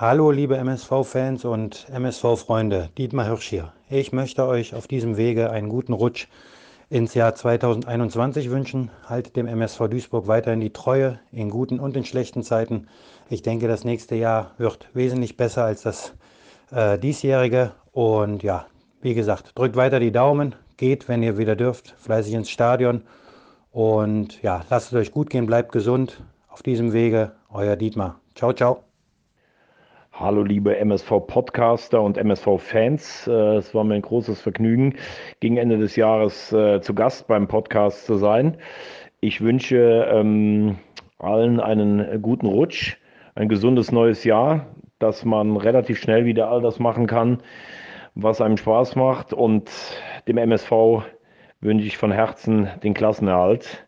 Hallo 0.00 0.30
liebe 0.30 0.56
MSV-Fans 0.56 1.44
und 1.44 1.88
MSV-Freunde, 1.90 2.88
Dietmar 2.96 3.26
Hirsch 3.26 3.48
hier. 3.48 3.72
Ich 3.90 4.12
möchte 4.12 4.46
euch 4.46 4.76
auf 4.76 4.86
diesem 4.86 5.16
Wege 5.16 5.50
einen 5.50 5.68
guten 5.68 5.92
Rutsch 5.92 6.28
ins 6.88 7.14
Jahr 7.14 7.34
2021 7.34 8.48
wünschen. 8.48 8.92
Haltet 9.06 9.34
dem 9.34 9.48
MSV 9.48 9.88
Duisburg 9.88 10.28
weiterhin 10.28 10.60
die 10.60 10.72
Treue 10.72 11.18
in 11.32 11.50
guten 11.50 11.80
und 11.80 11.96
in 11.96 12.04
schlechten 12.04 12.44
Zeiten. 12.44 12.86
Ich 13.28 13.42
denke, 13.42 13.66
das 13.66 13.82
nächste 13.82 14.14
Jahr 14.14 14.52
wird 14.56 14.88
wesentlich 14.94 15.36
besser 15.36 15.64
als 15.64 15.82
das 15.82 16.14
äh, 16.70 16.96
diesjährige. 16.96 17.72
Und 17.90 18.44
ja, 18.44 18.66
wie 19.00 19.14
gesagt, 19.14 19.50
drückt 19.56 19.74
weiter 19.74 19.98
die 19.98 20.12
Daumen, 20.12 20.54
geht, 20.76 21.08
wenn 21.08 21.24
ihr 21.24 21.38
wieder 21.38 21.56
dürft, 21.56 21.96
fleißig 21.98 22.34
ins 22.34 22.50
Stadion. 22.50 23.02
Und 23.72 24.40
ja, 24.42 24.64
lasst 24.70 24.92
es 24.92 24.94
euch 24.94 25.10
gut 25.10 25.28
gehen, 25.28 25.46
bleibt 25.46 25.72
gesund. 25.72 26.22
Auf 26.46 26.62
diesem 26.62 26.92
Wege, 26.92 27.32
euer 27.50 27.74
Dietmar. 27.74 28.20
Ciao, 28.36 28.52
ciao. 28.52 28.87
Hallo 30.20 30.42
liebe 30.42 30.76
MSV-Podcaster 30.76 32.02
und 32.02 32.18
MSV-Fans. 32.18 33.28
Äh, 33.28 33.58
es 33.58 33.72
war 33.72 33.84
mir 33.84 33.94
ein 33.94 34.02
großes 34.02 34.40
Vergnügen, 34.40 34.96
gegen 35.38 35.58
Ende 35.58 35.78
des 35.78 35.94
Jahres 35.94 36.52
äh, 36.52 36.80
zu 36.80 36.92
Gast 36.92 37.28
beim 37.28 37.46
Podcast 37.46 38.04
zu 38.04 38.16
sein. 38.16 38.56
Ich 39.20 39.40
wünsche 39.40 40.08
ähm, 40.10 40.78
allen 41.20 41.60
einen 41.60 42.20
guten 42.20 42.46
Rutsch, 42.46 42.96
ein 43.36 43.48
gesundes 43.48 43.92
neues 43.92 44.24
Jahr, 44.24 44.66
dass 44.98 45.24
man 45.24 45.56
relativ 45.56 46.00
schnell 46.00 46.24
wieder 46.24 46.50
all 46.50 46.62
das 46.62 46.80
machen 46.80 47.06
kann, 47.06 47.38
was 48.16 48.40
einem 48.40 48.56
Spaß 48.56 48.96
macht. 48.96 49.32
Und 49.32 49.70
dem 50.26 50.36
MSV 50.36 50.72
wünsche 51.60 51.86
ich 51.86 51.96
von 51.96 52.10
Herzen 52.10 52.68
den 52.82 52.92
Klassenerhalt 52.92 53.86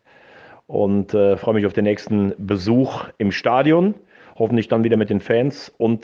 und 0.65 1.13
äh, 1.13 1.35
freue 1.35 1.55
mich 1.55 1.65
auf 1.65 1.73
den 1.73 1.83
nächsten 1.83 2.33
Besuch 2.37 3.03
im 3.17 3.33
Stadion. 3.33 3.95
Hoffentlich 4.41 4.67
dann 4.67 4.83
wieder 4.83 4.97
mit 4.97 5.11
den 5.11 5.21
Fans 5.21 5.71
und 5.77 6.03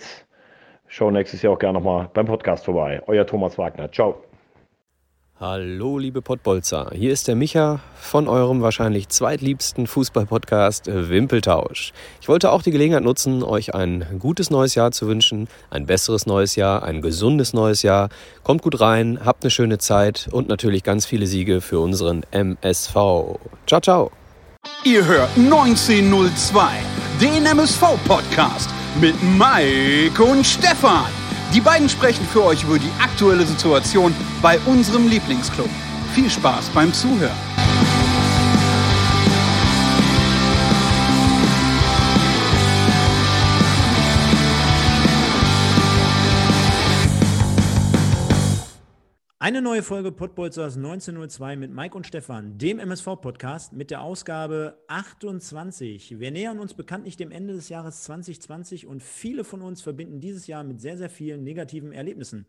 schau 0.85 1.09
nächstes 1.09 1.41
Jahr 1.41 1.53
auch 1.53 1.57
gerne 1.57 1.79
nochmal 1.79 2.07
beim 2.13 2.27
Podcast 2.27 2.65
vorbei. 2.65 3.01
Euer 3.07 3.25
Thomas 3.25 3.57
Wagner. 3.57 3.91
Ciao. 3.91 4.23
Hallo, 5.39 5.97
liebe 5.97 6.21
Pottbolzer. 6.21 6.91
Hier 6.93 7.11
ist 7.11 7.27
der 7.27 7.35
Micha 7.35 7.79
von 7.95 8.27
eurem 8.27 8.61
wahrscheinlich 8.61 9.09
zweitliebsten 9.09 9.87
Fußballpodcast 9.87 10.85
Wimpeltausch. 10.85 11.93
Ich 12.21 12.29
wollte 12.29 12.51
auch 12.51 12.61
die 12.61 12.69
Gelegenheit 12.69 13.01
nutzen, 13.01 13.41
euch 13.41 13.73
ein 13.73 14.05
gutes 14.19 14.51
neues 14.51 14.75
Jahr 14.75 14.91
zu 14.91 15.07
wünschen, 15.07 15.47
ein 15.71 15.87
besseres 15.87 16.27
neues 16.27 16.55
Jahr, 16.55 16.83
ein 16.83 17.01
gesundes 17.01 17.53
neues 17.53 17.81
Jahr. 17.81 18.09
Kommt 18.43 18.61
gut 18.61 18.79
rein, 18.79 19.25
habt 19.25 19.43
eine 19.43 19.49
schöne 19.49 19.79
Zeit 19.79 20.29
und 20.31 20.47
natürlich 20.47 20.83
ganz 20.83 21.07
viele 21.07 21.25
Siege 21.25 21.59
für 21.59 21.79
unseren 21.79 22.21
MSV. 22.29 22.93
Ciao, 23.65 23.81
ciao. 23.81 24.11
Ihr 24.83 25.05
hört 25.05 25.29
1902, 25.37 26.67
den 27.21 27.45
MSV-Podcast 27.45 28.69
mit 28.99 29.15
Mike 29.23 30.23
und 30.23 30.45
Stefan. 30.45 31.05
Die 31.53 31.61
beiden 31.61 31.89
sprechen 31.89 32.25
für 32.25 32.43
euch 32.43 32.63
über 32.63 32.79
die 32.79 32.91
aktuelle 33.01 33.45
Situation 33.45 34.13
bei 34.41 34.59
unserem 34.65 35.07
Lieblingsclub. 35.07 35.69
Viel 36.13 36.29
Spaß 36.29 36.69
beim 36.69 36.93
Zuhören. 36.93 37.37
Eine 49.39 49.61
neue 49.61 49.83
Folge 49.83 50.11
Podbolzers 50.11 50.77
1902 50.77 51.57
mit 51.57 51.71
Mike 51.71 51.95
und 51.95 52.07
Stefan, 52.07 52.57
dem 52.57 52.79
MSV-Podcast 52.79 53.71
mit 53.71 53.91
der 53.91 54.01
Ausgabe 54.01 54.83
28. 54.87 56.19
Wir 56.19 56.31
nähern 56.31 56.57
uns 56.57 56.73
bekanntlich 56.73 57.17
dem 57.17 57.29
Ende 57.29 57.53
des 57.53 57.69
Jahres 57.69 58.01
2020 58.05 58.87
und 58.87 59.03
viele 59.03 59.43
von 59.43 59.61
uns 59.61 59.83
verbinden 59.83 60.19
dieses 60.21 60.47
Jahr 60.47 60.63
mit 60.63 60.81
sehr, 60.81 60.97
sehr 60.97 61.11
vielen 61.11 61.43
negativen 61.43 61.91
Erlebnissen. 61.91 62.47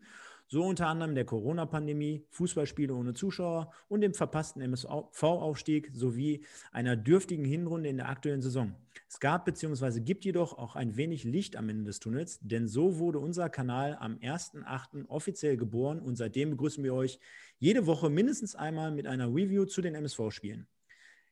So 0.51 0.63
unter 0.63 0.87
anderem 0.87 1.13
der 1.13 1.25
Corona-Pandemie, 1.25 2.25
Fußballspiele 2.31 2.91
ohne 2.95 3.13
Zuschauer 3.13 3.71
und 3.87 4.01
dem 4.01 4.15
verpassten 4.15 4.63
MSV-Aufstieg 4.63 5.91
sowie 5.93 6.43
einer 6.71 6.95
dürftigen 6.95 7.45
Hinrunde 7.45 7.87
in 7.87 7.97
der 7.97 8.09
aktuellen 8.09 8.41
Saison. 8.41 8.73
Es 9.07 9.19
gab 9.19 9.45
bzw. 9.45 9.99
gibt 9.99 10.25
jedoch 10.25 10.57
auch 10.57 10.75
ein 10.75 10.97
wenig 10.97 11.23
Licht 11.23 11.55
am 11.55 11.69
Ende 11.69 11.83
des 11.83 11.99
Tunnels, 11.99 12.39
denn 12.41 12.67
so 12.67 12.97
wurde 12.97 13.19
unser 13.19 13.47
Kanal 13.49 13.95
am 13.99 14.15
1.8. 14.15 15.05
offiziell 15.07 15.55
geboren 15.55 15.99
und 15.99 16.15
seitdem 16.15 16.49
begrüßen 16.49 16.83
wir 16.83 16.95
euch 16.95 17.19
jede 17.59 17.85
Woche 17.85 18.09
mindestens 18.09 18.55
einmal 18.55 18.89
mit 18.89 19.05
einer 19.05 19.27
Review 19.27 19.65
zu 19.65 19.83
den 19.83 19.93
MSV-Spielen. 19.93 20.67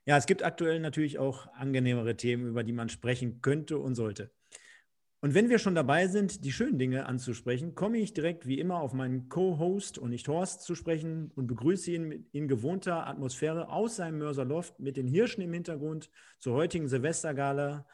Ja, 0.05 0.15
es 0.15 0.27
gibt 0.27 0.43
aktuell 0.43 0.79
natürlich 0.79 1.17
auch 1.17 1.51
angenehmere 1.53 2.15
Themen, 2.17 2.47
über 2.47 2.63
die 2.63 2.71
man 2.71 2.89
sprechen 2.89 3.41
könnte 3.41 3.79
und 3.79 3.95
sollte. 3.95 4.31
Und 5.27 5.33
wenn 5.33 5.49
wir 5.49 5.59
schon 5.59 5.75
dabei 5.75 6.07
sind, 6.07 6.45
die 6.45 6.53
schönen 6.53 6.79
Dinge 6.79 7.05
anzusprechen, 7.05 7.75
komme 7.75 7.97
ich 7.97 8.13
direkt 8.13 8.47
wie 8.47 8.61
immer 8.61 8.79
auf 8.79 8.93
meinen 8.93 9.27
Co-Host 9.27 9.97
und 9.97 10.11
nicht 10.11 10.29
Horst 10.29 10.61
zu 10.61 10.73
sprechen 10.73 11.33
und 11.35 11.47
begrüße 11.47 11.91
ihn 11.91 12.29
in 12.31 12.47
gewohnter 12.47 13.05
Atmosphäre 13.05 13.67
aus 13.67 13.97
seinem 13.97 14.19
Mörserloft 14.19 14.79
mit 14.79 14.95
den 14.95 15.05
Hirschen 15.05 15.43
im 15.43 15.51
Hintergrund 15.51 16.09
zur 16.39 16.55
heutigen 16.55 16.87
Silvestergala. 16.87 17.85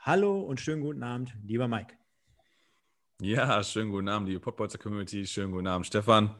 Hallo 0.00 0.42
und 0.42 0.60
schönen 0.60 0.82
guten 0.82 1.02
Abend, 1.02 1.34
lieber 1.42 1.66
Mike. 1.66 2.01
Ja, 3.24 3.62
schönen 3.62 3.92
guten 3.92 4.08
Abend, 4.08 4.26
liebe 4.26 4.40
Popbolzer 4.40 4.78
Community. 4.78 5.24
Schönen 5.24 5.52
guten 5.52 5.68
Abend, 5.68 5.86
Stefan. 5.86 6.34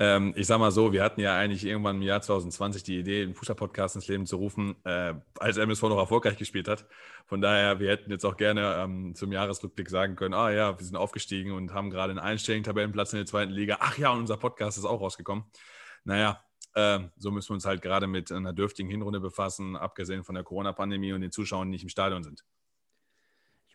Ähm, 0.00 0.34
ich 0.34 0.48
sag 0.48 0.58
mal 0.58 0.72
so, 0.72 0.92
wir 0.92 1.04
hatten 1.04 1.20
ja 1.20 1.36
eigentlich 1.36 1.64
irgendwann 1.64 1.98
im 1.98 2.02
Jahr 2.02 2.20
2020 2.20 2.82
die 2.82 2.98
Idee, 2.98 3.22
einen 3.22 3.34
Fußballpodcast 3.36 3.94
ins 3.94 4.08
Leben 4.08 4.26
zu 4.26 4.34
rufen, 4.34 4.74
äh, 4.82 5.14
als 5.38 5.56
MSV 5.56 5.82
noch 5.84 5.98
erfolgreich 5.98 6.36
gespielt 6.36 6.66
hat. 6.66 6.84
Von 7.26 7.40
daher, 7.40 7.78
wir 7.78 7.90
hätten 7.90 8.10
jetzt 8.10 8.24
auch 8.24 8.36
gerne 8.36 8.74
ähm, 8.76 9.14
zum 9.14 9.30
Jahresrückblick 9.30 9.88
sagen 9.88 10.16
können, 10.16 10.34
ah 10.34 10.50
ja, 10.50 10.76
wir 10.76 10.84
sind 10.84 10.96
aufgestiegen 10.96 11.52
und 11.52 11.72
haben 11.72 11.90
gerade 11.90 12.10
einen 12.10 12.18
einstelligen 12.18 12.64
Tabellenplatz 12.64 13.12
in 13.12 13.20
der 13.20 13.26
zweiten 13.26 13.52
Liga. 13.52 13.76
Ach 13.78 13.96
ja, 13.96 14.10
und 14.10 14.18
unser 14.18 14.36
Podcast 14.36 14.78
ist 14.78 14.84
auch 14.84 15.00
rausgekommen. 15.00 15.44
Naja, 16.02 16.42
äh, 16.74 16.98
so 17.18 17.30
müssen 17.30 17.50
wir 17.50 17.54
uns 17.54 17.66
halt 17.66 17.82
gerade 17.82 18.08
mit 18.08 18.32
einer 18.32 18.52
dürftigen 18.52 18.90
Hinrunde 18.90 19.20
befassen, 19.20 19.76
abgesehen 19.76 20.24
von 20.24 20.34
der 20.34 20.42
Corona-Pandemie 20.42 21.12
und 21.12 21.20
den 21.20 21.30
Zuschauern, 21.30 21.68
die 21.68 21.76
nicht 21.76 21.84
im 21.84 21.88
Stadion 21.88 22.24
sind. 22.24 22.42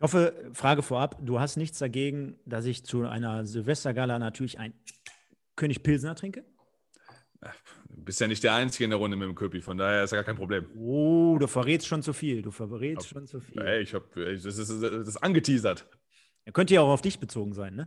Ich 0.02 0.04
hoffe, 0.04 0.50
Frage 0.52 0.82
vorab, 0.82 1.16
du 1.24 1.38
hast 1.38 1.56
nichts 1.56 1.78
dagegen, 1.78 2.36
dass 2.44 2.64
ich 2.64 2.84
zu 2.84 3.06
einer 3.06 3.46
Silvestergala 3.46 4.18
natürlich 4.18 4.58
ein 4.58 4.74
König 5.54 5.84
Pilsner 5.84 6.16
trinke? 6.16 6.44
Du 7.40 8.02
bist 8.04 8.20
ja 8.20 8.26
nicht 8.26 8.42
der 8.42 8.54
Einzige 8.54 8.82
in 8.82 8.90
der 8.90 8.98
Runde 8.98 9.16
mit 9.16 9.28
dem 9.28 9.36
Köpi, 9.36 9.60
von 9.60 9.78
daher 9.78 10.02
ist 10.02 10.10
ja 10.10 10.16
gar 10.16 10.24
kein 10.24 10.34
Problem. 10.34 10.66
Oh, 10.74 11.38
du 11.38 11.46
verrätst 11.46 11.86
schon 11.86 12.02
zu 12.02 12.12
viel. 12.12 12.42
Du 12.42 12.50
verrätst 12.50 13.10
schon 13.10 13.28
zu 13.28 13.38
viel. 13.38 13.62
Ey, 13.62 13.82
ich 13.82 13.94
hab, 13.94 14.12
das, 14.16 14.44
ist, 14.44 14.58
das 14.58 15.06
ist 15.06 15.18
angeteasert. 15.18 15.86
Er 16.46 16.52
könnte 16.52 16.74
ja 16.74 16.80
auch 16.80 16.90
auf 16.90 17.02
dich 17.02 17.20
bezogen 17.20 17.52
sein, 17.52 17.76
ne? 17.76 17.86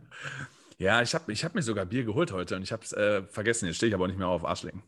Ja, 0.78 1.02
ich 1.02 1.14
habe 1.14 1.30
ich 1.30 1.44
hab 1.44 1.54
mir 1.54 1.60
sogar 1.60 1.84
Bier 1.84 2.04
geholt 2.04 2.32
heute 2.32 2.56
und 2.56 2.62
ich 2.62 2.72
habe 2.72 2.82
es 2.82 2.94
äh, 2.94 3.24
vergessen. 3.24 3.66
Jetzt 3.66 3.76
stehe 3.76 3.88
ich 3.88 3.94
aber 3.94 4.06
nicht 4.06 4.18
mehr 4.18 4.28
auf 4.28 4.46
Arschlecken. 4.46 4.82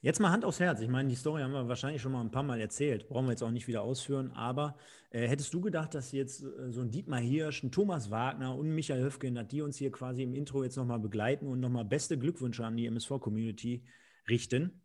Jetzt 0.00 0.20
mal 0.20 0.30
Hand 0.30 0.44
aufs 0.44 0.60
Herz. 0.60 0.80
Ich 0.80 0.88
meine, 0.88 1.08
die 1.08 1.14
Story 1.14 1.42
haben 1.42 1.52
wir 1.52 1.68
wahrscheinlich 1.68 2.02
schon 2.02 2.12
mal 2.12 2.20
ein 2.20 2.30
paar 2.30 2.42
Mal 2.42 2.60
erzählt. 2.60 3.08
Brauchen 3.08 3.26
wir 3.26 3.32
jetzt 3.32 3.42
auch 3.42 3.50
nicht 3.50 3.68
wieder 3.68 3.82
ausführen. 3.82 4.30
Aber 4.32 4.76
äh, 5.10 5.26
hättest 5.26 5.54
du 5.54 5.60
gedacht, 5.60 5.94
dass 5.94 6.12
jetzt 6.12 6.42
äh, 6.42 6.70
so 6.70 6.80
ein 6.80 6.90
Dietmar 6.90 7.20
Hirsch, 7.20 7.62
ein 7.62 7.70
Thomas 7.70 8.10
Wagner 8.10 8.56
und 8.56 8.74
Michael 8.74 9.02
Höfgen, 9.02 9.34
dass 9.34 9.48
die 9.48 9.62
uns 9.62 9.76
hier 9.76 9.90
quasi 9.90 10.22
im 10.22 10.34
Intro 10.34 10.64
jetzt 10.64 10.76
nochmal 10.76 10.98
begleiten 10.98 11.46
und 11.46 11.60
nochmal 11.60 11.84
beste 11.84 12.18
Glückwünsche 12.18 12.64
an 12.64 12.76
die 12.76 12.86
MSV-Community 12.86 13.84
richten? 14.28 14.81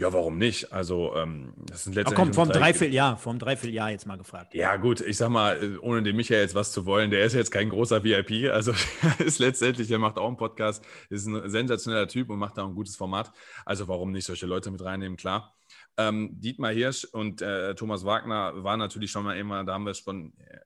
Ja, 0.00 0.12
warum 0.12 0.38
nicht? 0.38 0.72
Also, 0.72 1.16
ähm, 1.16 1.54
das 1.66 1.82
sind 1.82 1.96
letztendlich. 1.96 2.06
Ach 2.06 2.14
komm, 2.14 2.32
vom 2.32 2.48
Dreivierteljahr, 2.48 3.16
vom 3.16 3.36
Dreivierteljahr 3.40 3.90
jetzt 3.90 4.06
mal 4.06 4.16
gefragt. 4.16 4.54
Ja, 4.54 4.76
gut, 4.76 5.00
ich 5.00 5.16
sag 5.16 5.28
mal, 5.28 5.60
äh, 5.60 5.76
ohne 5.78 6.04
den 6.04 6.14
Michael 6.14 6.42
jetzt 6.42 6.54
was 6.54 6.70
zu 6.70 6.86
wollen, 6.86 7.10
der 7.10 7.24
ist 7.24 7.34
jetzt 7.34 7.50
kein 7.50 7.68
großer 7.68 8.04
VIP. 8.04 8.48
Also, 8.52 8.72
ist 9.18 9.40
letztendlich, 9.40 9.88
der 9.88 9.98
macht 9.98 10.16
auch 10.16 10.28
einen 10.28 10.36
Podcast, 10.36 10.84
ist 11.10 11.26
ein 11.26 11.50
sensationeller 11.50 12.06
Typ 12.06 12.30
und 12.30 12.38
macht 12.38 12.56
da 12.56 12.64
ein 12.64 12.76
gutes 12.76 12.94
Format. 12.94 13.32
Also, 13.64 13.88
warum 13.88 14.12
nicht 14.12 14.24
solche 14.24 14.46
Leute 14.46 14.70
mit 14.70 14.84
reinnehmen? 14.84 15.16
Klar. 15.16 15.56
Ähm, 15.96 16.30
Dietmar 16.40 16.70
Hirsch 16.70 17.04
und 17.04 17.42
äh, 17.42 17.74
Thomas 17.74 18.04
Wagner 18.04 18.62
waren 18.62 18.78
natürlich 18.78 19.10
schon 19.10 19.24
mal 19.24 19.36
immer, 19.36 19.64
da 19.64 19.74
haben 19.74 19.82
wir 19.82 19.90
es 19.90 19.98
schon 19.98 20.32
äh, 20.46 20.60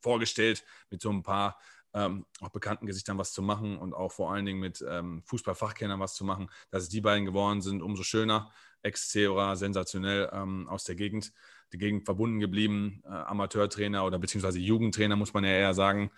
vorgestellt, 0.00 0.62
mit 0.88 1.02
so 1.02 1.10
ein 1.10 1.24
paar 1.24 1.58
ähm, 1.94 2.26
auch 2.40 2.50
bekannten 2.50 2.86
Gesichtern 2.86 3.18
was 3.18 3.32
zu 3.32 3.42
machen 3.42 3.78
und 3.78 3.94
auch 3.94 4.12
vor 4.12 4.32
allen 4.32 4.46
Dingen 4.46 4.60
mit 4.60 4.84
ähm, 4.88 5.22
Fußballfachkennern 5.24 6.00
was 6.00 6.14
zu 6.14 6.24
machen. 6.24 6.50
Dass 6.70 6.84
es 6.84 6.88
die 6.88 7.00
beiden 7.00 7.24
geworden 7.24 7.60
sind, 7.60 7.82
umso 7.82 8.02
schöner. 8.02 8.50
Ex-Cera, 8.82 9.56
sensationell 9.56 10.30
ähm, 10.32 10.66
aus 10.68 10.84
der 10.84 10.94
Gegend, 10.94 11.32
die 11.72 11.78
Gegend 11.78 12.04
verbunden 12.04 12.40
geblieben, 12.40 13.02
äh, 13.04 13.10
Amateurtrainer 13.10 14.04
oder 14.04 14.18
beziehungsweise 14.18 14.58
Jugendtrainer, 14.58 15.16
muss 15.16 15.34
man 15.34 15.44
ja 15.44 15.50
eher 15.50 15.74
sagen. 15.74 16.10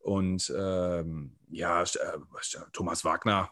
Und 0.00 0.52
ähm, 0.56 1.36
ja, 1.48 1.82
äh, 1.82 1.86
Thomas 2.72 3.04
Wagner, 3.04 3.50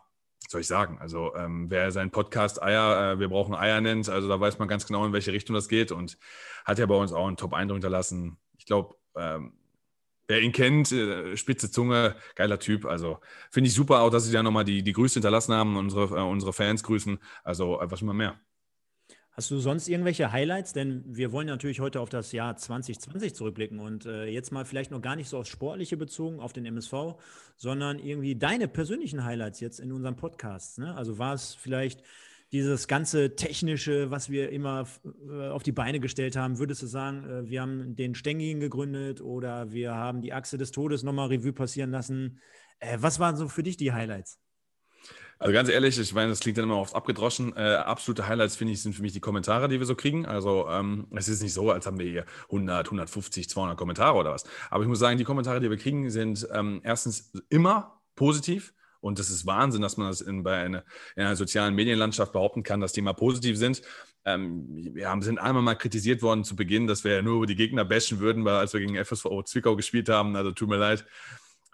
soll 0.49 0.63
ich 0.63 0.67
sagen? 0.67 0.99
Also, 1.01 1.35
ähm, 1.37 1.71
wer 1.71 1.93
seinen 1.93 2.11
Podcast 2.11 2.63
Eier, 2.63 3.13
äh, 3.13 3.21
wir 3.21 3.29
brauchen 3.29 3.55
Eier 3.55 3.81
nennt, 3.81 4.09
also 4.09 4.29
da 4.29 4.41
weiß 4.41 4.59
man 4.59 4.69
ganz 4.69 4.87
genau, 4.87 5.07
in 5.07 5.13
welche 5.13 5.33
Richtung 5.33 5.55
das 5.55 5.69
geht 5.69 5.93
und 5.93 6.19
hat 6.65 6.79
ja 6.79 6.87
bei 6.87 6.97
uns 6.97 7.13
auch 7.13 7.27
einen 7.27 7.37
Top-Eindruck 7.37 7.77
hinterlassen. 7.77 8.37
Ich 8.59 8.67
glaube, 8.67 8.97
ähm, 9.17 9.53
wer 10.31 10.41
ihn 10.41 10.53
kennt, 10.53 10.93
äh, 10.93 11.37
spitze 11.37 11.71
Zunge, 11.71 12.15
geiler 12.37 12.59
Typ. 12.59 12.87
Also 12.87 13.19
finde 13.51 13.69
ich 13.69 13.75
super 13.75 14.01
auch, 14.01 14.11
dass 14.11 14.25
sie 14.25 14.33
da 14.33 14.43
nochmal 14.43 14.65
die, 14.65 14.83
die 14.83 14.93
Grüße 14.93 15.15
hinterlassen 15.15 15.53
haben, 15.53 15.77
unsere, 15.77 16.17
äh, 16.17 16.23
unsere 16.23 16.53
Fans 16.53 16.83
grüßen. 16.85 17.19
Also 17.43 17.81
äh, 17.81 17.91
was 17.91 18.01
immer 18.01 18.15
mehr. 18.15 18.41
Hast 19.33 19.51
du 19.51 19.59
sonst 19.59 19.89
irgendwelche 19.89 20.33
Highlights? 20.33 20.73
Denn 20.73 21.05
wir 21.07 21.33
wollen 21.33 21.47
natürlich 21.47 21.81
heute 21.81 22.01
auf 22.01 22.09
das 22.09 22.31
Jahr 22.33 22.57
2020 22.57 23.35
zurückblicken 23.35 23.81
und 23.81 24.07
äh, 24.07 24.27
jetzt 24.27 24.53
mal 24.53 24.65
vielleicht 24.65 24.91
noch 24.91 25.03
gar 25.03 25.17
nicht 25.17 25.29
so 25.29 25.39
aufs 25.39 25.49
Sportliche 25.49 25.97
bezogen, 25.97 26.41
auf 26.41 26.53
den 26.53 26.65
MSV, 26.65 27.17
sondern 27.57 27.99
irgendwie 27.99 28.37
deine 28.37 28.69
persönlichen 28.69 29.25
Highlights 29.25 29.61
jetzt 29.61 29.81
in 29.81 29.93
unserem 29.93 30.17
Podcast. 30.17 30.79
Ne? 30.79 30.95
Also 30.95 31.19
war 31.19 31.35
es 31.35 31.55
vielleicht 31.55 32.03
dieses 32.53 32.89
ganze 32.89 33.37
Technische, 33.37 34.11
was 34.11 34.29
wir 34.29 34.51
immer 34.51 34.87
äh, 35.29 35.49
auf 35.49 35.63
die 35.63 35.73
Beine 35.73 36.01
gestellt 36.01 36.37
haben, 36.37 36.59
würdest 36.59 36.83
du 36.83 36.87
sagen, 36.87 37.25
äh, 37.25 37.49
wir 37.49 37.63
haben 37.63 37.95
den 37.95 38.15
Stengin 38.15 38.61
gegründet 38.61 39.21
oder 39.21 39.71
wir 39.73 39.95
haben 39.95 40.21
die 40.21 40.33
Achse 40.33 40.59
des 40.59 40.73
Todes 40.73 41.03
nochmal 41.03 41.29
Revue 41.29 41.53
passieren 41.53 41.91
lassen? 41.91 42.41
Äh, 42.81 42.99
was 43.01 43.21
waren 43.21 43.37
so 43.37 43.49
für 43.49 43.63
dich 43.63 43.77
die 43.77 43.93
Highlights? 43.93 44.39
Also 45.39 45.55
ganz 45.55 45.71
ehrlich, 45.71 45.99
ich 45.99 46.13
meine, 46.13 46.29
das 46.29 46.41
klingt 46.41 46.59
dann 46.59 46.65
immer 46.65 46.79
oft 46.79 46.95
abgedroschen. 46.95 47.57
Äh, 47.57 47.77
absolute 47.77 48.29
Highlights, 48.29 48.57
finde 48.57 48.75
ich, 48.75 48.83
sind 48.83 48.95
für 48.95 49.01
mich 49.01 49.15
die 49.15 49.21
Kommentare, 49.21 49.69
die 49.69 49.79
wir 49.79 49.87
so 49.87 49.95
kriegen. 49.95 50.27
Also 50.27 50.69
ähm, 50.69 51.07
es 51.17 51.29
ist 51.29 51.43
nicht 51.43 51.55
so, 51.55 51.71
als 51.71 51.87
haben 51.87 51.99
wir 51.99 52.07
hier 52.07 52.27
100, 52.51 52.89
150, 52.89 53.49
200 53.49 53.79
Kommentare 53.79 54.19
oder 54.19 54.33
was. 54.33 54.45
Aber 54.69 54.83
ich 54.83 54.89
muss 54.89 54.99
sagen, 54.99 55.17
die 55.17 55.25
Kommentare, 55.25 55.61
die 55.61 55.71
wir 55.71 55.79
kriegen, 55.79 56.11
sind 56.11 56.47
ähm, 56.53 56.83
erstens 56.85 57.33
immer 57.49 58.03
positiv. 58.17 58.75
Und 59.01 59.19
das 59.19 59.31
ist 59.31 59.47
Wahnsinn, 59.47 59.83
dass 59.83 59.97
man 59.97 60.09
das 60.09 60.21
in, 60.21 60.43
bei 60.43 60.57
einer, 60.57 60.85
in 61.17 61.23
einer 61.23 61.37
sozialen 61.37 61.75
Medienlandschaft 61.75 62.33
behaupten 62.33 62.63
kann, 62.63 62.81
dass 62.81 62.93
die 62.93 63.01
mal 63.01 63.15
positiv 63.15 63.57
sind. 63.57 63.83
Ähm, 64.25 64.67
wir 64.95 65.17
sind 65.21 65.39
einmal 65.39 65.63
mal 65.63 65.75
kritisiert 65.75 66.23
worden 66.23 66.45
zu 66.45 66.55
Beginn, 66.55 66.87
dass 66.87 67.05
wir 67.05 67.15
ja 67.15 67.23
nur 67.23 67.37
über 67.37 67.47
die 67.47 67.57
Gegner 67.57 67.85
bashen 67.85 68.21
würden, 68.21 68.45
weil 68.45 68.57
als 68.57 68.73
wir 68.73 68.81
gegen 68.81 69.03
FSV 69.03 69.45
Zwickau 69.45 69.77
gespielt 69.77 70.09
haben. 70.09 70.37
Also 70.37 70.53
tut 70.53 70.69
mir 70.69 70.77
leid. 70.77 71.07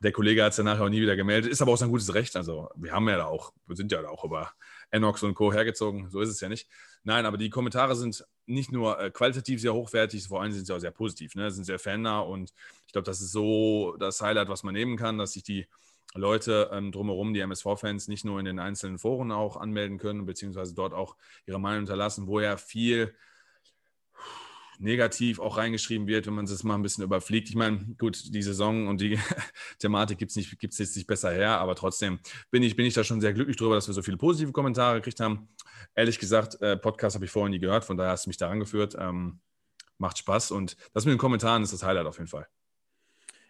Der 0.02 0.12
Kollege 0.12 0.44
hat 0.44 0.50
es 0.50 0.56
danach 0.56 0.78
auch 0.78 0.88
nie 0.88 1.00
wieder 1.00 1.17
gemeldet. 1.17 1.50
Ist 1.50 1.62
aber 1.62 1.73
auch 1.73 1.78
sein 1.78 1.90
gutes 1.90 2.14
Recht. 2.14 2.37
Also 2.37 2.69
wir 2.76 2.93
haben 2.93 3.08
ja 3.08 3.17
da 3.17 3.25
auch, 3.25 3.52
wir 3.67 3.76
sind 3.76 3.90
ja 3.90 4.02
da 4.02 4.08
auch 4.08 4.25
über 4.25 4.52
Enox 4.90 5.23
und 5.23 5.34
Co. 5.34 5.52
hergezogen. 5.52 6.11
So 6.11 6.20
ist 6.20 6.28
es 6.28 6.40
ja 6.40 6.49
nicht. 6.49 6.69
Nein, 7.02 7.25
aber 7.25 7.38
die 7.38 7.50
Kommentare 7.50 7.96
sind 7.96 8.25
nicht 8.46 8.73
nur 8.73 9.00
äh, 9.00 9.11
qualitativ 9.11 9.61
sehr 9.61 9.75
hochwertig, 9.75 10.26
vor 10.28 10.43
allem 10.43 10.52
sind 10.52 10.67
sie 10.67 10.75
auch 10.75 10.78
sehr 10.78 10.90
positiv. 10.90 11.34
Ne? 11.34 11.50
Sind 11.50 11.64
sehr 11.64 11.78
fannah 11.78 12.20
und 12.20 12.52
ich 12.87 12.93
glaube, 12.93 13.06
das 13.06 13.20
ist 13.20 13.32
so 13.32 13.96
das 13.99 14.20
Highlight, 14.20 14.49
was 14.49 14.62
man 14.62 14.75
nehmen 14.75 14.96
kann, 14.96 15.19
dass 15.19 15.32
sich 15.32 15.43
die 15.43 15.67
Leute 16.14 16.70
ähm, 16.73 16.93
drumherum, 16.93 17.35
die 17.35 17.41
MSV-Fans, 17.41 18.08
nicht 18.08 18.25
nur 18.25 18.38
in 18.38 18.47
den 18.47 18.58
einzelnen 18.58 18.99
Foren 18.99 19.32
auch 19.32 19.56
anmelden 19.56 19.99
können, 19.99 20.26
beziehungsweise 20.26 20.75
dort 20.75 20.94
auch 20.94 21.17
ihre 21.47 21.61
Meinung 21.61 21.81
hinterlassen, 21.81 22.26
wo 22.26 22.41
ja 22.41 22.56
viel 22.56 23.14
negativ 24.79 25.38
auch 25.38 25.56
reingeschrieben 25.56 26.06
wird, 26.06 26.26
wenn 26.26 26.35
man 26.35 26.44
es 26.44 26.62
mal 26.62 26.75
ein 26.75 26.82
bisschen 26.82 27.05
überfliegt. 27.05 27.49
Ich 27.49 27.55
meine, 27.55 27.79
gut, 27.99 28.35
die 28.35 28.43
Saison 28.43 28.88
und 28.88 29.00
die 29.00 29.19
Thematik 29.79 30.19
gibt 30.19 30.37
es 30.37 30.58
gibt's 30.58 30.79
jetzt 30.79 30.97
nicht 30.97 31.06
besser 31.06 31.31
her, 31.31 31.58
aber 31.61 31.75
trotzdem 31.75 32.19
bin 32.50 32.62
ich, 32.62 32.76
bin 32.76 32.87
ich 32.87 32.94
da 32.94 33.05
schon 33.05 33.20
sehr 33.20 33.32
glücklich 33.32 33.56
darüber, 33.56 33.75
dass 33.75 33.87
wir 33.87 33.94
so 33.94 34.02
viele 34.02 34.17
positive 34.17 34.52
Kommentare 34.52 34.97
gekriegt 34.97 35.20
haben. 35.20 35.49
Ehrlich 35.94 36.19
gesagt, 36.19 36.61
äh, 36.61 36.76
Podcast 36.76 37.17
habe 37.17 37.25
ich 37.25 37.31
vorher 37.31 37.50
nie 37.50 37.59
gehört, 37.59 37.85
von 37.85 37.97
daher 37.97 38.12
hast 38.12 38.26
du 38.26 38.31
mich 38.31 38.37
da 38.37 38.50
angeführt. 38.50 38.97
Ähm, 38.99 39.41
macht 39.99 40.19
Spaß 40.19 40.50
und 40.50 40.76
das 40.93 41.05
mit 41.05 41.12
den 41.12 41.19
Kommentaren 41.19 41.62
ist 41.62 41.73
das 41.73 41.82
Highlight 41.82 42.06
auf 42.06 42.19
jeden 42.19 42.29
Fall. 42.29 42.47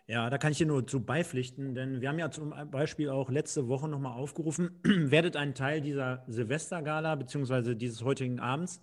Ja, 0.08 0.30
da 0.30 0.38
kann 0.38 0.52
ich 0.52 0.58
dir 0.58 0.66
nur 0.66 0.86
zu 0.86 1.04
beipflichten, 1.04 1.74
denn 1.74 2.00
wir 2.00 2.08
haben 2.08 2.18
ja 2.20 2.30
zum 2.30 2.54
Beispiel 2.70 3.10
auch 3.10 3.28
letzte 3.28 3.66
Woche 3.66 3.88
nochmal 3.88 4.12
aufgerufen, 4.12 4.78
werdet 4.84 5.34
ein 5.34 5.54
Teil 5.54 5.80
dieser 5.80 6.22
Silvestergala 6.28 7.16
beziehungsweise 7.16 7.74
dieses 7.74 8.04
heutigen 8.04 8.38
Abends. 8.38 8.80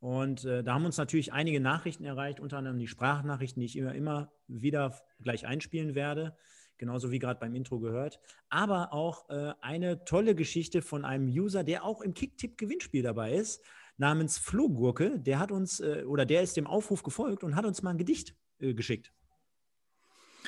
Und 0.00 0.46
äh, 0.46 0.64
da 0.64 0.72
haben 0.72 0.86
uns 0.86 0.96
natürlich 0.96 1.32
einige 1.34 1.60
Nachrichten 1.60 2.04
erreicht, 2.04 2.40
unter 2.40 2.56
anderem 2.56 2.78
die 2.78 2.88
Sprachnachrichten, 2.88 3.60
die 3.60 3.66
ich 3.66 3.76
immer, 3.76 3.94
immer 3.94 4.32
wieder 4.48 4.98
gleich 5.20 5.46
einspielen 5.46 5.94
werde, 5.94 6.36
genauso 6.78 7.10
wie 7.10 7.18
gerade 7.18 7.38
beim 7.38 7.54
Intro 7.54 7.78
gehört. 7.78 8.18
Aber 8.48 8.94
auch 8.94 9.28
äh, 9.28 9.52
eine 9.60 10.06
tolle 10.06 10.34
Geschichte 10.34 10.80
von 10.80 11.04
einem 11.04 11.28
User, 11.28 11.64
der 11.64 11.84
auch 11.84 12.00
im 12.00 12.14
Kicktipp-Gewinnspiel 12.14 13.02
dabei 13.02 13.34
ist, 13.34 13.62
namens 13.98 14.38
Flohgurke. 14.38 15.20
Der 15.20 15.38
hat 15.38 15.52
uns 15.52 15.80
äh, 15.80 16.04
oder 16.04 16.24
der 16.24 16.42
ist 16.42 16.56
dem 16.56 16.66
Aufruf 16.66 17.02
gefolgt 17.02 17.44
und 17.44 17.56
hat 17.56 17.66
uns 17.66 17.82
mal 17.82 17.90
ein 17.90 17.98
Gedicht 17.98 18.34
äh, 18.58 18.72
geschickt. 18.72 19.12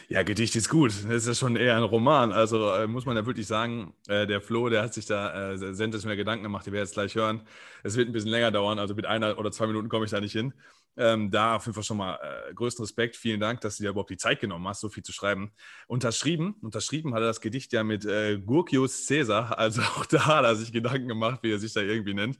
Ja, 0.08 0.22
Gedicht 0.22 0.54
ist 0.56 0.68
gut. 0.68 0.90
Das 0.90 1.04
ist 1.04 1.26
ja 1.26 1.34
schon 1.34 1.56
eher 1.56 1.76
ein 1.76 1.82
Roman. 1.82 2.32
Also 2.32 2.70
äh, 2.72 2.86
muss 2.86 3.06
man 3.06 3.16
ja 3.16 3.26
wirklich 3.26 3.46
sagen, 3.46 3.94
äh, 4.08 4.26
der 4.26 4.40
Flo, 4.40 4.68
der 4.68 4.82
hat 4.82 4.94
sich 4.94 5.06
da 5.06 5.52
äh, 5.52 5.56
sensationell 5.56 6.16
Gedanken 6.16 6.42
gemacht. 6.42 6.66
Die 6.66 6.72
werden 6.72 6.84
jetzt 6.84 6.94
gleich 6.94 7.14
hören. 7.14 7.42
Es 7.82 7.96
wird 7.96 8.08
ein 8.08 8.12
bisschen 8.12 8.30
länger 8.30 8.50
dauern. 8.50 8.78
Also 8.78 8.94
mit 8.94 9.06
einer 9.06 9.38
oder 9.38 9.50
zwei 9.52 9.66
Minuten 9.66 9.88
komme 9.88 10.04
ich 10.04 10.10
da 10.10 10.20
nicht 10.20 10.32
hin. 10.32 10.52
Ähm, 10.96 11.30
da 11.30 11.56
auf 11.56 11.66
jeden 11.66 11.74
Fall 11.74 11.82
schon 11.82 11.96
mal 11.96 12.18
äh, 12.22 12.54
größten 12.54 12.84
Respekt. 12.84 13.16
Vielen 13.16 13.40
Dank, 13.40 13.60
dass 13.62 13.76
du 13.76 13.82
dir 13.82 13.90
überhaupt 13.90 14.10
die 14.10 14.16
Zeit 14.16 14.40
genommen 14.40 14.66
hast, 14.68 14.80
so 14.80 14.88
viel 14.88 15.02
zu 15.02 15.12
schreiben. 15.12 15.52
Unterschrieben, 15.88 16.54
unterschrieben 16.60 17.14
hat 17.14 17.20
er 17.22 17.26
das 17.26 17.40
Gedicht 17.40 17.72
ja 17.72 17.82
mit 17.82 18.04
äh, 18.04 18.38
Gurkius 18.38 19.06
Caesar. 19.06 19.58
Also 19.58 19.82
auch 19.96 20.06
da 20.06 20.26
hat 20.26 20.44
er 20.44 20.54
sich 20.56 20.72
Gedanken 20.72 21.08
gemacht, 21.08 21.40
wie 21.42 21.52
er 21.52 21.58
sich 21.58 21.72
da 21.72 21.80
irgendwie 21.80 22.14
nennt. 22.14 22.38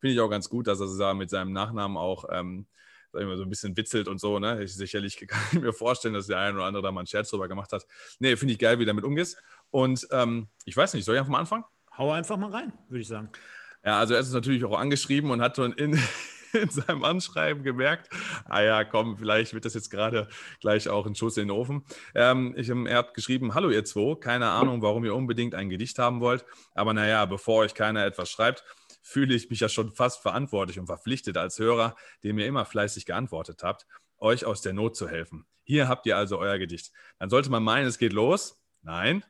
Finde 0.00 0.14
ich 0.14 0.20
auch 0.20 0.28
ganz 0.28 0.48
gut, 0.48 0.66
dass 0.66 0.80
er 0.80 0.88
da 0.98 1.14
mit 1.14 1.30
seinem 1.30 1.52
Nachnamen 1.52 1.96
auch 1.96 2.24
ähm, 2.30 2.66
sag 3.16 3.22
ich 3.22 3.28
mal, 3.28 3.36
so 3.38 3.44
ein 3.44 3.48
bisschen 3.48 3.76
witzelt 3.76 4.08
und 4.08 4.20
so. 4.20 4.38
Ne? 4.38 4.62
Ich, 4.62 4.74
sicherlich 4.74 5.16
kann 5.26 5.40
ich 5.52 5.60
mir 5.60 5.72
vorstellen, 5.72 6.14
dass 6.14 6.26
der 6.26 6.38
eine 6.38 6.56
oder 6.56 6.64
andere 6.66 6.82
da 6.82 6.92
mal 6.92 7.00
einen 7.00 7.06
Scherz 7.06 7.30
drüber 7.30 7.48
gemacht 7.48 7.72
hat. 7.72 7.86
Nee, 8.18 8.36
finde 8.36 8.52
ich 8.52 8.58
geil, 8.58 8.78
wie 8.78 8.84
du 8.84 8.88
damit 8.88 9.04
umgehst. 9.04 9.42
Und 9.70 10.06
ähm, 10.10 10.48
ich 10.64 10.76
weiß 10.76 10.92
nicht, 10.94 11.04
soll 11.04 11.14
ich 11.14 11.20
einfach 11.20 11.32
mal 11.32 11.40
anfangen? 11.40 11.64
Hau 11.96 12.12
einfach 12.12 12.36
mal 12.36 12.50
rein, 12.50 12.72
würde 12.88 13.00
ich 13.00 13.08
sagen. 13.08 13.30
Ja, 13.84 13.98
also 13.98 14.14
er 14.14 14.20
ist 14.20 14.32
natürlich 14.32 14.64
auch 14.64 14.78
angeschrieben 14.78 15.30
und 15.30 15.40
hat 15.40 15.56
schon 15.56 15.72
in, 15.72 15.98
in 16.52 16.68
seinem 16.68 17.04
Anschreiben 17.04 17.62
gemerkt, 17.62 18.10
ah 18.44 18.60
ja, 18.60 18.84
komm, 18.84 19.16
vielleicht 19.16 19.54
wird 19.54 19.64
das 19.64 19.72
jetzt 19.72 19.90
gerade 19.90 20.28
gleich 20.60 20.90
auch 20.90 21.06
ein 21.06 21.14
Schuss 21.14 21.38
in 21.38 21.48
den 21.48 21.56
Ofen. 21.56 21.84
Ähm, 22.14 22.54
ich, 22.58 22.68
er 22.68 22.98
hat 22.98 23.14
geschrieben, 23.14 23.54
hallo 23.54 23.70
ihr 23.70 23.84
zwei, 23.86 24.14
keine 24.16 24.50
Ahnung, 24.50 24.82
warum 24.82 25.06
ihr 25.06 25.14
unbedingt 25.14 25.54
ein 25.54 25.70
Gedicht 25.70 25.98
haben 25.98 26.20
wollt, 26.20 26.44
aber 26.74 26.92
naja, 26.92 27.24
bevor 27.24 27.60
euch 27.60 27.74
keiner 27.74 28.04
etwas 28.04 28.30
schreibt, 28.30 28.62
fühle 29.06 29.36
ich 29.36 29.48
mich 29.50 29.60
ja 29.60 29.68
schon 29.68 29.92
fast 29.92 30.20
verantwortlich 30.20 30.80
und 30.80 30.86
verpflichtet 30.86 31.36
als 31.36 31.60
Hörer, 31.60 31.94
dem 32.24 32.40
ihr 32.40 32.46
immer 32.46 32.64
fleißig 32.64 33.06
geantwortet 33.06 33.62
habt, 33.62 33.86
euch 34.18 34.44
aus 34.44 34.62
der 34.62 34.72
Not 34.72 34.96
zu 34.96 35.08
helfen. 35.08 35.46
Hier 35.62 35.86
habt 35.86 36.06
ihr 36.06 36.16
also 36.16 36.38
euer 36.38 36.58
Gedicht. 36.58 36.90
Dann 37.20 37.30
sollte 37.30 37.48
man 37.48 37.62
meinen, 37.62 37.86
es 37.86 37.98
geht 37.98 38.12
los. 38.12 38.60
Nein. 38.82 39.24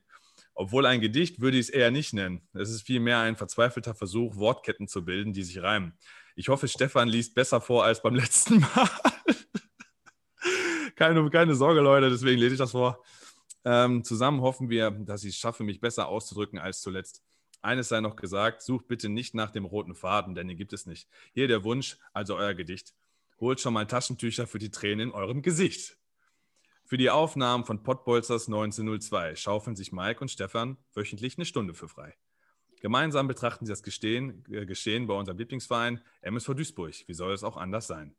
Obwohl 0.55 0.87
ein 0.87 1.03
Gedicht 1.03 1.41
würde 1.43 1.59
ich 1.59 1.67
es 1.67 1.69
eher 1.69 1.91
nicht 1.91 2.15
nennen. 2.15 2.49
Es 2.55 2.71
ist 2.71 2.83
vielmehr 2.83 3.19
ein 3.19 3.37
verzweifelter 3.37 3.95
Versuch, 3.95 4.37
Wortketten 4.37 4.89
zu 4.89 5.05
bilden, 5.05 5.35
die 5.35 5.43
sich 5.43 5.63
reimen. 5.63 5.93
Ich 6.37 6.49
hoffe, 6.49 6.69
Stefan 6.69 7.09
liest 7.09 7.35
besser 7.35 7.61
vor 7.61 7.85
als 7.85 8.01
beim 8.01 8.15
letzten 8.15 8.61
Mal. 8.61 8.91
keine, 10.95 11.29
keine 11.29 11.55
Sorge, 11.55 11.81
Leute, 11.81 12.09
deswegen 12.09 12.41
lese 12.41 12.55
ich 12.55 12.59
das 12.59 12.71
vor. 12.71 13.05
Ähm, 13.65 14.05
zusammen 14.05 14.41
hoffen 14.41 14.71
wir, 14.71 14.91
dass 14.91 15.23
ich 15.23 15.35
es 15.35 15.37
schaffe, 15.37 15.65
mich 15.65 15.81
besser 15.81 16.09
auszudrücken 16.09 16.59
als 16.59 16.81
zuletzt. 16.81 17.23
Eines 17.67 17.89
sei 17.89 18.01
noch 18.01 18.15
gesagt, 18.15 18.63
sucht 18.63 18.87
bitte 18.87 19.09
nicht 19.09 19.35
nach 19.35 19.51
dem 19.51 19.65
roten 19.65 19.97
Faden, 19.97 20.37
denn 20.37 20.47
den 20.47 20.57
gibt 20.57 20.73
es 20.73 20.87
nicht. 20.87 21.09
Hier 21.33 21.49
der 21.49 21.65
Wunsch, 21.65 21.99
also 22.13 22.37
euer 22.37 22.55
Gedicht. 22.55 22.95
Holt 23.41 23.61
schon 23.61 23.75
mal 23.75 23.89
Taschentücher 23.89 24.47
für 24.47 24.61
die 24.61 24.71
Tränen 24.71 25.09
in 25.09 25.15
eurem 25.15 25.43
Gesicht. 25.43 25.99
Für 26.85 26.97
die 26.97 27.11
Aufnahmen 27.11 27.65
von 27.65 27.83
Pottbolzers 27.83 28.47
1902 28.47 29.35
schaufeln 29.35 29.75
sich 29.75 29.91
Mike 29.91 30.21
und 30.21 30.31
Stefan 30.31 30.77
wöchentlich 30.95 31.39
eine 31.39 31.45
Stunde 31.45 31.75
für 31.75 31.89
frei. 31.89 32.15
Gemeinsam 32.81 33.27
betrachten 33.27 33.67
sie 33.67 33.73
das 33.73 33.83
Gestehen, 33.83 34.45
äh, 34.49 34.65
Geschehen 34.65 35.09
bei 35.09 35.15
unserem 35.15 35.39
Lieblingsverein 35.39 36.01
MSV 36.23 36.55
Duisburg. 36.55 36.95
Wie 37.09 37.15
soll 37.15 37.33
es 37.33 37.43
auch 37.43 37.57
anders 37.57 37.89
sein? 37.89 38.15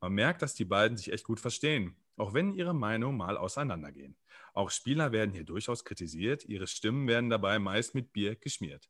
Man 0.00 0.14
merkt, 0.14 0.40
dass 0.40 0.54
die 0.54 0.64
beiden 0.64 0.96
sich 0.96 1.12
echt 1.12 1.24
gut 1.24 1.38
verstehen, 1.38 1.96
auch 2.16 2.34
wenn 2.34 2.54
ihre 2.54 2.74
Meinungen 2.74 3.16
mal 3.16 3.36
auseinandergehen. 3.36 4.16
Auch 4.52 4.70
Spieler 4.70 5.12
werden 5.12 5.32
hier 5.32 5.44
durchaus 5.44 5.84
kritisiert, 5.84 6.44
ihre 6.44 6.66
Stimmen 6.66 7.06
werden 7.08 7.30
dabei 7.30 7.58
meist 7.58 7.94
mit 7.94 8.12
Bier 8.12 8.36
geschmiert. 8.36 8.88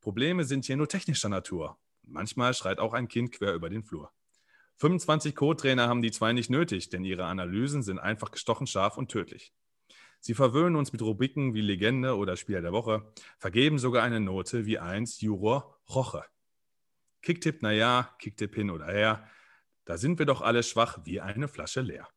Probleme 0.00 0.44
sind 0.44 0.64
hier 0.64 0.76
nur 0.76 0.88
technischer 0.88 1.28
Natur. 1.28 1.78
Manchmal 2.02 2.54
schreit 2.54 2.78
auch 2.78 2.92
ein 2.92 3.08
Kind 3.08 3.32
quer 3.32 3.54
über 3.54 3.70
den 3.70 3.82
Flur. 3.82 4.12
25 4.76 5.36
Co-Trainer 5.36 5.88
haben 5.88 6.02
die 6.02 6.10
zwei 6.10 6.32
nicht 6.32 6.50
nötig, 6.50 6.88
denn 6.88 7.04
ihre 7.04 7.24
Analysen 7.26 7.82
sind 7.82 7.98
einfach 7.98 8.30
gestochen 8.30 8.66
scharf 8.66 8.96
und 8.96 9.10
tödlich. 9.10 9.52
Sie 10.18 10.34
verwöhnen 10.34 10.76
uns 10.76 10.92
mit 10.92 11.02
Rubriken 11.02 11.54
wie 11.54 11.60
Legende 11.60 12.16
oder 12.16 12.36
Spieler 12.36 12.62
der 12.62 12.72
Woche, 12.72 13.12
vergeben 13.38 13.78
sogar 13.78 14.02
eine 14.02 14.20
Note 14.20 14.66
wie 14.66 14.78
1 14.78 15.20
Juror 15.20 15.80
Roche. 15.88 16.24
Kicktipp, 17.22 17.62
naja, 17.62 18.14
Kicktipp 18.18 18.54
hin 18.54 18.70
oder 18.70 18.86
her, 18.86 19.28
da 19.84 19.96
sind 19.98 20.18
wir 20.18 20.26
doch 20.26 20.40
alle 20.40 20.62
schwach 20.62 20.98
wie 21.04 21.20
eine 21.20 21.48
Flasche 21.48 21.80
leer. 21.80 22.08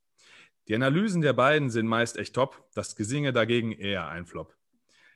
Die 0.67 0.75
Analysen 0.75 1.21
der 1.21 1.33
beiden 1.33 1.69
sind 1.69 1.87
meist 1.87 2.17
echt 2.17 2.33
top, 2.33 2.67
das 2.73 2.95
Gesinge 2.95 3.31
dagegen 3.31 3.71
eher 3.71 4.07
ein 4.07 4.25
Flop. 4.25 4.55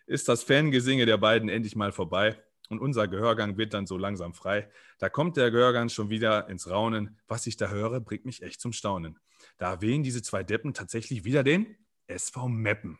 Ist 0.05 0.27
das 0.27 0.43
Fangesinge 0.43 1.05
der 1.05 1.17
beiden 1.17 1.49
endlich 1.49 1.75
mal 1.75 1.91
vorbei 1.91 2.37
und 2.69 2.79
unser 2.79 3.07
Gehörgang 3.07 3.57
wird 3.57 3.73
dann 3.73 3.87
so 3.87 3.97
langsam 3.97 4.33
frei, 4.33 4.69
da 4.99 5.09
kommt 5.09 5.37
der 5.37 5.49
Gehörgang 5.49 5.89
schon 5.89 6.09
wieder 6.11 6.47
ins 6.49 6.69
Raunen. 6.69 7.17
Was 7.27 7.47
ich 7.47 7.57
da 7.57 7.69
höre, 7.69 7.99
bringt 7.99 8.25
mich 8.25 8.43
echt 8.43 8.61
zum 8.61 8.73
Staunen. 8.73 9.19
Da 9.57 9.71
erwähnen 9.71 10.03
diese 10.03 10.21
zwei 10.21 10.43
Deppen 10.43 10.73
tatsächlich 10.73 11.23
wieder 11.23 11.43
den 11.43 11.75
SV 12.05 12.47
Meppen. 12.47 12.99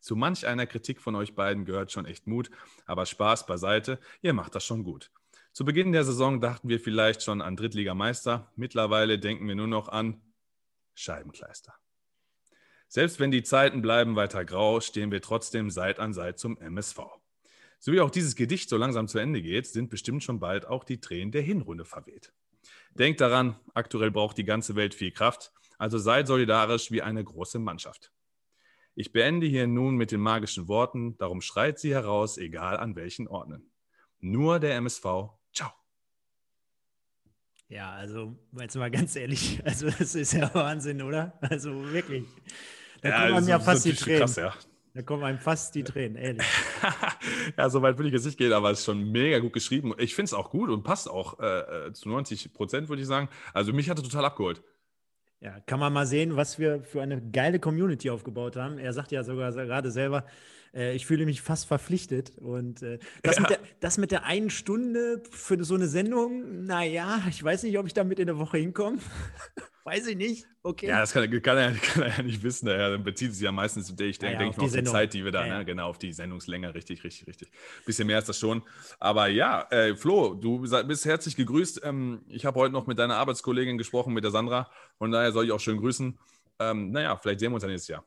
Zu 0.00 0.16
manch 0.16 0.46
einer 0.46 0.66
Kritik 0.66 1.00
von 1.00 1.14
euch 1.14 1.34
beiden 1.34 1.64
gehört 1.64 1.92
schon 1.92 2.06
echt 2.06 2.26
Mut, 2.26 2.50
aber 2.86 3.06
Spaß 3.06 3.46
beiseite, 3.46 3.98
ihr 4.22 4.32
macht 4.32 4.54
das 4.54 4.64
schon 4.64 4.82
gut. 4.82 5.10
Zu 5.52 5.64
Beginn 5.64 5.92
der 5.92 6.04
Saison 6.04 6.40
dachten 6.40 6.68
wir 6.68 6.80
vielleicht 6.80 7.22
schon 7.22 7.40
an 7.40 7.56
Drittligameister, 7.56 8.52
mittlerweile 8.56 9.18
denken 9.18 9.46
wir 9.48 9.54
nur 9.54 9.66
noch 9.66 9.88
an 9.88 10.20
Scheibenkleister. 10.98 11.74
Selbst 12.88 13.20
wenn 13.20 13.30
die 13.30 13.42
Zeiten 13.42 13.82
bleiben 13.82 14.16
weiter 14.16 14.44
grau, 14.44 14.80
stehen 14.80 15.10
wir 15.10 15.20
trotzdem 15.20 15.70
Seit 15.70 15.98
an 15.98 16.12
Seit 16.12 16.38
zum 16.38 16.56
MSV. 16.58 16.98
So 17.78 17.92
wie 17.92 18.00
auch 18.00 18.10
dieses 18.10 18.34
Gedicht 18.34 18.68
so 18.68 18.76
langsam 18.76 19.06
zu 19.06 19.18
Ende 19.18 19.40
geht, 19.40 19.66
sind 19.66 19.90
bestimmt 19.90 20.24
schon 20.24 20.40
bald 20.40 20.66
auch 20.66 20.84
die 20.84 21.00
Tränen 21.00 21.30
der 21.30 21.42
Hinrunde 21.42 21.84
verweht. 21.84 22.32
Denkt 22.94 23.20
daran, 23.20 23.56
aktuell 23.74 24.10
braucht 24.10 24.38
die 24.38 24.44
ganze 24.44 24.74
Welt 24.74 24.94
viel 24.94 25.12
Kraft, 25.12 25.52
also 25.78 25.98
seid 25.98 26.26
solidarisch 26.26 26.90
wie 26.90 27.02
eine 27.02 27.22
große 27.22 27.60
Mannschaft. 27.60 28.10
Ich 28.96 29.12
beende 29.12 29.46
hier 29.46 29.68
nun 29.68 29.94
mit 29.94 30.10
den 30.10 30.20
magischen 30.20 30.66
Worten, 30.66 31.16
darum 31.18 31.40
schreit 31.40 31.78
sie 31.78 31.94
heraus, 31.94 32.36
egal 32.36 32.78
an 32.78 32.96
welchen 32.96 33.28
Orten. 33.28 33.70
Nur 34.18 34.58
der 34.58 34.74
MSV, 34.74 35.04
ciao. 35.52 35.70
Ja, 37.68 37.92
also 37.92 38.34
jetzt 38.58 38.76
mal 38.76 38.90
ganz 38.90 39.14
ehrlich, 39.14 39.60
also 39.64 39.90
das 39.90 40.14
ist 40.14 40.32
ja 40.32 40.52
Wahnsinn, 40.54 41.02
oder? 41.02 41.38
Also 41.40 41.92
wirklich. 41.92 42.24
Da 43.02 43.10
ja, 43.10 43.20
kommen 43.20 43.36
einem 43.36 43.48
ja 43.48 43.60
fast 43.60 43.84
die 43.84 43.92
Tränen. 43.92 44.20
Krass, 44.20 44.36
ja. 44.36 44.54
Da 44.94 45.02
kommen 45.02 45.22
einem 45.22 45.38
fast 45.38 45.74
die 45.74 45.84
Tränen, 45.84 46.16
ehrlich. 46.16 46.46
ja, 47.56 47.68
so 47.68 47.82
weit 47.82 47.98
will 47.98 48.06
ich 48.06 48.12
jetzt 48.12 48.24
nicht 48.24 48.38
gehen, 48.38 48.52
aber 48.52 48.70
es 48.70 48.80
ist 48.80 48.86
schon 48.86 49.12
mega 49.12 49.38
gut 49.38 49.52
geschrieben. 49.52 49.94
Ich 49.98 50.14
finde 50.14 50.24
es 50.24 50.34
auch 50.34 50.50
gut 50.50 50.70
und 50.70 50.82
passt 50.82 51.08
auch 51.08 51.38
äh, 51.40 51.88
äh 51.88 51.92
zu 51.92 52.08
90 52.08 52.52
Prozent, 52.52 52.88
würde 52.88 53.02
ich 53.02 53.08
sagen. 53.08 53.28
Also 53.52 53.72
mich 53.72 53.88
hat 53.90 53.98
er 53.98 54.02
total 54.02 54.24
abgeholt. 54.24 54.62
Ja, 55.40 55.60
kann 55.60 55.78
man 55.78 55.92
mal 55.92 56.06
sehen, 56.06 56.34
was 56.34 56.58
wir 56.58 56.82
für 56.82 57.00
eine 57.00 57.22
geile 57.30 57.60
Community 57.60 58.10
aufgebaut 58.10 58.56
haben. 58.56 58.78
Er 58.78 58.92
sagt 58.92 59.12
ja 59.12 59.22
sogar 59.22 59.52
gerade 59.52 59.92
selber, 59.92 60.24
äh, 60.78 60.94
ich 60.94 61.06
fühle 61.06 61.26
mich 61.26 61.42
fast 61.42 61.66
verpflichtet. 61.66 62.38
Und 62.38 62.82
äh, 62.82 62.98
das, 63.22 63.36
ja. 63.36 63.42
mit 63.42 63.50
der, 63.50 63.58
das 63.80 63.98
mit 63.98 64.10
der 64.12 64.24
einen 64.24 64.50
Stunde 64.50 65.22
für 65.30 65.62
so 65.64 65.74
eine 65.74 65.88
Sendung, 65.88 66.64
naja, 66.64 67.20
ich 67.28 67.42
weiß 67.42 67.64
nicht, 67.64 67.78
ob 67.78 67.86
ich 67.86 67.94
damit 67.94 68.18
in 68.20 68.26
der 68.26 68.38
Woche 68.38 68.58
hinkomme. 68.58 68.98
weiß 69.84 70.06
ich 70.06 70.16
nicht. 70.16 70.46
Okay. 70.62 70.86
Ja, 70.86 71.00
das 71.00 71.12
kann, 71.12 71.30
kann, 71.42 71.56
er, 71.56 71.72
kann 71.82 72.02
er 72.02 72.16
ja 72.18 72.22
nicht 72.22 72.42
wissen. 72.42 72.68
Er 72.68 72.98
bezieht 72.98 73.32
sich 73.32 73.42
ja 73.42 73.52
meistens, 73.52 73.90
ich 73.90 73.96
denke, 73.96 74.34
ja, 74.34 74.38
denk 74.38 74.58
auf 74.58 74.72
die, 74.72 74.84
Zeit, 74.84 75.14
die 75.14 75.24
wir 75.24 75.32
da, 75.32 75.46
ja, 75.46 75.58
ne? 75.58 75.64
genau, 75.64 75.88
auf 75.88 75.98
die 75.98 76.12
Sendungslänge, 76.12 76.74
richtig, 76.74 77.02
richtig, 77.04 77.26
richtig. 77.26 77.50
Bisschen 77.84 78.06
mehr 78.06 78.18
ist 78.18 78.28
das 78.28 78.38
schon. 78.38 78.62
Aber 78.98 79.28
ja, 79.28 79.66
äh, 79.70 79.96
Flo, 79.96 80.34
du 80.34 80.60
bist 80.60 81.04
herzlich 81.04 81.36
gegrüßt. 81.36 81.80
Ähm, 81.84 82.22
ich 82.28 82.44
habe 82.44 82.60
heute 82.60 82.72
noch 82.72 82.86
mit 82.86 82.98
deiner 82.98 83.16
Arbeitskollegin 83.16 83.78
gesprochen, 83.78 84.12
mit 84.12 84.24
der 84.24 84.30
Sandra. 84.30 84.70
Von 84.98 85.10
daher 85.10 85.32
soll 85.32 85.46
ich 85.46 85.52
auch 85.52 85.60
schön 85.60 85.78
grüßen. 85.78 86.18
Ähm, 86.60 86.90
naja, 86.90 87.16
vielleicht 87.16 87.40
sehen 87.40 87.50
wir 87.50 87.54
uns 87.54 87.62
dann 87.62 87.70
nächstes 87.70 87.88
Jahr. 87.88 88.04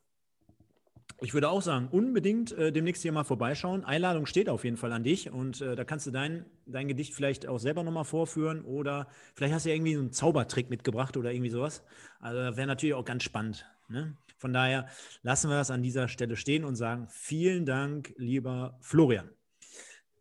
Ich 1.24 1.36
würde 1.36 1.52
auch 1.52 1.62
sagen, 1.62 1.88
unbedingt 1.92 2.52
äh, 2.54 2.72
demnächst 2.72 3.04
hier 3.04 3.12
mal 3.12 3.24
vorbeischauen. 3.24 3.86
Einladung 3.86 4.26
steht 4.26 4.50
auf 4.50 4.64
jeden 4.64 4.76
Fall 4.76 4.92
an 4.92 5.04
dich 5.04 5.32
und 5.32 5.62
äh, 5.62 5.76
da 5.76 5.84
kannst 5.84 6.08
du 6.08 6.12
dein, 6.12 6.46
dein 6.66 6.88
Gedicht 6.88 7.14
vielleicht 7.14 7.48
auch 7.48 7.60
selber 7.60 7.84
nochmal 7.84 8.06
vorführen 8.06 8.66
oder 8.66 9.08
vielleicht 9.36 9.54
hast 9.54 9.66
du 9.66 9.70
ja 9.70 9.76
irgendwie 9.76 9.96
einen 9.96 10.12
Zaubertrick 10.12 10.72
mitgebracht 10.72 11.18
oder 11.18 11.32
irgendwie 11.32 11.52
sowas. 11.52 11.84
Also 12.20 12.58
wäre 12.58 12.66
natürlich 12.66 12.96
auch 12.96 13.06
ganz 13.06 13.22
spannend. 13.22 13.68
Ne? 13.88 14.18
Von 14.40 14.52
daher 14.52 14.88
lassen 15.22 15.52
wir 15.52 15.58
das 15.58 15.70
an 15.70 15.84
dieser 15.84 16.08
Stelle 16.08 16.36
stehen 16.36 16.66
und 16.66 16.76
sagen 16.76 17.06
vielen 17.08 17.68
Dank, 17.68 18.16
lieber 18.18 18.80
Florian. 18.82 19.30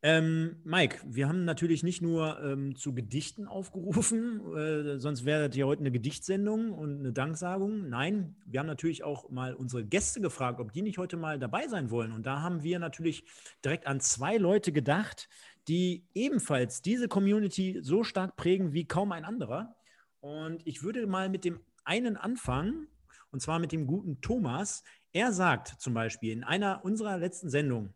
Ähm, 0.02 0.57
Mike, 0.64 0.99
wir 1.04 1.28
haben 1.28 1.45
natürlich 1.45 1.83
nicht 1.83 2.00
nur 2.00 2.42
ähm, 2.42 2.75
zu 2.75 2.95
Gedichten 2.95 3.47
aufgerufen, 3.47 4.40
äh, 4.57 4.99
sonst 4.99 5.26
wäre 5.26 5.49
das 5.49 5.57
ja 5.57 5.66
heute 5.66 5.80
eine 5.80 5.90
Gedichtsendung 5.90 6.73
und 6.73 7.00
eine 7.00 7.12
Danksagung. 7.12 7.90
Nein, 7.90 8.35
wir 8.47 8.61
haben 8.61 8.66
natürlich 8.66 9.04
auch 9.04 9.28
mal 9.28 9.52
unsere 9.52 9.85
Gäste 9.85 10.23
gefragt, 10.23 10.59
ob 10.59 10.73
die 10.73 10.80
nicht 10.80 10.97
heute 10.97 11.19
mal 11.19 11.38
dabei 11.38 11.69
sein 11.69 11.90
wollen. 11.90 12.12
Und 12.12 12.25
da 12.25 12.40
haben 12.40 12.62
wir 12.62 12.78
natürlich 12.78 13.25
direkt 13.62 13.87
an 13.87 14.00
zwei 14.00 14.38
Leute 14.38 14.73
gedacht, 14.73 15.28
die 15.69 16.07
ebenfalls 16.14 16.80
diese 16.80 17.07
Community 17.07 17.80
so 17.83 18.02
stark 18.02 18.37
prägen 18.37 18.73
wie 18.73 18.87
kaum 18.87 19.12
ein 19.12 19.26
anderer. 19.26 19.76
Und 20.21 20.66
ich 20.66 20.83
würde 20.83 21.07
mal 21.07 21.28
mit 21.28 21.45
dem 21.45 21.61
einen 21.85 22.16
anfangen, 22.16 22.88
und 23.33 23.40
zwar 23.40 23.59
mit 23.59 23.71
dem 23.71 23.87
guten 23.87 24.23
Thomas. 24.23 24.83
Er 25.12 25.33
sagt 25.33 25.69
zum 25.78 25.92
Beispiel 25.92 26.33
in 26.33 26.42
einer 26.42 26.85
unserer 26.85 27.19
letzten 27.19 27.50
Sendungen, 27.50 27.95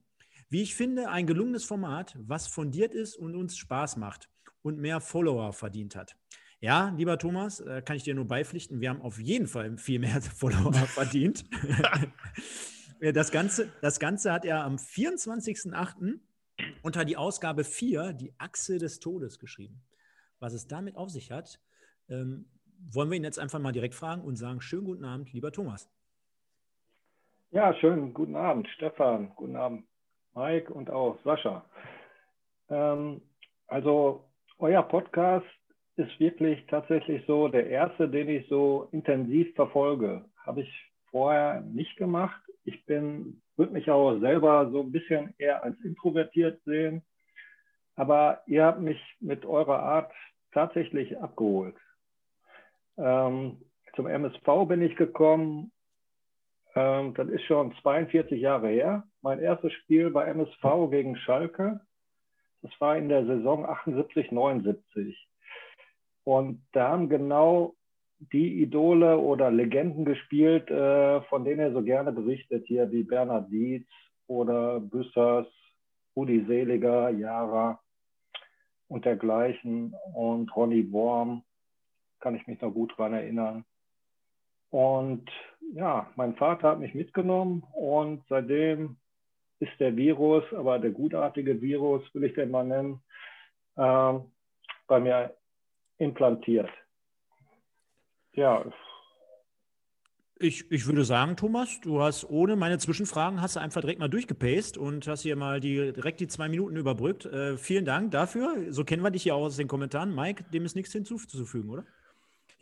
wie 0.54 0.62
ich 0.62 0.76
finde, 0.76 1.08
ein 1.08 1.26
gelungenes 1.26 1.64
Format, 1.64 2.16
was 2.16 2.46
fundiert 2.46 2.94
ist 2.94 3.16
und 3.16 3.34
uns 3.34 3.56
Spaß 3.56 3.96
macht 3.96 4.30
und 4.62 4.78
mehr 4.78 5.00
Follower 5.00 5.52
verdient 5.52 5.96
hat. 5.96 6.14
Ja, 6.60 6.94
lieber 6.96 7.18
Thomas, 7.18 7.58
äh, 7.58 7.82
kann 7.82 7.96
ich 7.96 8.04
dir 8.04 8.14
nur 8.14 8.28
beipflichten, 8.28 8.80
wir 8.80 8.90
haben 8.90 9.02
auf 9.02 9.18
jeden 9.18 9.48
Fall 9.48 9.76
viel 9.78 9.98
mehr 9.98 10.22
Follower 10.36 10.72
verdient. 10.72 11.44
das, 13.00 13.32
Ganze, 13.32 13.68
das 13.80 13.98
Ganze 13.98 14.32
hat 14.32 14.44
er 14.44 14.62
am 14.62 14.76
24.08. 14.76 16.20
unter 16.82 17.04
die 17.04 17.16
Ausgabe 17.16 17.64
4, 17.64 18.12
die 18.12 18.32
Achse 18.38 18.78
des 18.78 19.00
Todes, 19.00 19.40
geschrieben. 19.40 19.82
Was 20.38 20.52
es 20.52 20.68
damit 20.68 20.94
auf 20.94 21.10
sich 21.10 21.32
hat, 21.32 21.58
ähm, 22.08 22.48
wollen 22.92 23.10
wir 23.10 23.16
ihn 23.16 23.24
jetzt 23.24 23.40
einfach 23.40 23.58
mal 23.58 23.72
direkt 23.72 23.96
fragen 23.96 24.22
und 24.22 24.36
sagen, 24.36 24.60
schönen 24.60 24.84
guten 24.84 25.04
Abend, 25.04 25.32
lieber 25.32 25.50
Thomas. 25.50 25.90
Ja, 27.50 27.74
schönen 27.74 28.14
guten 28.14 28.36
Abend, 28.36 28.68
Stefan. 28.68 29.32
Guten 29.34 29.56
Abend, 29.56 29.84
Mike 30.34 30.72
und 30.72 30.90
auch 30.90 31.18
Sascha. 31.24 31.64
Ähm, 32.68 33.20
also 33.66 34.24
euer 34.58 34.82
Podcast 34.82 35.46
ist 35.96 36.18
wirklich 36.18 36.64
tatsächlich 36.66 37.24
so 37.26 37.48
der 37.48 37.68
erste, 37.68 38.08
den 38.08 38.28
ich 38.28 38.48
so 38.48 38.88
intensiv 38.92 39.54
verfolge. 39.54 40.24
Habe 40.44 40.62
ich 40.62 40.92
vorher 41.10 41.60
nicht 41.60 41.96
gemacht. 41.96 42.40
Ich 42.64 42.84
bin, 42.86 43.40
würde 43.56 43.72
mich 43.72 43.90
auch 43.90 44.18
selber 44.18 44.70
so 44.70 44.80
ein 44.80 44.92
bisschen 44.92 45.34
eher 45.38 45.62
als 45.62 45.78
introvertiert 45.84 46.60
sehen. 46.64 47.02
Aber 47.94 48.42
ihr 48.46 48.64
habt 48.64 48.80
mich 48.80 49.00
mit 49.20 49.46
eurer 49.46 49.78
Art 49.78 50.12
tatsächlich 50.52 51.16
abgeholt. 51.18 51.76
Ähm, 52.96 53.58
zum 53.94 54.06
MSV 54.06 54.66
bin 54.66 54.82
ich 54.82 54.96
gekommen 54.96 55.70
ähm, 56.74 57.14
das 57.14 57.28
ist 57.28 57.44
schon 57.44 57.74
42 57.82 58.40
Jahre 58.40 58.68
her. 58.68 59.04
Mein 59.22 59.38
erstes 59.40 59.72
Spiel 59.72 60.10
bei 60.10 60.26
MSV 60.26 60.90
gegen 60.90 61.16
Schalke. 61.16 61.80
Das 62.62 62.72
war 62.80 62.96
in 62.96 63.08
der 63.08 63.26
Saison 63.26 63.66
78, 63.66 64.32
79. 64.32 65.28
Und 66.24 66.62
da 66.72 66.88
haben 66.88 67.08
genau 67.08 67.74
die 68.32 68.62
Idole 68.62 69.18
oder 69.18 69.50
Legenden 69.50 70.04
gespielt, 70.04 70.70
äh, 70.70 71.20
von 71.22 71.44
denen 71.44 71.60
er 71.60 71.72
so 71.72 71.82
gerne 71.82 72.12
berichtet, 72.12 72.66
hier 72.66 72.90
wie 72.90 73.02
Bernhard 73.02 73.50
Dietz 73.50 73.86
oder 74.26 74.80
Büssers, 74.80 75.46
Rudi 76.16 76.44
Seliger, 76.46 77.10
Jara 77.10 77.80
und 78.88 79.04
dergleichen 79.04 79.94
und 80.14 80.54
Ronny 80.56 80.90
Worm, 80.92 81.42
kann 82.20 82.34
ich 82.34 82.46
mich 82.46 82.60
noch 82.60 82.72
gut 82.72 82.94
daran 82.96 83.12
erinnern. 83.12 83.64
Und 84.74 85.30
ja, 85.72 86.10
mein 86.16 86.34
Vater 86.34 86.70
hat 86.70 86.80
mich 86.80 86.94
mitgenommen 86.94 87.62
und 87.74 88.24
seitdem 88.28 88.96
ist 89.60 89.70
der 89.78 89.96
Virus, 89.96 90.42
aber 90.52 90.80
der 90.80 90.90
gutartige 90.90 91.62
Virus, 91.62 92.02
will 92.12 92.24
ich 92.24 92.34
den 92.34 92.50
mal 92.50 92.64
nennen, 92.64 93.00
äh, 93.76 94.18
bei 94.88 94.98
mir 94.98 95.32
implantiert. 95.98 96.68
Ja. 98.32 98.64
Ich, 100.40 100.68
ich 100.72 100.86
würde 100.88 101.04
sagen, 101.04 101.36
Thomas, 101.36 101.80
du 101.80 102.02
hast 102.02 102.28
ohne 102.28 102.56
meine 102.56 102.78
Zwischenfragen 102.78 103.40
hast 103.40 103.54
du 103.54 103.60
einfach 103.60 103.80
direkt 103.80 104.00
mal 104.00 104.08
durchgepaced 104.08 104.76
und 104.76 105.06
hast 105.06 105.22
hier 105.22 105.36
mal 105.36 105.60
die, 105.60 105.92
direkt 105.92 106.18
die 106.18 106.26
zwei 106.26 106.48
Minuten 106.48 106.74
überbrückt. 106.74 107.26
Äh, 107.26 107.58
vielen 107.58 107.84
Dank 107.84 108.10
dafür. 108.10 108.72
So 108.72 108.82
kennen 108.82 109.04
wir 109.04 109.12
dich 109.12 109.24
ja 109.24 109.34
auch 109.34 109.44
aus 109.44 109.56
den 109.56 109.68
Kommentaren. 109.68 110.12
Mike, 110.12 110.46
dem 110.52 110.64
ist 110.64 110.74
nichts 110.74 110.92
hinzuzufügen, 110.92 111.70
oder? 111.70 111.84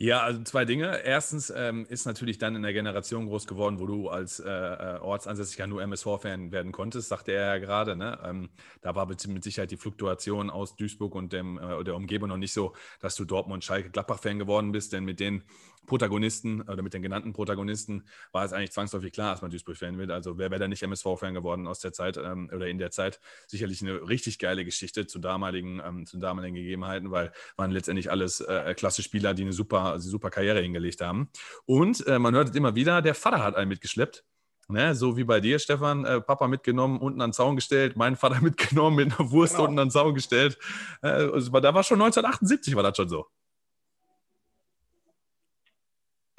Ja, 0.03 0.19
also 0.19 0.43
zwei 0.43 0.65
Dinge. 0.65 1.01
Erstens 1.05 1.49
ähm, 1.55 1.85
ist 1.87 2.05
natürlich 2.05 2.37
dann 2.37 2.57
in 2.57 2.61
der 2.61 2.73
Generation 2.73 3.25
groß 3.25 3.47
geworden, 3.47 3.79
wo 3.79 3.85
du 3.85 4.09
als 4.09 4.37
äh, 4.41 4.49
äh 4.49 4.99
Ortsansässiger 4.99 5.65
nur 5.65 5.81
MSV-Fan 5.81 6.51
werden 6.51 6.73
konntest, 6.73 7.07
sagte 7.07 7.31
er 7.31 7.55
ja 7.55 7.57
gerade. 7.57 7.95
Ne? 7.95 8.19
Ähm, 8.21 8.49
da 8.81 8.95
war 8.95 9.05
mit 9.05 9.21
Sicherheit 9.21 9.71
die 9.71 9.77
Fluktuation 9.77 10.49
aus 10.49 10.75
Duisburg 10.75 11.15
und 11.15 11.31
dem, 11.31 11.57
äh, 11.57 11.85
der 11.85 11.95
Umgebung 11.95 12.27
noch 12.27 12.35
nicht 12.35 12.51
so, 12.51 12.73
dass 12.99 13.15
du 13.15 13.23
Dortmund, 13.23 13.63
Schalke, 13.63 13.91
Gladbach-Fan 13.91 14.39
geworden 14.39 14.73
bist, 14.73 14.91
denn 14.91 15.05
mit 15.05 15.21
den 15.21 15.45
Protagonisten 15.85 16.61
oder 16.61 16.81
mit 16.81 16.93
den 16.93 17.01
genannten 17.01 17.33
Protagonisten 17.33 18.03
war 18.31 18.45
es 18.45 18.53
eigentlich 18.53 18.71
zwangsläufig 18.71 19.11
klar, 19.11 19.31
dass 19.31 19.41
man 19.41 19.51
Duisburg-Fan 19.51 19.97
wird. 19.97 20.11
Also 20.11 20.37
wer 20.37 20.51
wäre 20.51 20.59
da 20.59 20.67
nicht 20.67 20.83
MSV-Fan 20.83 21.33
geworden 21.33 21.67
aus 21.67 21.79
der 21.79 21.93
Zeit 21.93 22.17
ähm, 22.17 22.49
oder 22.53 22.67
in 22.67 22.77
der 22.77 22.91
Zeit? 22.91 23.19
Sicherlich 23.47 23.81
eine 23.81 24.07
richtig 24.07 24.39
geile 24.39 24.65
Geschichte 24.65 25.07
zu 25.07 25.19
damaligen, 25.19 25.81
ähm, 25.85 26.05
zu 26.05 26.17
damaligen 26.17 26.55
Gegebenheiten, 26.55 27.11
weil 27.11 27.31
waren 27.57 27.71
letztendlich 27.71 28.11
alles 28.11 28.41
äh, 28.41 28.73
klasse 28.75 29.03
Spieler, 29.03 29.33
die 29.33 29.43
eine 29.43 29.53
super, 29.53 29.99
super 29.99 30.29
Karriere 30.29 30.61
hingelegt 30.61 31.01
haben. 31.01 31.29
Und 31.65 32.05
äh, 32.07 32.19
man 32.19 32.35
hört 32.35 32.49
es 32.49 32.55
immer 32.55 32.75
wieder, 32.75 33.01
der 33.01 33.15
Vater 33.15 33.43
hat 33.43 33.55
einen 33.55 33.69
mitgeschleppt. 33.69 34.23
Ne, 34.69 34.95
so 34.95 35.17
wie 35.17 35.25
bei 35.25 35.41
dir, 35.41 35.59
Stefan, 35.59 36.05
äh, 36.05 36.21
Papa 36.21 36.47
mitgenommen, 36.47 37.01
unten 37.01 37.19
an 37.19 37.31
den 37.31 37.33
Zaun 37.33 37.57
gestellt, 37.57 37.97
mein 37.97 38.15
Vater 38.15 38.39
mitgenommen, 38.41 38.95
mit 38.95 39.19
einer 39.19 39.29
Wurst 39.29 39.55
genau. 39.55 39.65
unten 39.65 39.79
an 39.79 39.87
den 39.87 39.91
Zaun 39.91 40.13
gestellt. 40.13 40.57
Äh, 41.01 41.07
also, 41.09 41.51
da 41.51 41.73
war 41.73 41.83
schon 41.83 42.01
1978, 42.01 42.73
war 42.75 42.83
das 42.83 42.95
schon 42.95 43.09
so. 43.09 43.27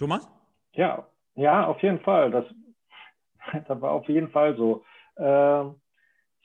Thomas? 0.04 0.28
Ja, 0.74 1.06
ja, 1.34 1.66
auf 1.66 1.82
jeden 1.82 2.00
Fall. 2.00 2.30
Das, 2.30 2.44
das 3.68 3.80
war 3.80 3.92
auf 3.92 4.06
jeden 4.06 4.28
Fall 4.28 4.54
so. 4.54 4.84
Äh, 5.16 5.64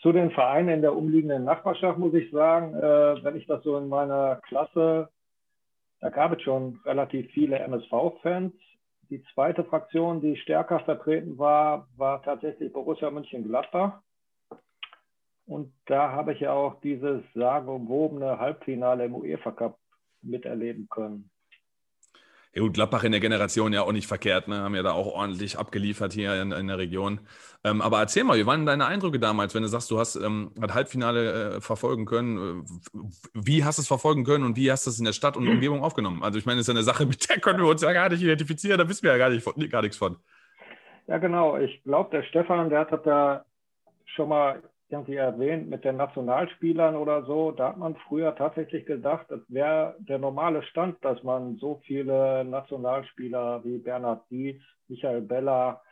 zu 0.01 0.13
den 0.13 0.31
Vereinen 0.31 0.69
in 0.69 0.81
der 0.81 0.95
umliegenden 0.95 1.43
Nachbarschaft 1.43 1.99
muss 1.99 2.13
ich 2.13 2.31
sagen, 2.31 2.73
äh, 2.73 3.21
wenn 3.21 3.35
ich 3.35 3.45
das 3.47 3.61
so 3.63 3.77
in 3.77 3.89
meiner 3.89 4.37
Klasse, 4.47 5.09
da 5.99 6.09
gab 6.09 6.31
es 6.31 6.41
schon 6.41 6.79
relativ 6.85 7.29
viele 7.31 7.59
MSV-Fans. 7.59 8.53
Die 9.09 9.21
zweite 9.33 9.65
Fraktion, 9.65 10.21
die 10.21 10.37
stärker 10.37 10.79
vertreten 10.79 11.37
war, 11.37 11.89
war 11.97 12.21
tatsächlich 12.23 12.71
Borussia 12.71 13.11
Mönchengladbach. 13.11 13.99
Und 15.47 15.73
da 15.87 16.11
habe 16.11 16.31
ich 16.31 16.39
ja 16.39 16.53
auch 16.53 16.79
dieses 16.79 17.23
sagenumwobene 17.33 18.39
Halbfinale 18.39 19.03
im 19.03 19.15
UEFA 19.15 19.51
Cup 19.51 19.77
miterleben 20.21 20.87
können. 20.87 21.29
Ja 22.55 22.63
gut, 22.63 22.73
Gladbach 22.73 23.03
in 23.03 23.11
der 23.11 23.21
Generation 23.21 23.73
ja 23.73 23.83
auch 23.83 23.91
nicht 23.91 24.07
verkehrt, 24.07 24.47
ne? 24.47 24.57
haben 24.61 24.73
ja 24.73 24.81
da 24.81 24.93
auch 24.93 25.05
ordentlich 25.05 25.59
abgeliefert 25.59 26.13
hier 26.13 26.41
in, 26.41 26.51
in 26.51 26.67
der 26.67 26.79
Region. 26.79 27.19
Ähm, 27.63 27.79
aber 27.81 27.99
erzähl 27.99 28.23
mal, 28.23 28.39
wie 28.39 28.45
waren 28.47 28.65
deine 28.65 28.87
Eindrücke 28.87 29.19
damals, 29.19 29.53
wenn 29.53 29.61
du 29.61 29.67
sagst, 29.67 29.91
du 29.91 29.99
hast 29.99 30.15
ähm, 30.15 30.51
das 30.55 30.73
Halbfinale 30.73 31.57
äh, 31.57 31.61
verfolgen 31.61 32.05
können? 32.05 32.65
Wie 33.33 33.63
hast 33.63 33.77
du 33.77 33.81
es 33.83 33.87
verfolgen 33.87 34.23
können 34.23 34.45
und 34.45 34.57
wie 34.57 34.71
hast 34.71 34.87
du 34.87 34.89
es 34.89 34.97
in 34.97 35.05
der 35.05 35.13
Stadt 35.13 35.37
und 35.37 35.47
Umgebung 35.47 35.83
aufgenommen? 35.83 36.23
Also 36.23 36.39
ich 36.39 36.47
meine, 36.47 36.57
das 36.57 36.67
ist 36.67 36.69
ja 36.69 36.73
eine 36.73 36.83
Sache, 36.83 37.05
mit 37.05 37.29
der 37.29 37.39
können 37.39 37.59
wir 37.59 37.67
uns 37.67 37.83
ja 37.83 37.93
gar 37.93 38.09
nicht 38.09 38.23
identifizieren, 38.23 38.79
da 38.79 38.89
wissen 38.89 39.03
wir 39.03 39.11
ja 39.11 39.17
gar, 39.17 39.29
nicht, 39.29 39.71
gar 39.71 39.83
nichts 39.83 39.97
von. 39.97 40.17
Ja 41.05 41.19
genau, 41.19 41.57
ich 41.57 41.83
glaube, 41.83 42.09
der 42.11 42.23
Stefan, 42.23 42.69
der 42.71 42.79
hat 42.79 43.05
da 43.05 43.45
schon 44.05 44.29
mal 44.29 44.63
irgendwie 44.91 45.15
erwähnt 45.15 45.69
mit 45.69 45.85
den 45.85 45.97
Nationalspielern 45.97 46.95
oder 46.95 47.23
so, 47.25 47.51
da 47.51 47.69
hat 47.69 47.77
man 47.77 47.95
früher 48.07 48.35
tatsächlich 48.35 48.85
gedacht, 48.85 49.27
das 49.29 49.41
wäre 49.47 49.95
der 49.99 50.17
normale 50.17 50.63
Stand, 50.63 50.97
dass 51.05 51.21
man 51.23 51.57
so 51.57 51.79
viele 51.85 52.43
Nationalspieler 52.43 53.63
wie 53.63 53.77
Bernhard 53.77 54.23
Dietz, 54.31 54.63
Michael 54.87 55.21
Beller 55.21 55.83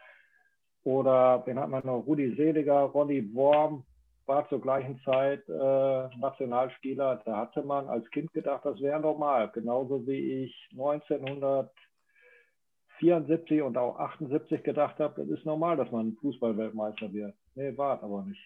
oder 0.84 1.44
wen 1.46 1.60
hat 1.60 1.70
man 1.70 1.86
noch, 1.86 2.08
Rudi 2.08 2.36
Seliger, 2.36 2.82
Ronny 2.82 3.36
Worm 3.36 3.84
war 4.26 4.50
zur 4.50 4.62
gleichen 4.62 5.00
Zeit 5.06 5.48
äh, 5.48 6.10
Nationalspieler. 6.18 7.22
Da 7.26 7.38
hatte 7.38 7.62
man 7.64 7.88
als 7.88 8.10
Kind 8.12 8.34
gedacht, 8.34 8.66
das 8.66 8.82
wäre 8.82 9.00
normal. 9.00 9.50
Genauso 9.54 10.06
wie 10.06 10.44
ich 10.44 10.68
1974 10.72 13.62
und 13.62 13.78
auch 13.78 13.98
78 14.00 14.64
gedacht 14.64 15.00
habe, 15.00 15.22
das 15.22 15.30
ist 15.30 15.46
normal, 15.46 15.78
dass 15.78 15.90
man 15.92 16.18
Fußballweltmeister 16.22 17.14
wird. 17.14 17.36
Nee, 17.56 17.78
war 17.78 18.04
aber 18.04 18.24
nicht. 18.24 18.44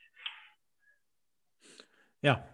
Ja, 2.21 2.45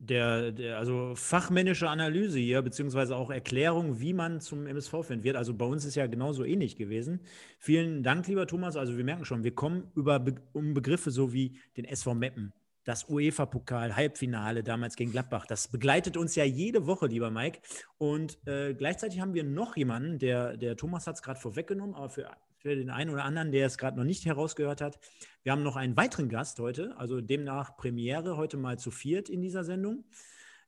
der, 0.00 0.50
der, 0.52 0.78
also 0.78 1.14
fachmännische 1.14 1.88
Analyse 1.88 2.38
hier, 2.38 2.62
beziehungsweise 2.62 3.14
auch 3.16 3.30
Erklärung, 3.30 4.00
wie 4.00 4.14
man 4.14 4.40
zum 4.40 4.66
MSV-Fan 4.66 5.22
wird. 5.22 5.36
Also 5.36 5.54
bei 5.54 5.66
uns 5.66 5.84
ist 5.84 5.94
ja 5.94 6.06
genauso 6.06 6.42
ähnlich 6.44 6.76
gewesen. 6.76 7.20
Vielen 7.58 8.02
Dank, 8.02 8.26
lieber 8.26 8.46
Thomas. 8.46 8.76
Also 8.76 8.96
wir 8.96 9.04
merken 9.04 9.26
schon, 9.26 9.44
wir 9.44 9.54
kommen 9.54 9.92
über 9.94 10.24
um 10.52 10.72
Begriffe 10.72 11.10
so 11.10 11.34
wie 11.34 11.58
den 11.76 11.84
SV 11.84 12.14
Meppen, 12.14 12.54
das 12.84 13.10
UEFA-Pokal, 13.10 13.94
Halbfinale 13.94 14.62
damals 14.62 14.96
gegen 14.96 15.12
Gladbach. 15.12 15.44
Das 15.46 15.68
begleitet 15.68 16.16
uns 16.16 16.34
ja 16.34 16.44
jede 16.44 16.86
Woche, 16.86 17.06
lieber 17.06 17.30
Mike. 17.30 17.60
Und 17.98 18.38
äh, 18.46 18.72
gleichzeitig 18.72 19.20
haben 19.20 19.34
wir 19.34 19.44
noch 19.44 19.76
jemanden, 19.76 20.18
der, 20.18 20.56
der 20.56 20.78
Thomas 20.78 21.06
hat 21.06 21.16
es 21.16 21.22
gerade 21.22 21.38
vorweggenommen, 21.38 21.94
aber 21.94 22.08
für 22.08 22.30
für 22.60 22.76
den 22.76 22.90
einen 22.90 23.10
oder 23.10 23.24
anderen, 23.24 23.52
der 23.52 23.66
es 23.66 23.78
gerade 23.78 23.96
noch 23.96 24.04
nicht 24.04 24.26
herausgehört 24.26 24.80
hat. 24.80 24.98
Wir 25.42 25.52
haben 25.52 25.62
noch 25.62 25.76
einen 25.76 25.96
weiteren 25.96 26.28
Gast 26.28 26.58
heute, 26.60 26.96
also 26.96 27.20
demnach 27.20 27.76
Premiere, 27.76 28.36
heute 28.36 28.56
mal 28.56 28.78
zu 28.78 28.90
viert 28.90 29.28
in 29.28 29.40
dieser 29.40 29.64
Sendung. 29.64 30.04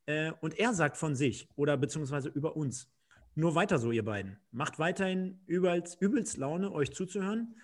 Äh, 0.06 0.32
und 0.40 0.58
er 0.58 0.72
sagt 0.72 0.96
von 0.96 1.14
sich 1.14 1.48
oder 1.54 1.76
beziehungsweise 1.76 2.28
über 2.30 2.56
uns, 2.56 2.88
nur 3.34 3.54
weiter 3.54 3.78
so, 3.78 3.92
ihr 3.92 4.04
beiden. 4.04 4.38
Macht 4.50 4.78
weiterhin 4.78 5.40
übelst, 5.46 6.00
übelst 6.00 6.36
Laune, 6.36 6.72
euch 6.72 6.92
zuzuhören. 6.92 7.56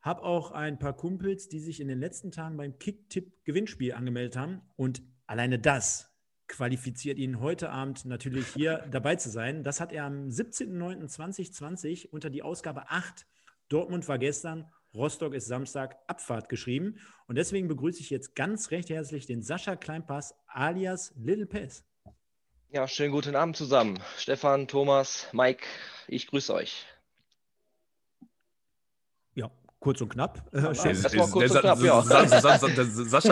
Hab 0.00 0.22
auch 0.22 0.52
ein 0.52 0.78
paar 0.78 0.96
Kumpels, 0.96 1.48
die 1.48 1.60
sich 1.60 1.80
in 1.80 1.88
den 1.88 1.98
letzten 1.98 2.30
Tagen 2.30 2.56
beim 2.56 2.78
Kick-Tipp-Gewinnspiel 2.78 3.92
angemeldet 3.92 4.36
haben. 4.36 4.62
Und 4.76 5.02
alleine 5.26 5.58
das 5.58 6.14
qualifiziert 6.46 7.18
ihn 7.18 7.40
heute 7.40 7.70
Abend 7.70 8.06
natürlich 8.06 8.46
hier 8.48 8.86
dabei 8.90 9.16
zu 9.16 9.30
sein. 9.30 9.62
Das 9.62 9.80
hat 9.80 9.92
er 9.92 10.04
am 10.04 10.28
17.09.2020 10.28 12.08
unter 12.08 12.30
die 12.30 12.42
Ausgabe 12.42 12.88
8 12.88 13.26
Dortmund 13.68 14.08
war 14.08 14.18
gestern, 14.18 14.70
Rostock 14.94 15.34
ist 15.34 15.46
Samstag, 15.46 15.96
Abfahrt 16.06 16.48
geschrieben. 16.48 16.98
Und 17.26 17.36
deswegen 17.36 17.68
begrüße 17.68 18.00
ich 18.00 18.10
jetzt 18.10 18.34
ganz 18.34 18.70
recht 18.70 18.88
herzlich 18.90 19.26
den 19.26 19.42
Sascha 19.42 19.76
Kleinpass 19.76 20.34
alias 20.46 21.12
Little 21.16 21.46
Pass. 21.46 21.84
Ja, 22.70 22.88
schönen 22.88 23.12
guten 23.12 23.34
Abend 23.34 23.56
zusammen. 23.56 23.98
Stefan, 24.16 24.68
Thomas, 24.68 25.28
Mike, 25.32 25.64
ich 26.06 26.26
grüße 26.26 26.52
euch. 26.52 26.86
Ja, 29.34 29.50
kurz 29.80 30.00
und 30.00 30.10
knapp. 30.10 30.48
Sascha 30.52 30.90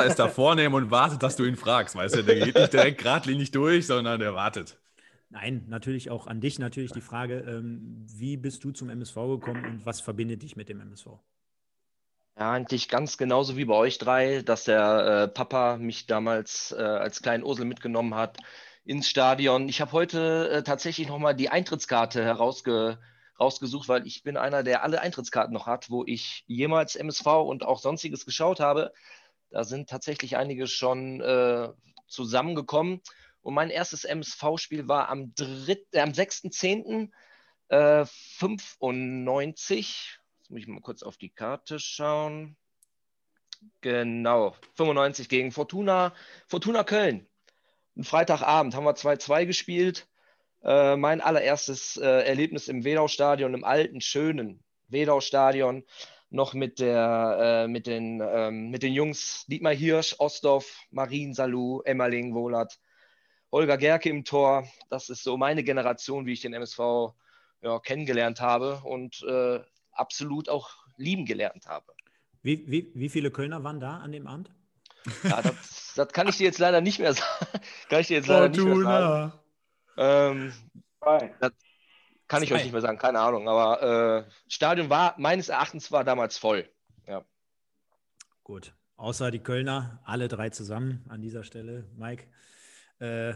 ist 0.02 0.18
da 0.18 0.28
vornehm 0.28 0.74
und 0.74 0.90
wartet, 0.90 1.22
dass 1.22 1.36
du 1.36 1.44
ihn 1.44 1.56
fragst. 1.56 1.96
Weißt 1.96 2.16
du, 2.16 2.22
der 2.22 2.46
geht 2.46 2.54
nicht 2.54 2.72
direkt 2.72 2.98
geradlinig 3.02 3.50
durch, 3.50 3.86
sondern 3.86 4.20
der 4.20 4.34
wartet. 4.34 4.78
Nein, 5.28 5.64
natürlich 5.68 6.10
auch 6.10 6.26
an 6.26 6.40
dich 6.40 6.58
natürlich 6.58 6.92
die 6.92 7.00
Frage, 7.00 7.40
ähm, 7.40 8.06
wie 8.08 8.36
bist 8.36 8.62
du 8.62 8.70
zum 8.70 8.90
MSV 8.90 9.14
gekommen 9.14 9.64
und 9.64 9.86
was 9.86 10.00
verbindet 10.00 10.42
dich 10.42 10.56
mit 10.56 10.68
dem 10.68 10.80
MSV? 10.80 11.06
Ja, 12.38 12.52
eigentlich 12.52 12.88
ganz 12.88 13.16
genauso 13.16 13.56
wie 13.56 13.64
bei 13.64 13.74
euch 13.74 13.98
drei, 13.98 14.42
dass 14.42 14.64
der 14.64 15.24
äh, 15.24 15.28
Papa 15.28 15.78
mich 15.78 16.06
damals 16.06 16.70
äh, 16.72 16.82
als 16.82 17.22
kleinen 17.22 17.42
Ursel 17.44 17.64
mitgenommen 17.64 18.14
hat 18.14 18.38
ins 18.84 19.08
Stadion. 19.08 19.68
Ich 19.68 19.80
habe 19.80 19.92
heute 19.92 20.50
äh, 20.50 20.62
tatsächlich 20.62 21.08
nochmal 21.08 21.34
die 21.34 21.48
Eintrittskarte 21.48 22.22
herausge 22.22 22.98
rausgesucht, 23.38 23.88
weil 23.88 24.06
ich 24.06 24.22
bin 24.22 24.36
einer, 24.36 24.62
der 24.62 24.82
alle 24.82 25.00
Eintrittskarten 25.00 25.52
noch 25.52 25.66
hat, 25.66 25.90
wo 25.90 26.04
ich 26.06 26.44
jemals 26.46 26.96
MSV 26.96 27.26
und 27.26 27.64
auch 27.64 27.78
sonstiges 27.78 28.24
geschaut 28.24 28.60
habe. 28.60 28.92
Da 29.50 29.64
sind 29.64 29.88
tatsächlich 29.88 30.36
einige 30.36 30.66
schon 30.66 31.20
äh, 31.20 31.68
zusammengekommen. 32.06 33.00
Und 33.46 33.54
mein 33.54 33.70
erstes 33.70 34.02
MSV-Spiel 34.02 34.88
war 34.88 35.08
am, 35.08 35.32
äh, 35.38 36.00
am 36.00 36.10
6.10. 36.10 37.12
Äh, 37.68 38.04
95. 38.04 40.18
Jetzt 40.40 40.50
muss 40.50 40.60
ich 40.60 40.66
mal 40.66 40.80
kurz 40.80 41.04
auf 41.04 41.16
die 41.16 41.30
Karte 41.30 41.78
schauen. 41.78 42.56
Genau, 43.82 44.56
95 44.74 45.28
gegen 45.28 45.52
Fortuna, 45.52 46.12
Fortuna 46.48 46.82
Köln. 46.82 47.28
Ein 47.96 48.02
Freitagabend 48.02 48.74
haben 48.74 48.82
wir 48.82 48.96
2-2 48.96 49.46
gespielt. 49.46 50.08
Äh, 50.64 50.96
mein 50.96 51.20
allererstes 51.20 51.98
äh, 51.98 52.04
Erlebnis 52.04 52.66
im 52.66 52.82
Wedau-Stadion, 52.82 53.54
im 53.54 53.62
alten, 53.62 54.00
schönen 54.00 54.64
Wedau-Stadion, 54.88 55.84
noch 56.30 56.52
mit, 56.52 56.80
der, 56.80 57.38
äh, 57.40 57.68
mit, 57.68 57.86
den, 57.86 58.20
ähm, 58.20 58.70
mit 58.70 58.82
den 58.82 58.92
Jungs 58.92 59.46
Dietmar 59.46 59.72
Hirsch, 59.72 60.16
Ostdorf, 60.18 60.80
Marien 60.90 61.32
Salou, 61.32 61.82
Emmerling, 61.82 62.34
Wohlert. 62.34 62.80
Holger 63.52 63.76
Gerke 63.76 64.08
im 64.08 64.24
Tor. 64.24 64.66
Das 64.90 65.08
ist 65.08 65.22
so 65.22 65.36
meine 65.36 65.62
Generation, 65.62 66.26
wie 66.26 66.32
ich 66.32 66.40
den 66.40 66.52
MSV 66.52 67.14
ja, 67.62 67.78
kennengelernt 67.80 68.40
habe 68.40 68.80
und 68.84 69.22
äh, 69.22 69.60
absolut 69.92 70.48
auch 70.48 70.70
lieben 70.96 71.24
gelernt 71.24 71.66
habe. 71.66 71.92
Wie, 72.42 72.64
wie, 72.70 72.92
wie 72.94 73.08
viele 73.08 73.30
Kölner 73.30 73.64
waren 73.64 73.80
da 73.80 73.98
an 73.98 74.12
dem 74.12 74.26
Abend? 74.26 74.50
Ja, 75.22 75.42
das, 75.42 75.94
das 75.96 76.08
kann 76.12 76.28
ich 76.28 76.36
dir 76.36 76.44
jetzt 76.44 76.58
leider 76.58 76.80
nicht 76.80 76.98
mehr 76.98 77.14
sagen. 77.14 77.46
kann 77.88 78.00
ich 78.00 78.08
dir 78.08 78.18
jetzt 78.18 78.28
leider 78.28 78.48
nicht 78.48 78.62
mehr 78.62 78.82
sagen. 78.82 79.32
Ähm, 79.96 80.52
das 81.40 81.52
kann 82.28 82.42
ich 82.42 82.52
euch 82.52 82.64
nicht 82.64 82.72
mehr 82.72 82.80
sagen, 82.80 82.98
keine 82.98 83.20
Ahnung. 83.20 83.48
Aber 83.48 84.26
äh, 84.26 84.30
Stadion 84.48 84.90
war 84.90 85.14
meines 85.18 85.48
Erachtens 85.48 85.92
war 85.92 86.04
damals 86.04 86.38
voll. 86.38 86.68
Ja. 87.06 87.24
Gut. 88.42 88.74
Außer 88.96 89.30
die 89.30 89.40
Kölner, 89.40 90.00
alle 90.04 90.28
drei 90.28 90.50
zusammen 90.50 91.04
an 91.08 91.20
dieser 91.20 91.44
Stelle. 91.44 91.86
Mike, 91.96 92.24
äh, 92.98 93.34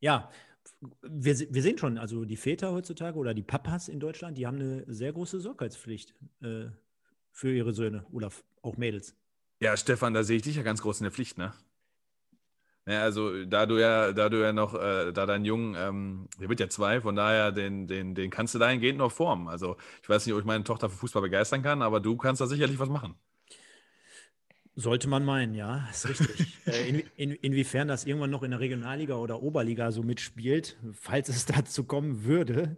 ja, 0.00 0.30
wir, 1.02 1.38
wir 1.38 1.62
sehen 1.62 1.78
schon, 1.78 1.98
also 1.98 2.24
die 2.24 2.36
Väter 2.36 2.72
heutzutage 2.72 3.18
oder 3.18 3.34
die 3.34 3.42
Papas 3.42 3.88
in 3.88 4.00
Deutschland, 4.00 4.38
die 4.38 4.46
haben 4.46 4.56
eine 4.56 4.84
sehr 4.86 5.12
große 5.12 5.40
Sorgfaltspflicht 5.40 6.14
äh, 6.42 6.66
für 7.32 7.52
ihre 7.52 7.72
Söhne 7.72 8.06
oder 8.12 8.30
auch 8.62 8.76
Mädels. 8.76 9.14
Ja, 9.60 9.76
Stefan, 9.76 10.14
da 10.14 10.22
sehe 10.22 10.36
ich 10.36 10.42
dich 10.42 10.56
ja 10.56 10.62
ganz 10.62 10.80
groß 10.80 11.00
in 11.00 11.04
der 11.04 11.12
Pflicht, 11.12 11.36
ne? 11.36 11.52
Ja, 12.86 13.02
also 13.02 13.44
da 13.44 13.66
du 13.66 13.78
ja, 13.78 14.12
da 14.12 14.28
du 14.30 14.40
ja 14.42 14.52
noch, 14.52 14.74
äh, 14.74 15.12
da 15.12 15.26
dein 15.26 15.44
Jungen, 15.44 15.76
ähm, 15.78 16.28
der 16.40 16.48
wird 16.48 16.60
ja 16.60 16.68
zwei, 16.68 17.00
von 17.00 17.14
daher, 17.14 17.52
den, 17.52 17.86
den, 17.86 18.14
den 18.14 18.30
kannst 18.30 18.54
du 18.54 18.58
dahingehend 18.58 18.98
noch 18.98 19.12
formen. 19.12 19.48
Also 19.48 19.76
ich 20.02 20.08
weiß 20.08 20.24
nicht, 20.26 20.34
ob 20.34 20.40
ich 20.40 20.46
meine 20.46 20.64
Tochter 20.64 20.88
für 20.88 20.96
Fußball 20.96 21.22
begeistern 21.22 21.62
kann, 21.62 21.82
aber 21.82 22.00
du 22.00 22.16
kannst 22.16 22.40
da 22.40 22.46
sicherlich 22.46 22.78
was 22.78 22.88
machen. 22.88 23.14
Sollte 24.76 25.08
man 25.08 25.24
meinen, 25.24 25.54
ja, 25.54 25.86
ist 25.90 26.08
richtig. 26.08 26.58
äh, 26.66 26.88
in, 26.88 27.02
in, 27.16 27.32
inwiefern 27.32 27.88
das 27.88 28.04
irgendwann 28.04 28.30
noch 28.30 28.42
in 28.42 28.52
der 28.52 28.60
Regionalliga 28.60 29.16
oder 29.16 29.42
Oberliga 29.42 29.90
so 29.92 30.02
mitspielt, 30.02 30.76
falls 30.92 31.28
es 31.28 31.44
dazu 31.46 31.84
kommen 31.84 32.24
würde, 32.24 32.76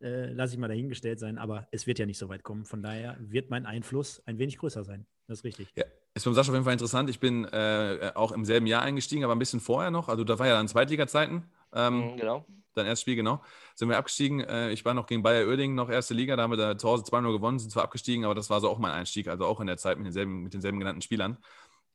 äh, 0.00 0.32
lasse 0.32 0.54
ich 0.54 0.58
mal 0.60 0.68
dahingestellt 0.68 1.18
sein. 1.18 1.38
Aber 1.38 1.68
es 1.70 1.86
wird 1.86 1.98
ja 1.98 2.06
nicht 2.06 2.18
so 2.18 2.28
weit 2.28 2.42
kommen. 2.42 2.64
Von 2.64 2.82
daher 2.82 3.16
wird 3.18 3.50
mein 3.50 3.66
Einfluss 3.66 4.22
ein 4.26 4.38
wenig 4.38 4.58
größer 4.58 4.84
sein. 4.84 5.06
Das 5.26 5.38
ist 5.38 5.44
richtig. 5.44 5.68
Ja, 5.74 5.84
ist 6.14 6.24
von 6.24 6.34
Sascha 6.34 6.50
auf 6.50 6.54
jeden 6.54 6.64
Fall 6.64 6.74
interessant. 6.74 7.08
Ich 7.08 7.20
bin 7.20 7.44
äh, 7.44 8.12
auch 8.14 8.32
im 8.32 8.44
selben 8.44 8.66
Jahr 8.66 8.82
eingestiegen, 8.82 9.24
aber 9.24 9.34
ein 9.34 9.38
bisschen 9.38 9.60
vorher 9.60 9.90
noch. 9.90 10.08
Also 10.08 10.24
da 10.24 10.38
war 10.38 10.46
ja 10.46 10.54
dann 10.54 10.68
Zweitliga-Zeiten. 10.68 11.44
Ähm, 11.72 12.12
mhm, 12.12 12.16
genau. 12.18 12.46
Dein 12.74 12.86
erstes 12.86 13.02
Spiel, 13.02 13.16
genau. 13.16 13.42
Sind 13.74 13.88
wir 13.88 13.98
abgestiegen. 13.98 14.40
Äh, 14.40 14.70
ich 14.70 14.84
war 14.84 14.94
noch 14.94 15.06
gegen 15.06 15.22
Bayer 15.22 15.46
Oerding, 15.46 15.74
noch 15.74 15.90
erste 15.90 16.14
Liga. 16.14 16.36
Da 16.36 16.42
haben 16.42 16.50
wir 16.52 16.56
da 16.56 16.78
zu 16.78 16.88
Hause 16.88 17.04
2-0 17.04 17.32
gewonnen, 17.32 17.58
sind 17.58 17.70
zwar 17.70 17.84
abgestiegen, 17.84 18.24
aber 18.24 18.34
das 18.34 18.50
war 18.50 18.60
so 18.60 18.68
auch 18.68 18.78
mein 18.78 18.92
Einstieg. 18.92 19.28
Also 19.28 19.46
auch 19.46 19.60
in 19.60 19.66
der 19.66 19.76
Zeit 19.76 19.98
mit 19.98 20.06
denselben, 20.06 20.42
mit 20.42 20.54
denselben 20.54 20.78
genannten 20.78 21.02
Spielern. 21.02 21.36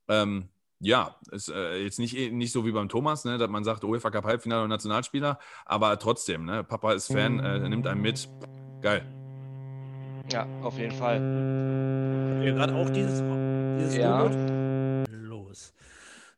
Ähm, 0.08 0.50
ja, 0.80 1.16
ist 1.32 1.50
äh, 1.50 1.78
jetzt 1.78 2.00
nicht, 2.00 2.32
nicht 2.32 2.52
so 2.52 2.66
wie 2.66 2.72
beim 2.72 2.90
Thomas, 2.90 3.26
ne, 3.26 3.38
dass 3.38 3.50
man 3.50 3.63
sagt, 3.63 3.84
UEFA 3.84 4.12
Cup 4.12 4.26
Halbfinale 4.26 4.63
und 4.63 4.70
Nationalspieler, 4.70 5.40
aber 5.66 5.98
trotzdem, 5.98 6.46
ne, 6.46 6.63
Papa 6.63 6.94
ist 6.94 7.08
Fan, 7.08 7.40
äh, 7.40 7.68
nimmt 7.68 7.88
einen 7.88 8.02
mit. 8.02 8.30
Geil. 8.82 9.04
Ja, 10.32 10.46
auf 10.62 10.78
jeden 10.78 10.96
Fall. 10.96 11.16
Habt 12.36 12.46
ihr 12.46 12.54
gerade 12.54 12.76
auch 12.76 12.90
dieses, 12.90 13.24
dieses 13.80 13.98
ja. 13.98 14.22
Los. 14.22 14.57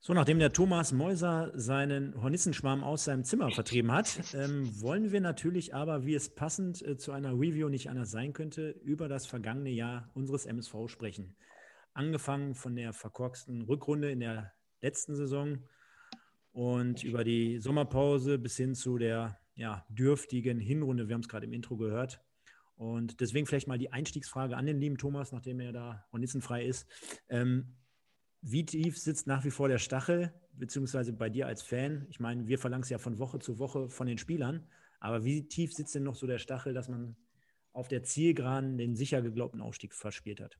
So, 0.09 0.15
nachdem 0.15 0.39
der 0.39 0.51
Thomas 0.51 0.91
Mäuser 0.91 1.51
seinen 1.53 2.19
Hornissenschwarm 2.19 2.83
aus 2.83 3.03
seinem 3.03 3.23
Zimmer 3.23 3.51
vertrieben 3.51 3.91
hat, 3.91 4.19
ähm, 4.33 4.67
wollen 4.81 5.11
wir 5.11 5.21
natürlich 5.21 5.75
aber, 5.75 6.03
wie 6.03 6.15
es 6.15 6.33
passend 6.33 6.81
äh, 6.81 6.97
zu 6.97 7.11
einer 7.11 7.33
Review 7.33 7.69
nicht 7.69 7.91
anders 7.91 8.09
sein 8.09 8.33
könnte, 8.33 8.71
über 8.71 9.07
das 9.07 9.27
vergangene 9.27 9.69
Jahr 9.69 10.09
unseres 10.15 10.47
MSV 10.47 10.87
sprechen. 10.87 11.35
Angefangen 11.93 12.55
von 12.55 12.75
der 12.75 12.91
verkorksten 12.91 13.61
Rückrunde 13.61 14.09
in 14.09 14.21
der 14.21 14.51
letzten 14.81 15.15
Saison 15.15 15.59
und 16.53 17.03
über 17.03 17.23
die 17.23 17.59
Sommerpause 17.59 18.39
bis 18.39 18.57
hin 18.57 18.73
zu 18.73 18.97
der 18.97 19.37
ja, 19.53 19.85
dürftigen 19.89 20.59
Hinrunde. 20.59 21.07
Wir 21.07 21.13
haben 21.13 21.21
es 21.21 21.29
gerade 21.29 21.45
im 21.45 21.53
Intro 21.53 21.77
gehört. 21.77 22.19
Und 22.77 23.19
deswegen 23.19 23.45
vielleicht 23.45 23.67
mal 23.67 23.77
die 23.77 23.93
Einstiegsfrage 23.93 24.57
an 24.57 24.65
den 24.65 24.79
lieben 24.79 24.97
Thomas, 24.97 25.31
nachdem 25.31 25.59
er 25.59 25.71
da 25.71 26.05
hornissenfrei 26.11 26.65
ist. 26.65 26.87
Ähm, 27.29 27.75
wie 28.41 28.65
tief 28.65 28.97
sitzt 28.97 29.27
nach 29.27 29.43
wie 29.43 29.51
vor 29.51 29.67
der 29.67 29.79
Stachel, 29.79 30.33
beziehungsweise 30.53 31.13
bei 31.13 31.29
dir 31.29 31.47
als 31.47 31.61
Fan? 31.61 32.05
Ich 32.09 32.19
meine, 32.19 32.47
wir 32.47 32.59
verlangen 32.59 32.83
es 32.83 32.89
ja 32.89 32.97
von 32.97 33.19
Woche 33.19 33.39
zu 33.39 33.59
Woche 33.59 33.89
von 33.89 34.07
den 34.07 34.17
Spielern, 34.17 34.67
aber 34.99 35.23
wie 35.23 35.47
tief 35.47 35.73
sitzt 35.73 35.95
denn 35.95 36.03
noch 36.03 36.15
so 36.15 36.27
der 36.27 36.39
Stachel, 36.39 36.73
dass 36.73 36.89
man 36.89 37.15
auf 37.73 37.87
der 37.87 38.03
Zielgeraden 38.03 38.77
den 38.77 38.95
sicher 38.95 39.21
geglaubten 39.21 39.61
Aufstieg 39.61 39.93
verspielt 39.93 40.41
hat? 40.41 40.57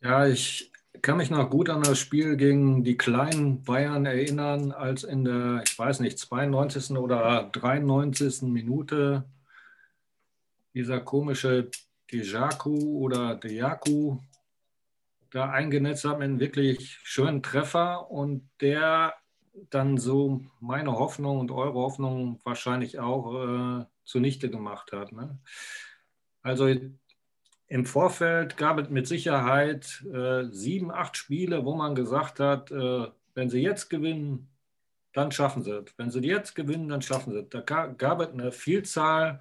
Ja, 0.00 0.26
ich 0.26 0.72
kann 1.02 1.16
mich 1.16 1.30
noch 1.30 1.50
gut 1.50 1.70
an 1.70 1.82
das 1.82 1.98
Spiel 1.98 2.36
gegen 2.36 2.84
die 2.84 2.96
kleinen 2.96 3.62
Bayern 3.62 4.06
erinnern, 4.06 4.72
als 4.72 5.04
in 5.04 5.24
der, 5.24 5.62
ich 5.66 5.78
weiß 5.78 6.00
nicht, 6.00 6.18
92. 6.18 6.96
oder 6.96 7.48
93. 7.52 8.42
Minute 8.42 9.24
dieser 10.74 11.00
komische 11.00 11.70
Dejaku 12.12 12.98
oder 12.98 13.34
Dejaku 13.34 14.18
da 15.30 15.50
eingenetzt 15.50 16.04
hat 16.04 16.18
mit 16.18 16.24
einem 16.24 16.40
wirklich 16.40 16.98
schönen 17.02 17.42
Treffer 17.42 18.10
und 18.10 18.48
der 18.60 19.14
dann 19.70 19.96
so 19.96 20.42
meine 20.60 20.92
Hoffnung 20.92 21.40
und 21.40 21.50
eure 21.50 21.74
Hoffnung 21.74 22.40
wahrscheinlich 22.44 22.98
auch 22.98 23.80
äh, 23.80 23.84
zunichte 24.04 24.50
gemacht 24.50 24.92
hat. 24.92 25.12
Ne? 25.12 25.38
Also 26.42 26.68
im 27.68 27.84
Vorfeld 27.84 28.56
gab 28.56 28.78
es 28.78 28.90
mit 28.90 29.06
Sicherheit 29.08 30.04
äh, 30.12 30.44
sieben, 30.50 30.92
acht 30.92 31.16
Spiele, 31.16 31.64
wo 31.64 31.74
man 31.74 31.94
gesagt 31.94 32.38
hat, 32.38 32.70
äh, 32.70 33.06
wenn 33.34 33.50
sie 33.50 33.60
jetzt 33.60 33.90
gewinnen, 33.90 34.48
dann 35.12 35.32
schaffen 35.32 35.62
sie 35.62 35.72
es. 35.72 35.92
Wenn 35.96 36.10
sie 36.10 36.20
jetzt 36.20 36.54
gewinnen, 36.54 36.88
dann 36.88 37.02
schaffen 37.02 37.32
sie 37.32 37.40
es. 37.40 37.48
Da 37.48 37.60
gab 37.60 38.20
es 38.20 38.28
eine 38.28 38.52
Vielzahl 38.52 39.40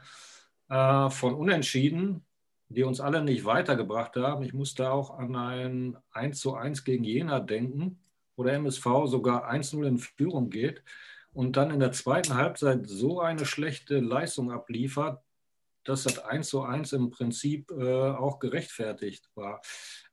äh, 0.69 1.10
von 1.10 1.36
Unentschieden, 1.36 2.25
die 2.69 2.84
uns 2.84 2.99
alle 2.99 3.23
nicht 3.23 3.45
weitergebracht 3.45 4.15
haben. 4.15 4.43
Ich 4.43 4.54
musste 4.54 4.91
auch 4.91 5.17
an 5.17 5.36
ein 5.36 5.97
1 6.12 6.39
zu 6.39 6.56
1 6.56 6.84
gegen 6.84 7.04
Jena 7.04 7.39
denken, 7.39 7.99
wo 8.36 8.43
der 8.43 8.56
MSV 8.56 8.86
sogar 9.06 9.49
1-0 9.49 9.86
in 9.86 9.97
Führung 9.97 10.49
geht 10.49 10.84
und 11.34 11.58
dann 11.58 11.71
in 11.71 11.80
der 11.80 11.91
zweiten 11.91 12.36
Halbzeit 12.36 12.88
so 12.88 13.19
eine 13.21 13.45
schlechte 13.45 13.99
Leistung 13.99 14.51
abliefert, 14.51 15.21
dass 15.84 16.04
das 16.04 16.19
1 16.19 16.49
zu 16.49 16.63
1 16.63 16.93
im 16.93 17.12
Prinzip 17.12 17.71
äh, 17.71 18.10
auch 18.10 18.39
gerechtfertigt 18.39 19.30
war. 19.36 19.62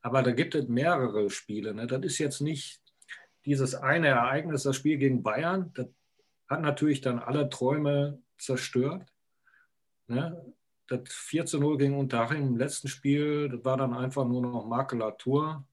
Aber 0.03 0.23
da 0.23 0.33
gibt 0.33 0.55
es 0.55 0.69
mehrere 0.69 1.31
Spiele. 1.31 1.75
Ne? 1.75 1.87
Das 1.87 2.03
ist 2.03 2.19
jetzt 2.19 2.41
nicht 2.41 2.83
dieses 3.47 3.75
eine 3.75 4.09
Ereignis, 4.09 4.65
das 4.65 4.77
Spiel 4.77 4.99
gegen 4.99 5.23
Bayern. 5.23 5.73
Das 5.75 5.87
hat 6.49 6.61
natürlich 6.61 7.01
dann 7.01 7.19
alle 7.19 7.49
Träume 7.49 8.21
zerstört. 8.37 9.09
Ne? 10.07 10.55
Das 10.93 11.15
4 11.15 11.47
zu 11.47 11.59
0 11.59 11.79
gegen 11.79 11.99
Unterhaching 11.99 12.47
im 12.47 12.57
letzten 12.59 12.89
Spiel, 12.89 13.49
das 13.49 13.65
war 13.65 13.79
dann 13.79 13.95
einfach 13.95 14.27
nur 14.27 14.43
noch 14.43 14.67
Makulatur. 14.67 15.65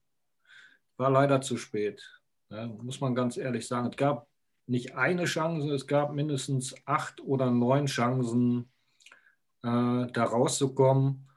War 0.96 1.10
leider 1.10 1.42
zu 1.42 1.58
spät. 1.58 2.02
Ne? 2.48 2.74
Muss 2.82 3.00
man 3.00 3.14
ganz 3.14 3.36
ehrlich 3.36 3.68
sagen. 3.68 3.88
Es 3.88 3.96
gab 3.96 4.26
nicht 4.66 4.94
eine 4.94 5.26
Chance, 5.26 5.74
es 5.74 5.86
gab 5.86 6.14
mindestens 6.14 6.74
acht 6.86 7.20
oder 7.20 7.50
neun 7.50 7.84
Chancen, 7.84 8.70
äh, 9.62 10.06
da 10.12 10.24
rauszukommen. 10.24 11.28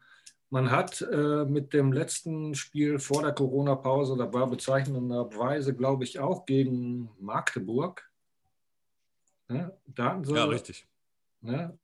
Man 0.50 0.72
hat 0.72 1.02
äh, 1.02 1.44
mit 1.44 1.74
dem 1.74 1.92
letzten 1.92 2.56
Spiel 2.56 3.00
vor 3.00 3.22
der 3.22 3.34
Corona-Pause, 3.34 4.16
da 4.16 4.32
war 4.32 4.48
bezeichnenderweise, 4.48 5.76
glaube 5.76 6.06
ich, 6.06 6.20
auch 6.20 6.46
gegen 6.46 7.10
Magdeburg. 7.20 8.10
Ne? 9.50 9.76
Da 9.88 10.22
sie, 10.24 10.36
ja, 10.36 10.46
richtig. 10.46 10.88
Ne? 11.42 11.78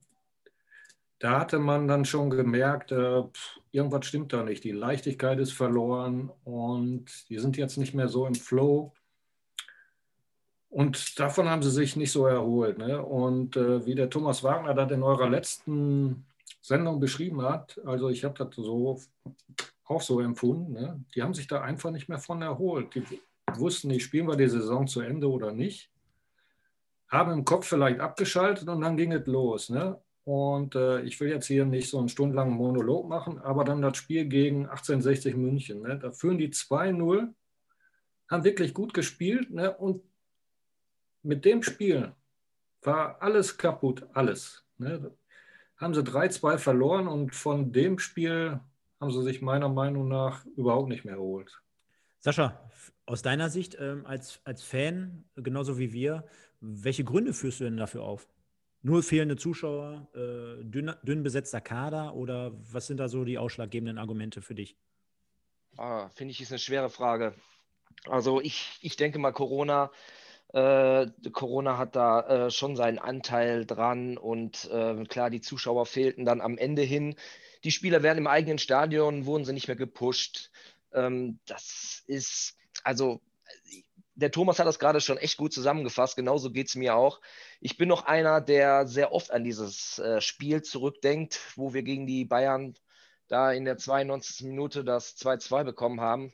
Da 1.19 1.41
hatte 1.41 1.59
man 1.59 1.87
dann 1.87 2.05
schon 2.05 2.29
gemerkt, 2.29 2.93
äh, 2.93 3.23
pff, 3.23 3.59
irgendwas 3.71 4.05
stimmt 4.05 4.31
da 4.31 4.43
nicht. 4.43 4.63
Die 4.63 4.71
Leichtigkeit 4.71 5.37
ist 5.39 5.51
verloren 5.51 6.31
und 6.45 7.05
die 7.29 7.39
sind 7.39 7.57
jetzt 7.57 7.77
nicht 7.77 7.93
mehr 7.93 8.07
so 8.07 8.25
im 8.25 8.35
Flow. 8.35 8.93
Und 10.69 11.19
davon 11.19 11.49
haben 11.49 11.61
sie 11.61 11.71
sich 11.71 11.95
nicht 11.95 12.11
so 12.11 12.25
erholt. 12.25 12.77
Ne? 12.77 13.03
Und 13.03 13.57
äh, 13.57 13.85
wie 13.85 13.95
der 13.95 14.09
Thomas 14.09 14.43
Wagner 14.43 14.73
das 14.73 14.91
in 14.91 15.03
eurer 15.03 15.29
letzten 15.29 16.25
Sendung 16.61 16.99
beschrieben 16.99 17.41
hat, 17.41 17.81
also 17.85 18.09
ich 18.09 18.23
habe 18.23 18.35
das 18.37 18.55
so 18.55 19.01
auch 19.85 20.01
so 20.01 20.19
empfunden, 20.19 20.73
ne? 20.73 21.03
die 21.15 21.23
haben 21.23 21.33
sich 21.33 21.47
da 21.47 21.61
einfach 21.61 21.89
nicht 21.91 22.07
mehr 22.07 22.19
von 22.19 22.41
erholt. 22.41 22.93
Die 22.93 23.03
wussten 23.55 23.87
nicht, 23.87 24.03
spielen 24.03 24.27
wir 24.27 24.35
die 24.35 24.47
Saison 24.47 24.87
zu 24.87 25.01
Ende 25.01 25.29
oder 25.29 25.51
nicht. 25.51 25.89
Haben 27.07 27.31
im 27.31 27.45
Kopf 27.45 27.67
vielleicht 27.67 27.99
abgeschaltet 27.99 28.69
und 28.69 28.81
dann 28.81 28.95
ging 28.95 29.11
es 29.11 29.25
los. 29.25 29.69
Ne? 29.69 29.99
Und 30.29 30.75
äh, 30.75 31.01
ich 31.01 31.19
will 31.19 31.29
jetzt 31.29 31.47
hier 31.47 31.65
nicht 31.65 31.89
so 31.89 31.97
einen 31.97 32.07
stundenlangen 32.07 32.53
Monolog 32.53 33.09
machen, 33.09 33.39
aber 33.39 33.63
dann 33.63 33.81
das 33.81 33.97
Spiel 33.97 34.25
gegen 34.25 34.67
1860 34.67 35.35
München. 35.35 35.81
Ne? 35.81 35.97
Da 35.97 36.11
führen 36.11 36.37
die 36.37 36.49
2-0, 36.49 37.33
haben 38.29 38.43
wirklich 38.43 38.75
gut 38.75 38.93
gespielt 38.93 39.49
ne? 39.49 39.75
und 39.75 40.03
mit 41.23 41.45
dem 41.45 41.63
Spiel 41.63 42.13
war 42.83 43.19
alles 43.23 43.57
kaputt, 43.57 44.05
alles. 44.13 44.63
Ne? 44.77 45.11
Haben 45.77 45.95
sie 45.95 46.03
3-2 46.03 46.59
verloren 46.59 47.07
und 47.07 47.33
von 47.33 47.71
dem 47.71 47.97
Spiel 47.97 48.59
haben 49.01 49.11
sie 49.11 49.23
sich 49.23 49.41
meiner 49.41 49.69
Meinung 49.69 50.07
nach 50.09 50.45
überhaupt 50.55 50.89
nicht 50.89 51.05
mehr 51.05 51.15
erholt. 51.15 51.59
Sascha, 52.19 52.69
aus 53.07 53.23
deiner 53.23 53.49
Sicht 53.49 53.77
ähm, 53.79 54.05
als, 54.05 54.41
als 54.43 54.61
Fan, 54.61 55.23
genauso 55.37 55.79
wie 55.79 55.91
wir, 55.91 56.23
welche 56.61 57.03
Gründe 57.03 57.33
führst 57.33 57.61
du 57.61 57.63
denn 57.63 57.77
dafür 57.77 58.03
auf? 58.03 58.27
Nur 58.81 59.03
fehlende 59.03 59.35
Zuschauer, 59.35 60.07
äh, 60.13 60.63
dünn, 60.63 60.93
dünn, 61.03 61.23
besetzter 61.23 61.61
Kader 61.61 62.15
oder 62.15 62.53
was 62.71 62.87
sind 62.87 62.97
da 62.97 63.09
so 63.09 63.25
die 63.25 63.37
ausschlaggebenden 63.37 63.97
Argumente 63.97 64.41
für 64.41 64.55
dich? 64.55 64.77
Ah, 65.77 66.09
Finde 66.09 66.31
ich, 66.31 66.41
ist 66.41 66.51
eine 66.51 66.59
schwere 66.59 66.89
Frage. 66.89 67.33
Also 68.05 68.39
ich, 68.39 68.77
ich 68.81 68.95
denke 68.95 69.19
mal, 69.19 69.33
Corona 69.33 69.91
äh, 70.53 71.07
Corona 71.31 71.77
hat 71.77 71.95
da 71.95 72.47
äh, 72.47 72.51
schon 72.51 72.75
seinen 72.75 72.97
Anteil 72.97 73.65
dran 73.65 74.17
und 74.17 74.69
äh, 74.71 75.03
klar, 75.05 75.29
die 75.29 75.41
Zuschauer 75.41 75.85
fehlten 75.85 76.25
dann 76.25 76.41
am 76.41 76.57
Ende 76.57 76.81
hin. 76.81 77.15
Die 77.63 77.71
Spieler 77.71 78.01
werden 78.03 78.19
im 78.19 78.27
eigenen 78.27 78.57
Stadion, 78.57 79.25
wurden 79.25 79.45
sie 79.45 79.53
nicht 79.53 79.67
mehr 79.67 79.75
gepusht. 79.75 80.51
Ähm, 80.91 81.39
das 81.45 82.03
ist, 82.07 82.57
also 82.83 83.21
der 84.19 84.31
Thomas 84.31 84.59
hat 84.59 84.67
das 84.67 84.79
gerade 84.79 85.01
schon 85.01 85.17
echt 85.17 85.37
gut 85.37 85.53
zusammengefasst. 85.53 86.15
Genauso 86.15 86.51
geht 86.51 86.67
es 86.67 86.75
mir 86.75 86.95
auch. 86.95 87.21
Ich 87.59 87.77
bin 87.77 87.89
noch 87.89 88.05
einer, 88.05 88.41
der 88.41 88.87
sehr 88.87 89.11
oft 89.13 89.31
an 89.31 89.43
dieses 89.43 89.99
äh, 89.99 90.21
Spiel 90.21 90.61
zurückdenkt, 90.61 91.39
wo 91.55 91.73
wir 91.73 91.83
gegen 91.83 92.05
die 92.05 92.25
Bayern 92.25 92.75
da 93.27 93.51
in 93.51 93.65
der 93.65 93.77
92. 93.77 94.47
Minute 94.47 94.83
das 94.83 95.17
2-2 95.17 95.63
bekommen 95.63 96.01
haben 96.01 96.33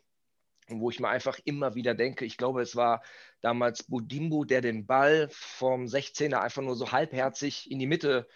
wo 0.67 0.89
ich 0.89 0.99
mir 0.99 1.09
einfach 1.09 1.39
immer 1.45 1.75
wieder 1.75 1.93
denke, 1.93 2.25
ich 2.25 2.37
glaube, 2.37 2.61
es 2.61 2.75
war 2.75 3.03
damals 3.41 3.83
Budimbu, 3.83 4.45
der 4.45 4.61
den 4.61 4.85
Ball 4.85 5.29
vom 5.31 5.85
16er 5.85 6.39
einfach 6.39 6.61
nur 6.61 6.75
so 6.75 6.91
halbherzig 6.91 7.69
in 7.69 7.79
die 7.79 7.87
Mitte 7.87 8.27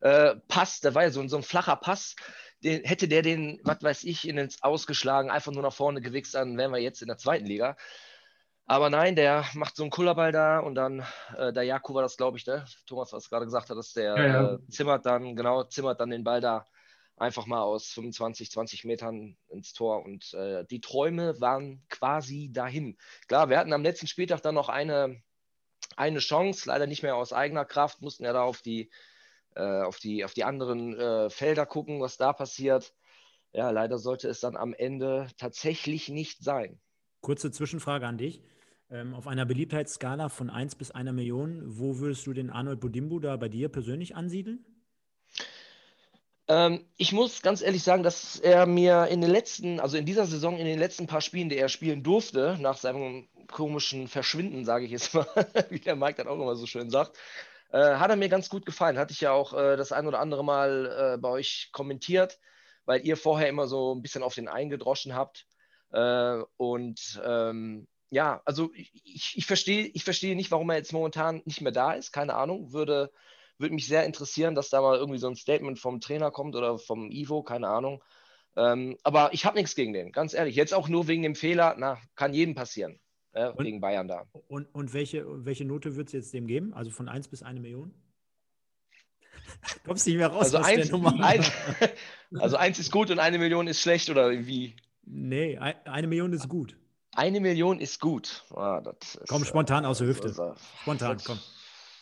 äh, 0.00 0.36
passt. 0.48 0.84
Da 0.84 0.94
war 0.94 1.04
ja 1.04 1.10
so, 1.10 1.26
so 1.28 1.36
ein 1.36 1.42
flacher 1.42 1.76
Pass. 1.76 2.16
Den, 2.64 2.82
hätte 2.84 3.06
der 3.06 3.22
den, 3.22 3.60
was 3.62 3.82
weiß 3.82 4.04
ich, 4.04 4.26
in 4.26 4.38
ins 4.38 4.62
Ausgeschlagen, 4.62 5.30
einfach 5.30 5.52
nur 5.52 5.62
nach 5.62 5.72
vorne 5.72 6.00
gewichst, 6.00 6.34
dann 6.34 6.56
wären 6.56 6.72
wir 6.72 6.80
jetzt 6.80 7.02
in 7.02 7.08
der 7.08 7.18
zweiten 7.18 7.46
Liga. 7.46 7.76
Aber 8.68 8.90
nein, 8.90 9.14
der 9.14 9.44
macht 9.54 9.76
so 9.76 9.84
einen 9.84 9.90
Kullerball 9.90 10.32
da 10.32 10.58
und 10.58 10.74
dann, 10.74 11.06
äh, 11.36 11.52
der 11.52 11.62
Jaku 11.62 11.94
war 11.94 12.02
das, 12.02 12.16
glaube 12.16 12.36
ich, 12.36 12.46
ne? 12.46 12.64
Thomas, 12.86 13.12
was 13.12 13.30
gerade 13.30 13.44
gesagt 13.44 13.70
hat, 13.70 13.76
dass 13.76 13.92
der 13.92 14.16
ja, 14.16 14.26
ja. 14.26 14.54
Äh, 14.54 14.58
zimmert 14.68 15.06
dann, 15.06 15.36
genau, 15.36 15.62
zimmert 15.64 16.00
dann 16.00 16.10
den 16.10 16.24
Ball 16.24 16.40
da 16.40 16.66
einfach 17.16 17.46
mal 17.46 17.62
aus 17.62 17.86
25, 17.88 18.50
20 18.50 18.84
Metern 18.84 19.36
ins 19.48 19.72
Tor. 19.72 20.04
Und 20.04 20.34
äh, 20.34 20.64
die 20.66 20.80
Träume 20.80 21.40
waren 21.40 21.84
quasi 21.88 22.50
dahin. 22.52 22.98
Klar, 23.28 23.48
wir 23.48 23.58
hatten 23.58 23.72
am 23.72 23.84
letzten 23.84 24.08
Spieltag 24.08 24.42
dann 24.42 24.56
noch 24.56 24.68
eine, 24.68 25.22
eine 25.96 26.18
Chance, 26.18 26.68
leider 26.68 26.88
nicht 26.88 27.04
mehr 27.04 27.14
aus 27.14 27.32
eigener 27.32 27.64
Kraft, 27.64 28.02
mussten 28.02 28.24
ja 28.24 28.32
da 28.32 28.42
auf 28.42 28.62
die, 28.62 28.90
äh, 29.54 29.82
auf 29.82 30.00
die, 30.00 30.24
auf 30.24 30.34
die 30.34 30.44
anderen 30.44 30.98
äh, 30.98 31.30
Felder 31.30 31.66
gucken, 31.66 32.00
was 32.00 32.16
da 32.16 32.32
passiert. 32.32 32.94
Ja, 33.52 33.70
leider 33.70 33.98
sollte 33.98 34.28
es 34.28 34.40
dann 34.40 34.56
am 34.56 34.74
Ende 34.74 35.28
tatsächlich 35.38 36.08
nicht 36.08 36.42
sein. 36.42 36.80
Kurze 37.20 37.50
Zwischenfrage 37.50 38.06
an 38.06 38.18
dich. 38.18 38.42
Ähm, 38.88 39.14
auf 39.14 39.26
einer 39.26 39.46
Beliebtheitsskala 39.46 40.28
von 40.28 40.48
1 40.48 40.76
bis 40.76 40.92
1 40.92 41.10
Million, 41.12 41.62
wo 41.64 41.98
würdest 41.98 42.26
du 42.26 42.32
den 42.32 42.50
Arnold 42.50 42.78
Budimbu 42.78 43.18
da 43.18 43.36
bei 43.36 43.48
dir 43.48 43.68
persönlich 43.68 44.14
ansiedeln? 44.14 44.64
Ähm, 46.48 46.86
ich 46.96 47.12
muss 47.12 47.42
ganz 47.42 47.62
ehrlich 47.62 47.82
sagen, 47.82 48.04
dass 48.04 48.38
er 48.38 48.66
mir 48.66 49.08
in 49.08 49.20
den 49.20 49.30
letzten, 49.30 49.80
also 49.80 49.96
in 49.96 50.06
dieser 50.06 50.26
Saison, 50.26 50.56
in 50.56 50.66
den 50.66 50.78
letzten 50.78 51.08
paar 51.08 51.20
Spielen, 51.20 51.48
die 51.48 51.56
er 51.56 51.68
spielen 51.68 52.04
durfte, 52.04 52.56
nach 52.60 52.76
seinem 52.76 53.28
komischen 53.48 54.06
Verschwinden, 54.06 54.64
sage 54.64 54.84
ich 54.84 54.92
jetzt 54.92 55.14
mal, 55.14 55.26
wie 55.70 55.80
der 55.80 55.96
Mike 55.96 56.18
dann 56.18 56.28
auch 56.28 56.40
immer 56.40 56.54
so 56.54 56.66
schön 56.66 56.88
sagt, 56.88 57.18
äh, 57.72 57.96
hat 57.96 58.10
er 58.10 58.16
mir 58.16 58.28
ganz 58.28 58.48
gut 58.48 58.64
gefallen. 58.64 58.98
Hatte 58.98 59.12
ich 59.12 59.20
ja 59.20 59.32
auch 59.32 59.52
äh, 59.52 59.76
das 59.76 59.90
ein 59.90 60.06
oder 60.06 60.20
andere 60.20 60.44
Mal 60.44 61.14
äh, 61.14 61.18
bei 61.18 61.28
euch 61.28 61.70
kommentiert, 61.72 62.38
weil 62.84 63.04
ihr 63.04 63.16
vorher 63.16 63.48
immer 63.48 63.66
so 63.66 63.94
ein 63.96 64.02
bisschen 64.02 64.22
auf 64.22 64.34
den 64.34 64.46
eingedroschen 64.46 65.14
habt. 65.14 65.46
Äh, 65.90 66.42
und 66.56 67.20
ähm, 67.24 67.88
ja, 68.10 68.40
also 68.44 68.70
ich, 68.74 69.36
ich 69.36 69.46
verstehe 69.46 69.86
ich 69.86 70.04
versteh 70.04 70.34
nicht, 70.34 70.50
warum 70.50 70.70
er 70.70 70.76
jetzt 70.76 70.92
momentan 70.92 71.42
nicht 71.44 71.60
mehr 71.60 71.72
da 71.72 71.92
ist. 71.92 72.12
Keine 72.12 72.34
Ahnung. 72.34 72.72
Würde, 72.72 73.10
würde 73.58 73.74
mich 73.74 73.86
sehr 73.86 74.04
interessieren, 74.04 74.54
dass 74.54 74.70
da 74.70 74.80
mal 74.80 74.96
irgendwie 74.96 75.18
so 75.18 75.28
ein 75.28 75.36
Statement 75.36 75.78
vom 75.78 76.00
Trainer 76.00 76.30
kommt 76.30 76.54
oder 76.54 76.78
vom 76.78 77.10
Ivo, 77.10 77.42
keine 77.42 77.68
Ahnung. 77.68 78.02
Ähm, 78.56 78.96
aber 79.02 79.30
ich 79.32 79.44
habe 79.44 79.56
nichts 79.56 79.74
gegen 79.74 79.92
den, 79.92 80.12
ganz 80.12 80.32
ehrlich. 80.32 80.56
Jetzt 80.56 80.72
auch 80.72 80.88
nur 80.88 81.08
wegen 81.08 81.22
dem 81.22 81.34
Fehler, 81.34 81.74
na, 81.78 81.98
kann 82.14 82.32
jedem 82.32 82.54
passieren. 82.54 82.98
Ja, 83.34 83.50
und, 83.50 83.64
gegen 83.64 83.80
Bayern 83.80 84.08
da. 84.08 84.26
Und, 84.48 84.74
und 84.74 84.94
welche, 84.94 85.26
welche 85.44 85.66
Note 85.66 85.96
wird 85.96 86.08
es 86.08 86.12
jetzt 86.14 86.32
dem 86.32 86.46
geben? 86.46 86.72
Also 86.72 86.90
von 86.90 87.08
1 87.08 87.28
bis 87.28 87.42
1 87.42 87.60
Million? 87.60 87.94
Kommst 89.84 90.06
nicht 90.06 90.16
mehr 90.16 90.28
raus 90.28 90.54
also 90.54 90.58
aus 90.58 90.64
eins, 90.64 90.88
der 90.88 90.96
Nummer. 90.96 91.22
Eins, 91.22 91.52
also 92.38 92.56
eins 92.56 92.78
ist 92.78 92.90
gut 92.90 93.10
und 93.10 93.18
eine 93.18 93.38
Million 93.38 93.66
ist 93.66 93.82
schlecht 93.82 94.08
oder 94.08 94.30
wie? 94.30 94.74
Nee, 95.02 95.58
eine 95.58 96.06
Million 96.06 96.32
ist 96.32 96.48
gut. 96.48 96.76
Eine 97.16 97.40
Million 97.40 97.80
ist 97.80 97.98
gut. 97.98 98.44
Ah, 98.54 98.82
ist, 99.00 99.18
komm, 99.26 99.44
spontan 99.44 99.86
aus 99.86 99.98
der 99.98 100.06
Hüfte. 100.08 100.54
Spontan, 100.82 101.18
komm. 101.24 101.40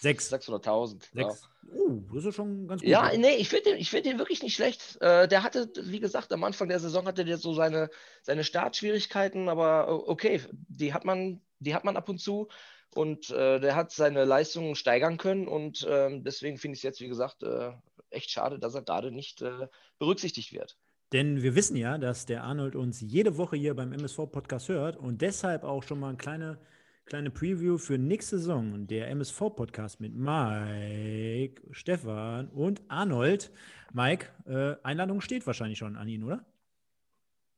Sechs. 0.00 0.32
600.000. 0.32 1.02
Ja. 1.14 1.28
Oh, 1.72 2.00
das 2.12 2.24
ist 2.24 2.34
schon 2.34 2.66
ganz 2.66 2.82
gut. 2.82 2.90
Ja, 2.90 3.10
nee, 3.16 3.36
ich 3.36 3.48
finde 3.48 3.70
den, 3.70 3.84
find 3.84 4.04
den 4.04 4.18
wirklich 4.18 4.42
nicht 4.42 4.54
schlecht. 4.54 5.00
Äh, 5.00 5.28
der 5.28 5.44
hatte, 5.44 5.70
wie 5.82 6.00
gesagt, 6.00 6.32
am 6.32 6.42
Anfang 6.44 6.68
der 6.68 6.80
Saison 6.80 7.06
hatte 7.06 7.24
der 7.24 7.38
so 7.38 7.54
seine, 7.54 7.90
seine 8.22 8.44
Startschwierigkeiten, 8.44 9.48
aber 9.48 9.86
äh, 9.88 10.10
okay, 10.10 10.40
die 10.52 10.92
hat 10.92 11.04
man, 11.04 11.40
die 11.60 11.74
hat 11.74 11.84
man 11.84 11.96
ab 11.96 12.08
und 12.08 12.18
zu 12.18 12.48
und 12.94 13.30
äh, 13.30 13.60
der 13.60 13.76
hat 13.76 13.92
seine 13.92 14.24
Leistungen 14.24 14.74
steigern 14.74 15.16
können 15.16 15.46
und 15.46 15.86
ähm, 15.88 16.24
deswegen 16.24 16.58
finde 16.58 16.74
ich 16.74 16.80
es 16.80 16.84
jetzt, 16.84 17.00
wie 17.00 17.08
gesagt, 17.08 17.42
äh, 17.44 17.70
echt 18.10 18.30
schade, 18.30 18.58
dass 18.58 18.74
er 18.74 18.82
gerade 18.82 19.10
nicht 19.10 19.42
äh, 19.42 19.68
berücksichtigt 19.98 20.52
wird. 20.52 20.76
Denn 21.14 21.42
wir 21.44 21.54
wissen 21.54 21.76
ja, 21.76 21.96
dass 21.96 22.26
der 22.26 22.42
Arnold 22.42 22.74
uns 22.74 23.00
jede 23.00 23.38
Woche 23.38 23.56
hier 23.56 23.74
beim 23.74 23.92
MSV-Podcast 23.92 24.68
hört 24.68 24.96
und 24.96 25.22
deshalb 25.22 25.62
auch 25.62 25.84
schon 25.84 26.00
mal 26.00 26.08
eine 26.08 26.18
kleine 26.18 26.58
kleine 27.06 27.30
Preview 27.30 27.78
für 27.78 27.98
nächste 27.98 28.38
Saison. 28.38 28.88
Der 28.88 29.08
MSV-Podcast 29.10 30.00
mit 30.00 30.14
Mike, 30.16 31.62
Stefan 31.70 32.48
und 32.48 32.82
Arnold. 32.88 33.52
Mike, 33.92 34.26
äh, 34.46 34.74
Einladung 34.82 35.20
steht 35.20 35.46
wahrscheinlich 35.46 35.78
schon 35.78 35.96
an 35.96 36.08
ihn, 36.08 36.24
oder? 36.24 36.44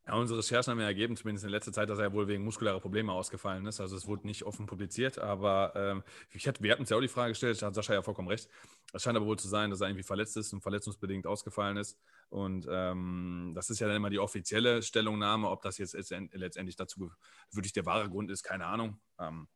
Ja, 0.07 0.14
unsere 0.14 0.38
Recherchen 0.38 0.71
haben 0.71 0.79
ja 0.81 0.87
ergeben, 0.87 1.16
zumindest 1.16 1.45
in 1.45 1.51
letzter 1.51 1.73
Zeit, 1.73 1.90
dass 1.90 1.99
er 1.99 2.12
wohl 2.12 2.29
wegen 2.29 2.45
muskulärer 2.45 2.79
Probleme 2.79 3.12
ausgefallen 3.12 3.66
ist. 3.66 3.81
Also 3.81 3.97
es 3.97 4.07
wurde 4.07 4.27
nicht 4.29 4.45
offen 4.45 4.66
publiziert, 4.66 5.19
aber 5.19 5.73
ähm, 5.75 6.05
ich 6.33 6.47
hatte, 6.47 6.62
wir 6.62 6.71
hatten 6.71 6.83
uns 6.83 6.90
ja 6.90 6.97
auch 6.97 7.01
die 7.01 7.09
Frage 7.09 7.33
gestellt, 7.33 7.61
da 7.61 7.66
hat 7.66 7.75
Sascha 7.75 7.92
ja 7.92 8.03
vollkommen 8.03 8.29
recht. 8.29 8.49
Es 8.92 9.03
scheint 9.03 9.16
aber 9.16 9.27
wohl 9.27 9.38
zu 9.38 9.49
sein, 9.49 9.71
dass 9.71 9.81
er 9.81 9.88
irgendwie 9.88 10.05
verletzt 10.05 10.37
ist 10.37 10.53
und 10.53 10.61
verletzungsbedingt 10.61 11.27
ausgefallen 11.27 11.77
ist. 11.77 11.99
Und 12.29 12.69
ähm, 12.71 13.51
das 13.57 13.69
ist 13.69 13.81
ja 13.81 13.88
dann 13.88 13.97
immer 13.97 14.11
die 14.11 14.21
offizielle 14.21 14.81
Stellungnahme. 14.83 15.49
Ob 15.51 15.62
das 15.62 15.79
jetzt 15.79 15.95
letztendlich 15.95 16.77
dazu 16.77 17.11
wirklich 17.51 17.73
der 17.73 17.85
wahre 17.85 18.09
Grund 18.09 18.31
ist, 18.31 18.45
keine 18.45 18.66
Ahnung. 18.66 19.01
Ähm, 19.19 19.49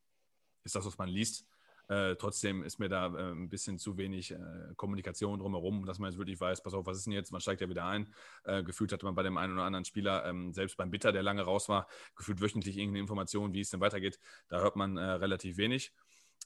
ist 0.64 0.74
das, 0.74 0.84
was 0.84 0.98
man 0.98 1.08
liest. 1.08 1.46
Äh, 1.90 2.14
trotzdem 2.14 2.62
ist 2.62 2.78
mir 2.78 2.88
da 2.88 3.06
äh, 3.06 3.32
ein 3.32 3.48
bisschen 3.48 3.76
zu 3.76 3.96
wenig 3.96 4.30
äh, 4.30 4.38
Kommunikation 4.76 5.40
drumherum, 5.40 5.86
dass 5.86 5.98
man 5.98 6.08
jetzt 6.08 6.18
wirklich 6.18 6.40
weiß, 6.40 6.62
pass 6.62 6.72
auf, 6.72 6.86
was 6.86 6.98
ist 6.98 7.06
denn 7.06 7.12
jetzt? 7.12 7.32
Man 7.32 7.40
steigt 7.40 7.60
ja 7.60 7.68
wieder 7.68 7.84
ein. 7.84 8.14
Äh, 8.44 8.62
gefühlt 8.62 8.92
hatte 8.92 9.04
man 9.04 9.16
bei 9.16 9.24
dem 9.24 9.36
einen 9.36 9.54
oder 9.54 9.64
anderen 9.64 9.84
Spieler, 9.84 10.24
ähm, 10.24 10.52
selbst 10.52 10.76
beim 10.76 10.92
Bitter, 10.92 11.10
der 11.10 11.24
lange 11.24 11.42
raus 11.42 11.68
war, 11.68 11.88
gefühlt 12.14 12.40
wöchentlich 12.40 12.76
irgendeine 12.76 13.00
Information, 13.00 13.54
wie 13.54 13.60
es 13.60 13.70
denn 13.70 13.80
weitergeht. 13.80 14.20
Da 14.48 14.60
hört 14.60 14.76
man 14.76 14.98
äh, 14.98 15.02
relativ 15.02 15.56
wenig. 15.56 15.92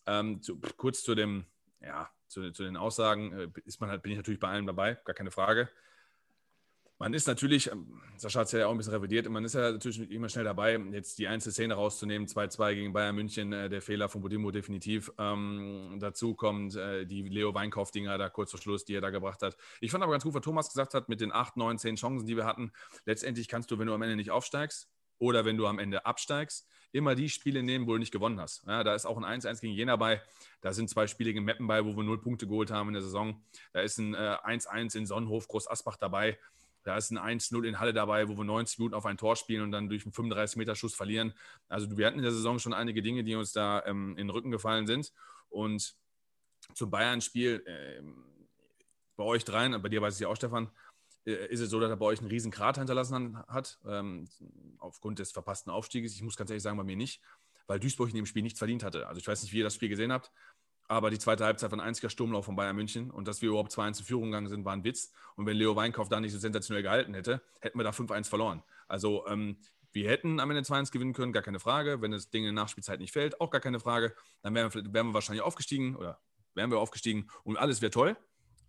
Ähm, 0.07 0.41
zu, 0.41 0.59
kurz 0.79 1.03
zu 1.03 1.15
dem, 1.15 1.45
ja, 1.83 2.09
zu, 2.27 2.51
zu 2.51 2.63
den 2.63 2.79
Aussagen 2.79 3.53
ist 3.67 3.83
man 3.83 3.91
halt, 3.91 4.03
bin 4.03 4.13
ich 4.13 4.17
natürlich 4.17 4.41
bei 4.41 4.49
allen 4.49 4.67
dabei, 4.67 4.95
gar 5.05 5.15
keine 5.15 5.31
Frage 5.31 5.69
man 7.05 7.13
ist 7.13 7.27
natürlich, 7.27 7.71
ähm, 7.71 8.01
Sascha 8.17 8.41
hat 8.41 8.47
es 8.47 8.53
ja 8.53 8.67
auch 8.67 8.71
ein 8.71 8.79
bisschen 8.79 8.95
revidiert, 8.95 9.29
man 9.29 9.45
ist 9.45 9.55
ja 9.55 9.73
natürlich 9.73 10.11
immer 10.11 10.31
schnell 10.31 10.45
dabei, 10.45 10.79
jetzt 10.93 11.19
die 11.19 11.29
einzelne 11.29 11.53
Szene 11.53 11.75
rauszunehmen, 11.75 12.27
2-2 12.27 12.75
gegen 12.77 12.93
Bayern 12.95 13.15
München, 13.15 13.53
äh, 13.53 13.69
der 13.69 13.83
Fehler 13.83 14.09
von 14.09 14.23
Bodimo 14.23 14.51
definitiv. 14.51 15.13
Ähm, 15.19 15.99
dazu 16.01 16.35
kommt 16.35 16.75
äh, 16.77 17.05
die 17.05 17.21
Leo 17.29 17.53
Weinkauf-Dinger 17.53 18.17
da 18.17 18.31
kurz 18.31 18.53
vor 18.53 18.61
Schluss, 18.61 18.87
die 18.87 18.95
er 18.95 19.03
da 19.03 19.11
gebracht 19.11 19.43
hat. 19.43 19.55
Ich 19.83 19.91
fand 19.91 20.03
aber 20.03 20.13
ganz 20.13 20.25
gut, 20.25 20.33
was 20.33 20.41
Thomas 20.41 20.69
gesagt 20.71 20.95
hat, 20.95 21.11
mit 21.11 21.21
den 21.21 21.31
8, 21.31 21.59
9, 21.59 21.77
10 21.77 21.97
Chancen, 21.97 22.27
die 22.27 22.39
wir 22.39 22.47
hatten. 22.47 22.73
Letztendlich 23.05 23.49
kannst 23.49 23.71
du, 23.71 23.79
wenn 23.79 23.87
du 23.87 23.93
am 23.93 24.01
Ende 24.01 24.17
nicht 24.17 24.31
aufsteigst 24.31 24.89
oder 25.19 25.45
wenn 25.45 25.59
du 25.59 25.67
am 25.67 25.79
Ende 25.79 26.07
absteigst, 26.07 26.67
immer 26.93 27.15
die 27.15 27.29
Spiele 27.29 27.63
nehmen, 27.63 27.87
wo 27.87 27.93
du 27.93 27.99
nicht 27.99 28.13
gewonnen 28.13 28.41
hast. 28.41 28.65
Ja, 28.67 28.83
da 28.83 28.95
ist 28.95 29.05
auch 29.05 29.21
ein 29.21 29.41
1-1 29.41 29.61
gegen 29.61 29.75
Jena 29.75 29.97
bei. 29.97 30.23
Da 30.63 30.73
sind 30.73 30.89
zwei 30.89 31.07
Spiele 31.07 31.35
gegen 31.35 31.45
Meppen 31.45 31.67
bei, 31.67 31.85
wo 31.85 31.95
wir 31.97 32.03
null 32.03 32.21
Punkte 32.23 32.47
geholt 32.47 32.71
haben 32.71 32.89
in 32.89 32.95
der 32.95 33.03
Saison. 33.03 33.43
Da 33.73 33.81
ist 33.81 33.99
ein 33.99 34.17
1-1 34.17 34.95
äh, 34.95 34.99
in 34.99 35.07
Sonnenhof, 35.07 35.49
Groß 35.49 35.69
Asbach 35.69 35.97
dabei. 35.97 36.39
Da 36.85 36.97
ist 36.97 37.11
ein 37.11 37.19
1-0 37.19 37.65
in 37.67 37.81
Halle 37.81 37.93
dabei, 37.93 38.29
wo 38.29 38.37
wir 38.37 38.45
90 38.45 38.79
Minuten 38.79 38.95
auf 38.95 39.07
ein 39.07 39.17
Tor 39.17 39.37
spielen 39.37 39.63
und 39.63 39.73
dann 39.73 39.89
durch 39.89 40.05
einen 40.05 40.13
35-Meter-Schuss 40.13 40.95
verlieren. 40.95 41.35
Also 41.69 41.97
wir 41.97 42.07
hatten 42.07 42.19
in 42.19 42.23
der 42.23 42.33
Saison 42.33 42.59
schon 42.59 42.75
einige 42.75 43.03
Dinge, 43.03 43.25
die 43.25 43.35
uns 43.35 43.53
da 43.53 43.83
ähm, 43.87 44.11
in 44.11 44.29
den 44.29 44.31
Rücken 44.31 44.51
gefallen 44.51 44.87
sind. 44.87 45.13
Und 45.49 45.97
zum 46.75 46.91
Bayern-Spiel, 46.91 47.63
äh, 47.67 48.03
bei 49.17 49.25
euch 49.25 49.45
dreien, 49.45 49.81
bei 49.81 49.89
dir 49.89 50.03
weiß 50.03 50.15
ich 50.15 50.21
ja 50.21 50.29
auch, 50.29 50.37
Stefan, 50.37 50.71
äh, 51.27 51.47
ist 51.47 51.61
es 51.61 51.71
so, 51.71 51.81
dass 51.81 51.91
er 51.91 51.97
bei 51.97 52.07
euch 52.07 52.21
einen 52.21 52.29
riesen 52.29 52.51
Krater 52.51 52.81
hinterlassen 52.81 53.39
hat, 53.49 53.79
ähm, 53.87 54.29
aufgrund 54.79 55.19
des 55.19 55.33
verpassten 55.33 55.73
Aufstieges. 55.73 56.15
Ich 56.15 56.23
muss 56.23 56.37
ganz 56.37 56.51
ehrlich 56.51 56.63
sagen, 56.63 56.77
bei 56.77 56.85
mir 56.85 56.97
nicht, 56.97 57.23
weil 57.67 57.81
Duisburg 57.81 58.11
in 58.11 58.17
dem 58.17 58.27
Spiel 58.27 58.43
nichts 58.43 58.59
verdient 58.59 58.83
hatte. 58.83 59.07
Also 59.07 59.19
ich 59.21 59.27
weiß 59.27 59.43
nicht, 59.43 59.53
wie 59.53 59.59
ihr 59.59 59.65
das 59.65 59.75
Spiel 59.75 59.89
gesehen 59.89 60.13
habt, 60.13 60.31
aber 60.95 61.11
die 61.11 61.19
zweite 61.19 61.45
Halbzeit 61.45 61.73
war 61.73 61.79
ein 61.79 61.85
einziger 61.85 62.09
Sturmlauf 62.09 62.45
von 62.45 62.55
Bayern 62.55 62.77
München 62.77 63.11
und 63.11 63.27
dass 63.27 63.43
wir 63.43 63.49
überhaupt 63.49 63.73
2-1 63.73 63.99
in 63.99 64.05
Führung 64.05 64.25
gegangen 64.27 64.47
sind, 64.47 64.65
war 64.65 64.73
ein 64.73 64.85
Witz. 64.85 65.11
Und 65.35 65.45
wenn 65.45 65.57
Leo 65.57 65.75
Weinkauf 65.75 66.09
da 66.09 66.21
nicht 66.21 66.31
so 66.31 66.39
sensationell 66.39 66.85
gehalten 66.85 67.15
hätte, 67.15 67.43
hätten 67.61 67.77
wir 67.77 67.83
da 67.83 67.91
5-1 67.91 68.29
verloren. 68.29 68.63
Also 68.87 69.27
ähm, 69.27 69.57
wir 69.91 70.09
hätten 70.09 70.39
am 70.39 70.49
Ende 70.53 70.63
2-1 70.63 70.93
gewinnen 70.93 71.13
können, 71.13 71.33
gar 71.33 71.43
keine 71.43 71.59
Frage. 71.59 72.01
Wenn 72.01 72.13
das 72.13 72.31
Ding 72.31 72.45
in 72.45 72.55
der 72.55 72.63
Nachspielzeit 72.63 73.01
nicht 73.01 73.11
fällt, 73.11 73.41
auch 73.41 73.51
gar 73.51 73.61
keine 73.61 73.81
Frage. 73.81 74.15
Dann 74.43 74.55
wären 74.55 74.73
wir, 74.73 74.95
wären 74.95 75.09
wir 75.09 75.15
wahrscheinlich 75.15 75.43
aufgestiegen 75.43 75.97
oder 75.97 76.21
wären 76.55 76.71
wir 76.71 76.79
aufgestiegen 76.79 77.29
und 77.43 77.57
alles 77.57 77.83
wäre 77.83 77.91
toll. 77.91 78.17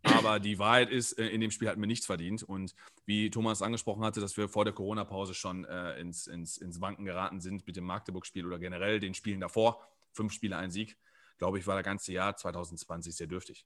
Aber 0.02 0.40
die 0.40 0.58
Wahrheit 0.58 0.90
ist, 0.90 1.20
äh, 1.20 1.28
in 1.28 1.42
dem 1.42 1.52
Spiel 1.52 1.70
hatten 1.70 1.80
wir 1.80 1.88
nichts 1.88 2.08
verdient. 2.08 2.42
Und 2.42 2.74
wie 3.06 3.30
Thomas 3.30 3.62
angesprochen 3.62 4.04
hatte, 4.04 4.20
dass 4.20 4.36
wir 4.36 4.50
vor 4.50 4.66
der 4.66 4.74
Corona-Pause 4.74 5.36
schon 5.36 5.64
äh, 5.66 6.00
ins, 6.00 6.26
ins, 6.26 6.58
ins 6.58 6.82
Wanken 6.82 7.06
geraten 7.06 7.40
sind 7.40 7.68
mit 7.68 7.76
dem 7.76 7.84
Magdeburg-Spiel 7.84 8.48
oder 8.48 8.58
generell 8.58 9.00
den 9.00 9.14
Spielen 9.14 9.42
davor. 9.42 9.88
Fünf 10.12 10.34
Spiele, 10.34 10.58
ein 10.58 10.72
Sieg 10.72 10.98
glaube 11.38 11.60
ich, 11.60 11.68
war 11.68 11.76
das 11.76 11.86
ganze 11.86 12.14
Jahr 12.14 12.36
2020 12.36 13.16
sehr 13.16 13.28
dürftig. 13.28 13.66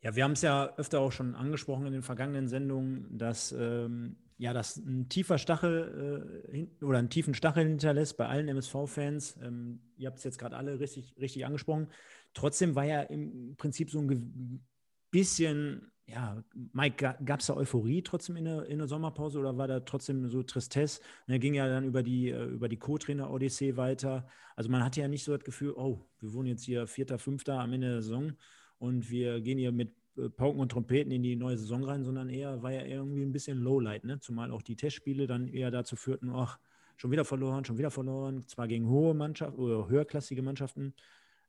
Ja, 0.00 0.14
wir 0.14 0.24
haben 0.24 0.32
es 0.32 0.42
ja 0.42 0.74
öfter 0.76 1.00
auch 1.00 1.10
schon 1.10 1.34
angesprochen 1.34 1.86
in 1.86 1.92
den 1.92 2.02
vergangenen 2.02 2.48
Sendungen, 2.48 3.18
dass 3.18 3.50
ähm, 3.52 4.16
ja, 4.36 4.52
das 4.52 4.76
ein 4.76 5.08
tiefer 5.08 5.38
Stachel 5.38 6.46
äh, 6.48 6.52
hin, 6.52 6.76
oder 6.80 6.98
einen 6.98 7.10
tiefen 7.10 7.34
Stachel 7.34 7.66
hinterlässt 7.66 8.16
bei 8.16 8.26
allen 8.26 8.48
MSV-Fans. 8.48 9.38
Ähm, 9.42 9.80
ihr 9.96 10.06
habt 10.06 10.18
es 10.18 10.24
jetzt 10.24 10.38
gerade 10.38 10.56
alle 10.56 10.78
richtig, 10.78 11.16
richtig 11.18 11.44
angesprochen. 11.44 11.88
Trotzdem 12.34 12.76
war 12.76 12.84
ja 12.84 13.02
im 13.02 13.56
Prinzip 13.56 13.90
so 13.90 14.00
ein 14.00 14.64
bisschen 15.10 15.90
ja, 16.08 16.42
Mike, 16.72 17.16
gab 17.24 17.40
es 17.40 17.46
da 17.46 17.54
Euphorie 17.54 18.02
trotzdem 18.02 18.36
in 18.36 18.46
der, 18.46 18.64
in 18.66 18.78
der 18.78 18.88
Sommerpause 18.88 19.38
oder 19.38 19.58
war 19.58 19.68
da 19.68 19.80
trotzdem 19.80 20.26
so 20.28 20.42
Tristesse? 20.42 21.00
Und 21.26 21.34
er 21.34 21.38
ging 21.38 21.52
ja 21.52 21.68
dann 21.68 21.84
über 21.84 22.02
die, 22.02 22.30
äh, 22.30 22.44
über 22.46 22.68
die 22.68 22.78
Co-Trainer-Odyssee 22.78 23.76
weiter. 23.76 24.26
Also 24.56 24.70
man 24.70 24.82
hatte 24.82 25.02
ja 25.02 25.08
nicht 25.08 25.22
so 25.22 25.36
das 25.36 25.44
Gefühl, 25.44 25.74
oh, 25.76 26.00
wir 26.20 26.32
wohnen 26.32 26.48
jetzt 26.48 26.64
hier 26.64 26.86
Vierter, 26.86 27.18
Fünfter 27.18 27.60
am 27.60 27.74
Ende 27.74 27.90
der 27.90 28.02
Saison 28.02 28.32
und 28.78 29.10
wir 29.10 29.42
gehen 29.42 29.58
hier 29.58 29.70
mit 29.70 29.92
äh, 30.16 30.30
Pauken 30.30 30.60
und 30.60 30.70
Trompeten 30.70 31.12
in 31.12 31.22
die 31.22 31.36
neue 31.36 31.58
Saison 31.58 31.84
rein, 31.84 32.04
sondern 32.04 32.30
eher 32.30 32.62
war 32.62 32.72
ja 32.72 32.86
irgendwie 32.86 33.22
ein 33.22 33.32
bisschen 33.32 33.58
Lowlight, 33.58 34.04
ne? 34.04 34.18
Zumal 34.18 34.50
auch 34.50 34.62
die 34.62 34.76
Testspiele 34.76 35.26
dann 35.26 35.46
eher 35.46 35.70
dazu 35.70 35.94
führten, 35.94 36.30
ach, 36.30 36.58
schon 36.96 37.10
wieder 37.10 37.26
verloren, 37.26 37.66
schon 37.66 37.76
wieder 37.76 37.90
verloren, 37.90 38.46
zwar 38.48 38.66
gegen 38.66 38.88
hohe 38.88 39.12
Mannschaften 39.12 39.60
oder 39.60 39.88
höherklassige 39.88 40.42
Mannschaften, 40.42 40.94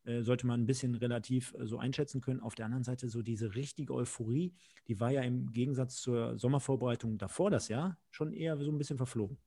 sollte 0.05 0.47
man 0.47 0.62
ein 0.62 0.65
bisschen 0.65 0.95
relativ 0.95 1.53
äh, 1.53 1.65
so 1.65 1.77
einschätzen 1.77 2.21
können. 2.21 2.39
Auf 2.39 2.55
der 2.55 2.65
anderen 2.65 2.83
Seite 2.83 3.09
so 3.09 3.21
diese 3.21 3.55
richtige 3.55 3.93
Euphorie, 3.93 4.53
die 4.88 4.99
war 4.99 5.12
ja 5.12 5.21
im 5.21 5.51
Gegensatz 5.51 5.97
zur 5.97 6.38
Sommervorbereitung 6.38 7.17
davor 7.17 7.51
das 7.51 7.67
Jahr 7.67 7.97
schon 8.12 8.33
eher 8.33 8.57
so 8.57 8.71
ein 8.71 8.77
bisschen 8.77 8.97
verflogen. 8.97 9.38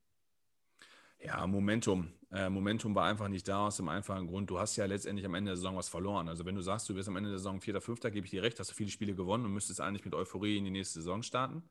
Ja, 1.19 1.47
Momentum. 1.47 2.12
Äh, 2.33 2.51
Momentum 2.51 2.95
war 2.95 3.05
einfach 3.05 3.29
nicht 3.29 3.47
da 3.47 3.67
aus 3.67 3.77
dem 3.77 3.88
einfachen 3.88 4.27
Grund. 4.27 4.51
Du 4.51 4.59
hast 4.59 4.77
ja 4.77 4.87
letztendlich 4.87 5.25
am 5.25 5.35
Ende 5.35 5.51
der 5.51 5.57
Saison 5.57 5.77
was 5.77 5.88
verloren. 5.88 6.29
Also 6.29 6.45
wenn 6.45 6.57
du 6.57 6.62
sagst, 6.62 6.88
du 6.88 6.95
wirst 6.97 7.09
am 7.09 7.17
Ende 7.17 7.31
der 7.31 7.38
Saison 7.38 7.61
Vierter, 7.61 7.81
Fünfter, 7.81 8.11
gebe 8.11 8.25
ich 8.25 8.31
dir 8.31 8.43
recht, 8.43 8.59
hast 8.59 8.71
du 8.71 8.75
viele 8.75 8.91
Spiele 8.91 9.15
gewonnen 9.15 9.45
und 9.45 9.53
müsstest 9.53 9.81
eigentlich 9.81 10.05
mit 10.05 10.15
Euphorie 10.15 10.59
in 10.59 10.65
die 10.65 10.71
nächste 10.71 11.01
Saison 11.01 11.23
starten. 11.23 11.62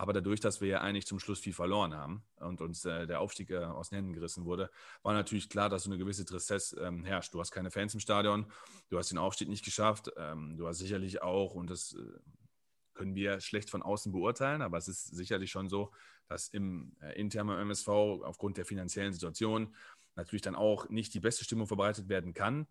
Aber 0.00 0.12
dadurch, 0.12 0.38
dass 0.38 0.60
wir 0.60 0.68
ja 0.68 0.80
eigentlich 0.80 1.06
zum 1.06 1.18
Schluss 1.18 1.40
viel 1.40 1.52
verloren 1.52 1.92
haben 1.92 2.22
und 2.36 2.60
uns 2.60 2.84
äh, 2.84 3.08
der 3.08 3.20
Aufstieg 3.20 3.50
äh, 3.50 3.58
aus 3.58 3.90
den 3.90 3.96
Händen 3.96 4.12
gerissen 4.12 4.44
wurde, 4.44 4.70
war 5.02 5.12
natürlich 5.12 5.50
klar, 5.50 5.68
dass 5.68 5.82
so 5.82 5.90
eine 5.90 5.98
gewisse 5.98 6.24
Tristesse 6.24 6.80
ähm, 6.80 7.04
herrscht. 7.04 7.34
Du 7.34 7.40
hast 7.40 7.50
keine 7.50 7.72
Fans 7.72 7.94
im 7.94 8.00
Stadion, 8.00 8.46
du 8.90 8.96
hast 8.96 9.10
den 9.10 9.18
Aufstieg 9.18 9.48
nicht 9.48 9.64
geschafft, 9.64 10.12
ähm, 10.16 10.56
du 10.56 10.68
hast 10.68 10.78
sicherlich 10.78 11.20
auch, 11.20 11.54
und 11.54 11.68
das 11.68 11.94
äh, 11.94 12.18
können 12.94 13.16
wir 13.16 13.40
schlecht 13.40 13.70
von 13.70 13.82
außen 13.82 14.12
beurteilen, 14.12 14.62
aber 14.62 14.78
es 14.78 14.86
ist 14.86 15.04
sicherlich 15.16 15.50
schon 15.50 15.68
so, 15.68 15.90
dass 16.28 16.48
im 16.48 16.96
äh, 17.00 17.18
internen 17.20 17.58
MSV 17.58 17.88
aufgrund 17.88 18.56
der 18.56 18.66
finanziellen 18.66 19.12
Situation 19.12 19.74
natürlich 20.14 20.42
dann 20.42 20.54
auch 20.54 20.88
nicht 20.90 21.12
die 21.12 21.20
beste 21.20 21.42
Stimmung 21.42 21.66
verbreitet 21.66 22.08
werden 22.08 22.34
kann, 22.34 22.68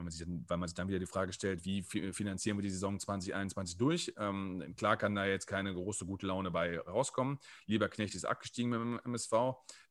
weil 0.00 0.04
man 0.04 0.10
sich 0.12 0.26
dann, 0.26 0.44
weil 0.48 0.56
man 0.56 0.68
sich 0.68 0.74
dann 0.74 0.88
wieder 0.88 0.98
die 0.98 1.06
Frage 1.06 1.32
stellt, 1.32 1.64
wie 1.66 1.82
finanzieren 1.82 2.56
wir 2.56 2.62
die 2.62 2.70
Saison 2.70 2.98
2021 2.98 3.76
durch? 3.76 4.12
Ähm, 4.16 4.74
klar 4.76 4.96
kann 4.96 5.14
da 5.14 5.26
jetzt 5.26 5.46
keine 5.46 5.74
große 5.74 6.06
gute 6.06 6.26
Laune 6.26 6.50
bei 6.50 6.78
rauskommen. 6.80 7.38
Lieberknecht 7.66 8.14
ist 8.14 8.24
abgestiegen 8.24 8.70
mit 8.70 8.80
dem 8.80 9.00
MSV, 9.04 9.32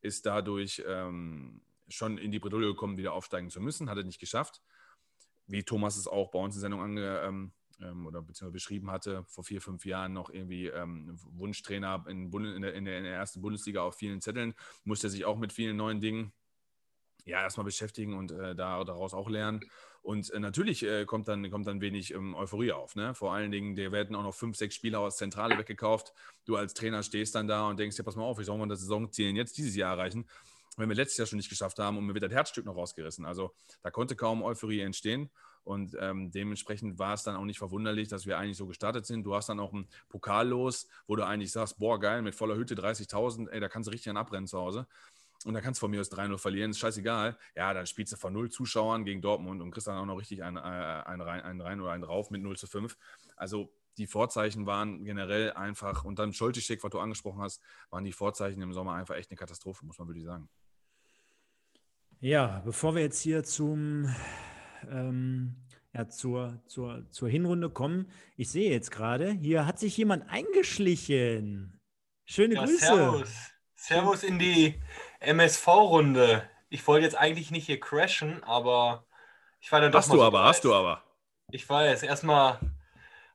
ist 0.01 0.25
dadurch 0.25 0.83
ähm, 0.87 1.61
schon 1.89 2.17
in 2.17 2.31
die 2.31 2.39
Bredouille 2.39 2.69
gekommen, 2.69 2.97
wieder 2.97 3.13
aufsteigen 3.13 3.51
zu 3.51 3.61
müssen, 3.61 3.89
hat 3.89 3.97
er 3.97 4.03
nicht 4.03 4.19
geschafft. 4.19 4.63
Wie 5.45 5.63
Thomas 5.63 5.95
es 5.95 6.07
auch 6.07 6.31
bei 6.31 6.39
uns 6.39 6.55
in 6.55 6.61
der 6.61 6.69
Sendung 6.69 6.81
ange, 6.81 7.19
ähm, 7.19 7.51
ähm 7.79 8.07
oder 8.07 8.23
beziehungsweise 8.23 8.53
beschrieben 8.53 8.89
hatte, 8.89 9.25
vor 9.27 9.43
vier, 9.43 9.61
fünf 9.61 9.85
Jahren 9.85 10.13
noch 10.13 10.31
irgendwie 10.31 10.67
ähm, 10.67 11.19
Wunschtrainer 11.33 12.03
in, 12.07 12.33
in, 12.33 12.61
der, 12.63 12.73
in, 12.73 12.85
der, 12.85 13.13
ersten 13.13 13.41
Bundesliga 13.41 13.83
auf 13.83 13.95
vielen 13.95 14.21
Zetteln, 14.21 14.55
musste 14.85 15.07
sich 15.07 15.25
auch 15.25 15.37
mit 15.37 15.53
vielen 15.53 15.77
neuen 15.77 16.01
Dingen 16.01 16.33
ja, 17.25 17.41
erstmal 17.41 17.65
beschäftigen 17.65 18.17
und 18.17 18.31
äh, 18.31 18.55
da, 18.55 18.83
daraus 18.83 19.13
auch 19.13 19.29
lernen. 19.29 19.61
Und 20.01 20.31
äh, 20.31 20.39
natürlich 20.39 20.83
äh, 20.83 21.05
kommt, 21.05 21.27
dann, 21.27 21.49
kommt 21.51 21.67
dann 21.67 21.81
wenig 21.81 22.13
ähm, 22.13 22.35
Euphorie 22.35 22.71
auf. 22.71 22.95
Ne? 22.95 23.13
Vor 23.13 23.33
allen 23.33 23.51
Dingen, 23.51 23.75
der 23.75 23.91
werden 23.91 24.15
auch 24.15 24.23
noch 24.23 24.33
fünf, 24.33 24.57
sechs 24.57 24.75
Spieler 24.75 24.99
aus 24.99 25.17
Zentrale 25.17 25.57
weggekauft. 25.57 26.13
Du 26.45 26.55
als 26.55 26.73
Trainer 26.73 27.03
stehst 27.03 27.35
dann 27.35 27.47
da 27.47 27.67
und 27.67 27.79
denkst 27.79 27.97
ja, 27.97 28.03
pass 28.03 28.15
mal 28.15 28.23
auf, 28.23 28.39
wie 28.39 28.43
soll 28.43 28.57
man 28.57 28.69
das 28.69 28.79
Saisonziel 28.79 29.35
jetzt 29.35 29.57
dieses 29.57 29.75
Jahr 29.75 29.97
erreichen, 29.97 30.25
wenn 30.77 30.89
wir 30.89 30.95
letztes 30.95 31.17
Jahr 31.17 31.27
schon 31.27 31.37
nicht 31.37 31.49
geschafft 31.49 31.79
haben 31.79 31.97
und 31.97 32.05
mir 32.05 32.13
wird 32.13 32.23
das 32.23 32.31
Herzstück 32.31 32.65
noch 32.65 32.75
rausgerissen. 32.75 33.25
Also 33.25 33.51
da 33.83 33.91
konnte 33.91 34.15
kaum 34.15 34.41
Euphorie 34.41 34.81
entstehen. 34.81 35.29
Und 35.65 35.95
ähm, 35.99 36.31
dementsprechend 36.31 36.97
war 36.97 37.13
es 37.13 37.21
dann 37.21 37.35
auch 37.35 37.43
nicht 37.43 37.59
verwunderlich, 37.59 38.07
dass 38.07 38.25
wir 38.25 38.39
eigentlich 38.39 38.57
so 38.57 38.65
gestartet 38.65 39.05
sind. 39.05 39.23
Du 39.23 39.35
hast 39.35 39.49
dann 39.49 39.59
auch 39.59 39.73
ein 39.73 39.87
Pokal 40.07 40.47
los, 40.47 40.87
wo 41.05 41.15
du 41.15 41.23
eigentlich 41.23 41.51
sagst, 41.51 41.77
boah, 41.77 41.99
geil, 41.99 42.23
mit 42.23 42.33
voller 42.33 42.55
Hütte 42.55 42.73
30.000, 42.73 43.49
ey, 43.49 43.59
da 43.59 43.67
kannst 43.69 43.87
du 43.87 43.91
richtig 43.91 44.09
an 44.09 44.17
abbrennen 44.17 44.47
zu 44.47 44.57
Hause 44.57 44.87
und 45.45 45.53
da 45.53 45.61
kannst 45.61 45.79
du 45.79 45.81
von 45.81 45.91
mir 45.91 46.01
aus 46.01 46.11
3-0 46.11 46.37
verlieren, 46.37 46.71
ist 46.71 46.79
scheißegal. 46.79 47.37
Ja, 47.55 47.73
dann 47.73 47.85
spielst 47.85 48.13
du 48.13 48.17
von 48.17 48.33
0 48.33 48.49
Zuschauern 48.49 49.05
gegen 49.05 49.21
Dortmund 49.21 49.61
und 49.61 49.71
kriegst 49.71 49.87
dann 49.87 49.97
auch 49.97 50.05
noch 50.05 50.17
richtig 50.17 50.43
einen, 50.43 50.57
äh, 50.57 50.59
einen, 50.59 51.21
rein, 51.21 51.41
einen 51.41 51.61
rein 51.61 51.81
oder 51.81 51.91
einen 51.91 52.03
drauf 52.03 52.29
mit 52.29 52.41
0 52.41 52.57
zu 52.57 52.67
5. 52.67 52.97
Also 53.35 53.73
die 53.97 54.07
Vorzeichen 54.07 54.65
waren 54.65 55.03
generell 55.03 55.53
einfach, 55.53 56.05
und 56.05 56.19
dann 56.19 56.33
Scholtischek, 56.33 56.83
was 56.83 56.91
du 56.91 56.99
angesprochen 56.99 57.41
hast, 57.41 57.61
waren 57.89 58.03
die 58.03 58.13
Vorzeichen 58.13 58.61
im 58.61 58.73
Sommer 58.73 58.93
einfach 58.93 59.15
echt 59.15 59.29
eine 59.29 59.37
Katastrophe, 59.37 59.85
muss 59.85 59.99
man 59.99 60.07
wirklich 60.07 60.25
sagen. 60.25 60.49
Ja, 62.21 62.61
bevor 62.65 62.95
wir 62.95 63.01
jetzt 63.01 63.21
hier 63.21 63.43
zum, 63.43 64.13
ähm, 64.89 65.55
ja, 65.93 66.07
zur, 66.09 66.61
zur, 66.65 67.09
zur 67.11 67.29
Hinrunde 67.29 67.69
kommen, 67.69 68.09
ich 68.35 68.49
sehe 68.49 68.71
jetzt 68.71 68.91
gerade, 68.91 69.31
hier 69.31 69.65
hat 69.65 69.79
sich 69.79 69.95
jemand 69.97 70.29
eingeschlichen. 70.29 71.79
Schöne 72.25 72.55
ja, 72.55 72.65
Grüße. 72.65 72.85
Servus. 72.85 73.51
Servus 73.75 74.23
in 74.23 74.39
die 74.39 74.81
MSV-Runde. 75.19 76.49
Ich 76.69 76.85
wollte 76.87 77.05
jetzt 77.05 77.17
eigentlich 77.17 77.51
nicht 77.51 77.65
hier 77.65 77.79
crashen, 77.79 78.43
aber 78.43 79.05
ich 79.59 79.71
war 79.71 79.81
dann 79.81 79.91
doch 79.91 79.99
Hast 79.99 80.13
du 80.13 80.23
aber, 80.23 80.43
hast 80.43 80.63
du 80.63 80.73
aber. 80.73 81.03
Ich 81.51 81.67
weiß. 81.67 82.03
Erstmal 82.03 82.59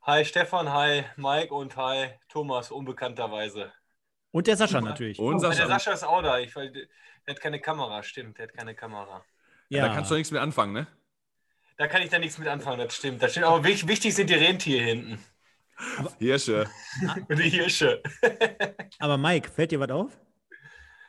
Hi 0.07 0.23
Stefan, 0.23 0.71
hi 0.71 1.05
Mike 1.17 1.55
und 1.55 1.77
hi 1.79 2.11
Thomas, 2.29 2.71
unbekannterweise. 2.71 3.73
Und 4.33 4.47
der 4.47 4.55
Sascha 4.55 4.83
natürlich. 4.83 5.19
Und 5.19 5.41
Sascha. 5.41 5.61
Der 5.61 5.67
Sascha 5.67 5.93
ist 5.93 6.05
auch 6.05 6.21
da. 6.21 6.39
Ich, 6.39 6.53
der 6.53 6.71
hat 7.27 7.41
keine 7.41 7.59
Kamera, 7.59 8.03
stimmt, 8.03 8.37
der 8.37 8.49
hat 8.49 8.55
keine 8.55 8.75
Kamera. 8.75 9.25
Ja. 9.71 9.89
Da 9.89 9.95
kannst 9.95 10.11
du 10.11 10.17
nichts 10.17 10.31
mit 10.31 10.43
anfangen, 10.43 10.75
ne? 10.75 10.87
Da 11.79 11.87
kann 11.89 12.03
ich 12.03 12.11
da 12.11 12.19
nichts 12.19 12.37
mit 12.37 12.49
anfangen, 12.49 12.81
das 12.81 12.95
stimmt. 12.95 13.23
Das 13.23 13.31
stimmt. 13.31 13.47
Aber 13.47 13.65
wichtig 13.65 14.15
sind 14.15 14.29
die 14.29 14.35
Rentiere 14.35 14.85
hinten. 14.85 15.25
Aber, 15.97 16.13
Hirsche. 16.19 16.69
die 17.31 17.49
Hirsche. 17.49 18.03
Aber 18.99 19.17
Mike, 19.17 19.49
fällt 19.49 19.71
dir 19.71 19.81
was 19.81 19.91
auf? 19.91 20.13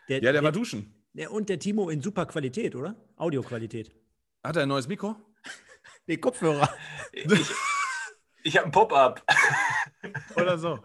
Der, 0.10 0.18
ja, 0.18 0.22
der, 0.22 0.34
der 0.34 0.44
war 0.44 0.52
duschen. 0.52 0.94
Der, 1.13 1.32
und 1.32 1.50
der 1.50 1.60
Timo 1.60 1.89
in 1.89 2.02
super 2.02 2.26
Qualität, 2.26 2.76
oder? 2.76 2.96
Audioqualität. 3.15 3.91
Hat 4.44 4.56
er 4.56 4.63
ein 4.63 4.70
neues 4.70 4.88
Mikro? 4.88 5.15
Nee, 6.08 6.18
Kopfhörer. 6.18 6.70
Ich, 7.12 7.26
ich 8.44 8.58
habe 8.58 8.68
ein 8.68 8.72
Pop-up. 8.72 9.24
Oder 10.36 10.56
so. 10.60 10.78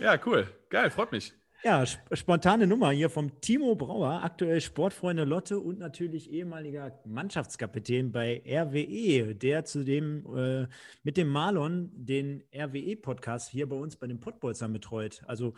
Ja, 0.00 0.18
cool. 0.26 0.52
Geil, 0.70 0.90
freut 0.90 1.12
mich. 1.12 1.32
Ja, 1.64 1.84
spontane 1.86 2.68
Nummer 2.68 2.90
hier 2.92 3.10
vom 3.10 3.40
Timo 3.40 3.74
Brauer, 3.74 4.22
aktuell 4.22 4.60
Sportfreunde 4.60 5.24
Lotte 5.24 5.58
und 5.58 5.80
natürlich 5.80 6.30
ehemaliger 6.30 7.00
Mannschaftskapitän 7.04 8.12
bei 8.12 8.42
RWE, 8.46 9.34
der 9.34 9.64
zudem 9.64 10.24
äh, 10.36 10.68
mit 11.02 11.16
dem 11.16 11.28
Marlon 11.28 11.90
den 11.92 12.44
RWE-Podcast 12.54 13.50
hier 13.50 13.68
bei 13.68 13.74
uns 13.74 13.96
bei 13.96 14.06
den 14.06 14.20
Pottbolzern 14.20 14.72
betreut. 14.72 15.22
Also 15.26 15.54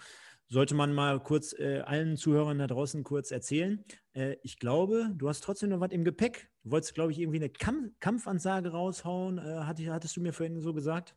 sollte 0.51 0.75
man 0.75 0.93
mal 0.93 1.21
kurz 1.21 1.55
äh, 1.59 1.81
allen 1.81 2.17
Zuhörern 2.17 2.59
da 2.59 2.67
draußen 2.67 3.05
kurz 3.05 3.31
erzählen. 3.31 3.85
Äh, 4.13 4.37
ich 4.43 4.59
glaube, 4.59 5.11
du 5.15 5.29
hast 5.29 5.43
trotzdem 5.43 5.71
noch 5.71 5.81
was 5.81 5.93
im 5.93 6.05
Gepäck. 6.05 6.51
Du 6.65 6.73
wolltest, 6.73 6.95
glaube 6.95 7.13
ich, 7.13 7.21
irgendwie 7.21 7.39
eine 7.39 7.49
Kamp 7.49 7.99
Kampfansage 8.01 8.73
raushauen. 8.73 9.39
Äh, 9.39 9.61
hattest, 9.65 9.89
hattest 9.89 10.17
du 10.17 10.21
mir 10.21 10.33
vorhin 10.33 10.61
so 10.61 10.75
gesagt? 10.75 11.15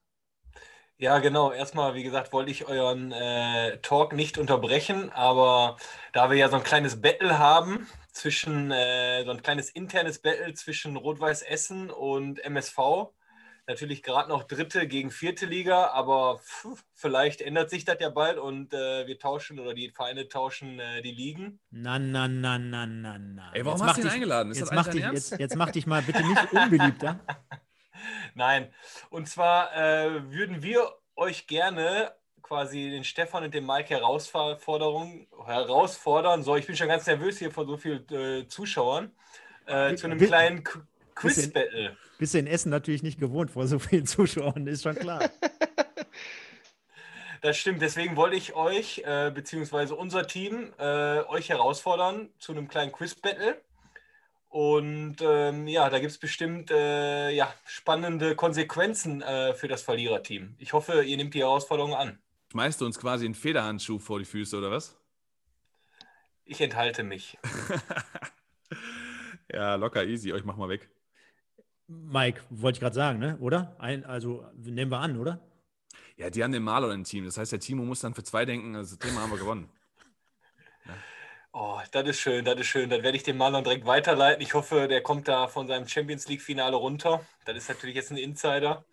Ja, 0.97 1.17
genau. 1.17 1.51
Erstmal, 1.51 1.95
wie 1.95 2.03
gesagt, 2.03 2.31
wollte 2.31 2.51
ich 2.51 2.67
euren 2.67 3.11
äh, 3.11 3.79
Talk 3.79 4.13
nicht 4.13 4.37
unterbrechen, 4.37 5.09
aber 5.09 5.77
da 6.13 6.29
wir 6.29 6.37
ja 6.37 6.47
so 6.47 6.57
ein 6.57 6.63
kleines 6.63 7.01
Battle 7.01 7.39
haben 7.39 7.87
zwischen, 8.11 8.69
äh, 8.71 9.25
so 9.25 9.31
ein 9.31 9.41
kleines 9.41 9.71
internes 9.71 10.19
Battle 10.19 10.53
zwischen 10.53 10.95
Rot-Weiß 10.95 11.41
Essen 11.41 11.89
und 11.89 12.39
MSV, 12.45 12.77
Natürlich 13.65 14.03
gerade 14.03 14.27
noch 14.27 14.43
dritte 14.43 14.87
gegen 14.87 15.09
vierte 15.09 15.45
Liga, 15.45 15.87
aber 15.87 16.39
pf, 16.39 16.83
vielleicht 16.93 17.41
ändert 17.41 17.69
sich 17.69 17.85
das 17.85 17.97
ja 18.01 18.09
bald 18.09 18.37
und 18.37 18.73
äh, 18.73 19.07
wir 19.07 19.17
tauschen 19.17 19.57
oder 19.57 19.73
die 19.73 19.89
Vereine 19.89 20.27
tauschen 20.27 20.79
äh, 20.79 21.01
die 21.01 21.11
Ligen. 21.11 21.61
Na, 21.69 21.97
na, 21.97 22.27
na, 22.27 22.57
na, 22.57 22.85
na, 22.85 23.17
na. 23.17 23.51
Ey, 23.53 23.63
warum 23.63 23.79
jetzt 23.79 23.87
hast 23.87 23.97
du 23.99 24.07
ihn 24.07 24.09
eingeladen? 24.09 24.51
Ist 24.51 24.59
jetzt, 24.59 24.73
mach 24.73 24.87
dich, 24.87 25.05
jetzt, 25.05 25.39
jetzt 25.39 25.55
mach 25.55 25.71
dich 25.71 25.87
mal 25.87 26.01
bitte 26.01 26.27
nicht 26.27 26.51
unbeliebter. 26.51 27.21
Nein, 28.35 28.73
und 29.09 29.29
zwar 29.29 29.73
äh, 29.75 30.29
würden 30.29 30.61
wir 30.61 30.91
euch 31.15 31.47
gerne 31.47 32.11
quasi 32.41 32.89
den 32.89 33.05
Stefan 33.05 33.45
und 33.45 33.53
den 33.53 33.65
Mike 33.65 33.89
Herausforderung, 33.89 35.27
herausfordern. 35.45 36.43
So, 36.43 36.57
ich 36.57 36.67
bin 36.67 36.75
schon 36.75 36.89
ganz 36.89 37.07
nervös 37.07 37.39
hier 37.39 37.51
vor 37.51 37.65
so 37.65 37.77
vielen 37.77 38.07
äh, 38.09 38.45
Zuschauern. 38.47 39.11
Äh, 39.65 39.95
zu 39.95 40.07
einem 40.07 40.19
kleinen 40.19 40.65
Quiz-Battle. 41.15 41.95
Bist 42.17 42.33
du 42.33 42.39
in 42.39 42.47
Essen 42.47 42.69
natürlich 42.69 43.03
nicht 43.03 43.19
gewohnt 43.19 43.51
vor 43.51 43.67
so 43.67 43.79
vielen 43.79 44.05
Zuschauern, 44.05 44.67
ist 44.67 44.83
schon 44.83 44.95
klar. 44.95 45.29
Das 47.41 47.57
stimmt, 47.57 47.81
deswegen 47.81 48.15
wollte 48.15 48.37
ich 48.37 48.55
euch, 48.55 48.99
äh, 48.99 49.29
beziehungsweise 49.29 49.95
unser 49.95 50.25
Team, 50.25 50.71
äh, 50.79 51.19
euch 51.25 51.49
herausfordern 51.49 52.29
zu 52.39 52.53
einem 52.53 52.69
kleinen 52.69 52.93
Quiz-Battle. 52.93 53.61
Und 54.47 55.17
ähm, 55.19 55.67
ja, 55.67 55.89
da 55.89 55.99
gibt 55.99 56.11
es 56.11 56.17
bestimmt 56.17 56.71
äh, 56.71 57.31
ja, 57.31 57.53
spannende 57.65 58.37
Konsequenzen 58.37 59.21
äh, 59.21 59.53
für 59.55 59.67
das 59.67 59.81
Verliererteam. 59.81 60.55
Ich 60.57 60.71
hoffe, 60.71 61.03
ihr 61.03 61.17
nehmt 61.17 61.33
die 61.33 61.41
Herausforderung 61.41 61.93
an. 61.93 62.17
Schmeißt 62.53 62.79
du 62.79 62.85
uns 62.85 62.97
quasi 62.97 63.25
einen 63.25 63.35
Federhandschuh 63.35 63.99
vor 63.99 64.19
die 64.19 64.25
Füße, 64.25 64.57
oder 64.57 64.71
was? 64.71 64.95
Ich 66.45 66.61
enthalte 66.61 67.03
mich. 67.03 67.37
ja, 69.51 69.75
locker, 69.75 70.05
easy. 70.05 70.31
Euch 70.31 70.45
mach 70.45 70.55
mal 70.55 70.69
weg. 70.69 70.89
Mike, 72.11 72.41
wollte 72.49 72.77
ich 72.77 72.79
gerade 72.81 72.95
sagen, 72.95 73.19
ne? 73.19 73.37
oder? 73.39 73.75
Ein, 73.79 74.05
also 74.05 74.45
nehmen 74.55 74.91
wir 74.91 74.99
an, 74.99 75.17
oder? 75.17 75.39
Ja, 76.17 76.29
die 76.29 76.43
haben 76.43 76.51
den 76.51 76.63
Marlon 76.63 76.91
im 76.91 77.03
Team. 77.03 77.25
Das 77.25 77.37
heißt, 77.37 77.51
der 77.51 77.59
Timo 77.59 77.83
muss 77.83 78.01
dann 78.01 78.13
für 78.13 78.23
zwei 78.23 78.45
denken. 78.45 78.75
Also, 78.75 78.95
das 78.95 79.07
Thema 79.07 79.21
haben 79.21 79.31
wir 79.31 79.39
gewonnen. 79.39 79.69
Ja. 80.85 80.93
Oh, 81.55 81.79
das 81.91 82.09
ist 82.09 82.19
schön, 82.19 82.43
das 82.43 82.59
ist 82.59 82.65
schön. 82.65 82.89
Dann 82.89 83.03
werde 83.03 83.15
ich 83.15 83.21
den 83.21 83.37
Marlon 83.37 83.63
direkt 83.63 83.85
weiterleiten. 83.85 84.41
Ich 84.41 84.55
hoffe, 84.55 84.87
der 84.87 85.03
kommt 85.03 85.27
da 85.27 85.47
von 85.47 85.67
seinem 85.67 85.87
Champions 85.87 86.27
League-Finale 86.27 86.75
runter. 86.75 87.23
Das 87.45 87.55
ist 87.55 87.69
natürlich 87.69 87.95
jetzt 87.95 88.09
ein 88.09 88.17
Insider. 88.17 88.83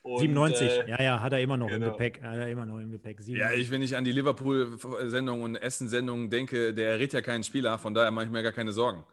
Und, 0.00 0.20
97, 0.20 0.66
äh, 0.66 0.88
ja, 0.88 1.02
ja, 1.02 1.20
hat 1.20 1.34
er 1.34 1.40
immer 1.40 1.58
noch 1.58 1.68
genau. 1.68 1.88
im 1.88 1.92
Gepäck. 1.92 2.22
Hat 2.22 2.36
er 2.36 2.48
immer 2.48 2.64
noch 2.64 2.78
im 2.78 2.90
Gepäck. 2.90 3.20
97. 3.20 3.36
Ja, 3.36 3.52
ich, 3.52 3.70
wenn 3.70 3.82
ich 3.82 3.94
an 3.98 4.04
die 4.04 4.12
Liverpool-Sendung 4.12 5.42
und 5.42 5.56
Essen-Sendung 5.56 6.30
denke, 6.30 6.72
der 6.72 6.98
rät 6.98 7.12
ja 7.12 7.20
keinen 7.20 7.44
Spieler, 7.44 7.76
von 7.76 7.92
daher 7.92 8.10
mache 8.10 8.24
ich 8.24 8.30
mir 8.30 8.42
gar 8.42 8.52
keine 8.52 8.72
Sorgen. 8.72 9.04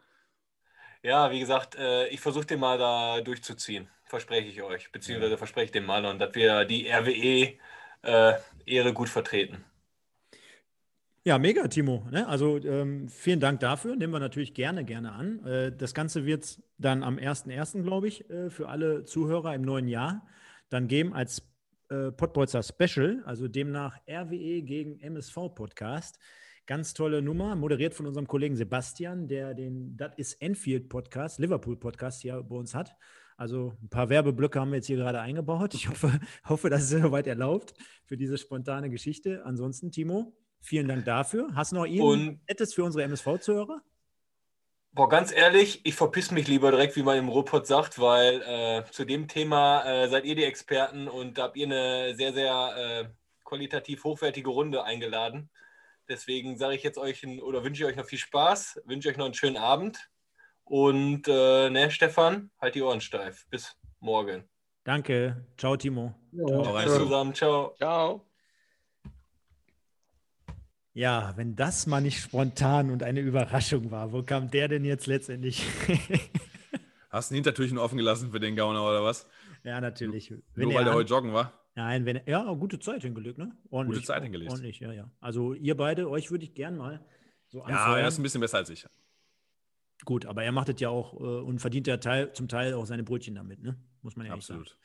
Ja, 1.04 1.30
wie 1.30 1.38
gesagt, 1.38 1.76
äh, 1.76 2.08
ich 2.08 2.20
versuche 2.20 2.46
den 2.46 2.60
mal 2.60 2.78
da 2.78 3.20
durchzuziehen, 3.20 3.88
verspreche 4.04 4.48
ich 4.48 4.62
euch, 4.62 4.90
beziehungsweise 4.90 5.36
verspreche 5.36 5.66
ich 5.66 5.70
dem 5.70 5.84
Malern, 5.84 6.18
dass 6.18 6.34
wir 6.34 6.64
die 6.64 6.88
RWE-Ehre 6.88 7.58
äh, 8.64 8.92
gut 8.92 9.10
vertreten. 9.10 9.62
Ja, 11.22 11.38
mega, 11.38 11.68
Timo. 11.68 12.06
Ne? 12.10 12.26
Also 12.26 12.56
ähm, 12.56 13.08
vielen 13.08 13.38
Dank 13.38 13.60
dafür. 13.60 13.96
Nehmen 13.96 14.14
wir 14.14 14.18
natürlich 14.18 14.54
gerne, 14.54 14.82
gerne 14.82 15.12
an. 15.12 15.44
Äh, 15.44 15.72
das 15.76 15.92
Ganze 15.92 16.24
wird 16.24 16.44
es 16.44 16.62
dann 16.78 17.02
am 17.02 17.18
1.1., 17.18 17.82
glaube 17.82 18.08
ich, 18.08 18.28
äh, 18.30 18.48
für 18.48 18.70
alle 18.70 19.04
Zuhörer 19.04 19.54
im 19.54 19.62
neuen 19.62 19.88
Jahr 19.88 20.26
dann 20.70 20.88
geben 20.88 21.12
als 21.12 21.42
äh, 21.90 22.12
Pottbolzer 22.12 22.62
Special, 22.62 23.22
also 23.26 23.46
demnach 23.46 23.98
RWE 24.08 24.62
gegen 24.62 25.00
MSV 25.00 25.54
Podcast. 25.54 26.18
Ganz 26.66 26.94
tolle 26.94 27.20
Nummer, 27.20 27.56
moderiert 27.56 27.92
von 27.92 28.06
unserem 28.06 28.26
Kollegen 28.26 28.56
Sebastian, 28.56 29.28
der 29.28 29.52
den 29.52 29.98
Das 29.98 30.12
ist 30.16 30.40
Enfield 30.40 30.88
Podcast, 30.88 31.38
Liverpool 31.38 31.76
Podcast 31.76 32.22
hier 32.22 32.42
bei 32.42 32.56
uns 32.56 32.74
hat. 32.74 32.96
Also 33.36 33.76
ein 33.82 33.90
paar 33.90 34.08
Werbeblöcke 34.08 34.58
haben 34.58 34.70
wir 34.70 34.76
jetzt 34.76 34.86
hier 34.86 34.96
gerade 34.96 35.20
eingebaut. 35.20 35.74
Ich 35.74 35.90
hoffe, 35.90 36.18
hoffe 36.48 36.70
dass 36.70 36.84
es 36.84 36.88
soweit 36.88 37.26
erlaubt 37.26 37.74
für 38.06 38.16
diese 38.16 38.38
spontane 38.38 38.88
Geschichte. 38.88 39.42
Ansonsten, 39.44 39.90
Timo, 39.90 40.32
vielen 40.62 40.88
Dank 40.88 41.04
dafür. 41.04 41.50
Hast 41.54 41.72
du 41.72 41.76
noch 41.76 41.84
irgendetwas 41.84 42.72
für 42.72 42.84
unsere 42.84 43.04
MSV-Zuhörer? 43.04 43.82
Boah, 44.92 45.10
ganz 45.10 45.32
ehrlich, 45.32 45.84
ich 45.84 45.94
verpiss 45.94 46.30
mich 46.30 46.48
lieber 46.48 46.70
direkt, 46.70 46.96
wie 46.96 47.02
man 47.02 47.18
im 47.18 47.28
Ruhrpott 47.28 47.66
sagt, 47.66 47.98
weil 47.98 48.40
äh, 48.40 48.84
zu 48.90 49.04
dem 49.04 49.28
Thema 49.28 49.84
äh, 49.84 50.08
seid 50.08 50.24
ihr 50.24 50.36
die 50.36 50.44
Experten 50.44 51.08
und 51.08 51.36
da 51.36 51.42
habt 51.42 51.58
ihr 51.58 51.66
eine 51.66 52.14
sehr, 52.14 52.32
sehr 52.32 52.74
äh, 52.76 53.04
qualitativ 53.44 54.04
hochwertige 54.04 54.48
Runde 54.48 54.84
eingeladen. 54.84 55.50
Deswegen 56.08 56.56
sage 56.58 56.74
ich 56.74 56.82
jetzt 56.82 56.98
euch 56.98 57.22
ein, 57.22 57.40
oder 57.40 57.64
wünsche 57.64 57.82
ich 57.82 57.88
euch 57.88 57.96
noch 57.96 58.06
viel 58.06 58.18
Spaß, 58.18 58.82
wünsche 58.84 59.08
euch 59.08 59.16
noch 59.16 59.24
einen 59.24 59.34
schönen 59.34 59.56
Abend 59.56 59.98
und 60.64 61.28
äh, 61.28 61.70
ne, 61.70 61.90
Stefan, 61.90 62.50
halt 62.60 62.74
die 62.74 62.82
Ohren 62.82 63.00
steif. 63.00 63.46
Bis 63.48 63.76
morgen. 64.00 64.48
Danke. 64.84 65.46
Ciao, 65.56 65.76
Timo. 65.76 66.14
Ja, 66.32 66.46
Ciao 66.46 66.98
zusammen. 66.98 67.34
Ciao. 67.34 67.74
Ciao. 67.76 68.26
Ja, 70.92 71.32
wenn 71.36 71.56
das 71.56 71.86
mal 71.86 72.00
nicht 72.00 72.20
spontan 72.20 72.90
und 72.90 73.02
eine 73.02 73.20
Überraschung 73.20 73.90
war, 73.90 74.12
wo 74.12 74.22
kam 74.22 74.50
der 74.50 74.68
denn 74.68 74.84
jetzt 74.84 75.06
letztendlich? 75.06 75.64
Hast 77.10 77.30
du 77.30 77.34
ein 77.34 77.36
Hintertürchen 77.36 77.78
offen 77.78 77.96
gelassen 77.96 78.30
für 78.30 78.40
den 78.40 78.54
Gauner 78.54 78.84
oder 78.84 79.02
was? 79.02 79.28
Ja, 79.64 79.80
natürlich. 79.80 80.32
Wenn 80.54 80.68
Nur 80.68 80.74
weil 80.74 80.84
der 80.84 80.94
heute 80.94 81.08
joggen 81.08 81.32
war? 81.32 81.63
Nein, 81.76 82.06
wenn 82.06 82.20
ja, 82.26 82.52
gute 82.52 82.78
Zeit 82.78 83.02
hingelegt, 83.02 83.38
ne? 83.38 83.56
Ordentlich. 83.70 83.98
Gute 83.98 84.06
Zeit 84.06 84.22
hingelegt. 84.22 84.50
Ordentlich, 84.50 84.78
ja, 84.80 84.92
ja. 84.92 85.10
Also 85.20 85.54
ihr 85.54 85.76
beide, 85.76 86.08
euch 86.08 86.30
würde 86.30 86.44
ich 86.44 86.54
gern 86.54 86.76
mal 86.76 87.04
so 87.48 87.62
anfeuern. 87.62 87.90
Ja, 87.92 87.98
er 87.98 88.08
ist 88.08 88.18
ein 88.18 88.22
bisschen 88.22 88.40
besser 88.40 88.58
als 88.58 88.70
ich. 88.70 88.86
Gut, 90.04 90.26
aber 90.26 90.44
er 90.44 90.52
macht 90.52 90.68
es 90.68 90.80
ja 90.80 90.88
auch 90.88 91.14
äh, 91.14 91.42
und 91.42 91.58
verdient 91.60 91.86
ja 91.86 91.96
Teil, 91.96 92.32
zum 92.32 92.48
Teil 92.48 92.74
auch 92.74 92.86
seine 92.86 93.02
Brötchen 93.02 93.34
damit, 93.34 93.62
ne? 93.62 93.76
Muss 94.02 94.16
man 94.16 94.26
ja 94.26 94.34
Absolut. 94.34 94.68
sagen. 94.68 94.80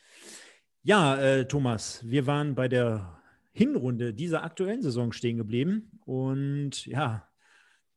Ja, 0.82 1.18
äh, 1.18 1.48
Thomas, 1.48 2.02
wir 2.10 2.26
waren 2.26 2.56
bei 2.56 2.68
der 2.68 3.20
Hinrunde 3.52 4.14
dieser 4.14 4.44
aktuellen 4.44 4.82
Saison 4.82 5.12
stehen 5.12 5.38
geblieben. 5.38 6.00
Und 6.06 6.86
ja, 6.86 7.28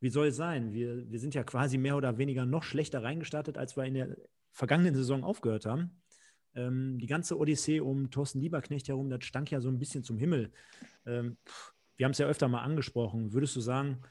wie 0.01 0.11
soll 0.11 0.28
es 0.28 0.36
sein? 0.36 0.72
Wir, 0.72 1.09
wir 1.09 1.20
sind 1.20 1.34
ja 1.34 1.45
quasi 1.45 1.78
mehr 1.78 1.97
oder 1.97 2.18
weniger 2.18 2.45
noch 2.45 2.64
schlechter 2.64 3.03
reingestartet, 3.03 3.57
als 3.57 3.76
wir 3.76 3.84
in 3.84 3.95
der 3.95 4.16
vergangenen 4.51 4.95
Saison 4.95 5.22
aufgehört 5.22 5.64
haben. 5.64 6.03
Ähm, 6.55 6.98
die 6.98 7.07
ganze 7.07 7.38
Odyssee 7.38 7.80
um 7.80 8.11
Thorsten 8.11 8.40
Lieberknecht 8.40 8.88
herum, 8.88 9.11
das 9.11 9.24
stank 9.24 9.50
ja 9.50 9.61
so 9.61 9.68
ein 9.68 9.78
bisschen 9.78 10.05
zum 10.05 10.18
Himmel. 10.18 10.53
Ähm, 11.07 11.36
wir 11.96 12.05
haben 12.05 12.12
es 12.12 12.18
ja 12.18 12.26
öfter 12.26 12.48
mal 12.48 12.62
angesprochen. 12.62 13.32
Würdest 13.32 13.57
du 13.57 13.61
sagen, 13.61 14.03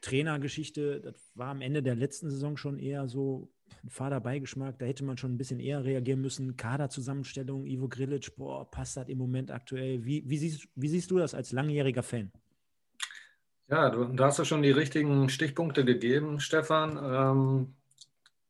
Trainergeschichte, 0.00 1.00
das 1.00 1.32
war 1.34 1.48
am 1.48 1.60
Ende 1.60 1.82
der 1.82 1.96
letzten 1.96 2.30
Saison 2.30 2.56
schon 2.56 2.78
eher 2.78 3.08
so 3.08 3.50
ein 3.82 3.90
fader 3.90 4.20
Beigeschmack. 4.20 4.78
Da 4.78 4.86
hätte 4.86 5.04
man 5.04 5.18
schon 5.18 5.34
ein 5.34 5.38
bisschen 5.38 5.60
eher 5.60 5.84
reagieren 5.84 6.20
müssen. 6.20 6.56
Kaderzusammenstellung, 6.56 7.66
Ivo 7.66 7.88
Grilic, 7.88 8.36
boah, 8.36 8.70
passt 8.70 8.96
das 8.96 9.08
im 9.08 9.18
Moment 9.18 9.50
aktuell? 9.50 10.04
Wie, 10.04 10.28
wie, 10.28 10.38
siehst, 10.38 10.68
wie 10.74 10.88
siehst 10.88 11.10
du 11.10 11.18
das 11.18 11.34
als 11.34 11.52
langjähriger 11.52 12.02
Fan? 12.02 12.30
Ja, 13.68 13.90
du, 13.90 14.04
da 14.04 14.26
hast 14.26 14.38
du 14.38 14.44
schon 14.44 14.62
die 14.62 14.70
richtigen 14.70 15.28
Stichpunkte 15.28 15.84
gegeben, 15.84 16.40
Stefan. 16.40 16.98
Ähm, 17.02 17.74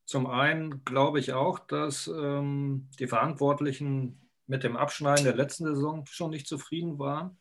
zum 0.08 0.26
einen 0.26 0.86
glaube 0.86 1.20
ich 1.20 1.34
auch, 1.34 1.58
dass 1.58 2.06
ähm, 2.06 2.88
die 2.98 3.06
Verantwortlichen 3.06 4.30
mit 4.46 4.64
dem 4.64 4.74
Abschneiden 4.74 5.24
der 5.24 5.36
letzten 5.36 5.66
Saison 5.66 6.06
schon 6.06 6.30
nicht 6.30 6.46
zufrieden 6.46 6.98
waren 6.98 7.38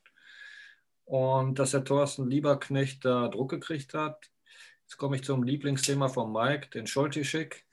und 1.06 1.60
dass 1.60 1.72
der 1.72 1.86
Thorsten 1.86 2.30
Lieberknecht 2.30 3.06
da 3.06 3.30
Druck 3.30 3.52
gekriegt 3.52 3.94
hat. 3.94 4.30
Jetzt 4.82 4.98
komme 4.98 5.16
ich 5.16 5.24
zum 5.24 5.44
Lieblingsthema 5.44 6.10
von 6.10 6.34
Mike, 6.34 6.68
den 6.72 6.88
Scholtischik, 6.88 7.66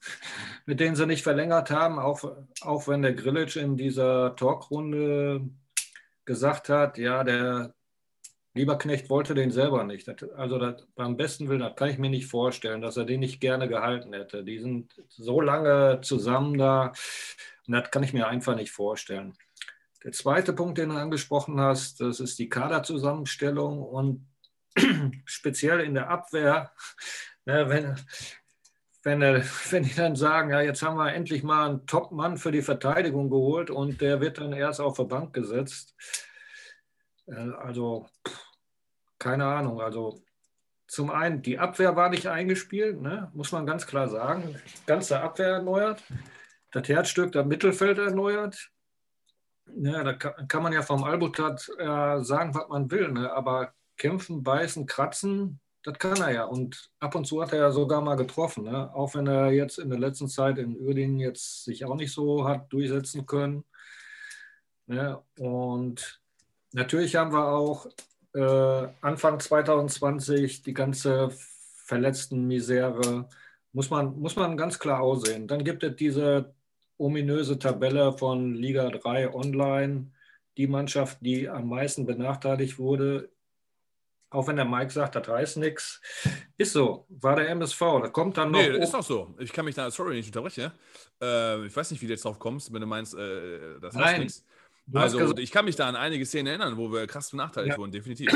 mit 0.64 0.80
dem 0.80 0.96
sie 0.96 1.06
nicht 1.06 1.24
verlängert 1.24 1.70
haben, 1.70 1.98
auch, 1.98 2.24
auch 2.62 2.88
wenn 2.88 3.02
der 3.02 3.12
Grillitsch 3.12 3.56
in 3.56 3.76
dieser 3.76 4.34
Talkrunde 4.34 5.46
gesagt 6.24 6.70
hat, 6.70 6.96
ja, 6.96 7.22
der 7.22 7.74
Lieberknecht 8.58 9.08
wollte 9.08 9.34
den 9.34 9.50
selber 9.50 9.84
nicht. 9.84 10.08
Also 10.36 10.58
das, 10.58 10.86
beim 10.94 11.16
besten 11.16 11.48
Willen, 11.48 11.60
das 11.60 11.76
kann 11.76 11.88
ich 11.88 11.98
mir 11.98 12.10
nicht 12.10 12.26
vorstellen, 12.26 12.80
dass 12.80 12.96
er 12.96 13.04
den 13.04 13.20
nicht 13.20 13.40
gerne 13.40 13.68
gehalten 13.68 14.12
hätte. 14.12 14.44
Die 14.44 14.58
sind 14.58 14.92
so 15.08 15.40
lange 15.40 16.00
zusammen 16.02 16.58
da 16.58 16.92
und 17.66 17.72
das 17.72 17.90
kann 17.90 18.02
ich 18.02 18.12
mir 18.12 18.28
einfach 18.28 18.56
nicht 18.56 18.70
vorstellen. 18.70 19.34
Der 20.04 20.12
zweite 20.12 20.52
Punkt, 20.52 20.78
den 20.78 20.90
du 20.90 20.96
angesprochen 20.96 21.60
hast, 21.60 22.00
das 22.00 22.20
ist 22.20 22.38
die 22.38 22.48
Kaderzusammenstellung 22.48 23.82
und 23.82 24.26
speziell 25.24 25.80
in 25.80 25.94
der 25.94 26.08
Abwehr, 26.08 26.72
ne, 27.44 27.68
wenn, 27.68 27.96
wenn, 29.02 29.20
wenn 29.70 29.82
die 29.82 29.94
dann 29.94 30.16
sagen, 30.16 30.50
ja, 30.50 30.60
jetzt 30.60 30.82
haben 30.82 30.96
wir 30.96 31.12
endlich 31.12 31.42
mal 31.42 31.68
einen 31.68 31.86
Top-Mann 31.86 32.38
für 32.38 32.52
die 32.52 32.62
Verteidigung 32.62 33.30
geholt 33.30 33.70
und 33.70 34.00
der 34.00 34.20
wird 34.20 34.38
dann 34.38 34.52
erst 34.52 34.80
auf 34.80 34.96
der 34.96 35.04
Bank 35.04 35.32
gesetzt. 35.32 35.94
Äh, 37.26 37.34
also, 37.34 38.06
keine 39.18 39.46
Ahnung. 39.46 39.80
Also, 39.80 40.22
zum 40.86 41.10
einen, 41.10 41.42
die 41.42 41.58
Abwehr 41.58 41.96
war 41.96 42.08
nicht 42.08 42.26
eingespielt, 42.26 43.00
ne? 43.00 43.30
muss 43.34 43.52
man 43.52 43.66
ganz 43.66 43.86
klar 43.86 44.08
sagen. 44.08 44.56
Ganze 44.86 45.20
Abwehr 45.20 45.48
erneuert. 45.48 46.02
Das 46.72 46.88
Herzstück, 46.88 47.32
das 47.32 47.46
Mittelfeld 47.46 47.98
erneuert. 47.98 48.70
Ja, 49.76 50.02
da 50.02 50.14
kann, 50.14 50.62
man 50.62 50.72
ja 50.72 50.80
vom 50.80 51.04
Albutat 51.04 51.68
äh, 51.78 52.22
sagen, 52.22 52.54
was 52.54 52.68
man 52.68 52.90
will, 52.90 53.12
ne? 53.12 53.30
aber 53.32 53.74
kämpfen, 53.98 54.42
beißen, 54.42 54.86
kratzen, 54.86 55.60
das 55.82 55.98
kann 55.98 56.20
er 56.20 56.30
ja. 56.30 56.44
Und 56.44 56.90
ab 57.00 57.14
und 57.14 57.26
zu 57.26 57.40
hat 57.40 57.52
er 57.52 57.60
ja 57.60 57.70
sogar 57.70 58.00
mal 58.00 58.16
getroffen. 58.16 58.64
Ne? 58.64 58.94
Auch 58.94 59.14
wenn 59.14 59.26
er 59.26 59.50
jetzt 59.52 59.78
in 59.78 59.90
der 59.90 59.98
letzten 59.98 60.28
Zeit 60.28 60.58
in 60.58 60.76
Uerdingen 60.76 61.18
jetzt 61.18 61.64
sich 61.64 61.84
auch 61.84 61.96
nicht 61.96 62.12
so 62.12 62.46
hat 62.46 62.72
durchsetzen 62.72 63.26
können. 63.26 63.64
Ne? 64.86 65.22
Und 65.38 66.20
natürlich 66.72 67.16
haben 67.16 67.32
wir 67.32 67.46
auch 67.48 67.86
äh, 68.34 68.88
Anfang 69.00 69.40
2020 69.40 70.62
die 70.62 70.74
ganze 70.74 71.30
verletzten 71.84 72.46
Misere. 72.46 73.28
Muss 73.72 73.90
man, 73.90 74.18
muss 74.18 74.36
man 74.36 74.56
ganz 74.56 74.78
klar 74.78 75.00
aussehen. 75.00 75.46
Dann 75.48 75.64
gibt 75.64 75.82
es 75.82 75.96
diese 75.96 76.54
ominöse 76.98 77.58
Tabelle 77.58 78.12
von 78.12 78.54
Liga 78.54 78.88
3 78.90 79.32
online. 79.34 80.10
Die 80.56 80.66
Mannschaft, 80.66 81.18
die 81.20 81.48
am 81.48 81.68
meisten 81.68 82.04
benachteiligt 82.04 82.78
wurde, 82.78 83.30
auch 84.30 84.46
wenn 84.46 84.56
der 84.56 84.64
Mike 84.64 84.90
sagt, 84.90 85.14
das 85.16 85.26
heißt 85.26 85.56
nichts. 85.56 86.00
Ist 86.58 86.72
so, 86.72 87.06
war 87.08 87.36
der 87.36 87.48
MSV. 87.48 87.78
Da 87.78 88.08
kommt 88.08 88.36
dann 88.36 88.50
noch. 88.50 88.60
Nee, 88.60 88.76
ist 88.78 88.92
doch 88.92 89.02
so. 89.02 89.34
Ich 89.38 89.52
kann 89.52 89.64
mich 89.64 89.74
da, 89.74 89.90
sorry, 89.90 90.16
nicht 90.16 90.26
unterbrechen. 90.26 90.72
Äh, 91.22 91.66
ich 91.66 91.74
weiß 91.74 91.90
nicht, 91.90 92.02
wie 92.02 92.06
du 92.06 92.12
jetzt 92.12 92.24
drauf 92.24 92.38
kommst, 92.38 92.72
wenn 92.72 92.80
du 92.80 92.86
meinst, 92.86 93.14
äh, 93.14 93.80
das 93.80 93.96
heißt 93.96 94.18
nichts. 94.18 94.44
Also, 94.94 95.36
ich 95.36 95.50
kann 95.50 95.64
mich 95.64 95.76
da 95.76 95.88
an 95.88 95.96
einige 95.96 96.24
Szenen 96.24 96.46
erinnern, 96.46 96.76
wo 96.76 96.90
wir 96.90 97.06
krass 97.06 97.30
benachteiligt 97.30 97.74
ja. 97.74 97.78
wurden, 97.78 97.92
definitiv. 97.92 98.32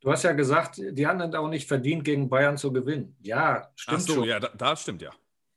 Du 0.00 0.12
hast 0.12 0.22
ja 0.22 0.32
gesagt, 0.32 0.76
die 0.78 1.06
haben 1.06 1.20
auch 1.34 1.48
nicht 1.48 1.66
verdient, 1.66 2.04
gegen 2.04 2.28
Bayern 2.28 2.56
zu 2.56 2.72
gewinnen. 2.72 3.16
Ja, 3.20 3.70
stimmt 3.74 3.98
Ach 3.98 4.06
so, 4.06 4.14
schon. 4.14 4.24
ja, 4.24 4.38
da, 4.38 4.48
das 4.56 4.82
stimmt 4.82 5.02
ja. 5.02 5.10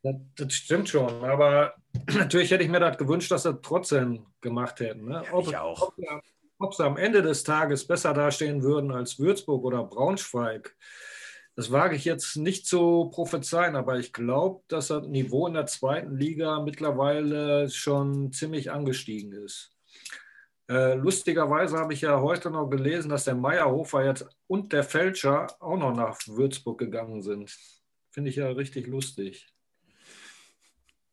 Das, 0.03 0.15
das, 0.35 0.53
stimmt 0.53 0.89
schon, 0.89 1.23
aber 1.23 1.75
natürlich 2.15 2.49
hätte 2.49 2.63
ich 2.63 2.69
mir 2.69 2.79
das 2.79 2.97
gewünscht, 2.97 3.29
dass 3.29 3.43
sie 3.43 3.61
trotzdem 3.61 4.25
gemacht 4.41 4.79
hätten. 4.79 5.05
Ne? 5.05 5.23
Ob, 5.31 5.47
ich 5.47 5.55
auch. 5.55 5.93
Ob, 5.95 6.23
ob 6.57 6.73
sie 6.73 6.83
am 6.83 6.97
Ende 6.97 7.21
des 7.21 7.43
Tages 7.43 7.85
besser 7.85 8.13
dastehen 8.13 8.63
würden 8.63 8.91
als 8.91 9.19
Würzburg 9.19 9.63
oder 9.63 9.83
Braunschweig, 9.83 10.75
das 11.55 11.71
wage 11.71 11.95
ich 11.95 12.05
jetzt 12.05 12.37
nicht 12.37 12.65
zu 12.65 13.09
prophezeien, 13.11 13.75
aber 13.75 13.99
ich 13.99 14.13
glaube, 14.13 14.63
dass 14.67 14.87
das 14.87 15.07
Niveau 15.07 15.47
in 15.47 15.53
der 15.53 15.65
zweiten 15.65 16.15
Liga 16.15 16.61
mittlerweile 16.61 17.69
schon 17.69 18.31
ziemlich 18.31 18.71
angestiegen 18.71 19.33
ist. 19.33 19.75
Äh, 20.69 20.95
lustigerweise 20.95 21.77
habe 21.77 21.93
ich 21.93 22.01
ja 22.01 22.21
heute 22.21 22.49
noch 22.49 22.69
gelesen, 22.69 23.09
dass 23.09 23.25
der 23.25 23.35
Meierhofer 23.35 24.05
jetzt 24.05 24.25
und 24.47 24.71
der 24.71 24.83
Fälscher 24.83 25.47
auch 25.59 25.77
noch 25.77 25.93
nach 25.93 26.17
Würzburg 26.27 26.79
gegangen 26.79 27.21
sind. 27.21 27.53
Finde 28.11 28.29
ich 28.29 28.37
ja 28.37 28.47
richtig 28.49 28.87
lustig. 28.87 29.47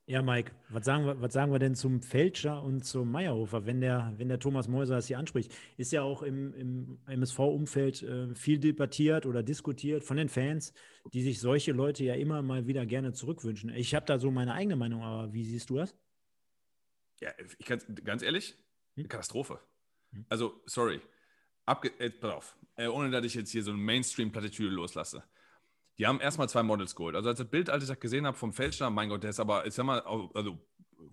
Ja, 0.08 0.22
Mike, 0.22 0.52
was 0.70 0.86
sagen, 0.86 1.04
wir, 1.04 1.20
was 1.20 1.34
sagen 1.34 1.52
wir 1.52 1.58
denn 1.58 1.74
zum 1.74 2.00
Fälscher 2.00 2.62
und 2.62 2.82
zum 2.82 3.12
Meierhofer, 3.12 3.66
wenn 3.66 3.82
der, 3.82 4.14
wenn 4.16 4.28
der 4.28 4.38
Thomas 4.38 4.66
Mäuser 4.66 4.94
das 4.94 5.06
hier 5.06 5.18
anspricht? 5.18 5.54
Ist 5.76 5.92
ja 5.92 6.00
auch 6.00 6.22
im, 6.22 6.54
im 6.54 6.98
MSV-Umfeld 7.06 8.02
äh, 8.04 8.34
viel 8.34 8.58
debattiert 8.58 9.26
oder 9.26 9.42
diskutiert 9.42 10.02
von 10.02 10.16
den 10.16 10.30
Fans, 10.30 10.72
die 11.12 11.20
sich 11.20 11.40
solche 11.40 11.72
Leute 11.72 12.04
ja 12.04 12.14
immer 12.14 12.40
mal 12.40 12.66
wieder 12.66 12.86
gerne 12.86 13.12
zurückwünschen. 13.12 13.68
Ich 13.74 13.94
habe 13.94 14.06
da 14.06 14.18
so 14.18 14.30
meine 14.30 14.54
eigene 14.54 14.76
Meinung, 14.76 15.02
aber 15.02 15.34
wie 15.34 15.44
siehst 15.44 15.68
du 15.68 15.76
das? 15.76 15.94
Ja, 17.20 17.28
ich 17.58 17.66
kann 17.66 17.78
ganz 18.02 18.22
ehrlich, 18.22 18.56
hm? 18.96 19.08
Katastrophe. 19.08 19.60
Hm? 20.12 20.24
Also, 20.30 20.58
sorry. 20.64 21.02
Abge 21.66 21.92
äh, 21.98 22.08
pass 22.08 22.32
auf, 22.32 22.56
äh, 22.76 22.86
ohne 22.86 23.10
dass 23.10 23.26
ich 23.26 23.34
jetzt 23.34 23.50
hier 23.50 23.62
so 23.62 23.72
eine 23.72 23.80
Mainstream-Plattitüde 23.80 24.70
loslasse. 24.70 25.22
Die 25.98 26.06
haben 26.06 26.20
erstmal 26.20 26.48
zwei 26.48 26.62
Models 26.62 26.94
geholt. 26.94 27.16
Also 27.16 27.28
als 27.28 27.38
das 27.38 27.48
Bild, 27.48 27.70
als 27.70 27.82
ich 27.82 27.88
das 27.88 27.98
gesehen 27.98 28.26
habe 28.26 28.36
vom 28.36 28.52
Fälscher, 28.52 28.88
mein 28.90 29.08
Gott, 29.08 29.22
der 29.22 29.30
ist 29.30 29.40
aber, 29.40 29.66
ich 29.66 29.74
sag 29.74 29.84
mal, 29.84 30.00
also 30.00 30.58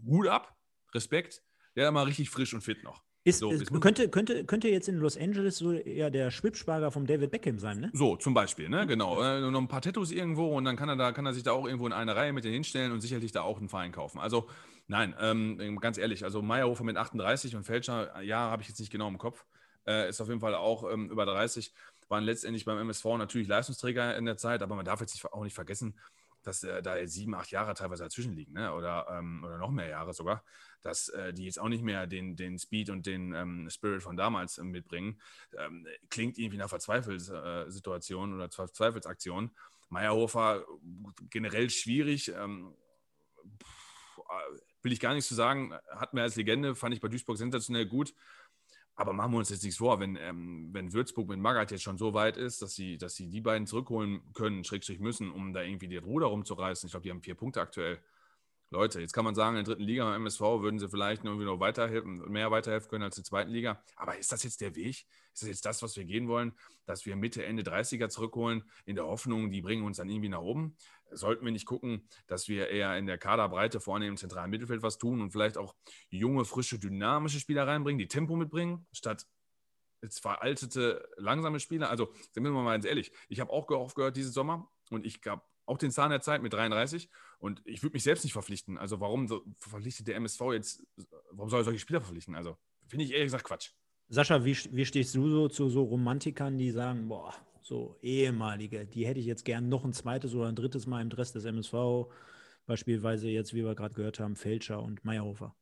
Hut 0.06 0.28
ab, 0.28 0.56
Respekt, 0.94 1.42
der 1.76 1.88
ist 1.88 1.94
mal 1.94 2.04
richtig 2.04 2.30
frisch 2.30 2.54
und 2.54 2.62
fit 2.62 2.84
noch. 2.84 3.04
Ist, 3.28 3.40
so, 3.40 3.50
ist, 3.50 3.72
könnte, 3.82 4.08
könnte, 4.08 4.46
könnte 4.46 4.70
jetzt 4.70 4.88
in 4.88 4.98
Los 4.98 5.18
Angeles 5.18 5.58
so 5.58 5.72
eher 5.72 6.12
der 6.12 6.30
Schwibschwager 6.30 6.92
vom 6.92 7.08
David 7.08 7.32
Beckham 7.32 7.58
sein, 7.58 7.80
ne? 7.80 7.90
So, 7.92 8.16
zum 8.18 8.36
Beispiel, 8.36 8.70
ne? 8.70 8.86
Genau. 8.86 9.20
Äh, 9.20 9.42
noch 9.50 9.60
ein 9.60 9.68
paar 9.68 9.82
Tattoos 9.82 10.12
irgendwo 10.12 10.56
und 10.56 10.64
dann 10.64 10.76
kann 10.76 10.90
er, 10.90 10.96
da, 10.96 11.12
kann 11.12 11.26
er 11.26 11.34
sich 11.34 11.42
da 11.42 11.52
auch 11.52 11.66
irgendwo 11.66 11.88
in 11.88 11.94
eine 11.94 12.16
Reihe 12.16 12.34
mit 12.34 12.44
denen 12.44 12.54
hinstellen 12.54 12.92
und 12.92 13.02
sicherlich 13.02 13.32
da 13.32 13.42
auch 13.42 13.58
einen 13.58 13.68
Verein 13.68 13.92
kaufen. 13.92 14.20
Also, 14.20 14.48
nein, 14.86 15.16
ähm, 15.20 15.80
ganz 15.80 15.98
ehrlich, 15.98 16.24
also 16.24 16.44
Meyerhofer 16.44 16.84
mit 16.84 16.98
38 16.98 17.56
und 17.56 17.64
Fälscher, 17.64 18.22
ja, 18.22 18.52
habe 18.52 18.62
ich 18.62 18.68
jetzt 18.68 18.80
nicht 18.80 18.92
genau 18.92 19.08
im 19.08 19.18
Kopf, 19.18 19.44
äh, 19.88 20.08
ist 20.08 20.22
auf 20.22 20.28
jeden 20.28 20.40
Fall 20.40 20.54
auch 20.54 20.92
ähm, 20.92 21.10
über 21.10 21.26
30. 21.26 21.74
waren 22.08 22.24
letztendlich 22.24 22.66
beim 22.66 22.78
MSV 22.78 23.06
natürlich 23.18 23.47
Leistungsträger 23.47 24.16
in 24.18 24.26
der 24.26 24.38
Zeit, 24.38 24.62
aber 24.62 24.76
man 24.76 24.86
darf 24.86 25.01
jetzt 25.01 25.24
auch 25.26 25.43
nicht 25.43 25.56
vergessen, 25.56 25.95
dass 26.45 26.64
äh, 26.64 26.82
da 26.82 27.06
sieben, 27.08 27.36
acht 27.36 27.51
Jahre 27.51 27.74
teilweise 27.74 28.03
dazwischen 28.03 28.34
liegen, 28.34 28.53
ne? 28.53 28.74
oder, 28.74 29.08
ähm, 29.10 29.43
oder 29.43 29.58
noch 29.58 29.72
mehr 29.72 29.88
Jahre 29.88 30.14
sogar, 30.14 30.43
dass 30.82 31.10
äh, 31.10 31.34
die 31.34 31.45
jetzt 31.45 31.60
auch 31.60 31.70
nicht 31.70 31.84
mehr 31.84 32.08
den, 32.08 32.36
den 32.36 32.60
Speed 32.60 32.89
und 32.89 33.06
den 33.06 33.34
ähm, 33.34 33.70
Spirit 33.70 34.03
von 34.03 34.16
damals 34.16 34.58
äh, 34.58 34.64
mitbringen. 34.64 35.20
Ähm, 35.58 35.88
klingt 36.10 36.38
irgendwie 36.38 36.58
nach 36.58 36.70
Verzweifelssituation 36.70 38.34
oder 38.34 38.49
Verzweifelsaktion. 38.49 39.51
Meyerhofer 39.89 40.66
generell 41.30 41.70
schwierig. 41.70 42.30
Ähm, 42.30 42.76
will 44.82 44.91
ich 44.91 44.99
gar 44.99 45.14
nichts 45.14 45.28
zu 45.28 45.36
sagen. 45.36 45.74
Hat 45.89 46.14
mir 46.14 46.22
als 46.22 46.36
Legende, 46.36 46.76
fand 46.76 46.93
ich 46.93 47.01
bei 47.01 47.08
Duisburg 47.08 47.38
sensationell 47.38 47.86
gut. 47.86 48.14
Aber 48.96 49.12
machen 49.12 49.34
wir 49.34 49.39
uns 49.39 49.50
jetzt 49.50 49.64
nichts 49.64 49.78
vor, 49.78 50.00
wenn, 50.00 50.16
ähm, 50.16 50.70
wenn 50.72 50.93
Würzburg 50.93 51.28
mit 51.28 51.39
Magath 51.39 51.72
jetzt 51.72 51.84
schon 51.84 51.98
so 51.98 52.14
weit 52.14 52.38
ist, 52.38 52.62
dass 52.62 52.76
sie, 52.76 52.98
dass 52.98 53.16
sie 53.16 53.30
die 53.30 53.41
beiden 53.41 53.68
zurückholen 53.68 54.22
können, 54.34 54.64
Schrägstrich 54.64 55.00
müssen, 55.00 55.32
um 55.32 55.54
da 55.54 55.62
irgendwie 55.62 55.89
die 55.89 55.98
Ruder 55.98 56.28
rumzureißen. 56.28 56.88
Ich 56.88 56.91
glaube, 56.91 57.04
die 57.04 57.12
haben 57.12 57.22
vier 57.22 57.36
Punkte 57.36 57.60
aktuell. 57.60 58.00
Leute, 58.72 59.00
jetzt 59.00 59.14
kann 59.14 59.26
man 59.26 59.36
sagen, 59.36 59.58
in 59.58 59.64
der 59.64 59.74
dritten 59.74 59.88
Liga 59.88 60.06
beim 60.06 60.22
MSV 60.22 60.41
würden 60.41 60.80
sie 60.80 60.89
vielleicht 60.89 61.24
irgendwie 61.24 61.46
noch 61.46 61.60
weiterhelfen, 61.60 62.30
mehr 62.32 62.50
weiterhelfen 62.50 62.89
können 62.89 63.04
als 63.04 63.16
in 63.18 63.24
der 63.24 63.30
zweiten 63.30 63.52
Liga. 63.52 63.82
Aber 63.96 64.18
ist 64.18 64.32
das 64.32 64.43
jetzt 64.43 64.60
der 64.60 64.76
Weg? 64.76 65.06
Ist 65.34 65.41
das 65.43 65.50
jetzt 65.50 65.66
das, 65.66 65.84
was 65.84 65.96
wir 65.96 66.04
gehen 66.04 66.28
wollen, 66.28 66.54
dass 66.86 67.06
wir 67.06 67.16
Mitte, 67.16 67.46
Ende 67.46 67.64
30er 67.64 68.10
zurückholen, 68.10 68.64
in 68.86 68.96
der 68.96 69.06
Hoffnung, 69.06 69.52
die 69.52 69.62
bringen 69.62 69.84
uns 69.84 69.98
dann 69.98 70.10
irgendwie 70.10 70.30
nach 70.30 70.41
oben? 70.41 70.76
Sollten 71.16 71.45
wir 71.45 71.51
nicht 71.51 71.66
gucken, 71.66 72.07
dass 72.28 72.47
wir 72.47 72.70
eher 72.70 72.97
in 72.97 73.05
der 73.05 73.18
Kaderbreite 73.18 73.80
vorne 73.80 74.07
im 74.07 74.18
zentralen 74.18 74.49
Mittelfeld 74.49 74.84
was 74.84 74.97
tun 74.97 75.22
und 75.22 75.32
vielleicht 75.32 75.57
auch 75.57 75.76
junge, 76.09 76.45
frische, 76.45 76.80
dynamische 76.80 77.39
Spieler 77.39 77.68
reinbringen, 77.68 77.99
die 77.99 78.07
Tempo 78.07 78.36
mitbringen, 78.36 78.86
statt 78.91 79.28
jetzt 80.01 80.20
veraltete, 80.20 81.07
langsame 81.18 81.59
Spieler? 81.59 81.89
Also, 81.89 82.13
sind 82.32 82.43
wir 82.43 82.51
mal 82.51 82.72
ganz 82.72 82.86
ehrlich, 82.86 83.11
ich 83.28 83.39
habe 83.39 83.51
auch 83.51 83.70
oft 83.70 83.95
gehört 83.95 84.16
diesen 84.16 84.32
Sommer 84.32 84.70
und 84.91 85.05
ich 85.05 85.22
gab 85.22 85.49
auch 85.66 85.78
den 85.78 85.91
Zahn 85.91 86.11
der 86.11 86.22
Zeit 86.22 86.41
mit 86.41 86.53
33 86.53 87.09
und 87.39 87.61
ich 87.66 87.82
würde 87.82 87.93
mich 87.93 88.03
selbst 88.03 88.24
nicht 88.24 88.34
verpflichten. 88.34 88.78
Also 88.78 88.99
warum 88.99 89.28
so, 89.28 89.43
verpflichtet 89.57 90.07
der 90.07 90.16
MSV 90.16 90.41
jetzt, 90.53 90.84
warum 91.32 91.49
soll 91.49 91.61
er 91.61 91.63
solche 91.63 91.80
Spieler 91.80 92.01
verpflichten? 92.01 92.36
Also 92.36 92.57
finde 92.88 93.05
ich 93.05 93.11
ehrlich 93.11 93.28
gesagt 93.28 93.45
Quatsch. 93.45 93.72
Sascha, 94.07 94.45
wie, 94.45 94.55
wie 94.72 94.86
stehst 94.86 95.16
du 95.16 95.28
so 95.28 95.49
zu 95.49 95.70
so 95.70 95.84
Romantikern, 95.84 96.57
die 96.57 96.70
sagen, 96.70 97.07
boah, 97.07 97.34
so 97.66 97.97
ehemalige, 98.03 98.86
die 98.86 99.07
hätte 99.07 99.20
ich 99.20 99.26
jetzt 99.26 99.43
gern 99.43 99.70
noch 99.70 99.84
ein 99.84 99.93
zweites 99.93 100.36
oder 100.36 100.47
ein 100.47 100.55
drittes 100.55 100.86
Mal 100.86 101.01
im 101.01 101.09
Dress 101.09 101.32
des 101.32 101.45
MSV, 101.45 102.07
beispielsweise 102.68 103.28
jetzt, 103.30 103.55
wie 103.55 103.66
wir 103.66 103.74
gerade 103.74 103.95
gehört 103.95 104.20
haben, 104.20 104.36
Felscher 104.36 104.82
und 104.82 105.03
Meyerhofer? 105.03 105.55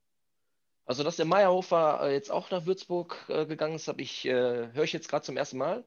Also, 0.85 1.03
dass 1.05 1.15
der 1.15 1.25
Meyerhofer 1.25 2.01
äh, 2.03 2.13
jetzt 2.13 2.29
auch 2.29 2.51
nach 2.51 2.65
Würzburg 2.65 3.25
äh, 3.29 3.45
gegangen 3.45 3.75
ist, 3.75 3.87
ich, 3.97 4.25
äh, 4.25 4.73
höre 4.73 4.83
ich 4.83 4.91
jetzt 4.91 5.07
gerade 5.07 5.23
zum 5.23 5.37
ersten 5.37 5.57
Mal. 5.57 5.85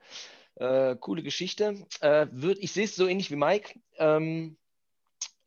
Äh, 0.54 0.96
coole 0.96 1.22
Geschichte. 1.22 1.86
Äh, 2.00 2.28
würd, 2.30 2.58
ich 2.60 2.72
sehe 2.72 2.84
es 2.84 2.96
so 2.96 3.06
ähnlich 3.06 3.30
wie 3.30 3.36
Mike. 3.36 3.78
Ähm, 3.98 4.56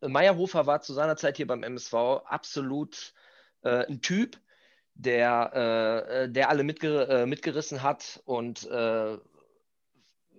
Meyerhofer 0.01 0.67
war 0.67 0.82
zu 0.82 0.93
seiner 0.93 1.17
Zeit 1.17 1.38
hier 1.38 1.47
beim 1.47 1.63
MSV 1.63 1.93
absolut 2.26 3.15
äh, 3.63 3.88
ein 3.88 4.01
Typ, 4.01 4.38
der, 4.93 6.28
der 6.28 6.49
alle 6.49 6.63
mitger 6.63 7.26
mitgerissen 7.26 7.84
hat 7.84 8.22
und 8.26 8.67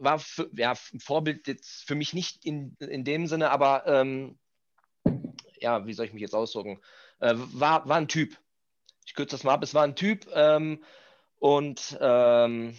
war 0.03 0.19
für, 0.19 0.51
ja, 0.55 0.75
ein 0.93 1.01
Vorbild 1.01 1.47
jetzt 1.47 1.87
für 1.87 1.95
mich 1.95 2.15
nicht 2.15 2.45
in, 2.45 2.77
in 2.79 3.05
dem 3.05 3.27
Sinne, 3.27 3.51
aber 3.51 3.87
ähm, 3.87 4.39
ja, 5.59 5.87
wie 5.87 5.93
soll 5.93 6.07
ich 6.07 6.13
mich 6.13 6.23
jetzt 6.23 6.35
ausdrücken? 6.35 6.81
war, 7.21 7.87
war 7.87 7.99
ein 7.99 8.09
Typ. 8.09 8.39
Ich 9.05 9.15
kürze 9.15 9.37
das 9.37 9.45
mal 9.45 9.53
ab, 9.53 9.63
es 9.63 9.75
war 9.75 9.85
ein 9.85 9.95
Typ 9.97 10.27
ähm, 10.33 10.83
und 11.39 11.99
ähm, 12.01 12.79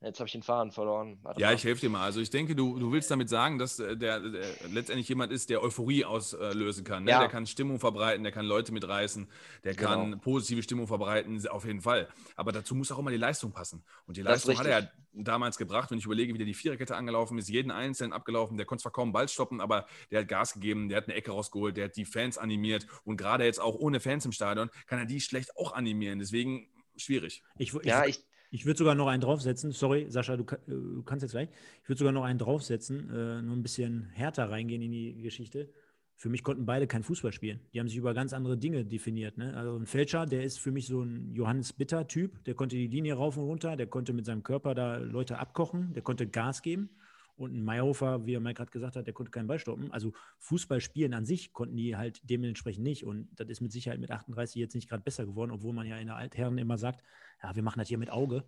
Jetzt 0.00 0.20
habe 0.20 0.28
ich 0.28 0.32
den 0.32 0.44
Faden 0.44 0.70
verloren. 0.70 1.18
Warte 1.22 1.40
ja, 1.40 1.48
mal. 1.48 1.54
ich 1.54 1.64
helfe 1.64 1.80
dir 1.80 1.90
mal. 1.90 2.04
Also 2.04 2.20
ich 2.20 2.30
denke, 2.30 2.54
du, 2.54 2.78
du 2.78 2.92
willst 2.92 3.10
damit 3.10 3.28
sagen, 3.28 3.58
dass 3.58 3.80
äh, 3.80 3.96
der, 3.96 4.20
der 4.20 4.44
letztendlich 4.70 5.08
jemand 5.08 5.32
ist, 5.32 5.50
der 5.50 5.60
Euphorie 5.60 6.04
auslösen 6.04 6.84
kann. 6.84 7.02
Ne? 7.02 7.10
Ja. 7.10 7.18
Der 7.18 7.28
kann 7.28 7.46
Stimmung 7.46 7.80
verbreiten, 7.80 8.22
der 8.22 8.30
kann 8.30 8.46
Leute 8.46 8.72
mitreißen, 8.72 9.28
der 9.64 9.74
genau. 9.74 9.90
kann 9.90 10.20
positive 10.20 10.62
Stimmung 10.62 10.86
verbreiten, 10.86 11.44
auf 11.48 11.64
jeden 11.64 11.80
Fall. 11.80 12.08
Aber 12.36 12.52
dazu 12.52 12.76
muss 12.76 12.92
auch 12.92 12.98
immer 13.00 13.10
die 13.10 13.16
Leistung 13.16 13.50
passen. 13.50 13.82
Und 14.06 14.16
die 14.16 14.22
Leistung 14.22 14.56
hat 14.56 14.66
er 14.66 14.80
ja 14.80 14.88
damals 15.12 15.58
gebracht. 15.58 15.90
Wenn 15.90 15.98
ich 15.98 16.04
überlege, 16.04 16.32
wie 16.32 16.38
der 16.38 16.46
die 16.46 16.54
Viererkette 16.54 16.94
angelaufen 16.94 17.36
ist, 17.36 17.48
jeden 17.48 17.72
Einzelnen 17.72 18.12
abgelaufen, 18.12 18.56
der 18.56 18.66
konnte 18.66 18.82
zwar 18.82 18.92
kaum 18.92 19.10
Ball 19.10 19.28
stoppen, 19.28 19.60
aber 19.60 19.86
der 20.12 20.20
hat 20.20 20.28
Gas 20.28 20.54
gegeben, 20.54 20.88
der 20.88 20.98
hat 20.98 21.04
eine 21.06 21.14
Ecke 21.14 21.32
rausgeholt, 21.32 21.76
der 21.76 21.86
hat 21.86 21.96
die 21.96 22.04
Fans 22.04 22.38
animiert. 22.38 22.86
Und 23.02 23.16
gerade 23.16 23.44
jetzt 23.44 23.60
auch 23.60 23.74
ohne 23.74 23.98
Fans 23.98 24.24
im 24.24 24.32
Stadion 24.32 24.70
kann 24.86 25.00
er 25.00 25.06
die 25.06 25.20
schlecht 25.20 25.56
auch 25.56 25.72
animieren. 25.72 26.20
Deswegen 26.20 26.68
schwierig. 26.96 27.42
Ich, 27.56 27.74
ich, 27.74 27.84
ja, 27.84 28.04
ich, 28.04 28.24
ich 28.50 28.66
würde 28.66 28.78
sogar 28.78 28.94
noch 28.94 29.08
einen 29.08 29.20
draufsetzen. 29.20 29.72
Sorry, 29.72 30.06
Sascha, 30.08 30.36
du, 30.36 30.44
äh, 30.44 30.58
du 30.66 31.02
kannst 31.02 31.22
jetzt 31.22 31.32
gleich. 31.32 31.48
Ich 31.82 31.88
würde 31.88 31.98
sogar 31.98 32.12
noch 32.12 32.24
einen 32.24 32.38
draufsetzen, 32.38 33.10
äh, 33.10 33.42
nur 33.42 33.56
ein 33.56 33.62
bisschen 33.62 34.08
härter 34.12 34.50
reingehen 34.50 34.82
in 34.82 34.92
die 34.92 35.22
Geschichte. 35.22 35.68
Für 36.16 36.28
mich 36.28 36.42
konnten 36.42 36.66
beide 36.66 36.88
kein 36.88 37.04
Fußball 37.04 37.32
spielen. 37.32 37.60
Die 37.72 37.78
haben 37.78 37.88
sich 37.88 37.96
über 37.96 38.12
ganz 38.12 38.32
andere 38.32 38.58
Dinge 38.58 38.84
definiert. 38.84 39.38
Ne? 39.38 39.56
Also 39.56 39.76
ein 39.76 39.86
Fälscher, 39.86 40.26
der 40.26 40.42
ist 40.42 40.58
für 40.58 40.72
mich 40.72 40.88
so 40.88 41.02
ein 41.02 41.32
Johannes 41.32 41.72
Bitter-Typ. 41.72 42.42
Der 42.44 42.54
konnte 42.54 42.74
die 42.74 42.88
Linie 42.88 43.14
rauf 43.14 43.36
und 43.36 43.44
runter, 43.44 43.76
der 43.76 43.86
konnte 43.86 44.12
mit 44.12 44.26
seinem 44.26 44.42
Körper 44.42 44.74
da 44.74 44.96
Leute 44.96 45.38
abkochen, 45.38 45.92
der 45.94 46.02
konnte 46.02 46.26
Gas 46.26 46.62
geben. 46.62 46.90
Und 47.38 47.54
ein 47.54 47.62
Meyerhofer, 47.62 48.26
wie 48.26 48.34
er 48.34 48.40
mal 48.40 48.52
gerade 48.52 48.70
gesagt 48.70 48.96
hat, 48.96 49.06
der 49.06 49.14
konnte 49.14 49.30
keinen 49.30 49.46
Ball 49.46 49.58
stoppen. 49.58 49.92
Also 49.92 50.12
Fußball 50.38 50.80
spielen 50.80 51.14
an 51.14 51.24
sich 51.24 51.52
konnten 51.52 51.76
die 51.76 51.96
halt 51.96 52.20
dementsprechend 52.28 52.82
nicht. 52.82 53.04
Und 53.04 53.28
das 53.38 53.48
ist 53.48 53.60
mit 53.60 53.70
Sicherheit 53.72 54.00
mit 54.00 54.10
38 54.10 54.56
jetzt 54.56 54.74
nicht 54.74 54.88
gerade 54.88 55.02
besser 55.02 55.24
geworden, 55.24 55.52
obwohl 55.52 55.72
man 55.72 55.86
ja 55.86 55.96
in 55.98 56.08
der 56.08 56.16
Altherren 56.16 56.58
immer 56.58 56.78
sagt, 56.78 57.04
ja, 57.42 57.54
wir 57.54 57.62
machen 57.62 57.78
das 57.78 57.88
hier 57.88 57.98
mit 57.98 58.10
Auge. 58.10 58.44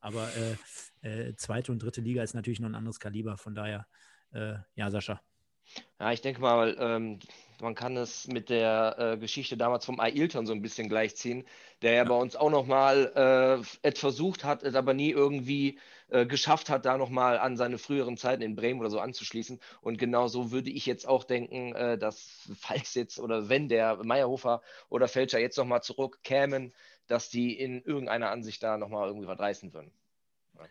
Aber 0.00 0.28
äh, 1.02 1.28
äh, 1.28 1.36
zweite 1.36 1.70
und 1.70 1.82
dritte 1.82 2.00
Liga 2.00 2.22
ist 2.22 2.34
natürlich 2.34 2.60
noch 2.60 2.68
ein 2.68 2.74
anderes 2.74 2.98
Kaliber. 2.98 3.36
Von 3.36 3.54
daher, 3.54 3.86
äh, 4.32 4.54
ja, 4.74 4.90
Sascha. 4.90 5.20
Ja, 5.98 6.12
ich 6.12 6.20
denke 6.20 6.40
mal, 6.40 6.76
ähm, 6.78 7.18
man 7.60 7.74
kann 7.74 7.96
es 7.96 8.26
mit 8.26 8.48
der 8.48 8.96
äh, 8.98 9.16
Geschichte 9.18 9.56
damals 9.56 9.84
vom 9.84 10.00
Ailton 10.00 10.46
so 10.46 10.52
ein 10.52 10.62
bisschen 10.62 10.88
gleichziehen, 10.88 11.44
der 11.82 11.92
ja, 11.92 11.96
ja. 11.98 12.04
bei 12.04 12.14
uns 12.14 12.36
auch 12.36 12.50
nochmal 12.50 13.12
äh, 13.14 13.66
es 13.82 13.98
versucht 13.98 14.44
hat, 14.44 14.62
es 14.62 14.74
aber 14.74 14.94
nie 14.94 15.10
irgendwie 15.10 15.78
äh, 16.08 16.26
geschafft 16.26 16.70
hat, 16.70 16.86
da 16.86 16.96
nochmal 16.96 17.38
an 17.38 17.56
seine 17.56 17.78
früheren 17.78 18.16
Zeiten 18.16 18.42
in 18.42 18.56
Bremen 18.56 18.80
oder 18.80 18.90
so 18.90 19.00
anzuschließen. 19.00 19.60
Und 19.80 19.98
genau 19.98 20.28
so 20.28 20.50
würde 20.50 20.70
ich 20.70 20.86
jetzt 20.86 21.06
auch 21.06 21.24
denken, 21.24 21.74
äh, 21.74 21.98
dass 21.98 22.50
falls 22.58 22.94
jetzt 22.94 23.18
oder 23.18 23.48
wenn 23.48 23.68
der 23.68 24.02
Meyerhofer 24.02 24.62
oder 24.88 25.08
Fälscher 25.08 25.38
jetzt 25.38 25.58
nochmal 25.58 25.82
zurückkämen, 25.82 26.72
dass 27.06 27.28
die 27.28 27.58
in 27.58 27.82
irgendeiner 27.82 28.30
Ansicht 28.30 28.62
da 28.62 28.78
nochmal 28.78 29.08
irgendwie 29.08 29.26
was 29.26 29.38
reißen 29.38 29.72
würden. 29.72 29.92
Ja. 30.58 30.64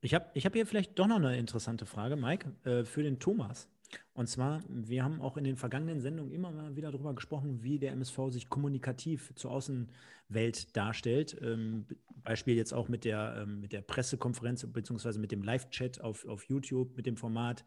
Ich 0.00 0.14
habe 0.14 0.30
ich 0.34 0.46
hab 0.46 0.52
hier 0.52 0.66
vielleicht 0.66 0.98
doch 0.98 1.06
noch 1.06 1.16
eine 1.16 1.36
interessante 1.36 1.86
Frage, 1.86 2.16
Mike, 2.16 2.52
äh, 2.64 2.84
für 2.84 3.02
den 3.02 3.18
Thomas. 3.18 3.68
Und 4.12 4.28
zwar, 4.28 4.62
wir 4.68 5.04
haben 5.04 5.20
auch 5.20 5.36
in 5.36 5.44
den 5.44 5.56
vergangenen 5.56 6.00
Sendungen 6.00 6.32
immer 6.32 6.50
mal 6.50 6.76
wieder 6.76 6.90
darüber 6.90 7.14
gesprochen, 7.14 7.62
wie 7.62 7.78
der 7.78 7.92
MSV 7.92 8.30
sich 8.30 8.48
kommunikativ 8.48 9.32
zur 9.34 9.52
Außenwelt 9.52 10.76
darstellt. 10.76 11.36
Ähm, 11.40 11.86
Beispiel 12.22 12.56
jetzt 12.56 12.74
auch 12.74 12.88
mit 12.88 13.04
der, 13.04 13.42
ähm, 13.42 13.60
mit 13.60 13.72
der 13.72 13.80
Pressekonferenz 13.80 14.66
beziehungsweise 14.66 15.18
mit 15.18 15.32
dem 15.32 15.42
Live-Chat 15.42 16.00
auf, 16.00 16.26
auf 16.26 16.44
YouTube, 16.44 16.96
mit 16.96 17.06
dem 17.06 17.16
Format, 17.16 17.64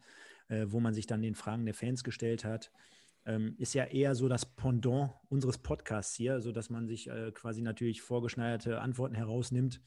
äh, 0.48 0.66
wo 0.68 0.78
man 0.78 0.94
sich 0.94 1.06
dann 1.06 1.22
den 1.22 1.34
Fragen 1.34 1.64
der 1.64 1.74
Fans 1.74 2.04
gestellt 2.04 2.44
hat 2.44 2.70
ähm, 3.24 3.54
ist 3.58 3.74
ja 3.74 3.84
eher 3.84 4.14
so 4.14 4.28
das 4.28 4.44
Pendant 4.44 5.12
unseres 5.28 5.58
Podcasts 5.58 6.14
hier, 6.14 6.40
sodass 6.40 6.70
man 6.70 6.88
sich 6.88 7.08
äh, 7.08 7.30
quasi 7.32 7.62
natürlich 7.62 8.02
vorgeschneiderte 8.02 8.80
Antworten 8.80 9.14
herausnimmt. 9.14 9.80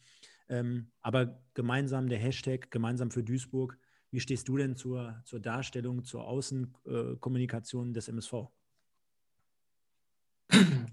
Aber 1.02 1.42
gemeinsam 1.56 2.08
der 2.08 2.20
Hashtag, 2.20 2.70
gemeinsam 2.70 3.10
für 3.10 3.24
Duisburg. 3.24 3.80
Wie 4.16 4.22
stehst 4.22 4.48
du 4.48 4.56
denn 4.56 4.78
zur, 4.78 5.22
zur 5.26 5.42
Darstellung, 5.42 6.06
zur 6.06 6.26
Außenkommunikation 6.26 7.94
des 7.94 8.08
MSV? 8.08 8.48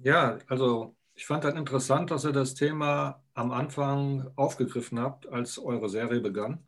Ja, 0.02 0.38
also 0.48 0.96
ich 1.14 1.24
fand 1.24 1.44
das 1.44 1.54
interessant, 1.54 2.10
dass 2.10 2.24
ihr 2.24 2.32
das 2.32 2.54
Thema 2.54 3.22
am 3.34 3.52
Anfang 3.52 4.28
aufgegriffen 4.34 4.98
habt, 4.98 5.28
als 5.28 5.56
eure 5.56 5.88
Serie 5.88 6.18
begann. 6.18 6.66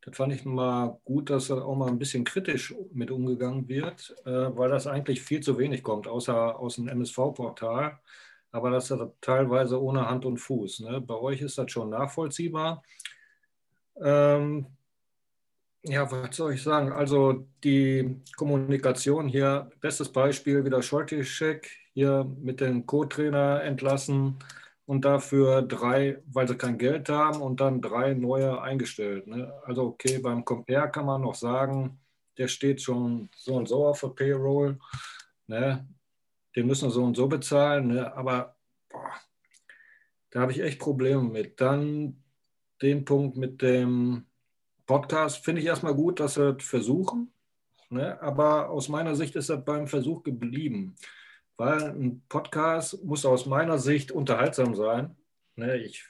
Das 0.00 0.16
fand 0.16 0.32
ich 0.32 0.44
mal 0.44 0.98
gut, 1.04 1.30
dass 1.30 1.46
da 1.46 1.62
auch 1.62 1.76
mal 1.76 1.86
ein 1.86 2.00
bisschen 2.00 2.24
kritisch 2.24 2.74
mit 2.92 3.12
umgegangen 3.12 3.68
wird, 3.68 4.12
äh, 4.24 4.56
weil 4.56 4.70
das 4.70 4.88
eigentlich 4.88 5.22
viel 5.22 5.38
zu 5.38 5.56
wenig 5.56 5.84
kommt, 5.84 6.08
außer 6.08 6.58
aus 6.58 6.74
dem 6.74 6.88
MSV-Portal. 6.88 8.00
Aber 8.50 8.70
das 8.70 8.90
ist 8.90 9.00
teilweise 9.20 9.80
ohne 9.80 10.10
Hand 10.10 10.24
und 10.24 10.38
Fuß. 10.38 10.80
Ne? 10.80 11.00
Bei 11.00 11.14
euch 11.14 11.40
ist 11.42 11.58
das 11.58 11.70
schon 11.70 11.90
nachvollziehbar. 11.90 12.82
Ähm, 14.02 14.66
ja, 15.84 16.10
was 16.10 16.36
soll 16.36 16.54
ich 16.54 16.62
sagen? 16.62 16.92
Also 16.92 17.46
die 17.64 18.20
Kommunikation 18.36 19.28
hier, 19.28 19.70
bestes 19.80 20.10
Beispiel 20.10 20.64
wieder 20.64 20.82
Scholtischek, 20.82 21.68
hier 21.92 22.24
mit 22.40 22.60
dem 22.60 22.86
Co-Trainer 22.86 23.62
entlassen 23.62 24.38
und 24.86 25.04
dafür 25.04 25.62
drei, 25.62 26.22
weil 26.26 26.48
sie 26.48 26.56
kein 26.56 26.78
Geld 26.78 27.08
haben 27.08 27.42
und 27.42 27.60
dann 27.60 27.80
drei 27.80 28.14
neue 28.14 28.60
eingestellt. 28.62 29.26
Ne? 29.26 29.52
Also 29.64 29.84
okay, 29.88 30.18
beim 30.18 30.44
Compare 30.44 30.90
kann 30.90 31.06
man 31.06 31.22
noch 31.22 31.34
sagen, 31.34 31.98
der 32.38 32.48
steht 32.48 32.80
schon 32.80 33.28
so 33.36 33.54
und 33.54 33.68
so 33.68 33.86
auf 33.86 34.00
der 34.00 34.08
Payroll. 34.08 34.78
Ne? 35.48 35.86
Den 36.56 36.66
müssen 36.66 36.88
wir 36.88 36.92
so 36.92 37.04
und 37.04 37.16
so 37.16 37.26
bezahlen. 37.26 37.88
Ne? 37.88 38.14
Aber 38.14 38.56
boah, 38.88 39.12
da 40.30 40.40
habe 40.40 40.52
ich 40.52 40.60
echt 40.60 40.78
Probleme 40.78 41.22
mit. 41.22 41.60
Dann 41.60 42.22
den 42.80 43.04
Punkt 43.04 43.36
mit 43.36 43.62
dem 43.62 44.26
Podcast 44.92 45.42
finde 45.42 45.62
ich 45.62 45.66
erstmal 45.66 45.94
gut, 45.94 46.20
dass 46.20 46.34
sie 46.34 46.50
es 46.50 46.64
versuchen. 46.66 47.32
Ne? 47.88 48.20
Aber 48.20 48.68
aus 48.68 48.90
meiner 48.90 49.14
Sicht 49.14 49.34
ist 49.36 49.48
das 49.48 49.64
beim 49.64 49.86
Versuch 49.86 50.22
geblieben. 50.22 50.96
Weil 51.56 51.82
ein 51.82 52.22
Podcast 52.28 53.02
muss 53.02 53.24
aus 53.24 53.46
meiner 53.46 53.78
Sicht 53.78 54.12
unterhaltsam 54.12 54.74
sein. 54.74 55.16
Ne? 55.56 55.78
Ich, 55.78 56.04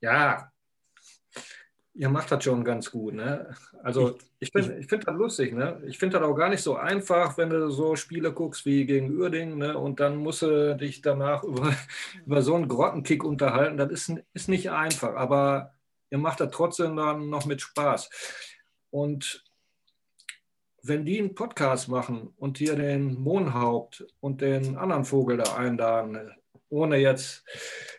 ja, 0.00 0.50
ihr 1.94 2.08
macht 2.08 2.32
das 2.32 2.42
schon 2.42 2.64
ganz 2.64 2.90
gut. 2.90 3.14
Ne? 3.14 3.54
Also 3.84 4.18
ich 4.40 4.50
finde 4.50 4.76
ich 4.78 4.88
find 4.88 5.06
das 5.06 5.14
lustig. 5.14 5.54
Ne? 5.54 5.80
Ich 5.86 5.96
finde 5.96 6.18
das 6.18 6.28
auch 6.28 6.34
gar 6.34 6.48
nicht 6.48 6.62
so 6.62 6.74
einfach, 6.74 7.38
wenn 7.38 7.50
du 7.50 7.70
so 7.70 7.94
Spiele 7.94 8.32
guckst 8.32 8.66
wie 8.66 8.86
gegen 8.86 9.16
Uerdingen 9.16 9.58
ne? 9.58 9.78
und 9.78 10.00
dann 10.00 10.16
musst 10.16 10.42
du 10.42 10.76
dich 10.76 11.00
danach 11.00 11.44
über, 11.44 11.72
über 12.26 12.42
so 12.42 12.56
einen 12.56 12.66
Grottenkick 12.66 13.22
unterhalten. 13.22 13.76
Das 13.76 13.92
ist, 13.92 14.14
ist 14.32 14.48
nicht 14.48 14.72
einfach, 14.72 15.14
aber 15.14 15.74
ihr 16.10 16.18
macht 16.18 16.40
das 16.40 16.50
trotzdem 16.50 16.96
dann 16.96 17.28
noch 17.28 17.46
mit 17.46 17.60
Spaß. 17.60 18.10
Und 18.90 19.44
wenn 20.82 21.06
die 21.06 21.18
einen 21.18 21.34
Podcast 21.34 21.88
machen 21.88 22.34
und 22.36 22.58
hier 22.58 22.76
den 22.76 23.14
Mohnhaupt 23.14 24.06
und 24.20 24.42
den 24.42 24.76
anderen 24.76 25.06
Vogel 25.06 25.38
da 25.38 25.56
einladen, 25.56 26.30
ohne 26.68 26.98
jetzt 26.98 27.42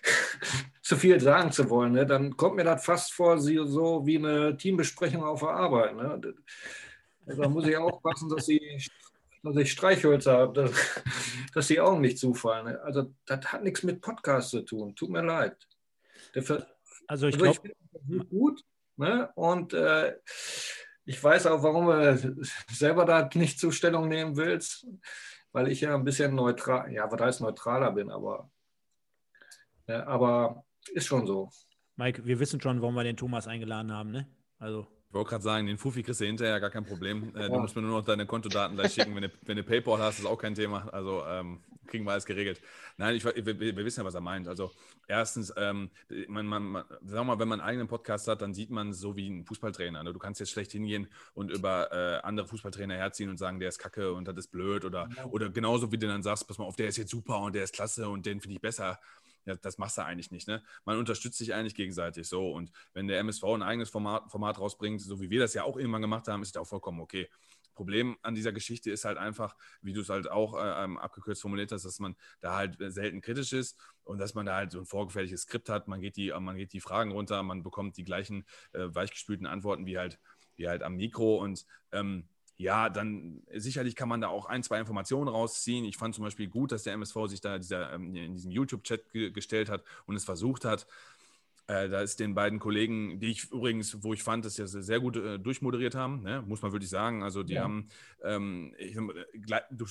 zu 0.84 0.95
viel 0.95 1.20
sagen 1.20 1.51
zu 1.51 1.70
wollen, 1.72 1.93
ne, 1.93 2.06
dann 2.06 2.38
kommt 2.38 2.58
mir 2.58 2.64
das 2.64 2.86
fast 2.86 3.12
vor 3.12 3.39
so 3.39 4.06
wie 4.06 4.18
eine 4.18 4.56
Teambesprechung 4.56 5.24
auf 5.24 5.39
der 5.39 5.49
Arbeit. 5.49 5.95
Ne. 5.95 6.36
Also 7.26 7.41
da 7.41 7.49
muss 7.49 7.68
ich 7.68 7.76
aufpassen, 7.76 8.30
dass, 8.30 8.47
ich, 8.47 8.91
dass 9.41 9.58
ich 9.58 9.72
Streichhölzer 9.72 10.34
habe, 10.38 10.53
dass, 10.53 10.72
dass 11.56 11.68
die 11.68 11.80
Augen 11.80 12.01
nicht 12.01 12.20
zufallen. 12.20 12.68
Ne. 12.68 12.82
Also 12.82 13.12
das 13.26 13.51
hat 13.51 13.64
nichts 13.64 13.82
mit 13.82 13.99
Podcast 13.99 14.51
zu 14.51 14.62
tun. 14.62 14.95
Tut 14.95 15.10
mir 15.10 15.24
leid. 15.24 15.58
Der, 16.36 16.68
also 17.08 17.28
ich 17.28 17.38
glaube, 17.38 17.60
also 17.93 18.26
gut. 18.26 18.62
Ne? 18.97 19.30
Und 19.36 19.74
äh, 19.74 20.16
ich 21.06 21.24
weiß 21.24 21.47
auch, 21.47 21.62
warum 21.62 21.88
du 21.88 22.43
selber 22.72 23.06
da 23.06 23.30
nicht 23.34 23.60
Zustellung 23.60 24.08
nehmen 24.08 24.38
willst, 24.38 24.88
weil 25.51 25.68
ich 25.72 25.82
ja 25.82 25.95
ein 25.95 26.03
bisschen 26.03 26.34
neutral, 26.34 26.91
ja, 26.91 27.10
was 27.12 27.22
heißt 27.22 27.41
neutraler 27.41 27.91
bin, 27.91 28.10
aber, 28.10 28.49
ja, 29.88 30.06
aber 30.08 30.66
ist 30.93 31.06
schon 31.06 31.28
so. 31.28 31.49
Mike, 31.95 32.26
wir 32.26 32.39
wissen 32.39 32.60
schon, 32.60 32.82
warum 32.82 32.95
wir 32.95 33.03
den 33.03 33.18
Thomas 33.18 33.47
eingeladen 33.47 33.91
haben, 33.91 34.12
ne? 34.12 34.28
Also. 34.58 34.88
Ich 35.08 35.14
wollte 35.14 35.30
gerade 35.30 35.43
sagen, 35.43 35.68
den 35.68 35.78
Fufi 35.78 36.03
kriegst 36.03 36.20
du 36.20 36.26
hinterher, 36.26 36.60
gar 36.60 36.72
kein 36.72 36.86
Problem. 36.86 37.34
Äh, 37.36 37.43
ja. 37.43 37.47
Du 37.47 37.60
musst 37.60 37.74
mir 37.74 37.82
nur 37.82 37.99
noch 37.99 38.06
deine 38.06 38.26
Kontodaten 38.26 38.76
gleich 38.76 38.93
schicken. 38.93 39.16
Wenn 39.16 39.24
du, 39.24 39.32
wenn 39.43 39.56
du 39.56 39.64
PayPal 39.64 39.99
hast, 39.99 40.20
ist 40.20 40.26
auch 40.26 40.38
kein 40.38 40.56
Thema. 40.56 40.89
Also 40.91 41.24
ähm, 41.26 41.64
kriegen 41.88 42.06
wir 42.06 42.12
alles 42.12 42.26
geregelt. 42.26 42.62
Nein, 42.98 43.16
ich, 43.16 43.24
wir, 43.24 43.60
wir, 43.60 43.78
wissen 43.78 44.02
ja, 44.02 44.06
was 44.06 44.16
er 44.16 44.22
meint. 44.22 44.48
Also 44.48 44.72
erstens, 45.08 45.54
ähm, 45.58 45.90
man, 46.28 46.46
man, 46.46 46.64
man, 46.64 46.84
sag 47.04 47.26
mal, 47.26 47.40
wenn 47.40 47.48
man 47.48 47.60
einen 47.60 47.70
eigenen 47.70 47.88
Podcast 47.88 48.28
hat, 48.28 48.42
dann 48.42 48.54
sieht 48.54 48.70
man 48.70 48.94
so 48.94 49.16
wie 49.16 49.30
ein 49.30 49.46
Fußballtrainer. 49.46 50.04
Ne? 50.04 50.14
Du 50.14 50.20
kannst 50.20 50.40
jetzt 50.40 50.52
schlecht 50.52 50.72
hingehen 50.72 51.08
und 51.34 51.52
über 51.52 51.92
äh, 51.92 52.26
andere 52.26 52.48
Fußballtrainer 52.48 52.96
herziehen 52.96 53.30
und 53.30 53.38
sagen, 53.38 53.60
der 53.60 53.70
ist 53.70 53.80
kacke 53.80 54.14
und 54.14 54.28
das 54.28 54.38
ist 54.38 54.52
blöd. 54.52 54.86
Oder, 54.86 55.08
genau. 55.08 55.30
oder 55.30 55.50
genauso 55.50 55.92
wie 55.92 55.98
du 55.98 56.08
dann 56.08 56.24
sagst, 56.24 56.48
pass 56.48 56.58
mal 56.58 56.66
auf, 56.66 56.76
der 56.76 56.88
ist 56.88 56.98
jetzt 56.98 57.12
super 57.12 57.40
und 57.40 57.56
der 57.56 57.64
ist 57.64 57.74
klasse 57.74 58.10
und 58.10 58.26
den 58.26 58.42
finde 58.42 58.56
ich 58.56 58.62
besser 58.62 59.00
ja, 59.46 59.56
das 59.56 59.78
machst 59.78 59.98
du 59.98 60.04
eigentlich 60.04 60.32
nicht. 60.32 60.48
Ne? 60.48 60.64
Man 60.86 60.98
unterstützt 60.98 61.38
sich 61.38 61.54
eigentlich 61.54 61.76
gegenseitig 61.76 62.28
so. 62.28 62.52
Und 62.52 62.72
wenn 62.94 63.08
der 63.08 63.20
MSV 63.20 63.44
ein 63.44 63.64
eigenes 63.64 63.90
Format, 63.90 64.30
Format 64.32 64.60
rausbringt, 64.60 65.02
so 65.02 65.22
wie 65.22 65.30
wir 65.30 65.40
das 65.40 65.54
ja 65.54 65.64
auch 65.64 65.78
irgendwann 65.78 66.02
gemacht 66.02 66.28
haben, 66.28 66.42
ist 66.42 66.56
das 66.56 66.62
auch 66.62 66.68
vollkommen 66.68 67.00
okay. 67.00 67.30
Problem 67.76 68.17
an 68.21 68.34
dieser 68.34 68.51
Geschichte 68.51 68.89
ist 68.89 69.05
halt 69.05 69.17
einfach, 69.17 69.55
wie 69.82 69.93
du 69.93 70.01
es 70.01 70.09
halt 70.09 70.30
auch 70.30 70.55
äh, 70.55 70.84
ähm, 70.84 70.97
abgekürzt 70.97 71.41
formuliert 71.41 71.71
hast, 71.71 71.86
dass 71.86 71.99
man 71.99 72.15
da 72.41 72.55
halt 72.55 72.78
selten 72.80 73.21
kritisch 73.21 73.53
ist 73.53 73.80
und 74.03 74.17
dass 74.17 74.34
man 74.34 74.45
da 74.45 74.55
halt 74.55 74.71
so 74.71 74.80
ein 74.80 74.86
vorgefertigtes 74.86 75.41
Skript 75.41 75.69
hat. 75.69 75.88
Man 75.88 76.01
geht 76.01 76.15
die, 76.15 76.34
man 76.39 76.57
geht 76.57 76.73
die 76.73 76.82
Fragen 76.82 77.11
runter, 77.11 77.43
man 77.43 77.61
bekommt 77.61 77.97
die 77.97 78.03
gleichen 78.03 78.45
äh, 78.73 78.88
weichgespülten 78.88 79.45
Antworten 79.45 79.86
wie 79.86 79.97
halt, 79.97 80.19
wie 80.55 80.67
halt 80.67 80.82
am 80.82 80.95
Mikro 80.95 81.38
und 81.38 81.65
ähm, 81.91 82.28
ja, 82.57 82.89
dann 82.89 83.43
sicherlich 83.53 83.95
kann 83.95 84.07
man 84.07 84.21
da 84.21 84.30
auch 84.30 84.45
ein, 84.45 84.63
zwei 84.63 84.80
Informationen 84.80 85.28
rausziehen. 85.28 85.84
Ich 85.84 85.97
fand 85.97 86.15
zum 86.15 86.23
Beispiel 86.23 86.47
gut, 86.47 86.71
dass 86.71 86.84
der 86.84 86.93
MSV 86.93 87.28
sich 87.28 87.41
da 87.41 87.57
dieser, 87.57 87.91
ähm, 87.91 88.15
in 88.15 88.34
diesem 88.34 88.51
YouTube-Chat 88.51 89.11
ge 89.11 89.32
gestellt 89.32 89.69
hat 89.69 89.84
und 90.05 90.15
es 90.15 90.23
versucht 90.23 90.63
hat, 90.63 90.88
äh, 91.68 91.89
da 91.89 92.01
ist 92.01 92.20
den 92.20 92.36
beiden 92.36 92.59
Kollegen, 92.59 93.20
die 93.20 93.32
ich 93.32 93.51
übrigens, 93.51 94.03
wo 94.03 94.13
ich 94.13 94.22
fand, 94.22 94.45
dass 94.45 94.55
sie 94.55 94.68
sehr 94.68 94.99
gut 94.99 95.18
äh, 95.18 95.39
durchmoderiert 95.39 95.95
haben, 95.95 96.22
ne? 96.22 96.43
muss 96.45 96.61
man 96.61 96.72
wirklich 96.72 96.91
sagen. 96.91 97.24
Also 97.24 97.41
die 97.41 97.55
ja. 97.55 97.63
haben 97.63 97.88
ähm, 98.24 98.76
ich, 98.78 98.95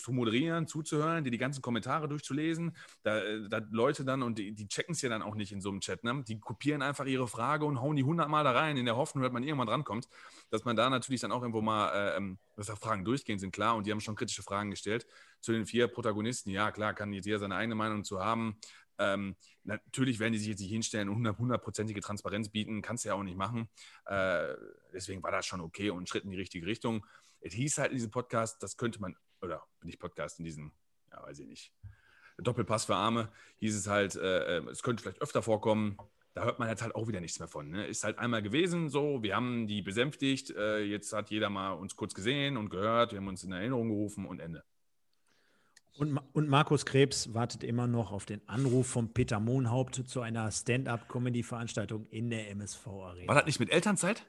zu 0.00 0.12
moderieren, 0.12 0.68
zuzuhören, 0.68 1.24
die 1.24 1.32
die 1.32 1.38
ganzen 1.38 1.62
Kommentare 1.62 2.08
durchzulesen, 2.08 2.76
da, 3.02 3.18
äh, 3.18 3.48
da 3.48 3.60
Leute 3.72 4.04
dann 4.04 4.22
und 4.22 4.38
die, 4.38 4.52
die 4.52 4.68
checken 4.68 4.92
es 4.92 5.02
ja 5.02 5.08
dann 5.08 5.22
auch 5.22 5.34
nicht 5.34 5.50
in 5.50 5.60
so 5.60 5.70
einem 5.70 5.80
Chat. 5.80 6.04
Ne? 6.04 6.22
Die 6.28 6.38
kopieren 6.38 6.80
einfach 6.80 7.06
ihre 7.06 7.26
Frage 7.26 7.64
und 7.64 7.80
hauen 7.80 7.96
die 7.96 8.04
hundertmal 8.04 8.44
da 8.44 8.52
rein, 8.52 8.76
in 8.76 8.84
der 8.84 8.96
Hoffnung, 8.96 9.24
dass 9.24 9.32
man 9.32 9.42
irgendwann 9.42 9.66
drankommt. 9.66 10.08
Dass 10.50 10.64
man 10.64 10.76
da 10.76 10.88
natürlich 10.88 11.22
dann 11.22 11.32
auch 11.32 11.42
irgendwo 11.42 11.60
mal, 11.60 11.90
äh, 11.92 12.16
ähm, 12.16 12.38
dass 12.54 12.66
da 12.66 12.76
Fragen 12.76 13.04
durchgehen 13.04 13.40
sind, 13.40 13.52
klar. 13.52 13.74
Und 13.74 13.88
die 13.88 13.90
haben 13.90 14.00
schon 14.00 14.14
kritische 14.14 14.44
Fragen 14.44 14.70
gestellt 14.70 15.06
zu 15.40 15.52
den 15.52 15.66
vier 15.66 15.88
Protagonisten. 15.88 16.50
Ja, 16.50 16.70
klar, 16.70 16.94
kann 16.94 17.12
jeder 17.12 17.40
seine 17.40 17.56
eigene 17.56 17.74
Meinung 17.74 18.04
zu 18.04 18.20
haben. 18.20 18.56
Ähm, 18.98 19.36
natürlich 19.64 20.18
werden 20.18 20.32
die 20.32 20.38
sich 20.38 20.48
jetzt 20.48 20.60
nicht 20.60 20.70
hinstellen 20.70 21.08
und 21.08 21.38
hundertprozentige 21.38 22.00
Transparenz 22.00 22.48
bieten, 22.48 22.82
kannst 22.82 23.04
du 23.04 23.08
ja 23.08 23.14
auch 23.14 23.22
nicht 23.22 23.36
machen. 23.36 23.68
Äh, 24.06 24.54
deswegen 24.92 25.22
war 25.22 25.32
das 25.32 25.46
schon 25.46 25.60
okay 25.60 25.90
und 25.90 26.04
ein 26.04 26.06
Schritt 26.06 26.24
in 26.24 26.30
die 26.30 26.36
richtige 26.36 26.66
Richtung. 26.66 27.04
Es 27.40 27.52
hieß 27.54 27.78
halt 27.78 27.90
in 27.90 27.96
diesem 27.96 28.10
Podcast, 28.10 28.62
das 28.62 28.76
könnte 28.76 29.00
man, 29.00 29.16
oder 29.40 29.62
nicht 29.82 29.98
Podcast, 29.98 30.38
in 30.38 30.44
diesem, 30.44 30.72
ja, 31.10 31.22
weiß 31.22 31.40
ich 31.40 31.46
nicht, 31.46 31.72
Doppelpass 32.38 32.86
für 32.86 32.96
Arme, 32.96 33.30
hieß 33.58 33.76
es 33.76 33.86
halt, 33.86 34.16
äh, 34.16 34.58
äh, 34.58 34.70
es 34.70 34.82
könnte 34.82 35.02
vielleicht 35.02 35.22
öfter 35.22 35.42
vorkommen. 35.42 35.96
Da 36.34 36.42
hört 36.42 36.58
man 36.58 36.68
jetzt 36.68 36.82
halt 36.82 36.96
auch 36.96 37.06
wieder 37.06 37.20
nichts 37.20 37.38
mehr 37.38 37.46
von. 37.46 37.70
Ne? 37.70 37.86
Ist 37.86 38.02
halt 38.02 38.18
einmal 38.18 38.42
gewesen, 38.42 38.88
so, 38.88 39.22
wir 39.22 39.36
haben 39.36 39.68
die 39.68 39.82
besänftigt, 39.82 40.50
äh, 40.50 40.80
jetzt 40.80 41.12
hat 41.12 41.30
jeder 41.30 41.48
mal 41.48 41.72
uns 41.72 41.94
kurz 41.94 42.12
gesehen 42.12 42.56
und 42.56 42.70
gehört, 42.70 43.12
wir 43.12 43.18
haben 43.18 43.28
uns 43.28 43.44
in 43.44 43.52
Erinnerung 43.52 43.88
gerufen 43.88 44.26
und 44.26 44.40
Ende. 44.40 44.64
Und, 45.96 46.18
und, 46.32 46.48
Markus 46.48 46.84
Krebs 46.86 47.34
wartet 47.34 47.62
immer 47.62 47.86
noch 47.86 48.10
auf 48.10 48.26
den 48.26 48.40
Anruf 48.48 48.88
von 48.88 49.12
Peter 49.12 49.38
Mohnhaupt 49.38 49.94
zu 49.94 50.22
einer 50.22 50.50
Stand-up-Comedy-Veranstaltung 50.50 52.06
in 52.06 52.30
der 52.30 52.50
MSV-Arena. 52.50 53.28
War 53.28 53.36
das 53.36 53.46
nicht 53.46 53.60
mit 53.60 53.70
Elternzeit? 53.70 54.26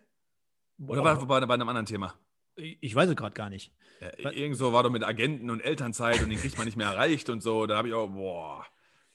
Oder 0.86 1.03
war 1.03 1.16
das 1.16 1.26
bei, 1.26 1.43
bei 1.43 1.53
einem 1.53 1.68
anderen 1.68 1.88
Thema? 1.88 2.13
Ich 2.55 2.93
weiß 2.93 3.09
es 3.09 3.16
gerade 3.16 3.34
gar 3.34 3.49
nicht. 3.49 3.72
Ja, 4.20 4.32
irgendwo 4.32 4.72
war 4.74 4.84
doch 4.84 4.91
mit 4.91 5.03
Agenten 5.03 5.49
und 5.49 5.61
Elternzeit 5.61 6.22
und 6.22 6.30
den 6.30 6.38
kriegt 6.38 6.57
man 6.57 6.66
nicht 6.66 6.78
mehr 6.78 6.88
erreicht 6.88 7.30
und 7.30 7.41
so. 7.41 7.66
Da 7.66 7.78
habe 7.78 7.88
ich 7.88 7.93
auch, 7.93 8.07
boah. 8.07 8.66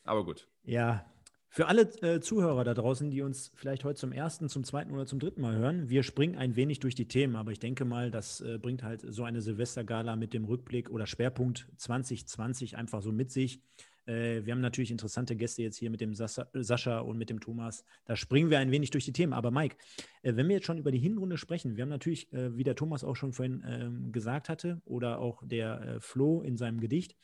Aber 0.04 0.24
gut. 0.24 0.48
Ja, 0.64 1.04
für 1.52 1.66
alle 1.66 1.82
äh, 2.02 2.20
Zuhörer 2.20 2.62
da 2.62 2.74
draußen, 2.74 3.10
die 3.10 3.22
uns 3.22 3.50
vielleicht 3.56 3.82
heute 3.82 3.98
zum 3.98 4.12
ersten, 4.12 4.48
zum 4.48 4.62
zweiten 4.62 4.92
oder 4.92 5.04
zum 5.04 5.18
dritten 5.18 5.40
Mal 5.40 5.56
hören, 5.56 5.90
wir 5.90 6.04
springen 6.04 6.36
ein 6.36 6.54
wenig 6.54 6.78
durch 6.78 6.94
die 6.94 7.08
Themen, 7.08 7.34
aber 7.34 7.50
ich 7.50 7.58
denke 7.58 7.84
mal, 7.84 8.12
das 8.12 8.40
äh, 8.40 8.56
bringt 8.56 8.84
halt 8.84 9.04
so 9.06 9.24
eine 9.24 9.42
Silvestergala 9.42 10.14
mit 10.14 10.32
dem 10.32 10.44
Rückblick 10.44 10.90
oder 10.90 11.08
Schwerpunkt 11.08 11.66
2020 11.76 12.76
einfach 12.76 13.02
so 13.02 13.10
mit 13.10 13.32
sich. 13.32 13.60
Äh, 14.06 14.44
wir 14.44 14.52
haben 14.52 14.60
natürlich 14.60 14.92
interessante 14.92 15.34
Gäste 15.34 15.62
jetzt 15.62 15.76
hier 15.76 15.90
mit 15.90 16.00
dem 16.00 16.14
Sascha, 16.14 16.46
Sascha, 16.54 17.00
und 17.00 17.18
mit 17.18 17.30
dem 17.30 17.40
Thomas. 17.40 17.84
Da 18.04 18.14
springen 18.14 18.50
wir 18.50 18.60
ein 18.60 18.70
wenig 18.70 18.90
durch 18.90 19.04
die 19.04 19.12
Themen. 19.12 19.32
Aber 19.32 19.50
Mike, 19.50 19.76
äh, 20.22 20.36
wenn 20.36 20.46
wir 20.46 20.54
jetzt 20.54 20.66
schon 20.66 20.78
über 20.78 20.92
die 20.92 20.98
Hinrunde 20.98 21.36
sprechen, 21.36 21.76
wir 21.76 21.82
haben 21.82 21.90
natürlich, 21.90 22.32
äh, 22.32 22.56
wie 22.56 22.64
der 22.64 22.76
Thomas 22.76 23.02
auch 23.02 23.16
schon 23.16 23.32
vorhin 23.32 23.64
ähm, 23.66 24.12
gesagt 24.12 24.48
hatte, 24.48 24.80
oder 24.84 25.18
auch 25.18 25.42
der 25.44 25.80
äh, 25.80 26.00
Flo 26.00 26.42
in 26.42 26.56
seinem 26.56 26.80
Gedicht, 26.80 27.16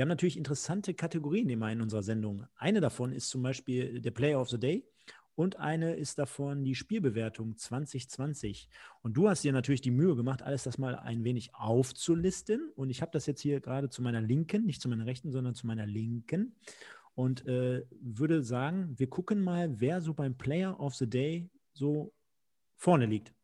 wir 0.00 0.04
haben 0.04 0.08
natürlich 0.08 0.38
interessante 0.38 0.94
Kategorien 0.94 1.50
immer 1.50 1.70
in 1.70 1.82
unserer 1.82 2.02
Sendung. 2.02 2.46
Eine 2.56 2.80
davon 2.80 3.12
ist 3.12 3.28
zum 3.28 3.42
Beispiel 3.42 4.00
der 4.00 4.12
Player 4.12 4.40
of 4.40 4.48
the 4.48 4.58
Day 4.58 4.82
und 5.34 5.58
eine 5.58 5.94
ist 5.94 6.18
davon 6.18 6.64
die 6.64 6.74
Spielbewertung 6.74 7.58
2020. 7.58 8.70
Und 9.02 9.12
du 9.12 9.28
hast 9.28 9.44
dir 9.44 9.52
natürlich 9.52 9.82
die 9.82 9.90
Mühe 9.90 10.16
gemacht, 10.16 10.40
alles 10.40 10.62
das 10.62 10.78
mal 10.78 10.96
ein 10.96 11.22
wenig 11.22 11.54
aufzulisten. 11.54 12.70
Und 12.76 12.88
ich 12.88 13.02
habe 13.02 13.10
das 13.12 13.26
jetzt 13.26 13.42
hier 13.42 13.60
gerade 13.60 13.90
zu 13.90 14.00
meiner 14.00 14.22
Linken, 14.22 14.64
nicht 14.64 14.80
zu 14.80 14.88
meiner 14.88 15.04
Rechten, 15.04 15.32
sondern 15.32 15.54
zu 15.54 15.66
meiner 15.66 15.84
Linken. 15.84 16.56
Und 17.14 17.46
äh, 17.46 17.84
würde 18.00 18.42
sagen, 18.42 18.94
wir 18.96 19.10
gucken 19.10 19.42
mal, 19.42 19.82
wer 19.82 20.00
so 20.00 20.14
beim 20.14 20.34
Player 20.34 20.80
of 20.80 20.94
the 20.94 21.10
Day 21.10 21.50
so 21.74 22.14
vorne 22.78 23.04
liegt. 23.04 23.34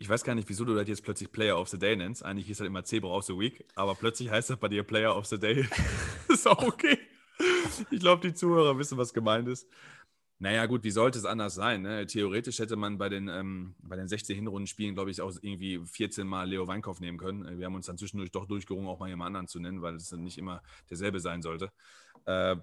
Ich 0.00 0.08
weiß 0.08 0.22
gar 0.22 0.34
nicht, 0.36 0.48
wieso 0.48 0.64
du 0.64 0.74
das 0.74 0.86
jetzt 0.86 1.02
plötzlich 1.02 1.32
Player 1.32 1.58
of 1.58 1.68
the 1.68 1.78
Day 1.78 1.96
nennst. 1.96 2.24
Eigentlich 2.24 2.46
hieß 2.46 2.58
das 2.58 2.66
immer 2.66 2.84
Zebra 2.84 3.08
of 3.08 3.24
the 3.24 3.36
Week, 3.36 3.64
aber 3.74 3.96
plötzlich 3.96 4.30
heißt 4.30 4.50
das 4.50 4.56
bei 4.56 4.68
dir 4.68 4.84
Player 4.84 5.16
of 5.16 5.26
the 5.26 5.38
Day. 5.38 5.68
ist 6.28 6.46
auch 6.46 6.62
okay. 6.62 6.98
Ich 7.90 8.00
glaube, 8.00 8.26
die 8.26 8.34
Zuhörer 8.34 8.78
wissen, 8.78 8.96
was 8.96 9.12
gemeint 9.12 9.48
ist. 9.48 9.68
Naja, 10.40 10.66
gut, 10.66 10.84
wie 10.84 10.92
sollte 10.92 11.18
es 11.18 11.24
anders 11.24 11.56
sein? 11.56 11.82
Ne? 11.82 12.06
Theoretisch 12.06 12.60
hätte 12.60 12.76
man 12.76 12.96
bei 12.96 13.08
den, 13.08 13.26
ähm, 13.26 13.74
bei 13.80 13.96
den 13.96 14.06
16 14.06 14.36
Hinrundenspielen, 14.36 14.94
glaube 14.94 15.10
ich, 15.10 15.20
auch 15.20 15.32
irgendwie 15.40 15.80
14 15.84 16.28
Mal 16.28 16.48
Leo 16.48 16.68
Weinkauf 16.68 17.00
nehmen 17.00 17.18
können. 17.18 17.58
Wir 17.58 17.66
haben 17.66 17.74
uns 17.74 17.86
dann 17.86 17.98
zwischendurch 17.98 18.30
doch 18.30 18.46
durchgerungen, 18.46 18.88
auch 18.88 19.00
mal 19.00 19.08
jemand 19.08 19.26
anderen 19.26 19.48
zu 19.48 19.58
nennen, 19.58 19.82
weil 19.82 19.96
es 19.96 20.12
nicht 20.12 20.38
immer 20.38 20.62
derselbe 20.90 21.18
sein 21.18 21.42
sollte. 21.42 21.72
Äh, 22.24 22.54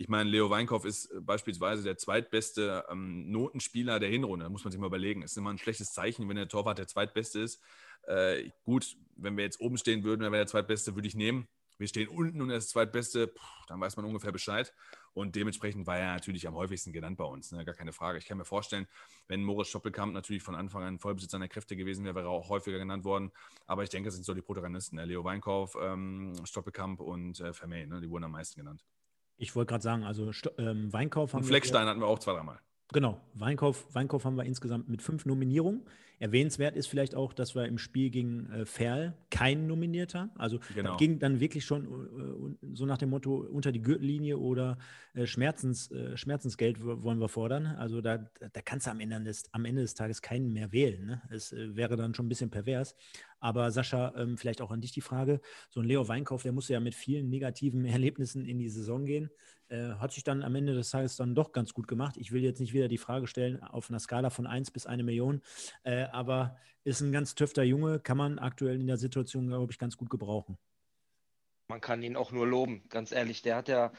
ich 0.00 0.08
meine, 0.08 0.30
Leo 0.30 0.48
Weinkauf 0.48 0.86
ist 0.86 1.10
äh, 1.12 1.20
beispielsweise 1.20 1.82
der 1.82 1.98
zweitbeste 1.98 2.86
ähm, 2.90 3.30
Notenspieler 3.30 4.00
der 4.00 4.08
Hinrunde. 4.08 4.44
Da 4.44 4.48
muss 4.48 4.64
man 4.64 4.72
sich 4.72 4.80
mal 4.80 4.86
überlegen. 4.86 5.22
Es 5.22 5.32
ist 5.32 5.36
immer 5.36 5.50
ein 5.50 5.58
schlechtes 5.58 5.92
Zeichen, 5.92 6.26
wenn 6.26 6.36
der 6.36 6.48
Torwart 6.48 6.78
der 6.78 6.86
zweitbeste 6.86 7.40
ist. 7.40 7.62
Äh, 8.06 8.50
gut, 8.64 8.96
wenn 9.16 9.36
wir 9.36 9.44
jetzt 9.44 9.60
oben 9.60 9.76
stehen 9.76 10.02
würden, 10.02 10.22
wer 10.22 10.32
wäre 10.32 10.44
der 10.44 10.46
zweitbeste, 10.46 10.94
würde 10.94 11.06
ich 11.06 11.14
nehmen. 11.14 11.48
wir 11.76 11.86
stehen 11.86 12.08
unten 12.08 12.40
und 12.40 12.48
er 12.48 12.56
ist 12.56 12.70
zweitbeste, 12.70 13.26
puh, 13.26 13.42
dann 13.68 13.78
weiß 13.78 13.96
man 13.96 14.06
ungefähr 14.06 14.32
Bescheid. 14.32 14.72
Und 15.12 15.36
dementsprechend 15.36 15.86
war 15.86 15.98
er 15.98 16.14
natürlich 16.14 16.48
am 16.48 16.54
häufigsten 16.54 16.94
genannt 16.94 17.18
bei 17.18 17.24
uns, 17.24 17.52
ne? 17.52 17.64
gar 17.66 17.74
keine 17.74 17.92
Frage. 17.92 18.16
Ich 18.16 18.24
kann 18.24 18.38
mir 18.38 18.44
vorstellen, 18.46 18.86
wenn 19.28 19.42
Moritz 19.42 19.68
Stoppelkamp 19.68 20.14
natürlich 20.14 20.42
von 20.42 20.54
Anfang 20.54 20.82
an 20.82 20.98
Vollbesitzer 20.98 21.32
seiner 21.32 21.48
Kräfte 21.48 21.76
gewesen 21.76 22.06
wäre, 22.06 22.14
wäre 22.14 22.26
er 22.26 22.30
auch 22.30 22.48
häufiger 22.48 22.78
genannt 22.78 23.04
worden. 23.04 23.32
Aber 23.66 23.82
ich 23.82 23.90
denke, 23.90 24.08
es 24.08 24.14
sind 24.14 24.24
so 24.24 24.32
die 24.32 24.40
Protagonisten, 24.40 24.96
ne? 24.96 25.04
Leo 25.04 25.24
Weinkauf, 25.24 25.76
ähm, 25.78 26.34
Stoppelkamp 26.44 27.00
und 27.00 27.38
äh, 27.40 27.52
Vermey, 27.52 27.86
ne? 27.86 28.00
die 28.00 28.08
wurden 28.08 28.24
am 28.24 28.32
meisten 28.32 28.58
genannt. 28.58 28.82
Ich 29.40 29.56
wollte 29.56 29.70
gerade 29.70 29.82
sagen, 29.82 30.04
also 30.04 30.30
ähm, 30.58 30.92
Weinkauf 30.92 31.32
haben 31.32 31.40
und 31.40 31.46
Fleckstein 31.46 31.86
wir, 31.86 31.90
hatten 31.90 32.00
wir 32.00 32.06
auch 32.06 32.18
zwei, 32.18 32.34
dreimal. 32.34 32.60
Genau, 32.92 33.18
Weinkauf, 33.32 33.86
Weinkauf 33.94 34.26
haben 34.26 34.36
wir 34.36 34.44
insgesamt 34.44 34.88
mit 34.90 35.00
fünf 35.00 35.24
Nominierungen. 35.24 35.82
Erwähnenswert 36.20 36.76
ist 36.76 36.86
vielleicht 36.86 37.14
auch, 37.14 37.32
dass 37.32 37.54
wir 37.54 37.64
im 37.64 37.78
Spiel 37.78 38.10
gegen 38.10 38.50
äh, 38.52 38.66
Ferl 38.66 39.14
keinen 39.30 39.66
nominiert 39.66 40.14
haben. 40.14 40.30
Also 40.36 40.60
genau. 40.74 40.98
ging 40.98 41.18
dann 41.18 41.40
wirklich 41.40 41.64
schon 41.64 42.56
äh, 42.62 42.74
so 42.74 42.84
nach 42.84 42.98
dem 42.98 43.08
Motto 43.08 43.36
unter 43.36 43.72
die 43.72 43.80
Gürtellinie 43.80 44.36
oder 44.36 44.76
äh, 45.14 45.26
Schmerzens, 45.26 45.90
äh, 45.90 46.18
Schmerzensgeld 46.18 46.84
wollen 46.84 47.20
wir 47.20 47.30
fordern. 47.30 47.66
Also 47.66 48.02
da, 48.02 48.18
da 48.18 48.60
kannst 48.62 48.86
du 48.86 48.90
am 48.90 49.00
Ende 49.00 49.22
des, 49.22 49.44
am 49.52 49.64
Ende 49.64 49.80
des 49.80 49.94
Tages 49.94 50.20
keinen 50.20 50.52
mehr 50.52 50.72
wählen. 50.72 51.06
Ne? 51.06 51.22
Es 51.30 51.52
äh, 51.52 51.74
wäre 51.74 51.96
dann 51.96 52.14
schon 52.14 52.26
ein 52.26 52.28
bisschen 52.28 52.50
pervers. 52.50 52.94
Aber 53.38 53.70
Sascha, 53.70 54.12
ähm, 54.16 54.36
vielleicht 54.36 54.60
auch 54.60 54.70
an 54.70 54.82
dich 54.82 54.92
die 54.92 55.00
Frage. 55.00 55.40
So 55.70 55.80
ein 55.80 55.86
Leo 55.86 56.06
Weinkauf, 56.06 56.42
der 56.42 56.52
musste 56.52 56.74
ja 56.74 56.80
mit 56.80 56.94
vielen 56.94 57.30
negativen 57.30 57.84
Erlebnissen 57.86 58.44
in 58.44 58.58
die 58.58 58.68
Saison 58.68 59.06
gehen. 59.06 59.30
Äh, 59.70 59.94
hat 59.94 60.12
sich 60.12 60.24
dann 60.24 60.42
am 60.42 60.56
Ende 60.56 60.74
des 60.74 60.90
Tages 60.90 61.14
dann 61.14 61.36
doch 61.36 61.52
ganz 61.52 61.72
gut 61.72 61.86
gemacht. 61.86 62.16
Ich 62.16 62.32
will 62.32 62.42
jetzt 62.42 62.58
nicht 62.58 62.72
wieder 62.72 62.88
die 62.88 62.98
Frage 62.98 63.28
stellen 63.28 63.62
auf 63.62 63.88
einer 63.88 64.00
Skala 64.00 64.30
von 64.30 64.46
1 64.48 64.72
bis 64.72 64.84
eine 64.84 65.04
Million, 65.04 65.42
äh, 65.84 66.06
aber 66.12 66.56
ist 66.84 67.00
ein 67.00 67.12
ganz 67.12 67.34
tüfter 67.34 67.62
Junge, 67.62 68.00
kann 68.00 68.16
man 68.16 68.38
aktuell 68.38 68.80
in 68.80 68.86
der 68.86 68.96
Situation, 68.96 69.48
glaube 69.48 69.72
ich, 69.72 69.78
ganz 69.78 69.96
gut 69.96 70.10
gebrauchen. 70.10 70.56
Man 71.68 71.80
kann 71.80 72.02
ihn 72.02 72.16
auch 72.16 72.32
nur 72.32 72.46
loben, 72.46 72.82
ganz 72.88 73.12
ehrlich. 73.12 73.42
Der 73.42 73.56
hat 73.56 73.68
ja 73.68 73.92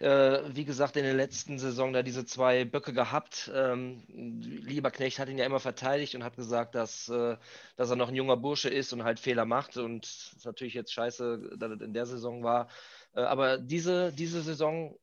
äh, 0.00 0.56
wie 0.56 0.64
gesagt, 0.64 0.96
in 0.96 1.04
der 1.04 1.12
letzten 1.12 1.58
Saison 1.58 1.92
da 1.92 2.02
diese 2.02 2.24
zwei 2.24 2.64
Böcke 2.64 2.94
gehabt. 2.94 3.50
Ähm, 3.54 4.02
Lieberknecht 4.08 5.18
hat 5.18 5.28
ihn 5.28 5.36
ja 5.36 5.44
immer 5.44 5.60
verteidigt 5.60 6.14
und 6.14 6.24
hat 6.24 6.36
gesagt, 6.36 6.74
dass, 6.74 7.10
äh, 7.10 7.36
dass 7.76 7.90
er 7.90 7.96
noch 7.96 8.08
ein 8.08 8.14
junger 8.14 8.38
Bursche 8.38 8.70
ist 8.70 8.94
und 8.94 9.04
halt 9.04 9.20
Fehler 9.20 9.44
macht. 9.44 9.76
Und 9.76 10.06
es 10.06 10.32
ist 10.38 10.46
natürlich 10.46 10.72
jetzt 10.72 10.94
scheiße, 10.94 11.56
dass 11.58 11.72
es 11.72 11.80
in 11.82 11.92
der 11.92 12.06
Saison 12.06 12.42
war. 12.42 12.68
Äh, 13.14 13.20
aber 13.20 13.58
diese, 13.58 14.10
diese 14.10 14.40
Saison 14.40 14.98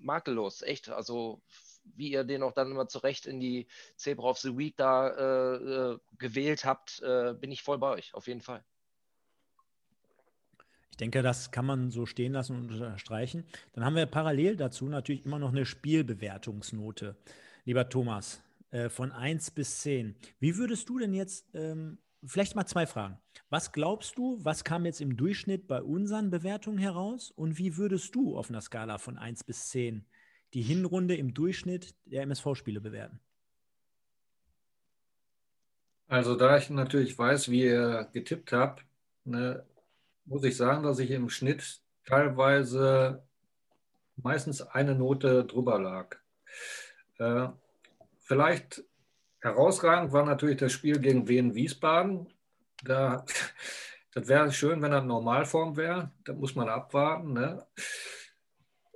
makellos, 0.00 0.62
echt. 0.62 0.88
Also 0.88 1.42
wie 1.94 2.10
ihr 2.10 2.24
den 2.24 2.42
auch 2.42 2.52
dann 2.52 2.70
immer 2.70 2.88
zurecht 2.88 3.26
in 3.26 3.40
die 3.40 3.66
Zebra 3.96 4.30
of 4.30 4.38
the 4.38 4.56
Week 4.56 4.76
da 4.76 5.08
äh, 5.08 5.92
äh, 5.92 5.98
gewählt 6.18 6.64
habt, 6.64 7.00
äh, 7.02 7.34
bin 7.34 7.52
ich 7.52 7.62
voll 7.62 7.78
bei 7.78 7.90
euch, 7.90 8.14
auf 8.14 8.26
jeden 8.26 8.40
Fall. 8.40 8.64
Ich 10.90 10.96
denke, 10.96 11.22
das 11.22 11.50
kann 11.50 11.66
man 11.66 11.90
so 11.90 12.06
stehen 12.06 12.32
lassen 12.32 12.56
und 12.56 12.72
unterstreichen. 12.72 13.44
Dann 13.74 13.84
haben 13.84 13.96
wir 13.96 14.06
parallel 14.06 14.56
dazu 14.56 14.86
natürlich 14.86 15.26
immer 15.26 15.38
noch 15.38 15.50
eine 15.50 15.66
Spielbewertungsnote. 15.66 17.16
Lieber 17.66 17.88
Thomas, 17.90 18.40
äh, 18.70 18.88
von 18.88 19.12
1 19.12 19.50
bis 19.50 19.80
10. 19.80 20.16
Wie 20.40 20.56
würdest 20.56 20.88
du 20.88 20.98
denn 20.98 21.12
jetzt, 21.12 21.46
ähm, 21.54 21.98
vielleicht 22.24 22.56
mal 22.56 22.66
zwei 22.66 22.86
Fragen. 22.86 23.18
Was 23.50 23.72
glaubst 23.72 24.18
du, 24.18 24.38
was 24.42 24.64
kam 24.64 24.86
jetzt 24.86 25.00
im 25.00 25.16
Durchschnitt 25.16 25.68
bei 25.68 25.82
unseren 25.82 26.30
Bewertungen 26.30 26.78
heraus? 26.78 27.30
Und 27.30 27.58
wie 27.58 27.76
würdest 27.76 28.14
du 28.14 28.36
auf 28.36 28.48
einer 28.48 28.60
Skala 28.60 28.98
von 28.98 29.18
1 29.18 29.44
bis 29.44 29.68
10 29.68 30.04
die 30.54 30.62
Hinrunde 30.62 31.16
im 31.16 31.34
Durchschnitt 31.34 31.94
der 32.04 32.22
MSV-Spiele 32.22 32.80
bewerten? 32.80 33.20
Also 36.08 36.36
da 36.36 36.56
ich 36.56 36.70
natürlich 36.70 37.18
weiß, 37.18 37.50
wie 37.50 37.64
ihr 37.64 38.08
getippt 38.12 38.52
habt, 38.52 38.84
ne, 39.24 39.64
muss 40.24 40.44
ich 40.44 40.56
sagen, 40.56 40.82
dass 40.82 40.98
ich 40.98 41.10
im 41.10 41.28
Schnitt 41.30 41.80
teilweise 42.04 43.22
meistens 44.16 44.62
eine 44.62 44.94
Note 44.94 45.44
drüber 45.44 45.78
lag. 45.80 46.16
Äh, 47.18 47.48
vielleicht 48.18 48.84
herausragend 49.40 50.12
war 50.12 50.24
natürlich 50.24 50.58
das 50.58 50.72
Spiel 50.72 50.98
gegen 51.00 51.28
Wien 51.28 51.54
Wiesbaden. 51.54 52.32
Da, 52.84 53.24
das 54.14 54.28
wäre 54.28 54.52
schön, 54.52 54.80
wenn 54.82 54.92
das 54.92 55.04
Normalform 55.04 55.76
wäre. 55.76 56.12
Da 56.24 56.32
muss 56.32 56.54
man 56.54 56.68
abwarten. 56.68 57.32
Ne? 57.32 57.66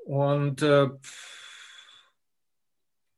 Und 0.05 0.62
äh, 0.62 0.88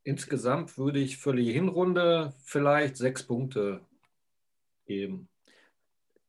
insgesamt 0.04 0.78
würde 0.78 0.98
ich 0.98 1.18
für 1.18 1.34
die 1.34 1.52
Hinrunde 1.52 2.34
vielleicht 2.44 2.96
sechs 2.96 3.22
Punkte 3.22 3.80
geben 4.86 5.28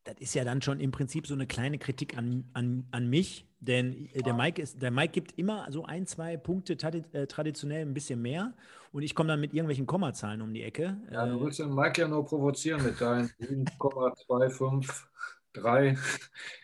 das 0.03 0.15
ist 0.19 0.33
ja 0.35 0.43
dann 0.43 0.61
schon 0.61 0.79
im 0.79 0.91
Prinzip 0.91 1.25
so 1.27 1.33
eine 1.33 1.47
kleine 1.47 1.77
Kritik 1.77 2.17
an, 2.17 2.49
an, 2.53 2.85
an 2.91 3.09
mich, 3.09 3.47
denn 3.59 4.09
äh, 4.13 4.21
der 4.21 4.33
Mike, 4.33 4.61
ist, 4.61 4.81
der 4.81 4.91
Mike 4.91 5.13
gibt 5.13 5.37
immer 5.37 5.65
so 5.71 5.85
ein, 5.85 6.05
zwei 6.05 6.35
Punkte 6.37 6.73
äh, 6.73 7.27
traditionell 7.27 7.81
ein 7.85 7.93
bisschen 7.93 8.21
mehr 8.21 8.53
und 8.91 9.03
ich 9.03 9.15
komme 9.15 9.29
dann 9.29 9.39
mit 9.39 9.53
irgendwelchen 9.53 9.85
Kommazahlen 9.85 10.41
um 10.41 10.53
die 10.53 10.63
Ecke. 10.63 10.97
Ja, 11.11 11.25
du 11.25 11.39
willst 11.41 11.59
den 11.59 11.73
Mike 11.73 12.01
ja 12.01 12.07
nur 12.07 12.25
provozieren 12.25 12.83
mit 12.83 12.99
deinen 12.99 13.31
7,253. 13.39 14.91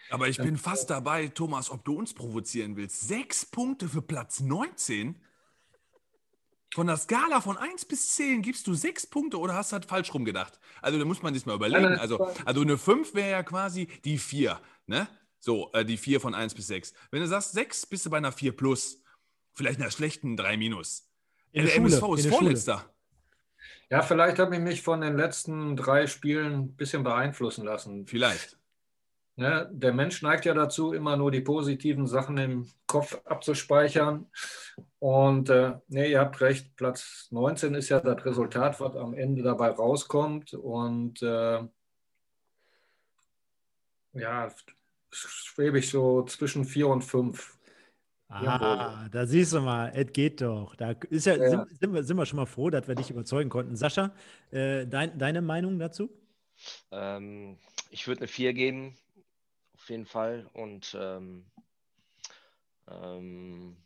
Aber 0.10 0.28
ich 0.28 0.38
bin 0.38 0.58
fast 0.58 0.90
dabei, 0.90 1.28
Thomas, 1.28 1.70
ob 1.70 1.86
du 1.86 1.96
uns 1.98 2.16
provozieren 2.16 2.76
willst. 2.76 3.08
Sechs 3.08 3.46
Punkte 3.46 3.88
für 3.88 4.02
Platz 4.02 4.40
19? 4.40 5.16
Von 6.80 6.88
der 6.88 6.96
Skala 6.96 7.42
von 7.42 7.58
1 7.58 7.84
bis 7.84 8.16
10 8.16 8.42
gibst 8.42 8.66
du 8.66 8.74
6 8.74 9.08
Punkte 9.08 9.38
oder 9.38 9.54
hast 9.54 9.74
du 9.74 9.74
halt 9.74 9.86
falsch 9.86 10.14
rumgedacht? 10.14 10.62
Also 10.82 10.98
da 10.98 11.04
muss 11.04 11.22
man 11.22 11.34
sich 11.34 11.46
mal 11.46 11.56
überlegen. 11.56 12.00
Also, 12.00 12.32
also 12.46 12.62
eine 12.62 12.78
5 12.78 13.14
wäre 13.16 13.32
ja 13.32 13.44
quasi 13.44 13.88
die 14.06 14.18
4, 14.18 14.58
ne? 14.88 15.10
So, 15.40 15.74
äh, 15.74 15.84
die 15.84 15.98
4 15.98 16.22
von 16.22 16.34
1 16.34 16.54
bis 16.54 16.68
6. 16.68 16.94
Wenn 17.12 17.20
du 17.20 17.28
sagst 17.28 17.52
6, 17.52 17.88
bist 17.88 18.06
du 18.06 18.10
bei 18.10 18.16
einer 18.16 18.32
4 18.32 18.56
plus. 18.56 19.04
Vielleicht 19.56 19.82
einer 19.82 19.92
schlechten 19.92 20.38
3 20.38 20.56
minus. 20.56 21.10
In 21.52 21.66
der, 21.66 21.74
der 21.74 21.82
MSV 21.82 22.16
ist 22.16 22.28
Vorletzter. 22.28 22.86
Ja, 23.90 24.02
vielleicht 24.02 24.40
habe 24.40 24.56
ich 24.56 24.62
mich 24.62 24.82
von 24.82 25.02
den 25.02 25.18
letzten 25.18 25.76
drei 25.76 26.08
Spielen 26.08 26.54
ein 26.54 26.76
bisschen 26.78 27.04
beeinflussen 27.04 27.66
lassen. 27.66 28.08
Vielleicht. 28.08 28.58
Ne, 29.40 29.70
der 29.72 29.94
Mensch 29.94 30.22
neigt 30.22 30.44
ja 30.44 30.54
dazu, 30.54 30.92
immer 30.92 31.16
nur 31.16 31.32
die 31.32 31.40
positiven 31.40 32.08
Sachen 32.08 32.38
im 32.38 32.68
Kopf 32.88 33.22
abzuspeichern. 33.24 34.30
Und 35.00 35.50
äh, 35.50 35.76
nee, 35.88 36.12
ihr 36.12 36.20
habt 36.20 36.42
recht, 36.42 36.76
Platz 36.76 37.30
19 37.32 37.74
ist 37.74 37.88
ja 37.88 38.02
das 38.02 38.26
Resultat, 38.26 38.82
was 38.82 38.98
am 38.98 39.14
Ende 39.14 39.42
dabei 39.42 39.70
rauskommt. 39.70 40.56
Und 40.56 41.22
äh, 41.22 41.62
ja, 44.12 44.54
schwebe 45.10 45.80
ich 45.80 45.90
so 45.90 46.24
zwischen 46.24 46.66
4 46.66 46.90
und 46.90 47.06
5. 47.06 47.58
Ah, 48.28 49.08
da 49.10 49.26
siehst 49.26 49.54
du 49.54 49.62
mal, 49.62 49.94
es 49.96 50.12
geht 50.12 50.42
doch. 50.42 50.76
Da 50.76 50.92
ist 51.10 51.28
ja, 51.28 51.38
ja. 51.38 51.50
Sind, 51.50 51.80
sind, 51.80 51.94
wir, 51.94 52.04
sind 52.04 52.18
wir 52.18 52.26
schon 52.26 52.38
mal 52.38 52.46
froh, 52.46 52.70
dass 52.70 52.90
wir 52.90 52.96
dich 52.96 53.10
überzeugen 53.10 53.50
konnten. 53.50 53.78
Sascha, 53.78 54.12
äh, 54.52 54.86
dein, 54.86 55.18
deine 55.18 55.42
Meinung 55.42 55.80
dazu? 55.80 56.10
Ähm, 56.92 57.58
ich 57.90 58.06
würde 58.06 58.20
eine 58.20 58.28
4 58.28 58.52
geben 58.52 58.98
jeden 59.90 60.06
Fall. 60.06 60.50
Und 60.54 60.96
ähm, 61.00 61.46
ähm, 62.90 63.78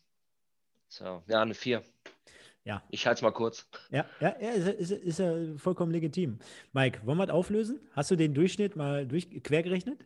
so, 0.87 1.23
ja, 1.27 1.41
eine 1.41 1.53
4. 1.53 1.83
Ja. 2.65 2.81
Ich 2.89 3.05
halte 3.05 3.19
es 3.19 3.21
mal 3.21 3.31
kurz. 3.31 3.67
Ja, 3.89 4.05
ja, 4.21 4.35
ja 4.39 4.51
ist, 4.51 4.67
ist, 4.67 4.91
ist 4.91 5.19
ja 5.19 5.33
vollkommen 5.57 5.91
legitim. 5.91 6.39
Mike, 6.71 7.01
wollen 7.05 7.17
wir 7.17 7.25
das 7.25 7.35
auflösen? 7.35 7.79
Hast 7.91 8.09
du 8.11 8.15
den 8.15 8.33
Durchschnitt 8.33 8.75
mal 8.75 9.05
durch, 9.05 9.43
quer 9.43 9.63
gerechnet? 9.63 10.05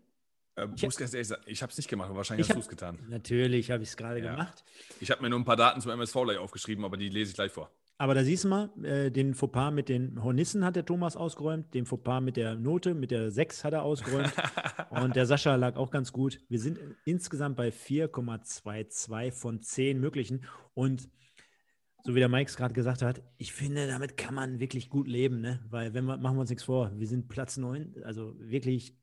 Äh, 0.55 0.67
ich 0.75 0.83
muss 0.83 0.97
ganz 0.97 1.13
ehrlich 1.13 1.27
sagen, 1.27 1.43
ich 1.45 1.61
habe 1.61 1.71
es 1.71 1.77
nicht 1.77 1.89
gemacht, 1.89 2.09
wahrscheinlich 2.13 2.49
hast 2.49 2.55
du 2.55 2.61
es 2.61 2.67
getan. 2.67 2.97
Natürlich 3.09 3.69
habe 3.69 3.83
ich 3.83 3.89
es 3.89 3.97
gerade 3.97 4.19
ja. 4.21 4.31
gemacht. 4.31 4.63
Ich 4.99 5.11
habe 5.11 5.21
mir 5.21 5.29
nur 5.29 5.39
ein 5.39 5.45
paar 5.45 5.55
Daten 5.55 5.81
zum 5.81 5.91
MSV 5.91 6.13
gleich 6.23 6.37
aufgeschrieben, 6.37 6.83
aber 6.83 6.97
die 6.97 7.09
lese 7.09 7.29
ich 7.29 7.35
gleich 7.35 7.51
vor. 7.51 7.69
Aber 7.99 8.13
da 8.13 8.23
siehst 8.23 8.43
du 8.43 8.49
mal, 8.49 8.69
äh, 8.83 9.09
den 9.09 9.33
Fauxpas 9.33 9.71
mit 9.71 9.89
den 9.89 10.23
Hornissen 10.23 10.63
hat 10.63 10.75
der 10.75 10.85
Thomas 10.85 11.15
ausgeräumt, 11.15 11.73
den 11.73 11.87
Fauxpas 11.87 12.21
mit 12.21 12.37
der 12.37 12.55
Note, 12.55 12.93
mit 12.93 13.09
der 13.09 13.31
6 13.31 13.63
hat 13.63 13.73
er 13.73 13.81
ausgeräumt. 13.81 14.31
und 14.91 15.15
der 15.15 15.25
Sascha 15.25 15.55
lag 15.55 15.75
auch 15.77 15.89
ganz 15.89 16.11
gut. 16.11 16.39
Wir 16.47 16.59
sind 16.59 16.79
insgesamt 17.05 17.55
bei 17.55 17.69
4,22 17.69 19.31
von 19.31 19.61
10 19.61 19.99
möglichen. 19.99 20.45
Und 20.75 21.09
so 22.03 22.13
wie 22.13 22.19
der 22.19 22.29
Mike 22.29 22.49
es 22.49 22.55
gerade 22.55 22.75
gesagt 22.75 23.01
hat, 23.01 23.23
ich 23.37 23.51
finde, 23.51 23.87
damit 23.87 24.15
kann 24.15 24.35
man 24.35 24.59
wirklich 24.59 24.89
gut 24.89 25.07
leben, 25.07 25.41
ne? 25.41 25.59
Weil, 25.69 25.93
wenn 25.95 26.05
wir, 26.05 26.17
machen 26.17 26.37
wir 26.37 26.41
uns 26.41 26.51
nichts 26.51 26.63
vor, 26.63 26.91
wir 26.95 27.07
sind 27.07 27.27
Platz 27.27 27.57
9, 27.57 28.03
also 28.03 28.35
wirklich 28.39 28.95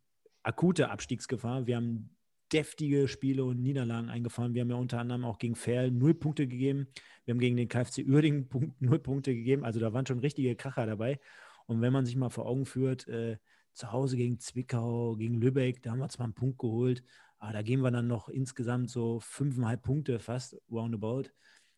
akute 0.45 0.91
Abstiegsgefahr. 0.91 1.67
Wir 1.67 1.77
haben 1.77 2.17
deftige 2.53 3.09
Spiele 3.09 3.45
und 3.45 3.63
Niederlagen 3.63 4.09
eingefahren. 4.09 4.55
Wir 4.55 4.63
haben 4.63 4.71
ja 4.71 4.77
unter 4.77 4.99
anderem 4.99 5.25
auch 5.25 5.39
gegen 5.39 5.57
Ferl 5.57 5.91
null 5.91 6.15
Punkte 6.15 6.47
gegeben. 6.47 6.89
Wir 7.25 7.33
haben 7.33 7.41
gegen 7.41 7.57
den 7.57 7.69
KfC 7.69 8.05
Uerdingen 8.05 8.49
null 8.81 8.99
Punkte 8.99 9.35
gegeben. 9.35 9.65
Also 9.65 9.81
da 9.81 9.93
waren 9.93 10.07
schon 10.07 10.19
richtige 10.21 10.55
Kracher 10.57 10.87
dabei. 10.87 11.19
Und 11.67 11.81
wenn 11.81 11.93
man 11.93 12.07
sich 12.07 12.17
mal 12.17 12.31
vor 12.31 12.47
Augen 12.47 12.67
führt, 12.67 13.09
äh, 13.09 13.39
zu 13.73 13.91
Hause 13.91 14.17
gegen 14.17 14.39
Zwickau, 14.39 15.17
gegen 15.17 15.41
Lübeck, 15.41 15.83
da 15.83 15.91
haben 15.91 15.99
wir 15.99 16.09
zwar 16.09 16.25
einen 16.25 16.35
Punkt 16.35 16.59
geholt, 16.59 17.03
aber 17.39 17.53
da 17.53 17.63
gehen 17.63 17.81
wir 17.81 17.91
dann 17.91 18.07
noch 18.07 18.29
insgesamt 18.29 18.91
so 18.91 19.21
fünfeinhalb 19.21 19.83
Punkte 19.83 20.19
fast 20.19 20.57
roundabout. 20.71 21.25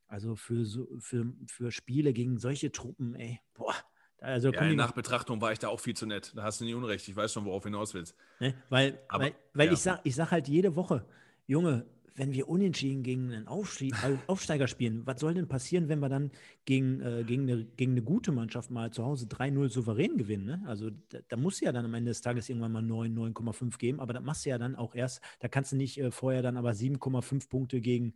Also 0.08 0.36
für, 0.36 0.64
für, 1.00 1.32
für 1.48 1.72
Spiele 1.72 2.12
gegen 2.12 2.38
solche 2.38 2.70
Truppen, 2.70 3.14
ey, 3.14 3.40
boah, 3.54 3.74
also 4.20 4.50
ja, 4.50 4.60
in 4.62 4.76
Nachbetrachtung 4.76 5.40
war 5.40 5.52
ich 5.52 5.58
da 5.58 5.68
auch 5.68 5.80
viel 5.80 5.94
zu 5.94 6.06
nett. 6.06 6.32
Da 6.34 6.42
hast 6.42 6.60
du 6.60 6.64
nie 6.64 6.74
Unrecht. 6.74 7.06
Ich 7.08 7.16
weiß 7.16 7.32
schon, 7.32 7.44
worauf 7.44 7.62
du 7.62 7.68
hinaus 7.68 7.94
willst. 7.94 8.16
Ne? 8.40 8.54
Weil, 8.68 8.98
Aber, 9.08 9.24
weil, 9.24 9.34
weil 9.54 9.66
ja. 9.66 9.72
ich 9.72 9.80
sage 9.80 10.00
ich 10.04 10.14
sag 10.14 10.30
halt 10.30 10.48
jede 10.48 10.74
Woche, 10.74 11.04
Junge, 11.46 11.86
wenn 12.16 12.32
wir 12.32 12.48
unentschieden 12.48 13.02
gegen 13.02 13.32
einen 13.32 13.46
Aufstieg, 13.46 13.94
Aufsteiger 14.26 14.66
spielen, 14.66 15.06
was 15.06 15.20
soll 15.20 15.34
denn 15.34 15.48
passieren, 15.48 15.88
wenn 15.88 15.98
wir 16.00 16.08
dann 16.08 16.30
gegen, 16.64 17.00
äh, 17.00 17.24
gegen, 17.24 17.42
eine, 17.42 17.64
gegen 17.64 17.92
eine 17.92 18.02
gute 18.02 18.32
Mannschaft 18.32 18.70
mal 18.70 18.90
zu 18.90 19.04
Hause 19.04 19.26
3-0 19.26 19.68
souverän 19.68 20.16
gewinnen? 20.16 20.46
Ne? 20.46 20.62
Also 20.66 20.90
da, 21.10 21.18
da 21.28 21.36
muss 21.36 21.60
ja 21.60 21.72
dann 21.72 21.84
am 21.84 21.94
Ende 21.94 22.10
des 22.10 22.22
Tages 22.22 22.48
irgendwann 22.48 22.72
mal 22.72 22.82
9, 22.82 23.14
9,5 23.14 23.78
geben, 23.78 24.00
aber 24.00 24.14
das 24.14 24.22
machst 24.22 24.46
du 24.46 24.50
ja 24.50 24.58
dann 24.58 24.76
auch 24.76 24.94
erst, 24.94 25.20
da 25.40 25.48
kannst 25.48 25.72
du 25.72 25.76
nicht 25.76 25.98
äh, 26.00 26.10
vorher 26.10 26.42
dann 26.42 26.56
aber 26.56 26.70
7,5 26.70 27.48
Punkte 27.50 27.80
gegen, 27.80 28.14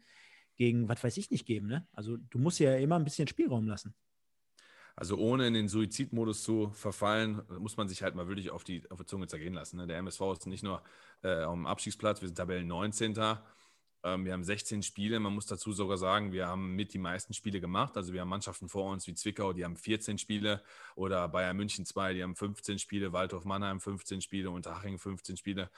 gegen, 0.56 0.88
was 0.88 1.04
weiß 1.04 1.16
ich 1.18 1.30
nicht 1.30 1.46
geben. 1.46 1.66
Ne? 1.66 1.86
Also 1.92 2.16
du 2.16 2.38
musst 2.38 2.58
ja 2.58 2.74
immer 2.76 2.96
ein 2.96 3.04
bisschen 3.04 3.28
Spielraum 3.28 3.68
lassen. 3.68 3.94
Also 5.00 5.16
ohne 5.16 5.46
in 5.46 5.54
den 5.54 5.66
Suizidmodus 5.66 6.42
zu 6.42 6.72
verfallen, 6.74 7.40
muss 7.58 7.78
man 7.78 7.88
sich 7.88 8.02
halt 8.02 8.14
mal 8.14 8.28
wirklich 8.28 8.50
auf 8.50 8.64
die, 8.64 8.82
auf 8.90 8.98
die 8.98 9.06
Zunge 9.06 9.28
zergehen 9.28 9.54
lassen. 9.54 9.78
Ne? 9.78 9.86
Der 9.86 9.96
MSV 9.96 10.20
ist 10.32 10.46
nicht 10.46 10.62
nur 10.62 10.82
äh, 11.22 11.42
am 11.42 11.64
Abstiegsplatz, 11.64 12.20
wir 12.20 12.28
sind 12.28 12.36
Tabellen 12.36 12.66
19. 12.66 13.14
Ähm, 14.04 14.26
wir 14.26 14.34
haben 14.34 14.44
16 14.44 14.82
Spiele. 14.82 15.18
Man 15.18 15.32
muss 15.32 15.46
dazu 15.46 15.72
sogar 15.72 15.96
sagen, 15.96 16.32
wir 16.32 16.48
haben 16.48 16.76
mit 16.76 16.92
die 16.92 16.98
meisten 16.98 17.32
Spiele 17.32 17.62
gemacht. 17.62 17.96
Also 17.96 18.12
wir 18.12 18.20
haben 18.20 18.28
Mannschaften 18.28 18.68
vor 18.68 18.90
uns 18.90 19.06
wie 19.06 19.14
Zwickau, 19.14 19.54
die 19.54 19.64
haben 19.64 19.74
14 19.74 20.18
Spiele 20.18 20.62
oder 20.96 21.26
Bayern 21.28 21.56
München 21.56 21.86
2, 21.86 22.12
die 22.12 22.22
haben 22.22 22.36
15 22.36 22.78
Spiele, 22.78 23.14
Waldorf 23.14 23.46
Mannheim 23.46 23.80
15 23.80 24.20
Spiele, 24.20 24.50
Unterhaching 24.50 24.98
15 24.98 25.38
Spiele. 25.38 25.70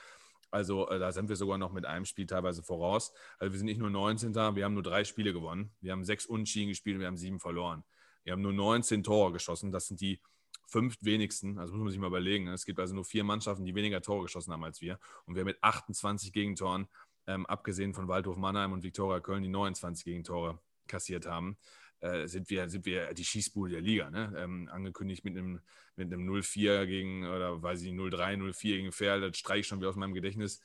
Also 0.50 0.88
äh, 0.88 0.98
da 0.98 1.12
sind 1.12 1.28
wir 1.28 1.36
sogar 1.36 1.58
noch 1.58 1.72
mit 1.72 1.86
einem 1.86 2.06
Spiel 2.06 2.26
teilweise 2.26 2.64
voraus. 2.64 3.12
Also 3.38 3.52
wir 3.52 3.58
sind 3.58 3.66
nicht 3.66 3.78
nur 3.78 3.90
19. 3.90 4.34
Wir 4.34 4.64
haben 4.64 4.74
nur 4.74 4.82
drei 4.82 5.04
Spiele 5.04 5.32
gewonnen. 5.32 5.70
Wir 5.80 5.92
haben 5.92 6.02
sechs 6.02 6.26
Unschieden 6.26 6.70
gespielt 6.70 6.98
wir 6.98 7.06
haben 7.06 7.16
sieben 7.16 7.38
verloren. 7.38 7.84
Wir 8.24 8.32
haben 8.32 8.42
nur 8.42 8.52
19 8.52 9.02
Tore 9.02 9.32
geschossen. 9.32 9.72
Das 9.72 9.86
sind 9.86 10.00
die 10.00 10.20
fünf 10.66 10.96
wenigsten. 11.00 11.58
Also 11.58 11.74
muss 11.74 11.82
man 11.82 11.90
sich 11.90 12.00
mal 12.00 12.06
überlegen. 12.06 12.48
Es 12.48 12.64
gibt 12.64 12.80
also 12.80 12.94
nur 12.94 13.04
vier 13.04 13.24
Mannschaften, 13.24 13.64
die 13.64 13.74
weniger 13.74 14.00
Tore 14.00 14.22
geschossen 14.22 14.52
haben 14.52 14.64
als 14.64 14.80
wir. 14.80 14.98
Und 15.26 15.34
wir 15.34 15.44
mit 15.44 15.62
28 15.62 16.32
Gegentoren 16.32 16.88
ähm, 17.26 17.46
abgesehen 17.46 17.94
von 17.94 18.08
Waldhof 18.08 18.36
Mannheim 18.36 18.72
und 18.72 18.82
Viktoria 18.82 19.20
Köln, 19.20 19.42
die 19.42 19.48
29 19.48 20.04
Gegentore 20.04 20.58
kassiert 20.88 21.26
haben, 21.26 21.56
äh, 22.00 22.26
sind, 22.26 22.50
wir, 22.50 22.68
sind 22.68 22.84
wir 22.84 23.14
die 23.14 23.24
Schießbude 23.24 23.72
der 23.72 23.80
Liga. 23.80 24.10
Ne? 24.10 24.32
Ähm, 24.36 24.68
angekündigt 24.72 25.24
mit 25.24 25.36
einem, 25.36 25.60
mit 25.96 26.12
einem 26.12 26.28
0-4 26.28 26.86
gegen, 26.86 27.26
oder 27.26 27.62
weiß 27.62 27.82
ich, 27.82 27.92
0-3, 27.92 28.36
0-4 28.38 28.62
gegen 28.62 28.92
Ferl, 28.92 29.20
das 29.20 29.38
streiche 29.38 29.60
ich 29.60 29.66
schon 29.68 29.78
wieder 29.78 29.90
aus 29.90 29.96
meinem 29.96 30.14
Gedächtnis. 30.14 30.60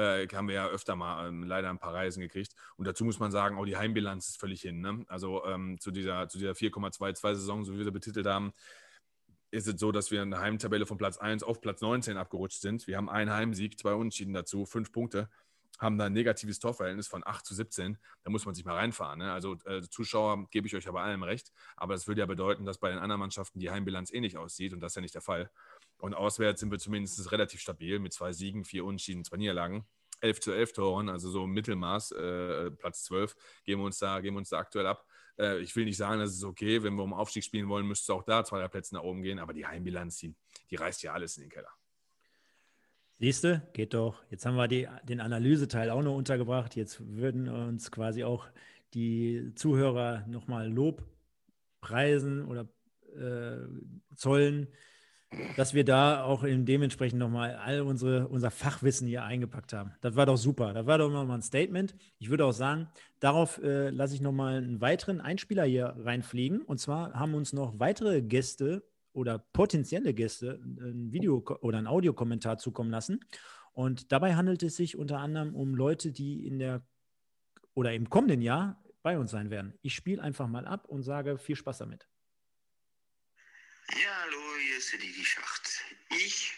Äh, 0.00 0.26
haben 0.28 0.48
wir 0.48 0.54
ja 0.54 0.68
öfter 0.68 0.96
mal 0.96 1.28
ähm, 1.28 1.42
leider 1.42 1.68
ein 1.68 1.78
paar 1.78 1.92
Reisen 1.92 2.20
gekriegt. 2.20 2.54
Und 2.76 2.86
dazu 2.86 3.04
muss 3.04 3.18
man 3.18 3.30
sagen, 3.30 3.58
auch 3.58 3.66
die 3.66 3.76
Heimbilanz 3.76 4.28
ist 4.28 4.40
völlig 4.40 4.62
hin. 4.62 4.80
Ne? 4.80 5.04
Also 5.08 5.44
ähm, 5.44 5.78
zu 5.78 5.90
dieser, 5.90 6.26
zu 6.28 6.38
dieser 6.38 6.52
4,22-Saison, 6.52 7.64
so 7.64 7.74
wie 7.74 7.78
wir 7.78 7.84
sie 7.84 7.90
betitelt 7.90 8.26
haben, 8.26 8.52
ist 9.50 9.68
es 9.68 9.78
so, 9.78 9.92
dass 9.92 10.10
wir 10.10 10.22
in 10.22 10.30
der 10.30 10.40
Heimtabelle 10.40 10.86
von 10.86 10.96
Platz 10.96 11.18
1 11.18 11.42
auf 11.42 11.60
Platz 11.60 11.82
19 11.82 12.16
abgerutscht 12.16 12.62
sind. 12.62 12.86
Wir 12.86 12.96
haben 12.96 13.10
einen 13.10 13.30
Heimsieg, 13.30 13.78
zwei 13.78 13.92
Unentschieden 13.92 14.32
dazu, 14.32 14.64
fünf 14.64 14.90
Punkte 14.90 15.28
haben 15.80 15.96
da 15.96 16.06
ein 16.06 16.12
negatives 16.12 16.58
Torverhältnis 16.58 17.08
von 17.08 17.22
8 17.26 17.44
zu 17.44 17.54
17. 17.54 17.96
Da 18.22 18.30
muss 18.30 18.44
man 18.44 18.54
sich 18.54 18.64
mal 18.64 18.76
reinfahren. 18.76 19.18
Ne? 19.18 19.32
Also 19.32 19.56
äh, 19.64 19.80
Zuschauer 19.80 20.46
gebe 20.50 20.66
ich 20.66 20.76
euch 20.76 20.86
aber 20.86 21.00
allem 21.00 21.22
recht. 21.22 21.52
Aber 21.76 21.94
das 21.94 22.06
würde 22.06 22.20
ja 22.20 22.26
bedeuten, 22.26 22.66
dass 22.66 22.78
bei 22.78 22.90
den 22.90 22.98
anderen 22.98 23.20
Mannschaften 23.20 23.60
die 23.60 23.70
Heimbilanz 23.70 24.12
ähnlich 24.12 24.36
aussieht 24.36 24.74
und 24.74 24.80
das 24.80 24.92
ist 24.92 24.96
ja 24.96 25.02
nicht 25.02 25.14
der 25.14 25.22
Fall. 25.22 25.50
Und 26.00 26.14
auswärts 26.14 26.60
sind 26.60 26.70
wir 26.70 26.78
zumindest 26.78 27.30
relativ 27.32 27.60
stabil 27.60 27.98
mit 27.98 28.12
zwei 28.12 28.32
Siegen, 28.32 28.64
vier 28.64 28.84
Unschieden, 28.84 29.24
zwei 29.24 29.36
Niederlagen. 29.36 29.84
11 30.20 30.40
zu 30.40 30.52
11 30.52 30.72
Toren, 30.74 31.08
also 31.08 31.30
so 31.30 31.46
Mittelmaß, 31.46 32.12
äh, 32.12 32.70
Platz 32.72 33.04
12, 33.04 33.34
geben 33.64 33.80
wir 33.80 33.86
uns 33.86 33.98
da, 33.98 34.20
geben 34.20 34.36
wir 34.36 34.40
uns 34.40 34.50
da 34.50 34.58
aktuell 34.58 34.86
ab. 34.86 35.06
Äh, 35.38 35.60
ich 35.60 35.74
will 35.74 35.84
nicht 35.84 35.96
sagen, 35.96 36.20
das 36.20 36.34
ist 36.34 36.44
okay, 36.44 36.82
wenn 36.82 36.94
wir 36.94 37.02
um 37.02 37.14
Aufstieg 37.14 37.44
spielen 37.44 37.68
wollen, 37.68 37.86
müsste 37.86 38.12
es 38.12 38.16
auch 38.16 38.22
da 38.22 38.44
zwei, 38.44 38.58
drei 38.58 38.68
Plätze 38.68 38.94
nach 38.94 39.02
oben 39.02 39.22
gehen, 39.22 39.38
aber 39.38 39.54
die 39.54 39.66
Heimbilanz, 39.66 40.18
die, 40.18 40.34
die 40.70 40.76
reißt 40.76 41.02
ja 41.02 41.12
alles 41.12 41.36
in 41.36 41.44
den 41.44 41.50
Keller. 41.50 41.70
Siehst 43.18 43.44
du, 43.44 43.62
geht 43.74 43.92
doch. 43.92 44.22
Jetzt 44.30 44.46
haben 44.46 44.56
wir 44.56 44.66
die, 44.68 44.88
den 45.04 45.20
Analyseteil 45.20 45.90
auch 45.90 46.02
noch 46.02 46.16
untergebracht. 46.16 46.74
Jetzt 46.74 47.06
würden 47.06 47.48
uns 47.48 47.90
quasi 47.90 48.24
auch 48.24 48.46
die 48.94 49.52
Zuhörer 49.56 50.26
nochmal 50.26 50.70
Lob 50.70 51.04
preisen 51.82 52.44
oder 52.46 52.68
äh, 53.14 53.66
zollen, 54.16 54.68
dass 55.56 55.74
wir 55.74 55.84
da 55.84 56.24
auch 56.24 56.42
in 56.42 56.64
dementsprechend 56.64 57.18
nochmal 57.18 57.54
all 57.54 57.82
unsere, 57.82 58.28
unser 58.28 58.50
Fachwissen 58.50 59.06
hier 59.06 59.22
eingepackt 59.22 59.72
haben. 59.72 59.92
Das 60.00 60.16
war 60.16 60.26
doch 60.26 60.36
super. 60.36 60.72
Das 60.72 60.86
war 60.86 60.98
doch 60.98 61.10
nochmal 61.10 61.38
ein 61.38 61.42
Statement. 61.42 61.94
Ich 62.18 62.30
würde 62.30 62.44
auch 62.44 62.52
sagen, 62.52 62.88
darauf 63.20 63.62
äh, 63.62 63.90
lasse 63.90 64.14
ich 64.14 64.20
nochmal 64.20 64.56
einen 64.56 64.80
weiteren 64.80 65.20
Einspieler 65.20 65.64
hier 65.64 65.94
reinfliegen. 65.98 66.62
Und 66.62 66.78
zwar 66.78 67.14
haben 67.14 67.34
uns 67.34 67.52
noch 67.52 67.78
weitere 67.78 68.22
Gäste 68.22 68.82
oder 69.12 69.38
potenzielle 69.38 70.14
Gäste 70.14 70.60
ein 70.62 71.12
Video 71.12 71.44
oder 71.60 71.78
ein 71.78 71.86
Audiokommentar 71.86 72.58
zukommen 72.58 72.90
lassen. 72.90 73.20
Und 73.72 74.12
dabei 74.12 74.34
handelt 74.34 74.62
es 74.62 74.76
sich 74.76 74.96
unter 74.98 75.18
anderem 75.18 75.54
um 75.54 75.74
Leute, 75.74 76.10
die 76.12 76.46
in 76.46 76.58
der 76.58 76.82
oder 77.74 77.94
im 77.94 78.10
kommenden 78.10 78.42
Jahr 78.42 78.82
bei 79.02 79.16
uns 79.18 79.30
sein 79.30 79.50
werden. 79.50 79.74
Ich 79.80 79.94
spiele 79.94 80.22
einfach 80.22 80.48
mal 80.48 80.66
ab 80.66 80.86
und 80.88 81.02
sage 81.02 81.38
viel 81.38 81.56
Spaß 81.56 81.78
damit. 81.78 82.09
Ja, 83.96 84.14
hallo, 84.20 84.56
hier 84.56 84.76
ist 84.78 84.92
der 84.92 85.00
Didi 85.00 85.24
Schacht. 85.24 85.82
Ich 86.10 86.54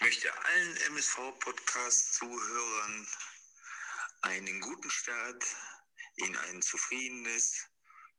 möchte 0.00 0.30
allen 0.44 0.76
MSV-Podcast-Zuhörern 0.88 3.08
einen 4.20 4.60
guten 4.60 4.90
Start 4.90 5.42
in 6.16 6.36
ein 6.36 6.60
zufriedenes, 6.60 7.66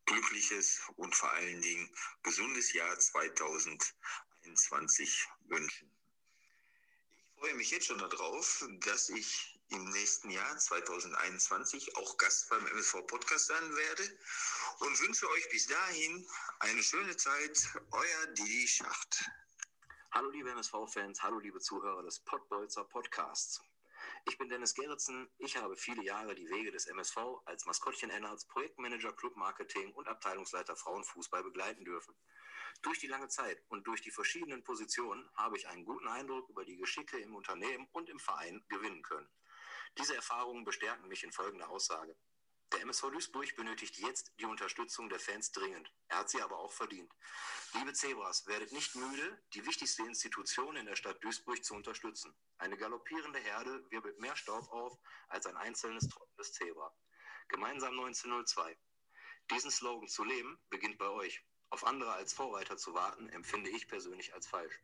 glückliches 0.06 0.82
und 0.96 1.16
vor 1.16 1.32
allen 1.34 1.62
Dingen 1.62 1.88
gesundes 2.24 2.74
Jahr 2.74 2.98
2021 2.98 5.28
wünschen. 5.46 5.92
Ich 7.36 7.40
freue 7.40 7.54
mich 7.54 7.70
jetzt 7.70 7.86
schon 7.86 8.00
darauf, 8.00 8.66
dass 8.80 9.10
ich 9.10 9.51
im 9.72 9.86
nächsten 9.90 10.30
Jahr 10.30 10.58
2021 10.58 11.96
auch 11.96 12.18
Gast 12.18 12.50
beim 12.50 12.66
MSV 12.68 13.08
Podcast 13.08 13.48
sein 13.48 13.76
werde 13.76 14.04
und 14.80 15.00
wünsche 15.00 15.30
euch 15.30 15.50
bis 15.50 15.68
dahin 15.68 16.28
eine 16.60 16.84
schöne 16.84 17.16
Zeit. 17.16 17.70
Euer 17.92 18.28
Didi 18.34 18.68
Schacht. 18.68 19.32
Hallo 20.12 20.30
liebe 20.30 20.52
MSV-Fans, 20.52 21.24
hallo 21.24 21.40
liebe 21.40 21.62
Zuhörer 21.62 22.04
des 22.04 22.20
Pottbolzer 22.20 22.84
Podcasts. 22.84 23.62
Ich 24.26 24.38
bin 24.38 24.50
Dennis 24.50 24.76
Gerritsen. 24.76 25.30
Ich 25.38 25.56
habe 25.56 25.78
viele 25.78 26.04
Jahre 26.04 26.36
die 26.36 26.50
Wege 26.50 26.72
des 26.72 26.88
MSV 26.88 27.18
als 27.46 27.66
Maskottchen 27.66 28.10
Ennards, 28.10 28.46
Projektmanager 28.48 29.14
Clubmarketing 29.14 29.94
und 29.94 30.10
Abteilungsleiter 30.10 30.76
Frauenfußball 30.76 31.44
begleiten 31.44 31.86
dürfen. 31.86 32.14
Durch 32.82 33.00
die 33.00 33.08
lange 33.08 33.30
Zeit 33.30 33.64
und 33.70 33.88
durch 33.88 34.02
die 34.02 34.12
verschiedenen 34.12 34.66
Positionen 34.66 35.30
habe 35.36 35.56
ich 35.56 35.68
einen 35.70 35.86
guten 35.86 36.10
Eindruck 36.10 36.50
über 36.50 36.66
die 36.66 36.76
Geschicke 36.76 37.18
im 37.20 37.36
Unternehmen 37.36 37.88
und 37.94 38.10
im 38.10 38.20
Verein 38.20 38.62
gewinnen 38.68 39.02
können. 39.04 39.30
Diese 39.98 40.16
Erfahrungen 40.16 40.64
bestärken 40.64 41.08
mich 41.08 41.24
in 41.24 41.32
folgender 41.32 41.70
Aussage. 41.70 42.16
Der 42.72 42.82
MSV 42.82 43.12
Duisburg 43.12 43.54
benötigt 43.58 43.98
jetzt 43.98 44.32
die 44.40 44.46
Unterstützung 44.46 45.10
der 45.10 45.20
Fans 45.20 45.52
dringend. 45.52 45.92
Er 46.08 46.20
hat 46.20 46.30
sie 46.30 46.42
aber 46.42 46.58
auch 46.58 46.72
verdient. 46.72 47.12
Liebe 47.74 47.92
Zebras, 47.92 48.48
werdet 48.48 48.72
nicht 48.72 48.96
müde, 48.96 49.44
die 49.54 49.66
wichtigste 49.66 50.04
Institution 50.04 50.78
in 50.78 50.86
der 50.86 50.96
Stadt 50.96 51.22
Duisburg 51.22 51.66
zu 51.66 51.76
unterstützen. 51.76 52.34
Eine 52.58 52.78
galoppierende 52.78 53.40
Herde 53.40 53.86
wirbelt 53.92 54.20
mehr 54.20 54.38
Staub 54.38 54.72
auf 54.72 54.98
als 55.28 55.46
ein 55.48 55.58
einzelnes 55.58 56.08
trockenes 56.08 56.54
Zebra. 56.54 56.96
Gemeinsam 57.50 58.00
1902. 58.00 58.78
Diesen 59.52 59.72
Slogan 59.72 60.08
zu 60.08 60.24
leben 60.24 60.58
beginnt 60.70 60.98
bei 60.98 61.10
euch. 61.10 61.44
Auf 61.70 61.86
andere 61.86 62.14
als 62.14 62.32
Vorreiter 62.32 62.78
zu 62.78 62.94
warten, 62.94 63.28
empfinde 63.30 63.70
ich 63.70 63.90
persönlich 63.90 64.34
als 64.34 64.48
falsch. 64.48 64.82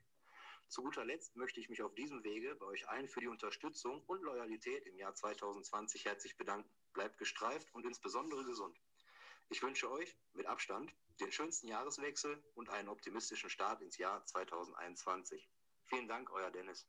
Zu 0.69 0.83
guter 0.83 1.05
Letzt 1.05 1.35
möchte 1.37 1.61
ich 1.61 1.69
mich 1.69 1.81
auf 1.81 1.95
diesem 1.95 2.23
Wege 2.23 2.55
bei 2.55 2.65
euch 2.65 2.89
allen 2.89 3.07
für 3.07 3.21
die 3.21 3.27
Unterstützung 3.27 4.03
und 4.03 4.21
Loyalität 4.21 4.85
im 4.85 4.97
Jahr 4.97 5.15
2020 5.15 6.05
herzlich 6.05 6.35
bedanken. 6.35 6.69
Bleibt 6.93 7.17
gestreift 7.17 7.73
und 7.73 7.85
insbesondere 7.85 8.43
gesund. 8.43 8.77
Ich 9.49 9.63
wünsche 9.63 9.89
euch 9.89 10.17
mit 10.33 10.45
Abstand 10.45 10.93
den 11.21 11.31
schönsten 11.31 11.67
Jahreswechsel 11.67 12.43
und 12.55 12.69
einen 12.69 12.89
optimistischen 12.89 13.49
Start 13.49 13.81
ins 13.81 13.97
Jahr 13.97 14.25
2021. 14.25 15.49
Vielen 15.85 16.09
Dank, 16.09 16.29
euer 16.31 16.51
Dennis. 16.51 16.85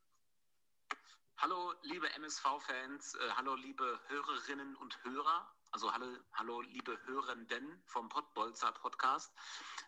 Hallo, 1.37 1.73
liebe 1.83 2.13
MSV-Fans, 2.15 3.15
äh, 3.15 3.31
hallo, 3.37 3.55
liebe 3.55 4.01
Hörerinnen 4.09 4.75
und 4.75 5.05
Hörer. 5.05 5.55
Also 5.71 5.93
hallo, 5.93 6.07
hallo 6.33 6.63
liebe 6.63 6.99
Hörenden 7.05 7.83
vom 7.85 8.09
Pottbolzer 8.09 8.73
Podcast. 8.73 9.31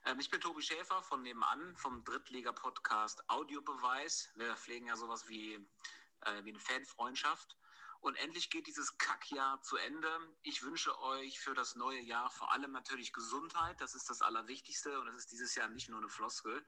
Ähm, 0.05 0.21
ich 0.21 0.29
bin 0.29 0.39
Tobi 0.39 0.61
Schäfer 0.61 1.03
von 1.03 1.23
nebenan 1.23 1.75
vom 1.75 2.05
Drittliga-Podcast 2.05 3.29
Audiobeweis. 3.31 4.29
Wir 4.35 4.55
pflegen 4.57 4.89
ja 4.89 4.97
sowas 4.97 5.27
wie, 5.29 5.55
äh, 5.55 6.45
wie 6.45 6.51
eine 6.51 6.61
Fanfreundschaft. 6.61 7.57
Und 8.01 8.15
endlich 8.17 8.51
geht 8.51 8.67
dieses 8.67 8.99
Kackjahr 8.99 9.63
zu 9.63 9.79
Ende. 9.79 10.11
Ich 10.43 10.63
wünsche 10.63 10.99
euch 11.01 11.41
für 11.41 11.55
das 11.55 11.75
neue 11.77 12.01
Jahr 12.01 12.31
vor 12.31 12.53
allem 12.53 12.73
natürlich 12.73 13.15
Gesundheit. 13.15 13.81
Das 13.81 13.95
ist 13.95 14.11
das 14.11 14.21
Allerwichtigste 14.21 15.01
und 15.01 15.07
das 15.07 15.17
ist 15.17 15.33
dieses 15.33 15.55
Jahr 15.55 15.69
nicht 15.69 15.89
nur 15.89 15.99
eine 15.99 16.11
Floskel. 16.11 16.63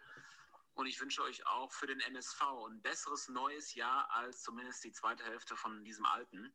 Und 0.73 0.87
ich 0.87 0.99
wünsche 1.03 1.23
euch 1.23 1.47
auch 1.47 1.71
für 1.71 1.87
den 1.87 2.01
MSV 2.01 2.41
ein 2.67 2.81
besseres 2.81 3.29
neues 3.29 3.75
Jahr 3.75 4.11
als 4.11 4.43
zumindest 4.43 4.83
die 4.85 4.93
zweite 4.93 5.23
Hälfte 5.23 5.55
von 5.55 5.85
diesem 5.85 6.07
alten. 6.07 6.55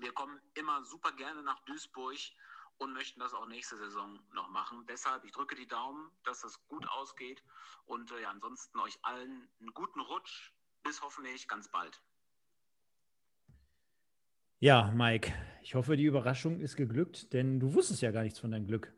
Wir 0.00 0.12
kommen 0.12 0.40
immer 0.54 0.84
super 0.84 1.12
gerne 1.12 1.42
nach 1.42 1.60
Duisburg 1.64 2.18
und 2.78 2.92
möchten 2.92 3.20
das 3.20 3.32
auch 3.34 3.46
nächste 3.46 3.76
Saison 3.76 4.18
noch 4.34 4.48
machen. 4.48 4.84
Deshalb, 4.88 5.24
ich 5.24 5.32
drücke 5.32 5.54
die 5.54 5.66
Daumen, 5.66 6.10
dass 6.24 6.40
das 6.40 6.66
gut 6.68 6.86
ausgeht 6.88 7.42
und 7.86 8.10
äh, 8.12 8.22
ja, 8.22 8.30
ansonsten 8.30 8.78
euch 8.80 8.98
allen 9.02 9.48
einen 9.60 9.72
guten 9.74 10.00
Rutsch. 10.00 10.52
Bis 10.82 11.02
hoffentlich 11.02 11.48
ganz 11.48 11.68
bald. 11.68 12.00
Ja, 14.60 14.90
Mike, 14.94 15.34
ich 15.62 15.74
hoffe, 15.74 15.96
die 15.96 16.04
Überraschung 16.04 16.60
ist 16.60 16.76
geglückt, 16.76 17.32
denn 17.32 17.60
du 17.60 17.74
wusstest 17.74 18.02
ja 18.02 18.10
gar 18.10 18.22
nichts 18.22 18.38
von 18.38 18.52
deinem 18.52 18.66
Glück. 18.66 18.95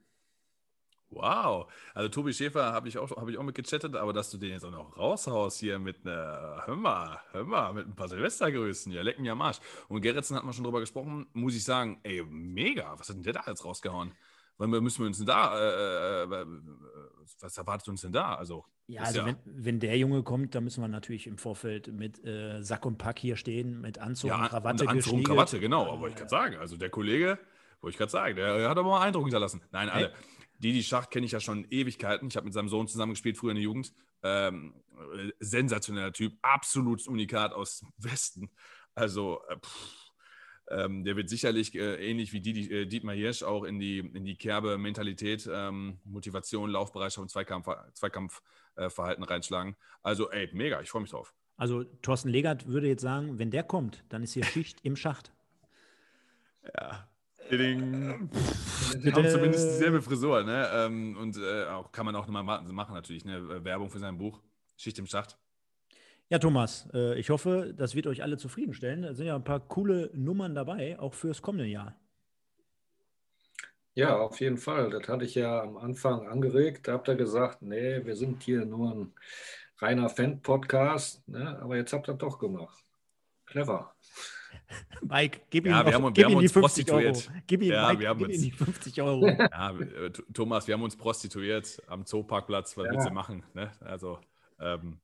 Wow. 1.10 1.72
Also 1.94 2.08
Tobi 2.10 2.32
Schäfer 2.34 2.72
habe 2.72 2.88
ich, 2.88 2.98
auch, 2.98 3.10
hab 3.10 3.28
ich 3.28 3.38
auch 3.38 3.42
mit 3.42 3.54
gechattet, 3.54 3.96
aber 3.96 4.12
dass 4.12 4.30
du 4.30 4.36
den 4.36 4.50
jetzt 4.50 4.64
auch 4.64 4.70
noch 4.70 4.96
raushaust 4.96 5.58
hier 5.58 5.78
mit 5.78 6.04
einer, 6.04 6.62
hör 6.66 6.76
mal, 6.76 7.20
hör 7.32 7.44
mal, 7.44 7.72
mit 7.72 7.86
ein 7.86 7.94
paar 7.94 8.08
Silvestergrüßen, 8.08 8.92
ja, 8.92 9.02
lecken 9.02 9.22
mir 9.22 9.32
am 9.32 9.40
Arsch. 9.40 9.58
Und 9.88 10.02
Gerritsen 10.02 10.36
hat 10.36 10.44
man 10.44 10.52
schon 10.52 10.64
drüber 10.64 10.80
gesprochen, 10.80 11.26
muss 11.32 11.54
ich 11.54 11.64
sagen, 11.64 12.00
ey, 12.02 12.22
mega, 12.28 12.94
was 12.98 13.08
hat 13.08 13.16
denn 13.16 13.22
der 13.22 13.32
da 13.32 13.44
jetzt 13.46 13.64
rausgehauen? 13.64 14.12
Wann 14.58 14.70
müssen 14.70 15.00
wir 15.00 15.06
uns 15.06 15.18
denn 15.18 15.26
da, 15.26 15.56
äh, 15.56 16.24
äh, 16.24 16.42
äh, 16.42 16.46
was 17.40 17.56
erwartet 17.56 17.88
uns 17.88 18.00
denn 18.00 18.12
da? 18.12 18.34
Also, 18.34 18.64
ja, 18.88 19.02
also 19.02 19.20
ja 19.20 19.26
wenn, 19.26 19.36
wenn, 19.44 19.80
der 19.80 19.96
Junge 19.96 20.24
kommt, 20.24 20.54
dann 20.54 20.64
müssen 20.64 20.82
wir 20.82 20.88
natürlich 20.88 21.28
im 21.28 21.38
Vorfeld 21.38 21.92
mit 21.92 22.22
äh, 22.24 22.60
Sack 22.62 22.84
und 22.84 22.98
Pack 22.98 23.20
hier 23.20 23.36
stehen, 23.36 23.80
mit 23.80 23.98
Anzug 23.98 24.30
ja, 24.30 24.42
und 24.42 24.48
Krawatte. 24.48 24.84
Und 24.84 24.90
Anzug 24.90 25.14
und 25.14 25.22
Krawatte, 25.22 25.60
genau, 25.60 25.92
aber 25.92 26.08
ich 26.08 26.16
kann 26.16 26.28
sagen, 26.28 26.56
also 26.56 26.76
der 26.76 26.90
Kollege, 26.90 27.38
wollte 27.80 27.94
ich 27.94 27.98
gerade 27.98 28.10
sagen, 28.10 28.34
der 28.34 28.68
hat 28.68 28.76
aber 28.76 28.88
mal 28.88 29.02
Eindruck 29.02 29.24
hinterlassen. 29.24 29.62
Nein, 29.70 29.88
alle. 29.88 30.08
Hey. 30.08 30.37
Didi 30.58 30.82
Schacht 30.82 31.10
kenne 31.10 31.26
ich 31.26 31.32
ja 31.32 31.40
schon 31.40 31.66
Ewigkeiten. 31.70 32.28
Ich 32.28 32.36
habe 32.36 32.44
mit 32.44 32.54
seinem 32.54 32.68
Sohn 32.68 32.88
zusammengespielt, 32.88 33.36
früher 33.36 33.50
in 33.50 33.56
der 33.56 33.64
Jugend. 33.64 33.92
Ähm, 34.22 34.74
sensationeller 35.38 36.12
Typ, 36.12 36.36
absolutes 36.42 37.06
Unikat 37.06 37.52
aus 37.52 37.80
dem 37.80 37.92
Westen. 37.98 38.50
Also, 38.94 39.40
äh, 39.48 39.56
pff, 39.56 40.08
ähm, 40.70 41.04
der 41.04 41.16
wird 41.16 41.28
sicherlich 41.28 41.74
äh, 41.74 42.10
ähnlich 42.10 42.32
wie 42.32 42.40
Didi, 42.40 42.70
äh, 42.70 42.86
Dietmar 42.86 43.14
Hirsch 43.14 43.42
auch 43.42 43.64
in 43.64 43.78
die, 43.78 43.98
in 43.98 44.24
die 44.24 44.36
Kerbe 44.36 44.76
Mentalität, 44.76 45.48
ähm, 45.50 46.00
Motivation, 46.04 46.70
Laufbereitschaft 46.70 47.22
und 47.22 47.30
Zweikampf, 47.30 47.68
Zweikampfverhalten 47.94 49.24
äh, 49.24 49.26
reinschlagen. 49.26 49.76
Also, 50.02 50.30
ey, 50.30 50.50
mega, 50.52 50.80
ich 50.80 50.90
freue 50.90 51.02
mich 51.02 51.10
drauf. 51.10 51.32
Also, 51.56 51.84
Thorsten 51.84 52.28
Legert 52.28 52.66
würde 52.66 52.88
jetzt 52.88 53.02
sagen, 53.02 53.38
wenn 53.38 53.50
der 53.50 53.62
kommt, 53.62 54.04
dann 54.08 54.22
ist 54.22 54.34
hier 54.34 54.44
Schicht 54.44 54.80
im 54.82 54.96
Schacht. 54.96 55.32
Ja, 56.76 57.08
Ding. 57.56 58.30
Die 59.02 59.12
haben 59.12 59.28
zumindest 59.28 59.70
dieselbe 59.70 60.02
Frisur, 60.02 60.42
ne? 60.44 60.68
Ähm, 60.72 61.16
und 61.16 61.36
äh, 61.38 61.64
auch, 61.66 61.92
kann 61.92 62.04
man 62.06 62.14
auch 62.16 62.26
nochmal 62.26 62.60
machen, 62.62 62.94
natürlich, 62.94 63.24
ne? 63.24 63.64
Werbung 63.64 63.90
für 63.90 63.98
sein 63.98 64.18
Buch. 64.18 64.40
Schicht 64.76 64.98
im 64.98 65.06
Schacht. 65.06 65.38
Ja, 66.30 66.38
Thomas, 66.38 66.86
äh, 66.92 67.18
ich 67.18 67.30
hoffe, 67.30 67.72
das 67.74 67.94
wird 67.94 68.06
euch 68.06 68.22
alle 68.22 68.36
zufriedenstellen. 68.36 69.02
Da 69.02 69.14
sind 69.14 69.26
ja 69.26 69.34
ein 69.34 69.44
paar 69.44 69.60
coole 69.60 70.10
Nummern 70.12 70.54
dabei, 70.54 70.98
auch 70.98 71.14
fürs 71.14 71.40
kommende 71.40 71.66
Jahr. 71.66 71.98
Ja, 73.94 74.16
auf 74.18 74.38
jeden 74.40 74.58
Fall. 74.58 74.90
Das 74.90 75.08
hatte 75.08 75.24
ich 75.24 75.34
ja 75.34 75.62
am 75.62 75.76
Anfang 75.76 76.28
angeregt. 76.28 76.86
Da 76.86 76.92
habt 76.92 77.08
ihr 77.08 77.16
gesagt, 77.16 77.62
nee, 77.62 78.04
wir 78.04 78.14
sind 78.14 78.42
hier 78.42 78.64
nur 78.64 78.94
ein 78.94 79.12
reiner 79.78 80.08
Fan-Podcast. 80.08 81.26
Ne? 81.26 81.58
Aber 81.60 81.76
jetzt 81.76 81.92
habt 81.92 82.08
ihr 82.08 82.12
das 82.12 82.18
doch 82.18 82.38
gemacht. 82.38 82.84
Clever. 83.46 83.94
Mike, 85.02 85.40
gib 85.50 85.66
ihm, 85.66 85.72
ja, 85.72 85.86
wir 85.86 85.94
haben, 85.94 86.12
gib 86.12 86.28
wir 86.28 86.34
ihm 86.34 86.40
die 86.40 86.48
50 86.48 86.92
Euro. 86.92 87.22
Gib 87.46 87.62
ihm, 87.62 87.72
ja, 87.72 87.88
Mike, 87.88 88.00
wir 88.00 88.08
haben 88.08 88.18
gib 88.18 88.28
uns, 88.28 88.36
ihm 88.36 88.42
die 88.42 88.50
50 88.50 89.02
Euro. 89.02 89.28
Ja, 89.28 89.70
äh, 89.70 90.10
Thomas, 90.32 90.66
wir 90.66 90.74
haben 90.74 90.82
uns 90.82 90.96
prostituiert 90.96 91.82
am 91.86 92.04
Zooparkplatz. 92.04 92.76
Was 92.76 92.86
ja. 92.86 92.92
willst 92.92 93.08
du 93.08 93.12
machen? 93.12 93.42
Ne? 93.54 93.70
Also, 93.80 94.18
ähm, 94.60 95.00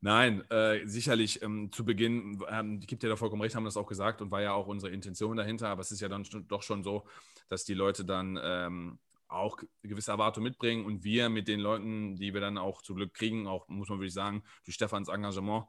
Nein, 0.00 0.48
äh, 0.50 0.86
sicherlich 0.86 1.42
ähm, 1.42 1.72
zu 1.72 1.84
Beginn, 1.84 2.40
ähm, 2.48 2.78
gibt 2.78 3.02
ja 3.02 3.08
da 3.08 3.16
vollkommen 3.16 3.42
recht, 3.42 3.56
haben 3.56 3.64
das 3.64 3.76
auch 3.76 3.88
gesagt 3.88 4.22
und 4.22 4.30
war 4.30 4.40
ja 4.40 4.52
auch 4.52 4.68
unsere 4.68 4.92
Intention 4.92 5.36
dahinter, 5.36 5.68
aber 5.68 5.80
es 5.80 5.90
ist 5.90 6.00
ja 6.00 6.08
dann 6.08 6.24
doch 6.46 6.62
schon 6.62 6.84
so, 6.84 7.04
dass 7.48 7.64
die 7.64 7.74
Leute 7.74 8.04
dann 8.04 8.38
ähm, 8.40 8.98
auch 9.26 9.58
gewisse 9.82 10.12
Erwartungen 10.12 10.44
mitbringen 10.44 10.86
und 10.86 11.02
wir 11.02 11.28
mit 11.28 11.48
den 11.48 11.58
Leuten, 11.58 12.16
die 12.16 12.32
wir 12.32 12.40
dann 12.40 12.58
auch 12.58 12.80
zu 12.82 12.94
Glück 12.94 13.12
kriegen, 13.12 13.48
auch 13.48 13.66
muss 13.68 13.88
man 13.88 13.98
wirklich 13.98 14.14
sagen, 14.14 14.44
durch 14.64 14.76
Stefans 14.76 15.08
Engagement 15.08 15.64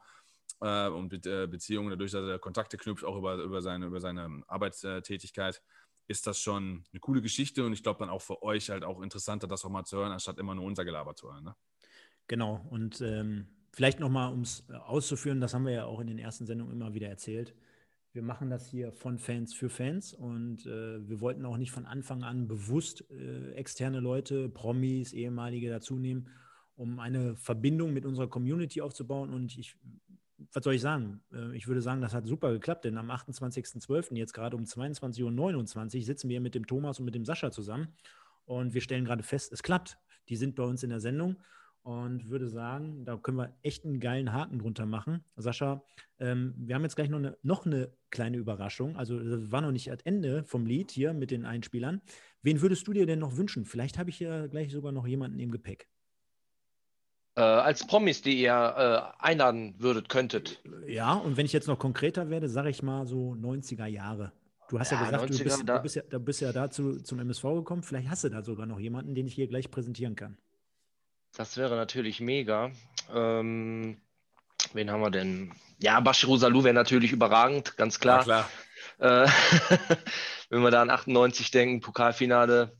äh, 0.61 0.87
und 0.89 1.09
Be 1.09 1.17
äh, 1.25 1.47
Beziehungen, 1.47 1.89
dadurch, 1.89 2.11
dass 2.11 2.27
er 2.27 2.39
Kontakte 2.39 2.77
knüpft, 2.77 3.03
auch 3.03 3.17
über, 3.17 3.35
über, 3.35 3.61
seine, 3.61 3.85
über 3.85 3.99
seine 3.99 4.43
Arbeitstätigkeit, 4.47 5.61
ist 6.07 6.25
das 6.25 6.39
schon 6.39 6.83
eine 6.91 6.99
coole 6.99 7.21
Geschichte 7.21 7.65
und 7.65 7.73
ich 7.73 7.83
glaube 7.83 7.99
dann 7.99 8.09
auch 8.09 8.21
für 8.21 8.41
euch 8.41 8.69
halt 8.69 8.83
auch 8.83 9.01
interessanter, 9.01 9.47
das 9.47 9.63
auch 9.63 9.69
mal 9.69 9.85
zu 9.85 9.97
hören, 9.97 10.11
anstatt 10.11 10.39
immer 10.39 10.55
nur 10.55 10.65
unser 10.65 10.85
Gelaber 10.85 11.15
zu 11.15 11.31
hören. 11.31 11.43
Ne? 11.43 11.55
Genau, 12.27 12.65
und 12.69 13.01
ähm, 13.01 13.47
Vielleicht 13.71 13.99
nochmal, 13.99 14.33
um 14.33 14.41
es 14.41 14.63
äh, 14.69 14.73
auszuführen, 14.73 15.41
das 15.41 15.53
haben 15.53 15.65
wir 15.65 15.73
ja 15.73 15.85
auch 15.85 15.99
in 15.99 16.07
den 16.07 16.19
ersten 16.19 16.45
Sendungen 16.45 16.73
immer 16.73 16.93
wieder 16.93 17.07
erzählt. 17.07 17.53
Wir 18.11 18.23
machen 18.23 18.49
das 18.49 18.67
hier 18.67 18.91
von 18.91 19.19
Fans 19.19 19.53
für 19.53 19.69
Fans 19.69 20.13
und 20.13 20.65
äh, 20.65 21.07
wir 21.07 21.21
wollten 21.21 21.45
auch 21.45 21.57
nicht 21.57 21.71
von 21.71 21.85
Anfang 21.85 22.23
an 22.23 22.47
bewusst 22.47 23.05
äh, 23.11 23.51
externe 23.51 23.99
Leute, 23.99 24.49
Promis, 24.49 25.13
ehemalige 25.13 25.69
dazunehmen, 25.69 26.29
um 26.75 26.99
eine 26.99 27.35
Verbindung 27.35 27.93
mit 27.93 28.05
unserer 28.05 28.27
Community 28.27 28.81
aufzubauen. 28.81 29.29
Und 29.29 29.57
ich, 29.57 29.77
was 30.53 30.63
soll 30.63 30.73
ich 30.73 30.81
sagen? 30.81 31.21
Äh, 31.33 31.55
ich 31.55 31.67
würde 31.67 31.81
sagen, 31.81 32.01
das 32.01 32.13
hat 32.13 32.25
super 32.25 32.51
geklappt, 32.51 32.85
denn 32.85 32.97
am 32.97 33.11
28.12., 33.11 34.15
jetzt 34.15 34.33
gerade 34.33 34.55
um 34.55 34.63
22.29 34.63 35.97
Uhr, 35.97 36.03
sitzen 36.03 36.29
wir 36.29 36.41
mit 36.41 36.55
dem 36.55 36.67
Thomas 36.67 36.99
und 36.99 37.05
mit 37.05 37.15
dem 37.15 37.25
Sascha 37.25 37.51
zusammen 37.51 37.89
und 38.45 38.73
wir 38.73 38.81
stellen 38.81 39.05
gerade 39.05 39.23
fest, 39.23 39.53
es 39.53 39.63
klappt. 39.63 39.97
Die 40.27 40.35
sind 40.35 40.55
bei 40.55 40.63
uns 40.63 40.83
in 40.83 40.89
der 40.89 40.99
Sendung 40.99 41.37
und 41.83 42.29
würde 42.29 42.47
sagen, 42.49 43.05
da 43.05 43.17
können 43.17 43.37
wir 43.37 43.57
echt 43.61 43.85
einen 43.85 43.99
geilen 43.99 44.33
Haken 44.33 44.59
drunter 44.59 44.85
machen. 44.85 45.23
Sascha, 45.35 45.83
ähm, 46.19 46.53
wir 46.57 46.75
haben 46.75 46.83
jetzt 46.83 46.95
gleich 46.95 47.09
noch 47.09 47.19
eine, 47.19 47.37
noch 47.41 47.65
eine 47.65 47.91
kleine 48.09 48.37
Überraschung. 48.37 48.95
Also 48.95 49.19
das 49.19 49.51
war 49.51 49.61
noch 49.61 49.71
nicht 49.71 49.87
das 49.87 50.01
Ende 50.01 50.43
vom 50.43 50.65
Lied 50.65 50.91
hier 50.91 51.13
mit 51.13 51.31
den 51.31 51.45
Einspielern. 51.45 52.01
Wen 52.41 52.61
würdest 52.61 52.87
du 52.87 52.93
dir 52.93 53.05
denn 53.05 53.19
noch 53.19 53.37
wünschen? 53.37 53.65
Vielleicht 53.65 53.97
habe 53.97 54.09
ich 54.09 54.19
ja 54.19 54.47
gleich 54.47 54.71
sogar 54.71 54.91
noch 54.91 55.07
jemanden 55.07 55.39
im 55.39 55.51
Gepäck. 55.51 55.87
Äh, 57.39 57.41
als 57.41 57.87
Promis, 57.87 58.21
die 58.21 58.41
ihr 58.41 58.51
äh, 59.21 59.23
einladen 59.23 59.73
würdet, 59.77 60.09
könntet. 60.09 60.61
Ja, 60.85 61.13
und 61.13 61.37
wenn 61.37 61.45
ich 61.45 61.53
jetzt 61.53 61.69
noch 61.69 61.79
konkreter 61.79 62.29
werde, 62.29 62.49
sage 62.49 62.69
ich 62.69 62.83
mal 62.83 63.07
so 63.07 63.31
90er 63.31 63.85
Jahre. 63.85 64.33
Du 64.67 64.77
hast 64.77 64.91
ja, 64.91 64.97
ja 64.99 65.05
gesagt, 65.05 65.33
du 65.33 65.43
bist, 65.45 65.63
du 65.65 65.79
bist, 65.79 65.95
ja, 65.95 66.01
du 66.09 66.19
bist 66.19 66.41
ja 66.41 66.51
dazu 66.51 66.99
zum 66.99 67.19
MSV 67.19 67.43
gekommen. 67.43 67.81
Vielleicht 67.81 68.09
hast 68.09 68.25
du 68.25 68.29
da 68.29 68.41
sogar 68.41 68.65
noch 68.65 68.77
jemanden, 68.77 69.15
den 69.15 69.25
ich 69.25 69.35
hier 69.35 69.47
gleich 69.47 69.71
präsentieren 69.71 70.17
kann. 70.17 70.37
Das 71.33 71.55
wäre 71.55 71.77
natürlich 71.77 72.19
mega. 72.19 72.71
Ähm, 73.13 74.01
wen 74.73 74.91
haben 74.91 75.01
wir 75.01 75.09
denn? 75.09 75.53
Ja, 75.77 76.01
Bashiru 76.01 76.35
Salou 76.35 76.65
wäre 76.65 76.73
natürlich 76.73 77.13
überragend, 77.13 77.77
ganz 77.77 78.01
klar. 78.01 78.27
Ja, 78.27 78.49
klar. 78.97 79.25
Äh, 79.25 79.29
wenn 80.49 80.61
wir 80.61 80.71
da 80.71 80.81
an 80.81 80.89
98 80.89 81.51
denken, 81.51 81.79
Pokalfinale. 81.79 82.75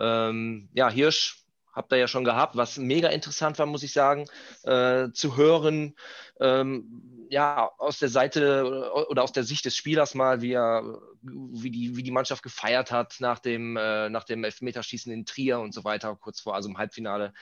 Ähm, 0.00 0.70
ja, 0.72 0.88
Hirsch 0.88 1.44
habt 1.78 1.92
ihr 1.92 1.98
ja 1.98 2.08
schon 2.08 2.24
gehabt, 2.24 2.56
was 2.56 2.76
mega 2.76 3.08
interessant 3.08 3.58
war, 3.58 3.66
muss 3.66 3.84
ich 3.84 3.92
sagen, 3.92 4.26
äh, 4.64 5.10
zu 5.12 5.36
hören, 5.36 5.94
ähm, 6.40 7.26
ja, 7.30 7.70
aus 7.78 7.98
der 7.98 8.08
Seite 8.08 8.90
oder 9.08 9.22
aus 9.22 9.32
der 9.32 9.44
Sicht 9.44 9.64
des 9.64 9.76
Spielers 9.76 10.14
mal, 10.14 10.42
wie 10.42 10.52
er, 10.52 11.00
wie 11.22 11.70
die, 11.70 11.96
wie 11.96 12.02
die 12.02 12.10
Mannschaft 12.10 12.42
gefeiert 12.42 12.90
hat 12.90 13.16
nach 13.20 13.38
dem, 13.38 13.76
äh, 13.76 14.08
nach 14.10 14.24
dem 14.24 14.44
Elfmeterschießen 14.44 15.12
in 15.12 15.24
Trier 15.24 15.60
und 15.60 15.72
so 15.72 15.84
weiter, 15.84 16.16
kurz 16.16 16.40
vor, 16.40 16.54
also 16.54 16.68
im 16.68 16.78
Halbfinale. 16.78 17.32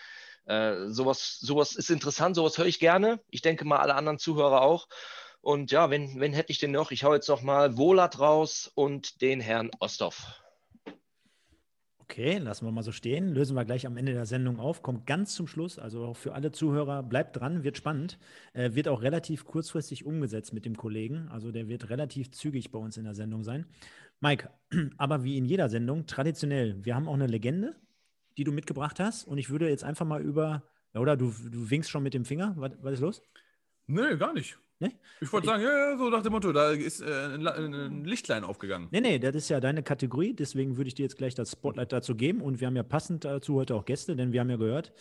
Äh, 0.44 0.88
sowas, 0.88 1.38
sowas 1.40 1.74
ist 1.74 1.90
interessant, 1.90 2.36
sowas 2.36 2.58
höre 2.58 2.66
ich 2.66 2.78
gerne. 2.78 3.20
Ich 3.30 3.42
denke 3.42 3.64
mal, 3.64 3.78
alle 3.78 3.94
anderen 3.94 4.18
Zuhörer 4.18 4.60
auch. 4.62 4.88
Und 5.40 5.70
ja, 5.70 5.90
wenn, 5.90 6.20
wenn 6.20 6.32
hätte 6.32 6.52
ich 6.52 6.58
den 6.58 6.72
noch? 6.72 6.90
Ich 6.90 7.04
hau 7.04 7.14
jetzt 7.14 7.28
noch 7.28 7.42
mal 7.42 7.76
Wohlat 7.76 8.18
raus 8.18 8.70
und 8.74 9.22
den 9.22 9.40
Herrn 9.40 9.70
Osthoff. 9.80 10.42
Okay, 12.08 12.38
lassen 12.38 12.64
wir 12.64 12.72
mal 12.72 12.82
so 12.82 12.92
stehen. 12.92 13.34
Lösen 13.34 13.56
wir 13.56 13.64
gleich 13.64 13.86
am 13.86 13.96
Ende 13.96 14.12
der 14.12 14.26
Sendung 14.26 14.60
auf. 14.60 14.82
Kommt 14.82 15.06
ganz 15.06 15.34
zum 15.34 15.46
Schluss. 15.46 15.78
Also 15.78 16.04
auch 16.04 16.16
für 16.16 16.34
alle 16.34 16.52
Zuhörer, 16.52 17.02
bleibt 17.02 17.36
dran, 17.36 17.64
wird 17.64 17.76
spannend. 17.76 18.18
Äh, 18.52 18.74
wird 18.74 18.86
auch 18.88 19.02
relativ 19.02 19.44
kurzfristig 19.44 20.06
umgesetzt 20.06 20.52
mit 20.52 20.64
dem 20.64 20.76
Kollegen. 20.76 21.28
Also 21.28 21.50
der 21.50 21.68
wird 21.68 21.90
relativ 21.90 22.30
zügig 22.30 22.70
bei 22.70 22.78
uns 22.78 22.96
in 22.96 23.04
der 23.04 23.14
Sendung 23.14 23.42
sein. 23.42 23.66
Mike, 24.20 24.50
aber 24.98 25.24
wie 25.24 25.36
in 25.36 25.44
jeder 25.44 25.68
Sendung, 25.68 26.06
traditionell, 26.06 26.84
wir 26.84 26.94
haben 26.94 27.08
auch 27.08 27.14
eine 27.14 27.26
Legende 27.26 27.74
die 28.36 28.44
du 28.44 28.52
mitgebracht 28.52 29.00
hast. 29.00 29.24
Und 29.24 29.38
ich 29.38 29.50
würde 29.50 29.68
jetzt 29.68 29.84
einfach 29.84 30.06
mal 30.06 30.22
über, 30.22 30.62
oder 30.94 31.16
du, 31.16 31.30
du 31.30 31.70
winkst 31.70 31.90
schon 31.90 32.02
mit 32.02 32.14
dem 32.14 32.24
Finger. 32.24 32.54
Was, 32.56 32.72
was 32.80 32.92
ist 32.94 33.00
los? 33.00 33.22
Nö, 33.86 34.16
gar 34.16 34.32
nicht. 34.32 34.58
Nee? 34.78 34.94
Ich 35.22 35.32
wollte 35.32 35.46
sagen, 35.46 35.62
ja, 35.62 35.92
ja, 35.92 35.96
so 35.96 36.10
nach 36.10 36.22
dem 36.22 36.32
Motto, 36.32 36.52
da 36.52 36.70
ist 36.70 37.00
äh, 37.00 37.34
ein, 37.34 37.46
ein, 37.46 38.04
Lichtlein 38.04 38.44
aufgegangen. 38.44 38.88
Nee, 38.90 39.00
nee, 39.00 39.18
das 39.18 39.34
ist 39.34 39.48
ja 39.48 39.58
deine 39.58 39.82
Kategorie, 39.82 40.34
deswegen 40.34 40.76
würde 40.76 40.88
ich 40.88 40.94
dir 40.94 41.04
jetzt 41.04 41.16
gleich 41.16 41.34
das 41.34 41.52
Spotlight 41.52 41.92
dazu 41.92 42.14
geben. 42.14 42.42
Und 42.42 42.60
wir 42.60 42.66
haben 42.66 42.76
ja 42.76 42.82
passend 42.82 43.24
dazu 43.24 43.54
heute 43.54 43.74
auch 43.74 43.86
Gäste, 43.86 44.16
denn 44.16 44.32
wir 44.32 44.40
haben 44.40 44.50
ja 44.50 44.56
gehört, 44.56 44.92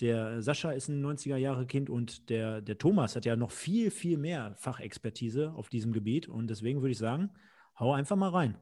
der 0.00 0.42
Sascha 0.42 0.72
ist 0.72 0.88
ein 0.88 1.04
90er-Jahre-Kind 1.04 1.90
und 1.90 2.28
der, 2.30 2.60
der 2.60 2.78
Thomas 2.78 3.14
hat 3.14 3.24
ja 3.24 3.36
noch 3.36 3.52
viel, 3.52 3.90
viel 3.90 4.16
mehr 4.16 4.54
Fachexpertise 4.58 5.52
auf 5.54 5.68
diesem 5.68 5.92
Gebiet. 5.92 6.26
Und 6.28 6.48
deswegen 6.48 6.80
würde 6.80 6.92
ich 6.92 6.98
sagen, 6.98 7.30
hau 7.78 7.92
einfach 7.92 8.16
mal 8.16 8.30
rein. 8.30 8.56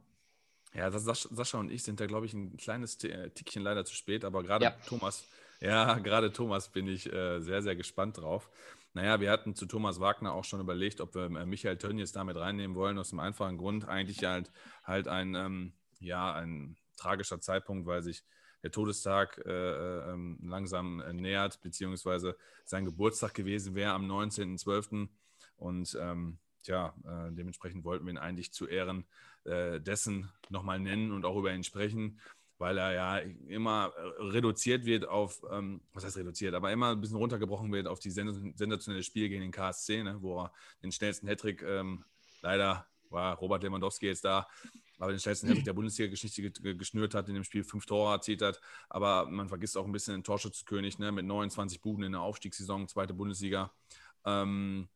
Ja, 0.74 0.90
Sascha 0.90 1.58
und 1.58 1.70
ich 1.70 1.82
sind 1.82 1.98
da, 2.00 2.06
glaube 2.06 2.26
ich, 2.26 2.34
ein 2.34 2.56
kleines 2.56 3.02
äh, 3.04 3.30
Tickchen 3.30 3.62
leider 3.62 3.84
zu 3.84 3.94
spät, 3.94 4.24
aber 4.24 4.42
gerade 4.42 4.66
ja. 4.66 4.74
Thomas, 4.86 5.24
ja, 5.60 5.98
gerade 5.98 6.32
Thomas 6.32 6.68
bin 6.68 6.88
ich 6.88 7.10
äh, 7.10 7.40
sehr, 7.40 7.62
sehr 7.62 7.76
gespannt 7.76 8.18
drauf. 8.18 8.50
Naja, 8.98 9.20
wir 9.20 9.30
hatten 9.30 9.54
zu 9.54 9.66
Thomas 9.66 10.00
Wagner 10.00 10.32
auch 10.32 10.42
schon 10.42 10.58
überlegt, 10.58 11.00
ob 11.00 11.14
wir 11.14 11.26
äh, 11.26 11.46
Michael 11.46 11.78
Tönnies 11.78 12.10
damit 12.10 12.36
reinnehmen 12.36 12.76
wollen, 12.76 12.98
aus 12.98 13.10
dem 13.10 13.20
einfachen 13.20 13.56
Grund, 13.56 13.86
eigentlich 13.86 14.24
halt, 14.24 14.50
halt 14.82 15.06
ein, 15.06 15.36
ähm, 15.36 15.72
ja, 16.00 16.34
ein 16.34 16.76
tragischer 16.96 17.40
Zeitpunkt, 17.40 17.86
weil 17.86 18.02
sich 18.02 18.24
der 18.64 18.72
Todestag 18.72 19.40
äh, 19.46 19.50
äh 19.52 20.12
ähm, 20.12 20.40
langsam 20.42 21.00
äh, 21.00 21.12
nähert, 21.12 21.60
beziehungsweise 21.62 22.36
sein 22.64 22.84
Geburtstag 22.84 23.34
gewesen 23.34 23.76
wäre 23.76 23.92
am 23.92 24.10
19.12. 24.10 25.08
Und 25.58 25.96
ähm, 26.00 26.38
ja, 26.64 26.92
äh, 27.04 27.30
dementsprechend 27.30 27.84
wollten 27.84 28.04
wir 28.04 28.14
ihn 28.14 28.18
eigentlich 28.18 28.52
zu 28.52 28.66
Ehren 28.66 29.06
dessen 29.44 30.30
nochmal 30.50 30.78
nennen 30.78 31.10
und 31.10 31.24
auch 31.24 31.38
über 31.38 31.54
ihn 31.54 31.64
sprechen, 31.64 32.20
weil 32.58 32.76
er 32.76 32.92
ja 32.92 33.18
immer 33.46 33.92
reduziert 34.18 34.84
wird 34.84 35.06
auf, 35.06 35.42
ähm, 35.50 35.80
was 35.92 36.04
heißt 36.04 36.16
reduziert, 36.16 36.54
aber 36.54 36.72
immer 36.72 36.90
ein 36.90 37.00
bisschen 37.00 37.16
runtergebrochen 37.16 37.72
wird 37.72 37.86
auf 37.86 38.00
die 38.00 38.10
sensationelle 38.10 39.02
Spiel 39.02 39.28
gegen 39.28 39.42
den 39.42 39.52
KSC, 39.52 40.02
ne, 40.02 40.18
wo 40.20 40.42
er 40.42 40.52
den 40.82 40.92
schnellsten 40.92 41.28
Hattrick, 41.28 41.62
ähm, 41.62 42.04
leider 42.42 42.86
war 43.10 43.36
Robert 43.36 43.62
Lewandowski 43.62 44.06
jetzt 44.06 44.24
da, 44.24 44.46
aber 44.98 45.12
den 45.12 45.20
schnellsten 45.20 45.48
Hattrick 45.48 45.64
der 45.64 45.72
Bundesliga-Geschichte 45.72 46.50
geschnürt 46.74 47.14
hat, 47.14 47.28
in 47.28 47.34
dem 47.34 47.44
Spiel 47.44 47.62
fünf 47.62 47.86
Tore 47.86 48.12
erzielt 48.12 48.42
hat. 48.42 48.60
Aber 48.88 49.26
man 49.26 49.48
vergisst 49.48 49.76
auch 49.76 49.86
ein 49.86 49.92
bisschen 49.92 50.14
den 50.14 50.24
Torschützenkönig 50.24 50.98
ne, 50.98 51.12
mit 51.12 51.24
29 51.24 51.80
Buden 51.80 52.02
in 52.02 52.12
der 52.12 52.20
Aufstiegssaison, 52.20 52.88
zweite 52.88 53.14
Bundesliga. 53.14 53.72
Ähm, 54.24 54.88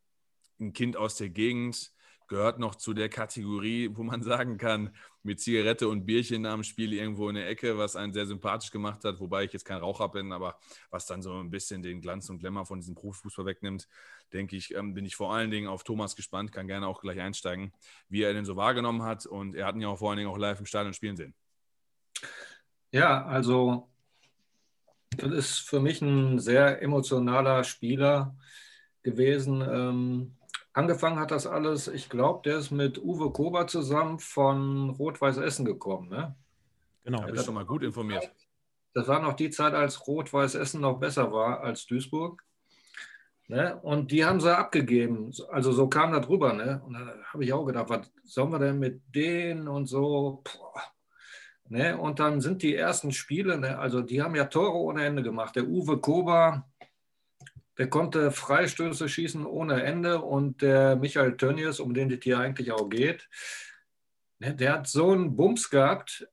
ein 0.61 0.73
Kind 0.73 0.97
aus 0.97 1.17
der 1.17 1.29
Gegend, 1.29 1.93
gehört 2.29 2.59
noch 2.59 2.75
zu 2.75 2.95
der 2.95 3.09
Kategorie, 3.09 3.91
wo 3.93 4.03
man 4.03 4.23
sagen 4.23 4.59
kann, 4.59 4.95
mit 5.23 5.41
Zigarette 5.41 5.89
und 5.89 6.05
Bierchen 6.05 6.47
am 6.47 6.65
Spiel 6.65 6.93
irgendwo 6.93 7.29
in 7.29 7.37
der 7.37 7.49
Ecke, 7.49 7.79
was 7.79 7.97
einen 7.97 8.13
sehr 8.13 8.27
sympathisch 8.27 8.71
gemacht 8.71 9.05
hat, 9.05 9.21
wobei 9.21 9.45
ich 9.45 9.53
jetzt 9.53 9.65
kein 9.65 9.79
Raucher 9.79 10.09
bin, 10.09 10.33
aber 10.33 10.59
was 10.91 11.07
dann 11.07 11.23
so 11.23 11.39
ein 11.39 11.51
bisschen 11.51 11.83
den 11.83 12.01
Glanz 12.01 12.29
und 12.29 12.39
Glamour 12.39 12.67
von 12.67 12.81
diesem 12.81 12.95
Profifußball 12.95 13.47
wegnimmt, 13.47 13.89
denke 14.33 14.57
ich, 14.57 14.75
ähm, 14.75 14.95
bin 14.95 15.05
ich 15.05 15.17
vor 15.17 15.33
allen 15.33 15.51
Dingen 15.51 15.69
auf 15.69 15.85
Thomas 15.85 16.17
gespannt, 16.17 16.53
kann 16.53 16.67
gerne 16.67 16.87
auch 16.87 17.01
gleich 17.01 17.21
einsteigen, 17.21 17.73
wie 18.09 18.23
er 18.23 18.33
den 18.33 18.45
so 18.45 18.57
wahrgenommen 18.57 19.03
hat 19.03 19.27
und 19.27 19.55
er 19.55 19.67
hat 19.67 19.77
ihn 19.77 19.83
ja 19.83 19.89
auch 19.89 19.99
vor 19.99 20.11
allen 20.11 20.19
Dingen 20.19 20.31
auch 20.31 20.39
live 20.39 20.59
im 20.59 20.67
Stadion 20.67 20.95
spielen 20.95 21.17
sehen. 21.17 21.35
Ja, 22.91 23.25
also 23.25 23.89
das 25.17 25.31
ist 25.33 25.59
für 25.59 25.81
mich 25.81 26.03
ein 26.03 26.39
sehr 26.39 26.83
emotionaler 26.83 27.65
Spieler 27.65 28.37
gewesen. 29.03 29.61
Ähm, 29.61 30.37
angefangen 30.73 31.19
hat 31.19 31.31
das 31.31 31.47
alles, 31.47 31.89
ich 31.89 32.09
glaube, 32.09 32.43
der 32.45 32.59
ist 32.59 32.71
mit 32.71 33.03
Uwe 33.03 33.33
Kober 33.33 33.67
zusammen 33.67 34.19
von 34.19 34.91
Rot-Weiß 34.91 35.39
Essen 35.39 35.65
gekommen. 35.65 36.09
Ne? 36.09 36.35
Genau, 37.05 37.21
da 37.21 37.27
bist 37.27 37.45
schon 37.45 37.55
mal 37.55 37.67
gut 37.67 37.83
informiert. 37.83 38.31
Das 38.95 39.09
war 39.09 39.21
noch 39.21 39.35
die 39.35 39.51
Zeit, 39.51 39.75
als 39.75 40.07
Rot-Weiß 40.07 40.55
Essen 40.55 40.81
noch 40.81 40.99
besser 40.99 41.33
war 41.33 41.61
als 41.61 41.87
Duisburg. 41.87 42.43
Ne? 43.49 43.79
Und 43.83 44.11
die 44.11 44.25
haben 44.25 44.41
sie 44.41 44.57
abgegeben. 44.57 45.33
Also 45.51 45.73
so 45.73 45.89
kam 45.89 46.13
das 46.13 46.27
drüber. 46.27 46.53
Ne? 46.53 46.81
Und 46.87 46.95
da 46.95 47.15
habe 47.33 47.45
ich 47.45 47.53
auch 47.53 47.65
gedacht, 47.65 47.91
was 47.91 48.11
sollen 48.25 48.51
wir 48.51 48.59
denn 48.59 48.79
mit 48.79 49.03
denen 49.15 49.69
und 49.69 49.87
so? 49.87 50.43
Ne? 51.69 51.97
Und 51.97 52.19
dann 52.19 52.41
sind 52.41 52.63
die 52.63 52.75
ersten 52.75 53.13
Spiele, 53.13 53.59
ne? 53.59 53.79
also 53.79 54.03
die 54.03 54.23
haben 54.23 54.35
ja 54.35 54.45
Tore 54.45 54.75
ohne 54.75 55.05
Ende 55.05 55.23
gemacht. 55.23 55.57
Der 55.57 55.67
Uwe 55.67 55.99
Kober, 56.01 56.67
der 57.79 57.89
konnte 57.89 58.31
Freistöße 58.31 59.09
schießen 59.09 59.47
ohne 59.47 59.83
Ende 59.83 60.21
und 60.21 60.63
der 60.63 60.97
Michael 60.97 61.37
Tönnies, 61.37 61.81
um 61.81 61.95
den 61.95 62.11
es 62.11 62.23
hier 62.23 62.39
eigentlich 62.39 62.73
auch 62.73 62.89
geht, 62.89 63.29
ne, 64.39 64.55
der 64.55 64.75
hat 64.75 64.89
so 64.89 65.11
einen 65.11 65.37
Bums 65.37 65.71
gehabt 65.71 66.29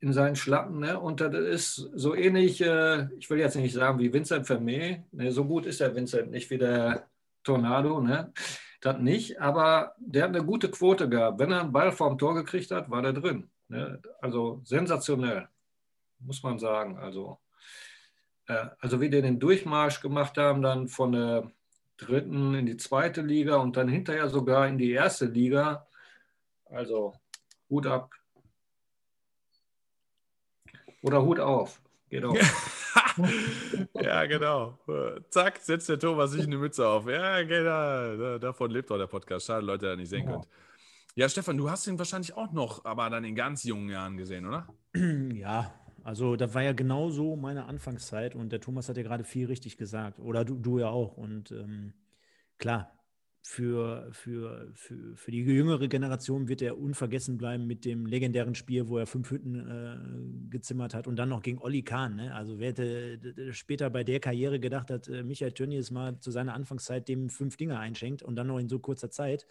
in 0.00 0.12
seinen 0.12 0.36
Schlappen 0.36 0.80
ne, 0.80 0.98
und 0.98 1.20
das 1.20 1.34
ist 1.34 1.74
so 1.94 2.14
ähnlich, 2.14 2.60
äh, 2.60 3.08
ich 3.18 3.28
will 3.30 3.38
jetzt 3.38 3.56
nicht 3.56 3.74
sagen 3.74 3.98
wie 3.98 4.12
Vincent 4.12 4.46
Vermee, 4.46 5.02
ne, 5.12 5.32
so 5.32 5.44
gut 5.44 5.66
ist 5.66 5.80
der 5.80 5.94
Vincent 5.94 6.30
nicht 6.30 6.50
wie 6.50 6.58
der 6.58 7.08
Tornado, 7.42 8.00
ne, 8.00 8.32
das 8.84 8.98
nicht, 8.98 9.40
aber 9.40 9.94
der 9.98 10.24
hat 10.24 10.30
eine 10.30 10.44
gute 10.44 10.70
Quote 10.70 11.08
gehabt. 11.08 11.38
Wenn 11.38 11.52
er 11.52 11.62
einen 11.62 11.72
Ball 11.72 11.90
vorm 11.90 12.18
Tor 12.18 12.34
gekriegt 12.34 12.70
hat, 12.70 12.90
war 12.90 13.00
der 13.00 13.14
drin. 13.14 13.50
Ne, 13.68 14.00
also 14.20 14.60
sensationell, 14.64 15.48
muss 16.18 16.42
man 16.42 16.58
sagen. 16.58 16.98
Also 16.98 17.38
also 18.46 19.00
wie 19.00 19.10
die 19.10 19.22
den 19.22 19.40
Durchmarsch 19.40 20.00
gemacht 20.00 20.36
haben, 20.36 20.62
dann 20.62 20.88
von 20.88 21.12
der 21.12 21.50
dritten 21.96 22.54
in 22.54 22.66
die 22.66 22.76
zweite 22.76 23.22
Liga 23.22 23.56
und 23.56 23.76
dann 23.76 23.88
hinterher 23.88 24.28
sogar 24.28 24.68
in 24.68 24.78
die 24.78 24.92
erste 24.92 25.26
Liga. 25.26 25.86
Also 26.66 27.14
Hut 27.70 27.86
ab. 27.86 28.10
Oder 31.02 31.22
Hut 31.22 31.40
auf. 31.40 31.80
Geht 32.08 32.24
auch. 32.24 32.34
ja, 33.94 34.24
genau. 34.26 34.78
Zack, 35.30 35.58
setzt 35.58 35.88
der 35.88 35.98
Thomas 35.98 36.32
sich 36.32 36.46
eine 36.46 36.56
Mütze 36.56 36.86
auf. 36.86 37.06
Ja, 37.06 37.42
genau. 37.42 38.38
Davon 38.38 38.70
lebt 38.70 38.90
auch 38.90 38.98
der 38.98 39.06
Podcast. 39.06 39.46
Schade, 39.46 39.64
Leute, 39.64 39.86
dass 39.86 39.94
ihr 39.94 39.96
nicht 39.96 40.08
sehen 40.08 40.26
könnt. 40.26 40.48
Ja, 41.14 41.28
Stefan, 41.28 41.56
du 41.56 41.70
hast 41.70 41.86
ihn 41.86 41.98
wahrscheinlich 41.98 42.34
auch 42.36 42.52
noch, 42.52 42.84
aber 42.84 43.08
dann 43.08 43.22
in 43.22 43.36
ganz 43.36 43.62
jungen 43.62 43.88
Jahren 43.88 44.16
gesehen, 44.16 44.46
oder? 44.46 44.66
Ja, 45.34 45.72
also 46.04 46.36
das 46.36 46.54
war 46.54 46.62
ja 46.62 46.72
genau 46.72 47.08
so 47.10 47.34
meine 47.34 47.64
Anfangszeit 47.64 48.34
und 48.34 48.52
der 48.52 48.60
Thomas 48.60 48.88
hat 48.88 48.98
ja 48.98 49.02
gerade 49.02 49.24
viel 49.24 49.46
richtig 49.46 49.78
gesagt. 49.78 50.20
Oder 50.20 50.44
du, 50.44 50.56
du 50.56 50.78
ja 50.78 50.88
auch. 50.90 51.16
Und 51.16 51.50
ähm, 51.50 51.94
klar, 52.58 52.92
für, 53.40 54.08
für, 54.12 54.70
für, 54.74 55.16
für 55.16 55.30
die 55.30 55.42
jüngere 55.42 55.88
Generation 55.88 56.48
wird 56.48 56.62
er 56.62 56.78
unvergessen 56.78 57.38
bleiben 57.38 57.66
mit 57.66 57.84
dem 57.86 58.04
legendären 58.04 58.54
Spiel, 58.54 58.88
wo 58.88 58.98
er 58.98 59.06
fünf 59.06 59.30
Hütten 59.30 59.54
äh, 59.54 60.50
gezimmert 60.50 60.94
hat 60.94 61.06
und 61.06 61.16
dann 61.16 61.30
noch 61.30 61.42
gegen 61.42 61.58
Olli 61.58 61.82
Kahn. 61.82 62.16
Ne? 62.16 62.34
Also 62.34 62.58
wer 62.58 62.68
hätte 62.68 63.52
später 63.52 63.88
bei 63.88 64.04
der 64.04 64.20
Karriere 64.20 64.60
gedacht 64.60 64.90
hat, 64.90 65.08
äh, 65.08 65.22
Michael 65.22 65.52
Tönnies 65.52 65.90
mal 65.90 66.18
zu 66.20 66.30
seiner 66.30 66.54
Anfangszeit 66.54 67.08
dem 67.08 67.30
fünf 67.30 67.56
Dinge 67.56 67.78
einschenkt 67.78 68.22
und 68.22 68.36
dann 68.36 68.46
noch 68.46 68.58
in 68.58 68.68
so 68.68 68.78
kurzer 68.78 69.10
Zeit. 69.10 69.46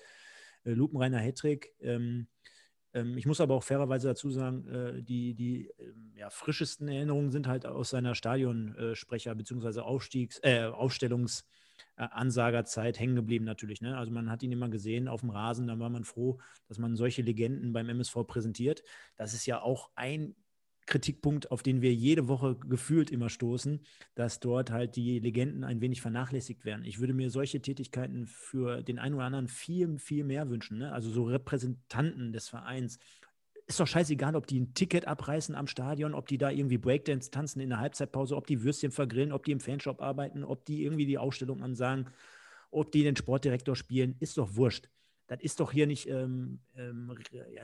Äh, 0.65 0.71
lupenreiner 0.71 1.19
Hattrick. 1.19 1.73
Ähm, 1.81 2.27
ich 2.93 3.25
muss 3.25 3.41
aber 3.41 3.55
auch 3.55 3.63
fairerweise 3.63 4.07
dazu 4.07 4.29
sagen, 4.29 4.67
äh, 4.67 5.01
die, 5.01 5.33
die 5.33 5.71
ähm, 5.79 6.13
ja, 6.15 6.29
frischesten 6.29 6.87
Erinnerungen 6.87 7.31
sind 7.31 7.47
halt 7.47 7.65
aus 7.65 7.89
seiner 7.89 8.13
Stadionsprecher- 8.13 9.33
bzw. 9.33 9.79
Aufstiegs-, 9.79 10.39
äh, 10.43 10.65
Aufstellungsansagerzeit 10.65 12.99
hängen 12.99 13.15
geblieben 13.15 13.45
natürlich. 13.45 13.81
Ne? 13.81 13.97
Also 13.97 14.11
man 14.11 14.29
hat 14.29 14.43
ihn 14.43 14.51
immer 14.51 14.69
gesehen 14.69 15.07
auf 15.07 15.21
dem 15.21 15.31
Rasen, 15.31 15.65
da 15.67 15.79
war 15.79 15.89
man 15.89 16.03
froh, 16.03 16.39
dass 16.67 16.77
man 16.77 16.95
solche 16.95 17.23
Legenden 17.23 17.73
beim 17.73 17.89
MSV 17.89 18.27
präsentiert. 18.27 18.83
Das 19.15 19.33
ist 19.33 19.47
ja 19.47 19.59
auch 19.61 19.89
ein 19.95 20.35
Kritikpunkt, 20.85 21.51
auf 21.51 21.63
den 21.63 21.81
wir 21.81 21.93
jede 21.93 22.27
Woche 22.27 22.55
gefühlt 22.55 23.11
immer 23.11 23.29
stoßen, 23.29 23.81
dass 24.15 24.39
dort 24.39 24.71
halt 24.71 24.95
die 24.95 25.19
Legenden 25.19 25.63
ein 25.63 25.81
wenig 25.81 26.01
vernachlässigt 26.01 26.65
werden. 26.65 26.85
Ich 26.85 26.99
würde 26.99 27.13
mir 27.13 27.29
solche 27.29 27.61
Tätigkeiten 27.61 28.27
für 28.27 28.83
den 28.83 28.99
einen 28.99 29.15
oder 29.15 29.25
anderen 29.25 29.47
viel, 29.47 29.97
viel 29.97 30.23
mehr 30.23 30.49
wünschen. 30.49 30.79
Ne? 30.79 30.91
Also 30.91 31.09
so 31.09 31.23
Repräsentanten 31.23 32.33
des 32.33 32.49
Vereins. 32.49 32.99
Ist 33.65 33.79
doch 33.79 33.87
scheißegal, 33.87 34.35
ob 34.35 34.45
die 34.45 34.59
ein 34.59 34.73
Ticket 34.73 35.07
abreißen 35.07 35.55
am 35.55 35.67
Stadion, 35.67 36.13
ob 36.13 36.27
die 36.27 36.37
da 36.37 36.49
irgendwie 36.49 36.77
Breakdance 36.77 37.31
tanzen 37.31 37.61
in 37.61 37.69
der 37.69 37.79
Halbzeitpause, 37.79 38.35
ob 38.35 38.45
die 38.45 38.61
Würstchen 38.63 38.91
vergrillen, 38.91 39.31
ob 39.31 39.45
die 39.45 39.53
im 39.53 39.61
Fanshop 39.61 40.01
arbeiten, 40.01 40.43
ob 40.43 40.65
die 40.65 40.83
irgendwie 40.83 41.05
die 41.05 41.17
Ausstellung 41.17 41.61
ansagen, 41.61 42.09
ob 42.71 42.91
die 42.91 43.03
den 43.03 43.15
Sportdirektor 43.15 43.77
spielen, 43.77 44.15
ist 44.19 44.37
doch 44.37 44.55
wurscht 44.55 44.89
das 45.27 45.39
ist 45.41 45.59
doch 45.59 45.71
hier 45.71 45.87
nicht 45.87 46.07
ähm, 46.07 46.59
ähm, 46.75 47.11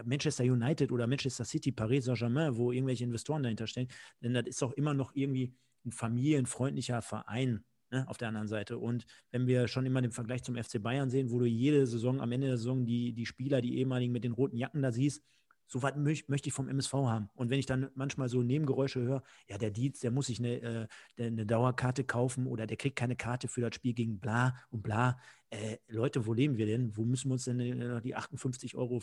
Manchester 0.05 0.43
United 0.43 0.91
oder 0.91 1.07
Manchester 1.07 1.45
City, 1.45 1.71
Paris 1.71 2.05
Saint-Germain, 2.05 2.55
wo 2.55 2.71
irgendwelche 2.71 3.03
Investoren 3.03 3.43
dahinter 3.43 3.67
stehen, 3.67 3.87
denn 4.21 4.33
das 4.33 4.47
ist 4.47 4.61
doch 4.61 4.73
immer 4.73 4.93
noch 4.93 5.13
irgendwie 5.13 5.53
ein 5.85 5.91
familienfreundlicher 5.91 7.01
Verein 7.01 7.63
ne, 7.91 8.07
auf 8.07 8.17
der 8.17 8.29
anderen 8.29 8.47
Seite. 8.47 8.77
Und 8.77 9.05
wenn 9.31 9.47
wir 9.47 9.67
schon 9.67 9.85
immer 9.85 10.01
den 10.01 10.11
Vergleich 10.11 10.43
zum 10.43 10.55
FC 10.55 10.81
Bayern 10.81 11.09
sehen, 11.09 11.31
wo 11.31 11.39
du 11.39 11.45
jede 11.45 11.85
Saison, 11.87 12.21
am 12.21 12.31
Ende 12.31 12.47
der 12.47 12.57
Saison 12.57 12.85
die, 12.85 13.13
die 13.13 13.25
Spieler, 13.25 13.61
die 13.61 13.77
ehemaligen 13.77 14.11
mit 14.11 14.23
den 14.23 14.33
roten 14.33 14.57
Jacken 14.57 14.81
da 14.81 14.91
siehst, 14.91 15.23
so 15.69 15.83
was 15.83 15.95
möchte 15.95 16.49
ich 16.49 16.53
vom 16.53 16.67
MSV 16.67 16.93
haben. 16.93 17.29
Und 17.35 17.49
wenn 17.49 17.59
ich 17.59 17.67
dann 17.67 17.89
manchmal 17.93 18.27
so 18.27 18.41
Nebengeräusche 18.41 19.01
höre, 19.01 19.23
ja, 19.47 19.57
der 19.57 19.69
Dietz, 19.69 19.99
der 19.99 20.11
muss 20.11 20.27
sich 20.27 20.39
eine, 20.39 20.87
äh, 21.17 21.23
eine 21.23 21.45
Dauerkarte 21.45 22.03
kaufen 22.03 22.47
oder 22.47 22.65
der 22.65 22.75
kriegt 22.75 22.95
keine 22.95 23.15
Karte 23.15 23.47
für 23.47 23.61
das 23.61 23.75
Spiel 23.75 23.93
gegen 23.93 24.19
bla 24.19 24.55
und 24.71 24.81
bla. 24.81 25.19
Äh, 25.51 25.77
Leute, 25.87 26.25
wo 26.25 26.33
leben 26.33 26.57
wir 26.57 26.65
denn? 26.65 26.97
Wo 26.97 27.05
müssen 27.05 27.29
wir 27.29 27.33
uns 27.33 27.45
denn 27.45 27.59
äh, 27.59 28.01
die 28.01 28.17
58,50 28.17 28.75
Euro 28.75 28.99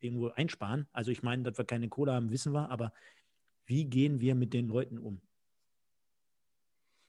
irgendwo 0.00 0.28
einsparen? 0.28 0.88
Also 0.92 1.12
ich 1.12 1.22
meine, 1.22 1.44
dass 1.44 1.56
wir 1.56 1.64
keine 1.64 1.88
Kohle 1.88 2.12
haben, 2.12 2.30
wissen 2.30 2.52
wir, 2.52 2.70
aber 2.70 2.92
wie 3.66 3.84
gehen 3.84 4.20
wir 4.20 4.34
mit 4.34 4.52
den 4.52 4.66
Leuten 4.66 4.98
um? 4.98 5.20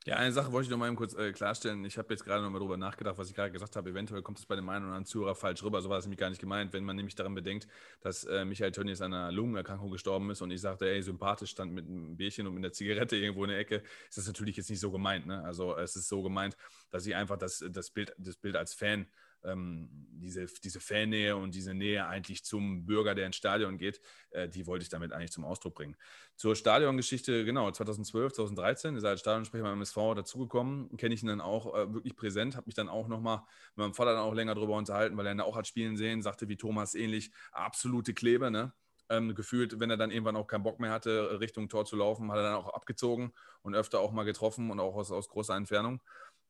Ja, 0.08 0.16
eine 0.16 0.32
Sache 0.32 0.52
wollte 0.52 0.66
ich 0.66 0.72
noch 0.72 0.80
mal 0.80 0.88
eben 0.88 0.96
kurz 0.96 1.14
äh, 1.14 1.32
klarstellen. 1.32 1.86
Ich 1.86 2.00
habe 2.00 2.12
jetzt 2.12 2.26
gerade 2.26 2.42
noch 2.44 2.50
mal 2.50 2.58
darüber 2.58 2.76
nachgedacht, 2.76 3.20
was 3.20 3.30
ich 3.30 3.36
gerade 3.36 3.52
gesagt 3.52 3.76
habe. 3.76 3.92
Eventuell 3.92 4.24
kommt 4.24 4.40
es 4.40 4.48
bei 4.48 4.56
dem 4.56 4.68
einen 4.68 4.86
oder 4.86 4.94
anderen 4.94 5.06
Zuhörer 5.06 5.36
falsch 5.36 5.62
rüber. 5.62 5.80
So 5.80 5.92
war 5.92 6.00
es 6.00 6.06
nämlich 6.06 6.18
gar 6.18 6.30
nicht 6.32 6.42
gemeint. 6.42 6.74
Wenn 6.74 6.84
man 6.84 6.96
nämlich 6.96 7.14
daran 7.14 7.36
bedenkt, 7.36 7.68
dass 8.02 8.24
äh, 8.24 8.44
Michael 8.44 8.72
Tönnies 8.72 9.02
an 9.02 9.14
einer 9.14 9.32
Lungenerkrankung 9.32 9.92
gestorben 9.92 10.32
ist 10.32 10.42
und 10.42 10.50
ich 10.50 10.60
sagte, 10.60 10.90
ey, 10.90 11.04
sympathisch 11.04 11.52
stand 11.52 11.74
mit 11.74 11.86
einem 11.86 12.18
Bierchen 12.18 12.48
und 12.48 12.56
mit 12.56 12.64
einer 12.64 12.74
Zigarette 12.74 13.16
irgendwo 13.16 13.44
in 13.44 13.52
der 13.52 13.60
Ecke, 13.60 13.84
ist 14.10 14.18
das 14.18 14.26
natürlich 14.26 14.58
jetzt 14.58 14.72
nicht 14.72 14.80
so 14.80 14.90
gemeint. 14.90 15.28
Ne? 15.28 15.44
Also 15.44 15.78
es 15.78 15.96
ist 15.96 16.10
so 16.10 16.24
gemeint, 16.24 16.58
dass 16.90 17.06
ich 17.06 17.16
einfach 17.16 17.38
das, 17.38 17.64
das, 17.70 17.92
Bild, 17.92 18.16
das 18.18 18.38
Bild 18.38 18.56
als 18.56 18.74
Fan 18.74 19.06
ähm, 19.44 19.90
diese, 20.22 20.46
diese 20.46 20.80
Fannähe 20.80 21.36
und 21.36 21.56
diese 21.56 21.74
Nähe 21.74 22.06
eigentlich 22.06 22.44
zum 22.44 22.86
Bürger, 22.86 23.16
der 23.16 23.26
ins 23.26 23.36
Stadion 23.36 23.78
geht, 23.78 24.02
äh, 24.32 24.48
die 24.48 24.68
wollte 24.68 24.84
ich 24.84 24.90
damit 24.90 25.12
eigentlich 25.12 25.32
zum 25.32 25.46
Ausdruck 25.46 25.76
bringen. 25.76 25.96
Zur 26.36 26.56
Stadiongeschichte, 26.56 27.46
genau, 27.46 27.70
2012, 27.72 28.34
2013 28.34 28.96
ist 28.96 29.04
er 29.04 29.12
als 29.12 29.20
Stadionsprecher 29.20 29.64
beim 29.64 29.74
MSV 29.74 30.16
dazugekommen, 30.16 30.96
kenne 30.98 31.14
ich 31.16 31.24
ihn 31.24 31.28
dann 31.28 31.42
auch 31.42 31.76
äh, 31.76 31.94
wirklich 31.94 32.16
präsent, 32.16 32.56
habe 32.56 32.66
mich 32.68 32.76
dann 32.76 32.90
auch 32.90 33.08
nochmal 33.08 33.42
mit 33.76 33.78
meinem 33.78 33.94
Vater 33.94 34.14
dann 34.14 34.22
auch 34.22 34.34
länger 34.34 34.56
darüber 34.56 34.76
unterhalten, 34.76 35.18
weil 35.18 35.26
er 35.26 35.34
ihn 35.34 35.42
auch 35.42 35.56
hat 35.56 35.68
spielen 35.68 35.98
sehen, 35.98 36.22
sagte 36.22 36.48
wie 36.48 36.58
Thomas 36.58 36.96
ähnlich, 36.96 37.32
absolute 37.52 38.14
Klebe, 38.14 38.52
ne? 38.52 38.74
Ähm, 39.10 39.36
gefühlt, 39.36 39.78
wenn 39.82 39.90
er 39.90 39.98
dann 39.98 40.10
irgendwann 40.10 40.38
auch 40.38 40.48
keinen 40.48 40.64
Bock 40.64 40.80
mehr 40.80 40.92
hatte, 40.92 41.42
Richtung 41.42 41.68
Tor 41.68 41.84
zu 41.84 41.98
laufen, 41.98 42.32
hat 42.32 42.38
er 42.38 42.44
dann 42.44 42.54
auch 42.56 42.70
abgezogen 42.74 43.34
und 43.62 43.76
öfter 43.76 44.00
auch 44.00 44.14
mal 44.14 44.24
getroffen 44.24 44.72
und 44.72 44.80
auch 44.80 44.96
aus, 44.96 45.12
aus 45.12 45.28
großer 45.28 45.54
Entfernung. 45.54 46.02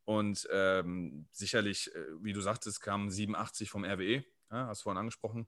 Und 0.06 0.48
ähm, 0.52 1.28
sicherlich, 1.32 1.94
äh, 1.96 2.06
wie 2.22 2.34
du 2.34 2.42
sagtest, 2.42 2.82
kam 2.82 3.10
87 3.10 3.70
vom 3.70 3.86
RWE, 3.86 4.24
ja, 4.52 4.68
hast 4.68 4.82
du 4.82 4.84
vorhin 4.84 5.00
angesprochen. 5.00 5.46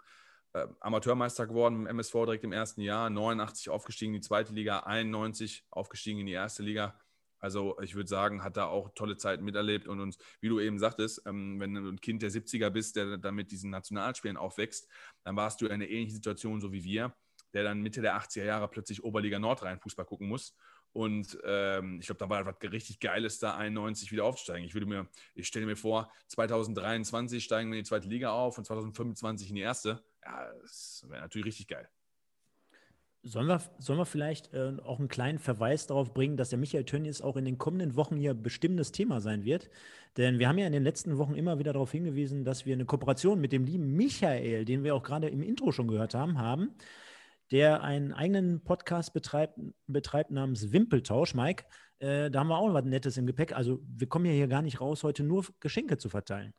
Äh, 0.54 0.68
Amateurmeister 0.80 1.48
geworden 1.48 1.82
im 1.82 1.88
MSV 1.88 2.14
direkt 2.14 2.44
im 2.44 2.52
ersten 2.52 2.82
Jahr, 2.82 3.10
89 3.10 3.70
aufgestiegen 3.70 4.14
in 4.14 4.22
die 4.22 4.28
zweite 4.28 4.54
Liga, 4.54 4.80
91 4.82 5.66
aufgestiegen 5.72 6.20
in 6.20 6.28
die 6.28 6.34
erste 6.34 6.64
Liga. 6.64 7.00
Also 7.40 7.78
ich 7.82 7.94
würde 7.96 8.08
sagen, 8.08 8.42
hat 8.42 8.56
da 8.56 8.68
auch 8.68 8.92
tolle 8.96 9.18
Zeiten 9.18 9.44
miterlebt 9.44 9.88
und 9.90 10.00
uns, 10.00 10.18
wie 10.40 10.48
du 10.48 10.62
eben 10.62 10.80
sagtest, 10.80 11.24
ähm, 11.26 11.60
wenn 11.60 11.74
du 11.74 11.90
ein 11.90 12.00
Kind 12.00 12.22
der 12.22 12.32
70er 12.32 12.70
bist, 12.70 12.96
der 12.96 13.18
dann 13.18 13.36
mit 13.36 13.52
diesen 13.52 13.70
Nationalspielen 13.70 14.38
aufwächst, 14.38 14.88
dann 15.26 15.36
warst 15.36 15.60
du 15.60 15.66
in 15.66 15.74
einer 15.74 15.90
ähnlichen 15.90 16.14
Situation 16.16 16.62
so 16.62 16.72
wie 16.72 16.86
wir, 16.86 17.14
der 17.54 17.64
dann 17.64 17.82
Mitte 17.82 18.02
der 18.02 18.16
80er 18.16 18.46
Jahre 18.46 18.70
plötzlich 18.70 19.04
Oberliga 19.04 19.40
Nordrhein 19.40 19.80
Fußball 19.80 20.06
gucken 20.06 20.30
muss. 20.30 20.56
Und 20.94 21.38
ähm, 21.44 22.00
ich 22.00 22.06
glaube, 22.06 22.20
da 22.20 22.30
war 22.30 22.46
was 22.46 22.72
richtig 22.72 23.00
Geiles, 23.00 23.40
da 23.40 23.56
91 23.56 24.12
wieder 24.12 24.26
aufzusteigen. 24.26 24.66
Ich 24.66 24.76
würde 24.76 24.86
mir, 24.86 25.08
ich 25.34 25.48
stelle 25.48 25.66
mir 25.66 25.76
vor, 25.76 26.12
2023 26.28 27.44
steigen 27.44 27.72
wir 27.72 27.80
in 27.80 27.84
die 27.84 27.90
zweite 27.90 28.08
Liga 28.08 28.32
auf 28.32 28.60
und 28.60 28.66
2025 28.66 29.50
in 29.50 29.56
die 29.56 29.62
erste. 29.62 30.04
Ja, 30.24 30.54
das 30.62 31.04
wäre 31.10 31.22
natürlich 31.22 31.48
richtig 31.48 31.68
geil. 31.68 31.90
Sollen 33.26 33.48
wir, 33.48 33.62
sollen 33.80 34.00
wir 34.00 34.06
vielleicht 34.06 34.54
äh, 34.54 34.74
auch 34.84 35.00
einen 35.00 35.08
kleinen 35.08 35.40
Verweis 35.40 35.88
darauf 35.88 36.14
bringen, 36.14 36.36
dass 36.36 36.50
der 36.50 36.60
Michael 36.60 36.84
Tönnies 36.84 37.22
auch 37.22 37.38
in 37.38 37.46
den 37.46 37.58
kommenden 37.58 37.96
Wochen 37.96 38.18
hier 38.18 38.34
bestimmendes 38.34 38.92
Thema 38.92 39.22
sein 39.22 39.46
wird? 39.46 39.70
Denn 40.18 40.40
wir 40.40 40.50
haben 40.50 40.58
ja 40.58 40.68
in 40.68 40.74
den 40.74 40.84
letzten 40.84 41.18
Wochen 41.18 41.34
immer 41.34 41.58
wieder 41.58 41.72
darauf 41.72 41.92
hingewiesen, 41.92 42.44
dass 42.44 42.66
wir 42.66 42.74
eine 42.74 42.84
Kooperation 42.84 43.40
mit 43.40 43.54
dem 43.54 43.64
lieben 43.64 43.96
Michael, 43.96 44.66
den 44.66 44.84
wir 44.84 44.94
auch 44.94 45.04
gerade 45.04 45.30
im 45.30 45.42
Intro 45.42 45.72
schon 45.72 45.88
gehört 45.88 46.14
haben, 46.14 46.38
haben, 46.38 46.76
der 47.54 47.84
einen 47.84 48.12
eigenen 48.14 48.64
Podcast 48.64 49.14
betreibt, 49.14 49.60
betreibt 49.86 50.32
namens 50.32 50.72
Wimpeltausch. 50.72 51.36
Mike, 51.36 51.66
äh, 52.00 52.32
da 52.32 52.40
haben 52.40 52.48
wir 52.48 52.58
auch 52.58 52.74
was 52.74 52.84
Nettes 52.84 53.16
im 53.18 53.28
Gepäck. 53.28 53.54
Also 53.54 53.80
wir 53.88 54.08
kommen 54.08 54.26
ja 54.26 54.32
hier 54.32 54.48
gar 54.48 54.64
nicht 54.64 54.82
raus, 54.82 55.04
heute 55.04 55.24
nur 55.24 55.46
Geschenke 55.60 56.00
zu 56.00 56.10
verteilen. 56.10 56.56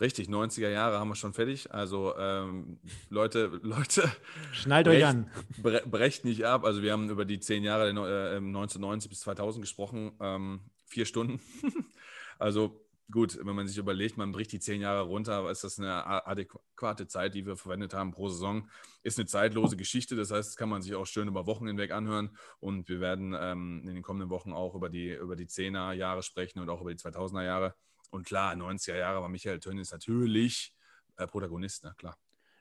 Richtig, 0.00 0.28
90er 0.28 0.70
Jahre 0.70 1.00
haben 1.00 1.08
wir 1.08 1.16
schon 1.16 1.32
fertig. 1.32 1.72
Also 1.74 2.16
ähm, 2.16 2.78
Leute, 3.08 3.46
Leute. 3.62 4.08
Schnallt 4.52 4.86
euch 4.86 5.04
an. 5.04 5.28
brecht 5.60 6.24
nicht 6.24 6.46
ab. 6.46 6.64
Also 6.64 6.82
wir 6.82 6.92
haben 6.92 7.10
über 7.10 7.24
die 7.24 7.40
zehn 7.40 7.64
Jahre 7.64 7.88
äh, 7.88 8.36
1990 8.36 9.10
bis 9.10 9.20
2000 9.20 9.60
gesprochen. 9.60 10.12
Ähm, 10.20 10.60
vier 10.86 11.04
Stunden. 11.04 11.40
also 12.38 12.80
gut, 13.10 13.38
wenn 13.42 13.54
man 13.54 13.66
sich 13.66 13.78
überlegt, 13.78 14.16
man 14.16 14.32
bricht 14.32 14.52
die 14.52 14.60
zehn 14.60 14.80
Jahre 14.80 15.02
runter, 15.02 15.50
ist 15.50 15.64
das 15.64 15.78
eine 15.78 16.06
adäquate 16.26 17.06
Zeit, 17.06 17.34
die 17.34 17.46
wir 17.46 17.56
verwendet 17.56 17.94
haben 17.94 18.12
pro 18.12 18.28
Saison. 18.28 18.68
Ist 19.02 19.18
eine 19.18 19.26
zeitlose 19.26 19.76
Geschichte, 19.76 20.16
das 20.16 20.30
heißt, 20.30 20.50
das 20.50 20.56
kann 20.56 20.68
man 20.68 20.82
sich 20.82 20.94
auch 20.94 21.06
schön 21.06 21.28
über 21.28 21.46
Wochen 21.46 21.66
hinweg 21.66 21.90
anhören. 21.90 22.36
Und 22.58 22.88
wir 22.88 23.00
werden 23.00 23.34
ähm, 23.38 23.82
in 23.86 23.94
den 23.94 24.02
kommenden 24.02 24.30
Wochen 24.30 24.52
auch 24.52 24.74
über 24.74 24.88
die, 24.88 25.10
über 25.10 25.36
die 25.36 25.46
10er 25.46 25.92
Jahre 25.92 26.22
sprechen 26.22 26.60
und 26.60 26.68
auch 26.68 26.80
über 26.80 26.94
die 26.94 27.00
2000er 27.00 27.44
Jahre. 27.44 27.74
Und 28.10 28.26
klar, 28.26 28.54
90er 28.54 28.96
Jahre 28.96 29.22
war 29.22 29.28
Michael 29.28 29.60
Tönnies 29.60 29.92
natürlich 29.92 30.74
äh, 31.16 31.26
Protagonist, 31.26 31.84
na 31.84 31.92
klar. 31.94 32.16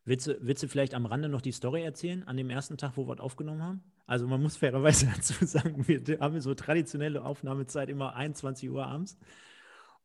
Willst 0.06 0.28
du, 0.28 0.38
willst 0.42 0.64
du 0.64 0.68
vielleicht 0.68 0.94
am 0.94 1.06
Rande 1.06 1.30
noch 1.30 1.42
die 1.42 1.52
Story 1.52 1.84
erzählen, 1.84 2.24
an 2.24 2.38
dem 2.38 2.50
ersten 2.50 2.78
Tag, 2.78 2.94
wo 2.96 3.08
wir 3.08 3.14
es 3.14 3.20
aufgenommen 3.20 3.62
haben? 3.62 3.84
Also 4.08 4.28
man 4.28 4.42
muss 4.42 4.58
fairerweise 4.58 5.06
dazu 5.16 5.46
sagen, 5.46 5.88
wir 5.88 6.20
haben 6.20 6.40
so 6.42 6.56
traditionelle 6.56 7.24
Aufnahmezeit 7.24 7.90
immer 7.90 8.16
21 8.16 8.70
Uhr 8.70 8.86
abends. 8.86 9.18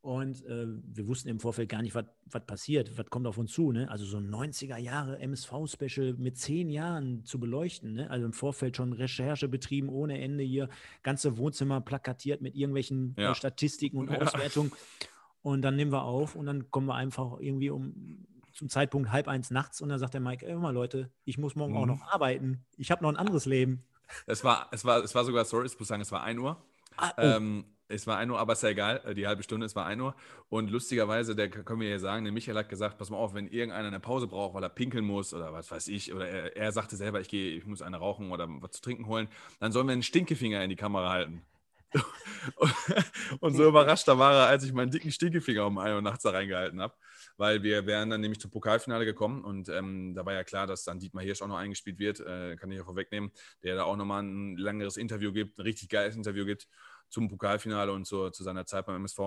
Und 0.05 0.45
äh, 0.45 0.67
wir 0.67 1.07
wussten 1.07 1.29
im 1.29 1.39
Vorfeld 1.39 1.67
gar 1.67 1.81
nicht, 1.81 1.95
was 1.95 2.45
passiert, 2.45 2.95
was 2.95 3.07
kommt 3.09 3.25
auf 3.25 3.39
uns 3.39 3.51
zu. 3.51 3.71
Ne? 3.71 3.89
Also 3.89 4.05
so 4.05 4.17
ein 4.17 4.29
90er 4.29 4.77
Jahre 4.77 5.17
MSV-Special 5.17 6.13
mit 6.19 6.37
zehn 6.37 6.69
Jahren 6.69 7.25
zu 7.25 7.39
beleuchten. 7.39 7.93
Ne? 7.93 8.11
Also 8.11 8.27
im 8.27 8.31
Vorfeld 8.31 8.77
schon 8.77 8.93
Recherche 8.93 9.47
betrieben 9.47 9.89
ohne 9.89 10.21
Ende 10.21 10.43
hier, 10.43 10.69
ganze 11.01 11.39
Wohnzimmer 11.39 11.81
plakatiert 11.81 12.41
mit 12.41 12.53
irgendwelchen 12.53 13.15
äh, 13.17 13.23
ja. 13.23 13.33
Statistiken 13.33 13.97
und 13.97 14.09
Auswertungen. 14.11 14.71
Ja. 14.71 15.07
Und 15.41 15.63
dann 15.63 15.75
nehmen 15.75 15.91
wir 15.91 16.03
auf 16.03 16.35
und 16.35 16.45
dann 16.45 16.69
kommen 16.69 16.85
wir 16.85 16.93
einfach 16.93 17.39
irgendwie 17.39 17.71
um 17.71 18.27
zum 18.53 18.69
Zeitpunkt 18.69 19.11
halb 19.11 19.27
eins 19.27 19.49
nachts 19.49 19.81
und 19.81 19.89
dann 19.89 19.97
sagt 19.97 20.13
der 20.13 20.21
Mike, 20.21 20.55
mal 20.59 20.69
Leute, 20.69 21.09
ich 21.23 21.39
muss 21.39 21.55
morgen 21.55 21.73
mhm. 21.73 21.79
auch 21.79 21.85
noch 21.87 22.01
arbeiten. 22.03 22.63
Ich 22.77 22.91
habe 22.91 23.01
noch 23.01 23.09
ein 23.09 23.17
anderes 23.17 23.47
Leben. 23.47 23.83
Es 24.27 24.43
war, 24.43 24.67
es 24.71 24.85
war, 24.85 25.03
es 25.03 25.15
war 25.15 25.25
sogar, 25.25 25.45
sorry, 25.45 25.65
ich 25.65 25.79
muss 25.79 25.87
sagen, 25.87 26.03
es 26.03 26.11
war 26.11 26.21
1 26.21 26.39
Uhr. 26.39 26.63
Ah, 26.95 27.11
oh. 27.17 27.21
ähm, 27.21 27.65
es 27.87 28.07
war 28.07 28.17
1 28.17 28.31
Uhr, 28.31 28.39
aber 28.39 28.53
ist 28.53 28.63
ja 28.63 28.69
egal, 28.69 29.01
äh, 29.05 29.13
die 29.13 29.27
halbe 29.27 29.43
Stunde, 29.43 29.65
es 29.65 29.75
war 29.75 29.85
1 29.85 30.01
Uhr. 30.01 30.15
Und 30.49 30.71
lustigerweise, 30.71 31.35
der 31.35 31.49
können 31.49 31.81
wir 31.81 31.89
ja 31.89 31.99
sagen, 31.99 32.25
der 32.25 32.33
Michael 32.33 32.57
hat 32.57 32.69
gesagt, 32.69 32.97
pass 32.97 33.09
mal 33.09 33.17
auf, 33.17 33.33
wenn 33.33 33.47
irgendeiner 33.47 33.87
eine 33.87 33.99
Pause 33.99 34.27
braucht, 34.27 34.53
weil 34.55 34.63
er 34.63 34.69
pinkeln 34.69 35.05
muss 35.05 35.33
oder 35.33 35.53
was 35.53 35.71
weiß 35.71 35.87
ich, 35.89 36.13
oder 36.13 36.27
er, 36.27 36.55
er 36.55 36.71
sagte 36.71 36.95
selber, 36.95 37.21
ich 37.21 37.29
gehe, 37.29 37.55
ich 37.55 37.65
muss 37.65 37.81
eine 37.81 37.97
rauchen 37.97 38.31
oder 38.31 38.47
was 38.61 38.71
zu 38.71 38.81
trinken 38.81 39.07
holen, 39.07 39.27
dann 39.59 39.71
sollen 39.71 39.87
wir 39.87 39.93
einen 39.93 40.03
Stinkefinger 40.03 40.63
in 40.63 40.69
die 40.69 40.75
Kamera 40.75 41.11
halten. 41.11 41.41
und 43.39 43.55
so 43.55 43.69
überrascht 43.69 44.07
da 44.07 44.17
war 44.17 44.33
er, 44.33 44.47
als 44.47 44.63
ich 44.65 44.73
meinen 44.73 44.91
dicken 44.91 45.11
Stinkefinger 45.11 45.65
um 45.65 45.77
1 45.77 45.95
Uhr 45.95 46.01
nachts 46.01 46.23
da 46.23 46.31
reingehalten 46.31 46.81
habe. 46.81 46.93
Weil 47.37 47.63
wir 47.63 47.85
wären 47.85 48.09
dann 48.09 48.21
nämlich 48.21 48.39
zum 48.39 48.49
Pokalfinale 48.51 49.05
gekommen 49.05 49.43
und 49.43 49.67
ähm, 49.69 50.13
da 50.15 50.25
war 50.25 50.33
ja 50.33 50.43
klar, 50.43 50.67
dass 50.67 50.83
dann 50.85 50.99
Dietmar 50.99 51.23
Hirsch 51.23 51.41
auch 51.41 51.47
noch 51.47 51.57
eingespielt 51.57 51.99
wird, 51.99 52.21
äh, 52.21 52.55
kann 52.55 52.71
ich 52.71 52.77
ja 52.77 52.83
vorwegnehmen, 52.83 53.31
der 53.63 53.75
da 53.75 53.83
auch 53.83 53.97
nochmal 53.97 54.23
ein 54.23 54.57
längeres 54.57 54.95
Interview 54.97 55.33
gibt, 55.33 55.57
ein 55.57 55.63
richtig 55.63 55.89
geiles 55.89 56.15
Interview 56.15 56.45
gibt 56.45 56.67
zum 57.09 57.29
Pokalfinale 57.29 57.91
und 57.91 58.05
zu, 58.05 58.29
zu 58.29 58.43
seiner 58.43 58.65
Zeit 58.65 58.85
beim 58.85 58.95
MSV. 58.97 59.19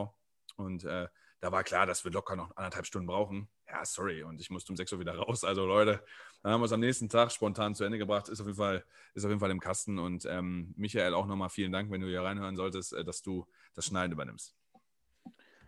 Und 0.56 0.84
äh, 0.84 1.08
da 1.40 1.52
war 1.52 1.62
klar, 1.62 1.86
dass 1.86 2.04
wir 2.04 2.10
locker 2.10 2.36
noch 2.36 2.56
anderthalb 2.56 2.86
Stunden 2.86 3.06
brauchen. 3.06 3.48
Ja, 3.68 3.84
sorry. 3.84 4.22
Und 4.22 4.40
ich 4.40 4.50
musste 4.50 4.72
um 4.72 4.76
6 4.76 4.92
Uhr 4.92 5.00
wieder 5.00 5.16
raus. 5.16 5.44
Also 5.44 5.66
Leute, 5.66 6.02
dann 6.42 6.52
haben 6.52 6.60
wir 6.60 6.66
es 6.66 6.72
am 6.72 6.80
nächsten 6.80 7.08
Tag 7.08 7.30
spontan 7.30 7.74
zu 7.74 7.84
Ende 7.84 7.98
gebracht. 7.98 8.28
Ist 8.28 8.40
auf 8.40 8.46
jeden 8.46 8.58
Fall, 8.58 8.84
ist 9.14 9.24
auf 9.24 9.30
jeden 9.30 9.40
Fall 9.40 9.50
im 9.50 9.60
Kasten. 9.60 9.98
Und 9.98 10.24
ähm, 10.24 10.74
Michael, 10.76 11.14
auch 11.14 11.26
nochmal 11.26 11.50
vielen 11.50 11.70
Dank, 11.70 11.90
wenn 11.90 12.00
du 12.00 12.08
hier 12.08 12.22
reinhören 12.22 12.56
solltest, 12.56 12.92
äh, 12.92 13.04
dass 13.04 13.22
du 13.22 13.46
das 13.74 13.86
Schneiden 13.86 14.12
übernimmst. 14.12 14.56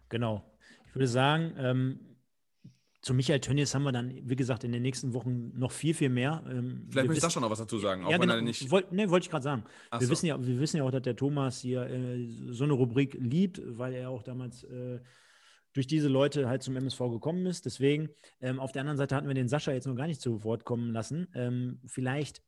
Genau. 0.09 0.45
Ich 0.89 0.95
würde 0.95 1.07
sagen, 1.07 1.55
ähm, 1.57 2.10
zu 3.03 3.15
Michael 3.15 3.41
Tönnies 3.41 3.75
haben 3.75 3.85
wir 3.85 3.93
dann, 3.93 4.13
wie 4.25 4.37
gesagt, 4.37 4.63
in 4.63 4.73
den 4.73 4.83
nächsten 4.83 5.15
Wochen 5.15 5.59
noch 5.59 5.73
viel, 5.73 5.95
viel 5.95 6.11
mehr. 6.11 6.45
Ähm, 6.47 6.87
Vielleicht 6.91 7.09
möchte 7.09 7.19
ich 7.19 7.23
da 7.23 7.31
schon 7.31 7.43
noch 7.43 7.51
was 7.51 7.59
dazu 7.59 7.79
sagen, 7.79 8.05
auch 8.05 8.11
ja, 8.11 8.19
genau, 8.19 8.41
nicht. 8.41 8.71
Wollt, 8.71 8.93
ne, 8.93 9.09
wollte 9.09 9.25
ich 9.25 9.31
gerade 9.31 9.43
sagen. 9.43 9.65
wir, 9.91 10.01
so. 10.01 10.11
wissen 10.11 10.27
ja, 10.27 10.45
wir 10.45 10.61
wissen 10.61 10.77
ja 10.77 10.85
auch, 10.85 10.91
dass 10.91 11.03
der 11.03 11.17
Thomas 11.17 11.61
hier 11.61 11.83
äh, 11.87 12.27
so 12.51 12.65
eine 12.65 12.75
Rubrik 12.75 13.15
liebt, 13.15 13.61
weil 13.65 13.95
er 13.95 14.11
auch 14.11 14.23
damals 14.23 14.65
äh, 14.65 15.01
durch 15.73 15.87
diese 15.87 16.09
Leute 16.09 16.49
halt 16.49 16.63
zum 16.63 16.77
MSV 16.77 16.99
gekommen 16.99 17.47
ist. 17.47 17.65
Deswegen, 17.65 18.11
ähm, 18.41 18.61
auf 18.61 18.73
der 18.73 18.81
anderen 18.81 18.99
Seite 18.99 19.17
hatten 19.17 19.29
wir 19.29 19.35
den 19.35 19.49
Sascha 19.49 19.73
jetzt 19.73 19.87
noch 19.87 19.97
gar 19.97 20.07
nicht 20.07 20.21
zu 20.21 20.45
Wort 20.45 20.65
kommen 20.65 20.93
lassen. 20.93 21.29
Ähm, 21.35 21.81
vielleicht 21.87 22.43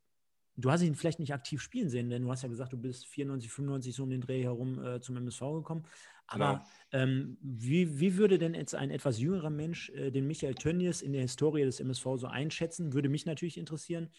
Du 0.56 0.70
hast 0.70 0.82
ihn 0.82 0.94
vielleicht 0.94 1.18
nicht 1.18 1.32
aktiv 1.32 1.62
spielen 1.62 1.88
sehen, 1.88 2.10
denn 2.10 2.22
du 2.22 2.30
hast 2.30 2.42
ja 2.42 2.48
gesagt, 2.48 2.74
du 2.74 2.76
bist 2.76 3.06
94, 3.06 3.50
95 3.50 3.94
so 3.94 4.02
um 4.02 4.10
den 4.10 4.20
Dreh 4.20 4.42
herum 4.42 4.84
äh, 4.84 5.00
zum 5.00 5.16
MSV 5.16 5.40
gekommen. 5.40 5.84
Aber 6.26 6.64
genau. 6.90 7.04
ähm, 7.04 7.36
wie, 7.42 8.00
wie 8.00 8.16
würde 8.16 8.38
denn 8.38 8.54
jetzt 8.54 8.74
ein 8.74 8.90
etwas 8.90 9.18
jüngerer 9.18 9.50
Mensch 9.50 9.90
äh, 9.90 10.10
den 10.10 10.26
Michael 10.26 10.54
Tönnies 10.54 11.02
in 11.02 11.12
der 11.12 11.22
Historie 11.22 11.64
des 11.64 11.80
MSV 11.80 12.06
so 12.16 12.26
einschätzen? 12.26 12.92
Würde 12.92 13.08
mich 13.08 13.26
natürlich 13.26 13.58
interessieren. 13.58 14.10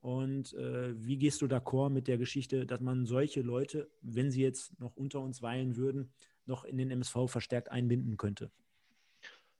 Und 0.00 0.52
äh, 0.54 0.94
wie 0.96 1.16
gehst 1.16 1.40
du 1.42 1.46
d'accord 1.46 1.90
mit 1.90 2.08
der 2.08 2.18
Geschichte, 2.18 2.66
dass 2.66 2.80
man 2.80 3.06
solche 3.06 3.40
Leute, 3.40 3.88
wenn 4.02 4.32
sie 4.32 4.42
jetzt 4.42 4.78
noch 4.80 4.96
unter 4.96 5.20
uns 5.20 5.42
weilen 5.42 5.76
würden, 5.76 6.12
noch 6.44 6.64
in 6.64 6.76
den 6.76 6.90
MSV 6.90 7.28
verstärkt 7.28 7.70
einbinden 7.70 8.16
könnte? 8.16 8.50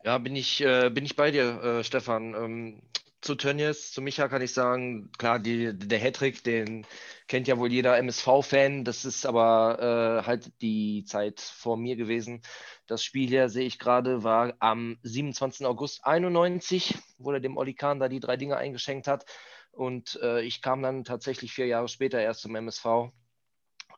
Ja, 0.05 0.19
bin 0.19 0.35
ich, 0.35 0.61
äh, 0.61 0.91
bin 0.93 1.05
ich 1.05 1.15
bei 1.15 1.31
dir, 1.31 1.63
äh, 1.63 1.85
Stefan. 1.85 2.35
Ähm, 2.35 2.83
zu 3.23 3.37
Tönnies, 3.37 3.93
zu 3.93 4.03
Micha 4.03 4.29
kann 4.29 4.43
ich 4.43 4.53
sagen, 4.53 5.11
klar, 5.17 5.39
die, 5.39 5.73
der 5.79 5.99
Hattrick, 5.99 6.43
den 6.43 6.85
kennt 7.29 7.47
ja 7.47 7.57
wohl 7.57 7.71
jeder 7.71 7.97
MSV-Fan. 7.97 8.85
Das 8.85 9.05
ist 9.05 9.25
aber 9.25 10.23
äh, 10.23 10.27
halt 10.27 10.53
die 10.61 11.05
Zeit 11.05 11.41
vor 11.41 11.77
mir 11.77 11.97
gewesen. 11.97 12.43
Das 12.87 13.05
Spiel 13.05 13.29
hier, 13.29 13.49
sehe 13.49 13.67
ich 13.67 13.79
gerade, 13.79 14.25
war 14.25 14.55
am 14.59 14.99
27. 15.03 15.65
August 15.67 16.05
91, 16.05 16.99
wo 17.19 17.31
er 17.31 17.41
dem 17.41 17.57
Oli 17.57 17.75
Kahn 17.75 18.01
da 18.01 18.09
die 18.09 18.21
drei 18.21 18.37
Dinge 18.37 18.57
eingeschenkt 18.57 19.07
hat. 19.07 19.25
Und 19.71 20.19
äh, 20.21 20.43
ich 20.43 20.61
kam 20.61 20.83
dann 20.83 21.05
tatsächlich 21.05 21.53
vier 21.53 21.67
Jahre 21.67 21.89
später 21.89 22.21
erst 22.21 22.43
zum 22.43 22.57
MSV 22.57 23.13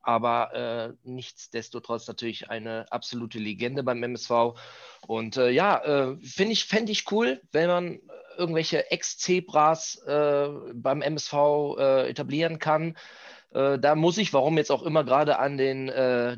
aber 0.07 0.55
äh, 0.55 0.93
nichtsdestotrotz 1.03 2.07
natürlich 2.07 2.51
eine 2.51 2.85
absolute 2.93 3.39
Legende 3.39 3.83
beim 3.83 4.03
MSV. 4.03 4.53
Und 5.07 5.39
äh, 5.39 5.49
ja, 5.49 5.83
äh, 5.83 6.17
finde 6.21 6.53
ich, 6.53 6.67
fände 6.67 6.93
ich 6.93 7.11
cool, 7.11 7.41
wenn 7.53 7.69
man 7.69 8.01
irgendwelche 8.36 8.90
Ex-Zebras 8.90 9.97
äh, 10.06 10.48
beim 10.74 11.02
MSV 11.02 11.32
äh, 11.78 12.09
etablieren 12.09 12.59
kann. 12.59 12.97
Äh, 13.52 13.78
da 13.78 13.94
muss 13.94 14.19
ich, 14.19 14.32
warum 14.32 14.56
jetzt 14.59 14.70
auch 14.70 14.82
immer, 14.82 15.05
gerade 15.05 15.39
an 15.39 15.56
den 15.56 15.86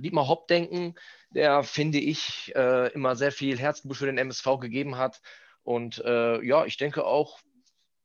Dietmar 0.02 0.28
Hopp 0.28 0.48
denken, 0.48 0.94
der, 1.30 1.62
finde 1.64 1.98
ich, 1.98 2.54
immer 2.54 3.16
sehr 3.16 3.32
viel 3.32 3.58
Herzblut 3.58 3.96
für 3.96 4.06
den 4.06 4.18
MSV 4.18 4.58
gegeben 4.60 4.96
hat. 4.96 5.20
Und 5.62 5.98
ja, 5.98 6.64
ich 6.64 6.76
denke 6.76 7.04
auch, 7.04 7.40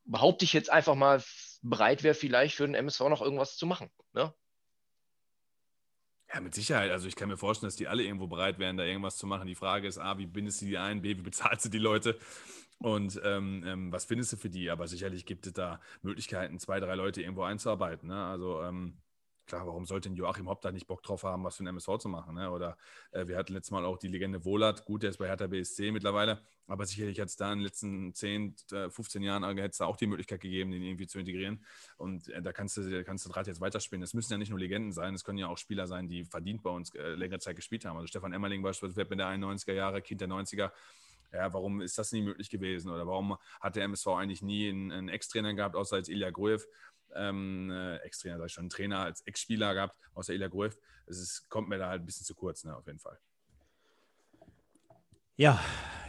behaupte 0.05 0.43
ich 0.43 0.53
jetzt 0.53 0.71
einfach 0.71 0.95
mal, 0.95 1.21
bereit 1.61 2.03
wäre, 2.03 2.15
vielleicht 2.15 2.55
für 2.55 2.65
den 2.65 2.75
MSV 2.75 3.01
noch 3.01 3.21
irgendwas 3.21 3.55
zu 3.55 3.65
machen. 3.65 3.89
Ne? 4.13 4.33
Ja, 6.33 6.39
mit 6.39 6.55
Sicherheit. 6.55 6.91
Also 6.91 7.07
ich 7.07 7.15
kann 7.15 7.29
mir 7.29 7.37
vorstellen, 7.37 7.67
dass 7.67 7.75
die 7.75 7.87
alle 7.87 8.03
irgendwo 8.03 8.27
bereit 8.27 8.57
wären, 8.57 8.77
da 8.77 8.83
irgendwas 8.83 9.17
zu 9.17 9.27
machen. 9.27 9.47
Die 9.47 9.55
Frage 9.55 9.87
ist, 9.87 9.97
A, 9.97 10.17
wie 10.17 10.27
bindest 10.27 10.61
du 10.61 10.65
die 10.65 10.77
ein? 10.77 11.01
B, 11.01 11.09
wie 11.17 11.21
bezahlst 11.21 11.65
du 11.65 11.69
die 11.69 11.77
Leute? 11.77 12.17
Und 12.81 13.21
ähm, 13.23 13.63
ähm, 13.65 13.91
was 13.91 14.05
findest 14.05 14.33
du 14.33 14.37
für 14.37 14.49
die? 14.49 14.69
Aber 14.71 14.87
sicherlich 14.87 15.25
gibt 15.25 15.45
es 15.45 15.53
da 15.53 15.79
Möglichkeiten, 16.01 16.59
zwei, 16.59 16.79
drei 16.79 16.95
Leute 16.95 17.21
irgendwo 17.21 17.43
einzuarbeiten. 17.43 18.09
Ne? 18.09 18.25
Also 18.25 18.61
ähm, 18.63 18.97
klar, 19.45 19.67
warum 19.67 19.85
sollte 19.85 20.09
ein 20.09 20.15
Joachim 20.15 20.49
Hopp 20.49 20.61
da 20.61 20.71
nicht 20.71 20.87
Bock 20.87 21.03
drauf 21.03 21.23
haben, 21.23 21.43
was 21.43 21.57
für 21.57 21.63
ein 21.63 21.67
MSV 21.67 21.97
zu 21.99 22.09
machen? 22.09 22.35
Ne? 22.35 22.49
Oder 22.49 22.77
äh, 23.11 23.27
wir 23.27 23.37
hatten 23.37 23.53
letztes 23.53 23.69
Mal 23.69 23.85
auch 23.85 23.97
die 23.97 24.07
Legende 24.07 24.45
Wohlert, 24.45 24.85
gut, 24.85 25.03
der 25.03 25.11
ist 25.11 25.17
bei 25.17 25.27
Hertha 25.27 25.45
BSC 25.45 25.91
mittlerweile, 25.91 26.41
aber 26.65 26.85
sicherlich 26.87 27.19
hat 27.19 27.27
es 27.27 27.35
da 27.35 27.51
in 27.51 27.59
den 27.59 27.65
letzten 27.65 28.15
10, 28.15 28.55
15 28.89 29.21
äh, 29.21 29.25
Jahren 29.25 29.43
da 29.43 29.85
auch 29.85 29.97
die 29.97 30.07
Möglichkeit 30.07 30.41
gegeben, 30.41 30.71
den 30.71 30.81
irgendwie 30.81 31.05
zu 31.05 31.19
integrieren. 31.19 31.63
Und 31.97 32.29
äh, 32.29 32.41
da 32.41 32.51
kannst 32.51 32.77
du, 32.77 33.03
kannst 33.03 33.25
du 33.25 33.29
Draht 33.29 33.45
jetzt 33.45 33.61
weiterspielen. 33.61 34.01
Es 34.01 34.15
müssen 34.15 34.31
ja 34.31 34.39
nicht 34.39 34.49
nur 34.49 34.59
Legenden 34.59 34.91
sein, 34.91 35.13
es 35.13 35.23
können 35.23 35.37
ja 35.37 35.49
auch 35.49 35.57
Spieler 35.57 35.85
sein, 35.85 36.07
die 36.07 36.25
verdient 36.25 36.63
bei 36.63 36.71
uns 36.71 36.95
äh, 36.95 37.09
längere 37.13 37.39
Zeit 37.39 37.57
gespielt 37.57 37.85
haben. 37.85 37.97
Also 37.97 38.07
Stefan 38.07 38.33
Emmerling 38.33 38.63
beispielsweise, 38.63 39.07
mit 39.07 39.19
der 39.19 39.27
91er 39.27 39.73
Jahre, 39.73 40.01
Kind 40.01 40.21
der 40.21 40.29
90er, 40.29 40.71
ja, 41.31 41.53
warum 41.53 41.81
ist 41.81 41.97
das 41.97 42.11
nie 42.11 42.21
möglich 42.21 42.49
gewesen? 42.49 42.91
Oder 42.91 43.07
warum 43.07 43.37
hat 43.59 43.75
der 43.75 43.83
MSV 43.85 44.07
eigentlich 44.07 44.41
nie 44.41 44.69
einen, 44.69 44.91
einen 44.91 45.09
Ex-Trainer 45.09 45.53
gehabt, 45.53 45.75
außer 45.75 45.95
als 45.95 46.09
Ilya 46.09 46.29
Gruev? 46.29 46.65
ähm, 47.15 47.71
äh, 47.71 47.97
Ex-Trainer, 47.97 48.37
sag 48.37 48.45
ich 48.47 48.53
schon, 48.53 48.69
Trainer 48.69 48.99
als 48.99 49.21
Ex-Spieler 49.21 49.73
gehabt, 49.73 49.97
außer 50.13 50.33
Ilya 50.33 50.47
Gruev. 50.47 50.77
Es 51.07 51.47
kommt 51.49 51.69
mir 51.69 51.77
da 51.77 51.89
halt 51.89 52.01
ein 52.01 52.05
bisschen 52.05 52.25
zu 52.25 52.35
kurz, 52.35 52.63
ne, 52.63 52.75
auf 52.75 52.85
jeden 52.87 52.99
Fall. 52.99 53.17
Ja, 55.35 55.59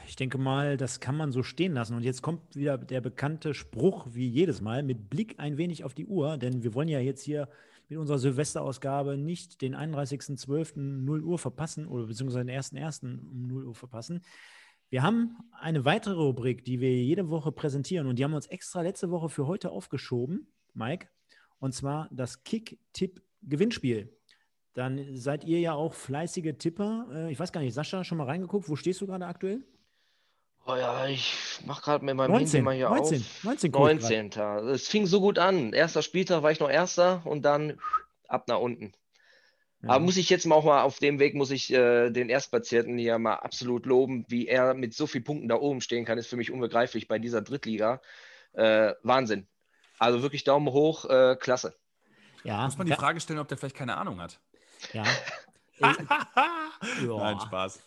ich 0.06 0.16
denke 0.16 0.38
mal, 0.38 0.76
das 0.76 1.00
kann 1.00 1.16
man 1.16 1.32
so 1.32 1.42
stehen 1.42 1.72
lassen. 1.72 1.96
Und 1.96 2.02
jetzt 2.02 2.22
kommt 2.22 2.54
wieder 2.54 2.76
der 2.76 3.00
bekannte 3.00 3.54
Spruch, 3.54 4.06
wie 4.10 4.28
jedes 4.28 4.60
Mal, 4.60 4.82
mit 4.82 5.08
Blick 5.08 5.38
ein 5.38 5.56
wenig 5.56 5.84
auf 5.84 5.94
die 5.94 6.06
Uhr, 6.06 6.36
denn 6.36 6.62
wir 6.62 6.74
wollen 6.74 6.88
ja 6.88 7.00
jetzt 7.00 7.22
hier 7.22 7.48
mit 7.88 7.98
unserer 7.98 8.18
Silvesterausgabe 8.18 9.16
nicht 9.16 9.60
den 9.60 9.74
31.12. 9.74 10.78
0 10.78 11.22
Uhr 11.22 11.38
verpassen 11.38 11.86
oder 11.86 12.06
beziehungsweise 12.06 12.44
den 12.44 12.58
1.1. 12.58 13.18
um 13.30 13.46
0 13.46 13.66
Uhr 13.66 13.74
verpassen. 13.74 14.22
Wir 14.92 15.02
haben 15.02 15.38
eine 15.58 15.86
weitere 15.86 16.20
Rubrik, 16.20 16.66
die 16.66 16.78
wir 16.78 16.94
jede 16.94 17.30
Woche 17.30 17.50
präsentieren 17.50 18.06
und 18.06 18.18
die 18.18 18.24
haben 18.24 18.32
wir 18.32 18.36
uns 18.36 18.48
extra 18.48 18.82
letzte 18.82 19.10
Woche 19.10 19.30
für 19.30 19.46
heute 19.46 19.70
aufgeschoben. 19.70 20.52
Mike, 20.74 21.08
und 21.60 21.72
zwar 21.72 22.10
das 22.10 22.44
Kick-Tipp-Gewinnspiel. 22.44 24.14
Dann 24.74 25.16
seid 25.16 25.44
ihr 25.44 25.60
ja 25.60 25.72
auch 25.72 25.94
fleißige 25.94 26.58
Tipper. 26.58 27.06
Äh, 27.10 27.32
ich 27.32 27.40
weiß 27.40 27.52
gar 27.52 27.62
nicht, 27.62 27.72
Sascha, 27.72 28.04
schon 28.04 28.18
mal 28.18 28.26
reingeguckt? 28.26 28.68
Wo 28.68 28.76
stehst 28.76 29.00
du 29.00 29.06
gerade 29.06 29.24
aktuell? 29.24 29.62
Oh 30.66 30.74
ja, 30.74 31.06
ich 31.06 31.60
mache 31.64 31.80
gerade 31.84 32.04
mit 32.04 32.14
meinem 32.14 32.32
19, 32.32 32.46
Handy 32.46 32.62
mal 32.62 32.74
hier 32.74 32.90
19, 32.90 33.20
auf. 33.20 33.44
19 33.44 33.70
19. 33.70 34.30
Es 34.74 34.88
fing 34.88 35.06
so 35.06 35.22
gut 35.22 35.38
an. 35.38 35.72
Erster 35.72 36.02
Spieltag 36.02 36.42
war 36.42 36.52
ich 36.52 36.60
noch 36.60 36.70
Erster 36.70 37.22
und 37.24 37.46
dann 37.46 37.78
ab 38.28 38.46
nach 38.46 38.58
unten. 38.58 38.92
Aber 39.84 39.98
muss 39.98 40.16
ich 40.16 40.30
jetzt 40.30 40.46
mal 40.46 40.54
auch 40.54 40.64
mal 40.64 40.82
auf 40.82 40.98
dem 41.00 41.18
Weg, 41.18 41.34
muss 41.34 41.50
ich 41.50 41.72
äh, 41.72 42.10
den 42.10 42.28
Erstplatzierten 42.28 42.96
hier 42.98 43.18
mal 43.18 43.34
absolut 43.34 43.84
loben, 43.84 44.24
wie 44.28 44.46
er 44.46 44.74
mit 44.74 44.94
so 44.94 45.08
vielen 45.08 45.24
Punkten 45.24 45.48
da 45.48 45.56
oben 45.56 45.80
stehen 45.80 46.04
kann, 46.04 46.18
ist 46.18 46.28
für 46.28 46.36
mich 46.36 46.52
unbegreiflich 46.52 47.08
bei 47.08 47.18
dieser 47.18 47.42
Drittliga. 47.42 48.00
Äh, 48.52 48.92
Wahnsinn. 49.02 49.48
Also 49.98 50.22
wirklich 50.22 50.44
Daumen 50.44 50.72
hoch, 50.72 51.04
äh, 51.06 51.36
klasse. 51.36 51.74
Ja. 52.44 52.64
Muss 52.64 52.78
man 52.78 52.86
die 52.86 52.92
Frage 52.92 53.20
stellen, 53.20 53.38
ob 53.38 53.48
der 53.48 53.58
vielleicht 53.58 53.76
keine 53.76 53.96
Ahnung 53.96 54.20
hat. 54.20 54.40
Ja. 54.92 55.04
Nein, 57.00 57.40
Spaß. 57.40 57.80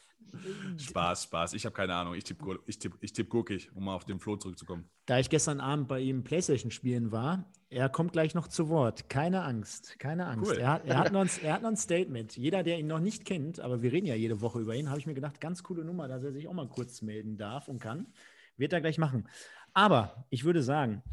Spaß, 0.77 1.23
Spaß. 1.23 1.53
Ich 1.53 1.65
habe 1.65 1.75
keine 1.75 1.93
Ahnung. 1.95 2.15
Ich 2.15 2.23
tippe 2.23 2.59
ich 2.65 2.79
tipp, 2.79 2.97
ich 3.01 3.13
tipp 3.13 3.29
guckig, 3.29 3.71
um 3.73 3.85
mal 3.85 3.95
auf 3.95 4.05
den 4.05 4.19
Flo 4.19 4.35
zurückzukommen. 4.35 4.89
Da 5.05 5.19
ich 5.19 5.29
gestern 5.29 5.59
Abend 5.59 5.87
bei 5.87 5.99
ihm 5.99 6.23
Playstation 6.23 6.71
spielen 6.71 7.11
war, 7.11 7.45
er 7.69 7.89
kommt 7.89 8.13
gleich 8.13 8.35
noch 8.35 8.47
zu 8.47 8.69
Wort. 8.69 9.09
Keine 9.09 9.43
Angst, 9.43 9.97
keine 9.99 10.27
Angst. 10.27 10.51
Cool. 10.51 10.57
Er, 10.57 10.71
hat, 10.71 10.85
er, 10.85 10.97
hat 10.97 11.11
noch 11.11 11.21
ein, 11.21 11.29
er 11.43 11.53
hat 11.53 11.61
noch 11.61 11.69
ein 11.69 11.77
Statement. 11.77 12.37
Jeder, 12.37 12.63
der 12.63 12.79
ihn 12.79 12.87
noch 12.87 12.99
nicht 12.99 13.25
kennt, 13.25 13.59
aber 13.59 13.81
wir 13.81 13.91
reden 13.91 14.05
ja 14.05 14.15
jede 14.15 14.41
Woche 14.41 14.59
über 14.59 14.75
ihn, 14.75 14.89
habe 14.89 14.99
ich 14.99 15.05
mir 15.05 15.13
gedacht, 15.13 15.41
ganz 15.41 15.63
coole 15.63 15.83
Nummer, 15.83 16.07
dass 16.07 16.23
er 16.23 16.31
sich 16.31 16.47
auch 16.47 16.53
mal 16.53 16.67
kurz 16.67 17.01
melden 17.01 17.37
darf 17.37 17.67
und 17.67 17.79
kann. 17.79 18.07
Wird 18.57 18.73
er 18.73 18.81
gleich 18.81 18.97
machen. 18.97 19.27
Aber 19.73 20.25
ich 20.29 20.45
würde 20.45 20.63
sagen, 20.63 21.03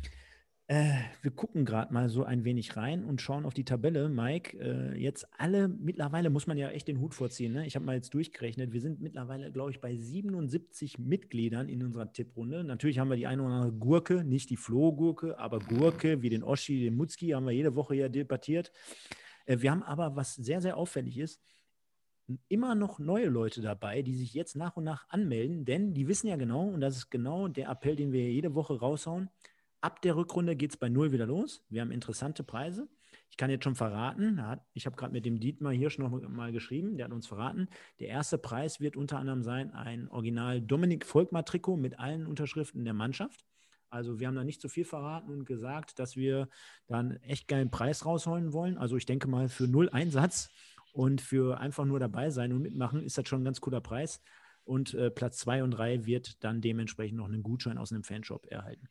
äh, 0.72 0.94
wir 1.20 1.30
gucken 1.32 1.66
gerade 1.66 1.92
mal 1.92 2.08
so 2.08 2.24
ein 2.24 2.44
wenig 2.44 2.78
rein 2.78 3.04
und 3.04 3.20
schauen 3.20 3.44
auf 3.44 3.52
die 3.52 3.64
Tabelle. 3.64 4.08
Mike, 4.08 4.58
äh, 4.58 4.98
jetzt 4.98 5.28
alle, 5.36 5.68
mittlerweile 5.68 6.30
muss 6.30 6.46
man 6.46 6.56
ja 6.56 6.70
echt 6.70 6.88
den 6.88 6.98
Hut 6.98 7.12
vorziehen. 7.12 7.52
Ne? 7.52 7.66
Ich 7.66 7.74
habe 7.74 7.84
mal 7.84 7.94
jetzt 7.94 8.14
durchgerechnet, 8.14 8.72
wir 8.72 8.80
sind 8.80 9.02
mittlerweile, 9.02 9.52
glaube 9.52 9.70
ich, 9.70 9.82
bei 9.82 9.94
77 9.94 10.98
Mitgliedern 10.98 11.68
in 11.68 11.84
unserer 11.84 12.10
Tipprunde. 12.10 12.64
Natürlich 12.64 12.98
haben 12.98 13.10
wir 13.10 13.18
die 13.18 13.26
eine 13.26 13.42
oder 13.42 13.52
andere 13.52 13.72
Gurke, 13.72 14.24
nicht 14.24 14.48
die 14.48 14.56
Flohgurke, 14.56 15.38
aber 15.38 15.58
Gurke, 15.58 16.22
wie 16.22 16.30
den 16.30 16.42
Oschi, 16.42 16.80
den 16.80 16.96
Mutzki, 16.96 17.28
haben 17.32 17.44
wir 17.44 17.52
jede 17.52 17.76
Woche 17.76 17.94
ja 17.94 18.08
debattiert. 18.08 18.72
Äh, 19.44 19.58
wir 19.60 19.72
haben 19.72 19.82
aber, 19.82 20.16
was 20.16 20.36
sehr, 20.36 20.62
sehr 20.62 20.78
auffällig 20.78 21.18
ist, 21.18 21.42
immer 22.48 22.74
noch 22.74 22.98
neue 22.98 23.26
Leute 23.26 23.60
dabei, 23.60 24.00
die 24.00 24.14
sich 24.14 24.32
jetzt 24.32 24.56
nach 24.56 24.78
und 24.78 24.84
nach 24.84 25.06
anmelden, 25.10 25.66
denn 25.66 25.92
die 25.92 26.08
wissen 26.08 26.28
ja 26.28 26.36
genau, 26.36 26.68
und 26.68 26.80
das 26.80 26.96
ist 26.96 27.10
genau 27.10 27.48
der 27.48 27.68
Appell, 27.68 27.94
den 27.94 28.10
wir 28.12 28.32
jede 28.32 28.54
Woche 28.54 28.78
raushauen, 28.78 29.28
Ab 29.82 30.00
der 30.00 30.14
Rückrunde 30.14 30.54
geht 30.54 30.70
es 30.70 30.76
bei 30.76 30.88
Null 30.88 31.10
wieder 31.10 31.26
los. 31.26 31.66
Wir 31.68 31.80
haben 31.80 31.90
interessante 31.90 32.44
Preise. 32.44 32.88
Ich 33.30 33.36
kann 33.36 33.50
jetzt 33.50 33.64
schon 33.64 33.74
verraten, 33.74 34.40
ich 34.74 34.86
habe 34.86 34.94
gerade 34.94 35.12
mit 35.12 35.26
dem 35.26 35.40
Dietmar 35.40 35.72
Hirsch 35.72 35.98
noch 35.98 36.10
mal 36.28 36.52
geschrieben, 36.52 36.96
der 36.96 37.06
hat 37.06 37.12
uns 37.12 37.26
verraten, 37.26 37.66
der 37.98 38.08
erste 38.08 38.38
Preis 38.38 38.78
wird 38.78 38.96
unter 38.96 39.18
anderem 39.18 39.42
sein 39.42 39.72
ein 39.72 40.08
Original 40.08 40.60
Dominik 40.60 41.04
Volkmar 41.04 41.44
Trikot 41.44 41.78
mit 41.78 41.98
allen 41.98 42.26
Unterschriften 42.26 42.84
der 42.84 42.94
Mannschaft. 42.94 43.44
Also 43.90 44.20
wir 44.20 44.28
haben 44.28 44.36
da 44.36 44.44
nicht 44.44 44.60
so 44.60 44.68
viel 44.68 44.84
verraten 44.84 45.30
und 45.30 45.46
gesagt, 45.46 45.98
dass 45.98 46.14
wir 46.14 46.48
dann 46.86 47.16
echt 47.22 47.48
geilen 47.48 47.70
Preis 47.70 48.06
rausholen 48.06 48.52
wollen. 48.52 48.78
Also 48.78 48.96
ich 48.96 49.06
denke 49.06 49.28
mal 49.28 49.48
für 49.48 49.66
null 49.66 49.88
Einsatz 49.90 50.48
und 50.92 51.20
für 51.20 51.58
einfach 51.58 51.86
nur 51.86 51.98
dabei 51.98 52.30
sein 52.30 52.52
und 52.52 52.62
mitmachen 52.62 53.02
ist 53.02 53.18
das 53.18 53.26
schon 53.28 53.42
ein 53.42 53.44
ganz 53.44 53.60
cooler 53.60 53.80
Preis. 53.80 54.20
Und 54.64 54.94
äh, 54.94 55.10
Platz 55.10 55.38
zwei 55.38 55.64
und 55.64 55.72
drei 55.72 56.06
wird 56.06 56.44
dann 56.44 56.60
dementsprechend 56.60 57.18
noch 57.18 57.26
einen 57.26 57.42
Gutschein 57.42 57.78
aus 57.78 57.92
einem 57.92 58.04
Fanshop 58.04 58.46
erhalten. 58.46 58.88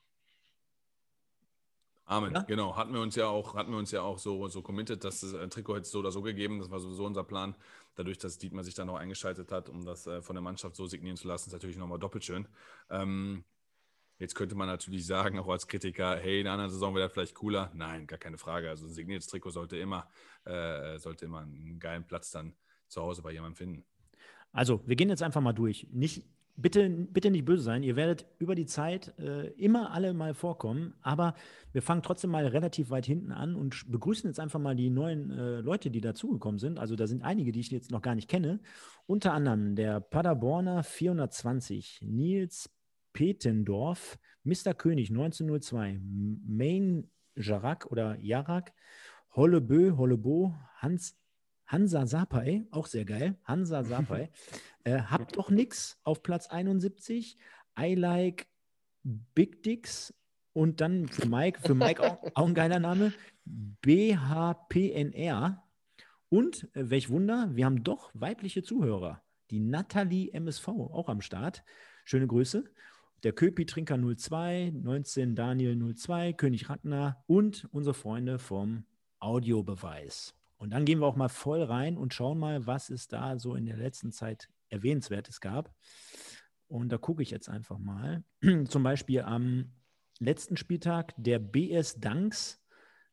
Amen, 2.11 2.33
Ja? 2.33 2.41
genau. 2.41 2.75
Hatten 2.75 2.93
wir 2.93 2.99
uns 2.99 3.15
ja 3.15 3.27
auch, 3.27 3.55
hatten 3.55 3.71
wir 3.71 3.77
uns 3.77 3.91
ja 3.91 4.01
auch 4.01 4.19
so, 4.19 4.47
so 4.49 4.61
committed, 4.61 5.03
dass 5.03 5.21
das 5.21 5.31
äh, 5.33 5.47
Trikot 5.47 5.75
hätte 5.75 5.83
es 5.83 5.91
so 5.91 5.99
oder 5.99 6.11
so 6.11 6.21
gegeben. 6.21 6.59
Das 6.59 6.69
war 6.69 6.79
sowieso 6.79 7.05
unser 7.05 7.23
Plan. 7.23 7.55
Dadurch, 7.95 8.17
dass 8.17 8.37
Dietmar 8.37 8.65
sich 8.65 8.73
dann 8.73 8.87
noch 8.87 8.95
eingeschaltet 8.97 9.51
hat, 9.51 9.69
um 9.69 9.85
das 9.85 10.07
äh, 10.07 10.21
von 10.21 10.35
der 10.35 10.41
Mannschaft 10.41 10.75
so 10.75 10.85
signieren 10.87 11.15
zu 11.15 11.27
lassen, 11.29 11.49
ist 11.49 11.53
natürlich 11.53 11.77
nochmal 11.77 11.99
doppelt 11.99 12.25
schön. 12.25 12.49
Ähm, 12.89 13.45
jetzt 14.19 14.35
könnte 14.35 14.55
man 14.55 14.67
natürlich 14.67 15.05
sagen, 15.05 15.39
auch 15.39 15.47
als 15.47 15.67
Kritiker, 15.67 16.17
hey, 16.17 16.39
in 16.39 16.43
der 16.43 16.53
anderen 16.53 16.71
Saison 16.71 16.93
wäre 16.95 17.05
das 17.05 17.13
vielleicht 17.13 17.35
cooler. 17.35 17.71
Nein, 17.73 18.07
gar 18.07 18.19
keine 18.19 18.37
Frage. 18.37 18.69
Also 18.69 18.87
ein 18.87 18.91
signiertes 18.91 19.27
Trikot 19.27 19.51
sollte 19.51 19.77
immer, 19.77 20.07
äh, 20.43 20.97
sollte 20.99 21.23
immer 21.25 21.39
einen 21.39 21.79
geilen 21.79 22.05
Platz 22.05 22.31
dann 22.31 22.55
zu 22.89 23.01
Hause 23.01 23.21
bei 23.21 23.31
jemandem 23.31 23.55
finden. 23.55 23.85
Also, 24.51 24.81
wir 24.85 24.97
gehen 24.97 25.07
jetzt 25.07 25.23
einfach 25.23 25.39
mal 25.39 25.53
durch. 25.53 25.87
Nicht, 25.91 26.25
bitte, 26.61 26.89
bitte 26.89 27.31
nicht 27.31 27.45
böse 27.45 27.63
sein. 27.63 27.83
Ihr 27.83 27.95
werdet 27.95 28.25
über 28.39 28.55
die 28.55 28.65
Zeit 28.65 29.17
äh, 29.19 29.47
immer 29.51 29.91
alle 29.91 30.13
mal 30.13 30.33
vorkommen, 30.33 30.93
aber 31.01 31.35
wir 31.73 31.81
fangen 31.81 32.03
trotzdem 32.03 32.29
mal 32.31 32.45
relativ 32.47 32.89
weit 32.89 33.05
hinten 33.05 33.31
an 33.31 33.55
und 33.55 33.89
begrüßen 33.91 34.29
jetzt 34.29 34.39
einfach 34.39 34.59
mal 34.59 34.75
die 34.75 34.89
neuen 34.89 35.31
äh, 35.31 35.59
Leute, 35.61 35.89
die 35.91 36.01
dazugekommen 36.01 36.59
sind. 36.59 36.79
Also, 36.79 36.95
da 36.95 37.07
sind 37.07 37.23
einige, 37.23 37.51
die 37.51 37.59
ich 37.59 37.71
jetzt 37.71 37.91
noch 37.91 38.01
gar 38.01 38.15
nicht 38.15 38.29
kenne. 38.29 38.59
Unter 39.07 39.33
anderem 39.33 39.75
der 39.75 39.99
Paderborner 39.99 40.83
420, 40.83 42.01
Nils 42.03 42.69
Petendorf, 43.13 44.17
Mr. 44.43 44.73
König 44.73 45.09
1902, 45.09 45.89
M- 45.91 46.41
Main 46.47 47.09
Jarak 47.35 47.91
oder 47.91 48.17
Jarak, 48.19 48.73
Hollebö, 49.35 49.95
Hollebo, 49.97 50.55
Hans 50.77 51.17
Hansa 51.71 52.05
Sapai, 52.05 52.65
auch 52.71 52.85
sehr 52.85 53.05
geil. 53.05 53.37
Hansa 53.45 53.83
Sapai. 53.91 54.29
äh, 54.83 55.01
habt 55.01 55.37
doch 55.37 55.49
nix 55.49 55.99
auf 56.03 56.21
Platz 56.21 56.47
71. 56.47 57.37
I 57.79 57.95
like 57.95 58.47
Big 59.03 59.63
Dicks. 59.63 60.13
Und 60.53 60.81
dann 60.81 61.07
für 61.07 61.27
Mike, 61.27 61.61
für 61.61 61.73
Mike 61.73 62.03
auch, 62.03 62.21
auch 62.33 62.45
ein 62.45 62.53
geiler 62.53 62.79
Name. 62.79 63.13
BHPNR. 63.45 65.63
Und 66.27 66.67
äh, 66.75 66.89
welch 66.89 67.09
Wunder, 67.09 67.49
wir 67.53 67.65
haben 67.65 67.83
doch 67.83 68.11
weibliche 68.13 68.63
Zuhörer. 68.63 69.21
Die 69.49 69.61
Nathalie 69.61 70.33
MSV 70.33 70.67
auch 70.67 71.07
am 71.07 71.21
Start. 71.21 71.63
Schöne 72.03 72.27
Grüße. 72.27 72.65
Der 73.23 73.33
Köpi 73.33 73.65
Trinker 73.65 73.97
02, 73.97 74.73
19 74.75 75.35
Daniel 75.35 75.95
02, 75.95 76.33
König 76.33 76.69
Ragnar 76.69 77.23
und 77.27 77.69
unsere 77.71 77.93
Freunde 77.93 78.39
vom 78.39 78.83
Audiobeweis. 79.19 80.33
Und 80.61 80.69
dann 80.69 80.85
gehen 80.85 80.99
wir 80.99 81.07
auch 81.07 81.15
mal 81.15 81.27
voll 81.27 81.63
rein 81.63 81.97
und 81.97 82.13
schauen 82.13 82.37
mal, 82.37 82.67
was 82.67 82.91
es 82.91 83.07
da 83.07 83.39
so 83.39 83.55
in 83.55 83.65
der 83.65 83.77
letzten 83.77 84.11
Zeit 84.11 84.47
Erwähnenswertes 84.69 85.41
gab. 85.41 85.73
Und 86.67 86.89
da 86.89 86.99
gucke 86.99 87.23
ich 87.23 87.31
jetzt 87.31 87.49
einfach 87.49 87.79
mal. 87.79 88.23
Zum 88.67 88.83
Beispiel 88.83 89.21
am 89.21 89.71
letzten 90.19 90.57
Spieltag 90.57 91.15
der 91.17 91.39
BS 91.39 91.99
Danks. 91.99 92.63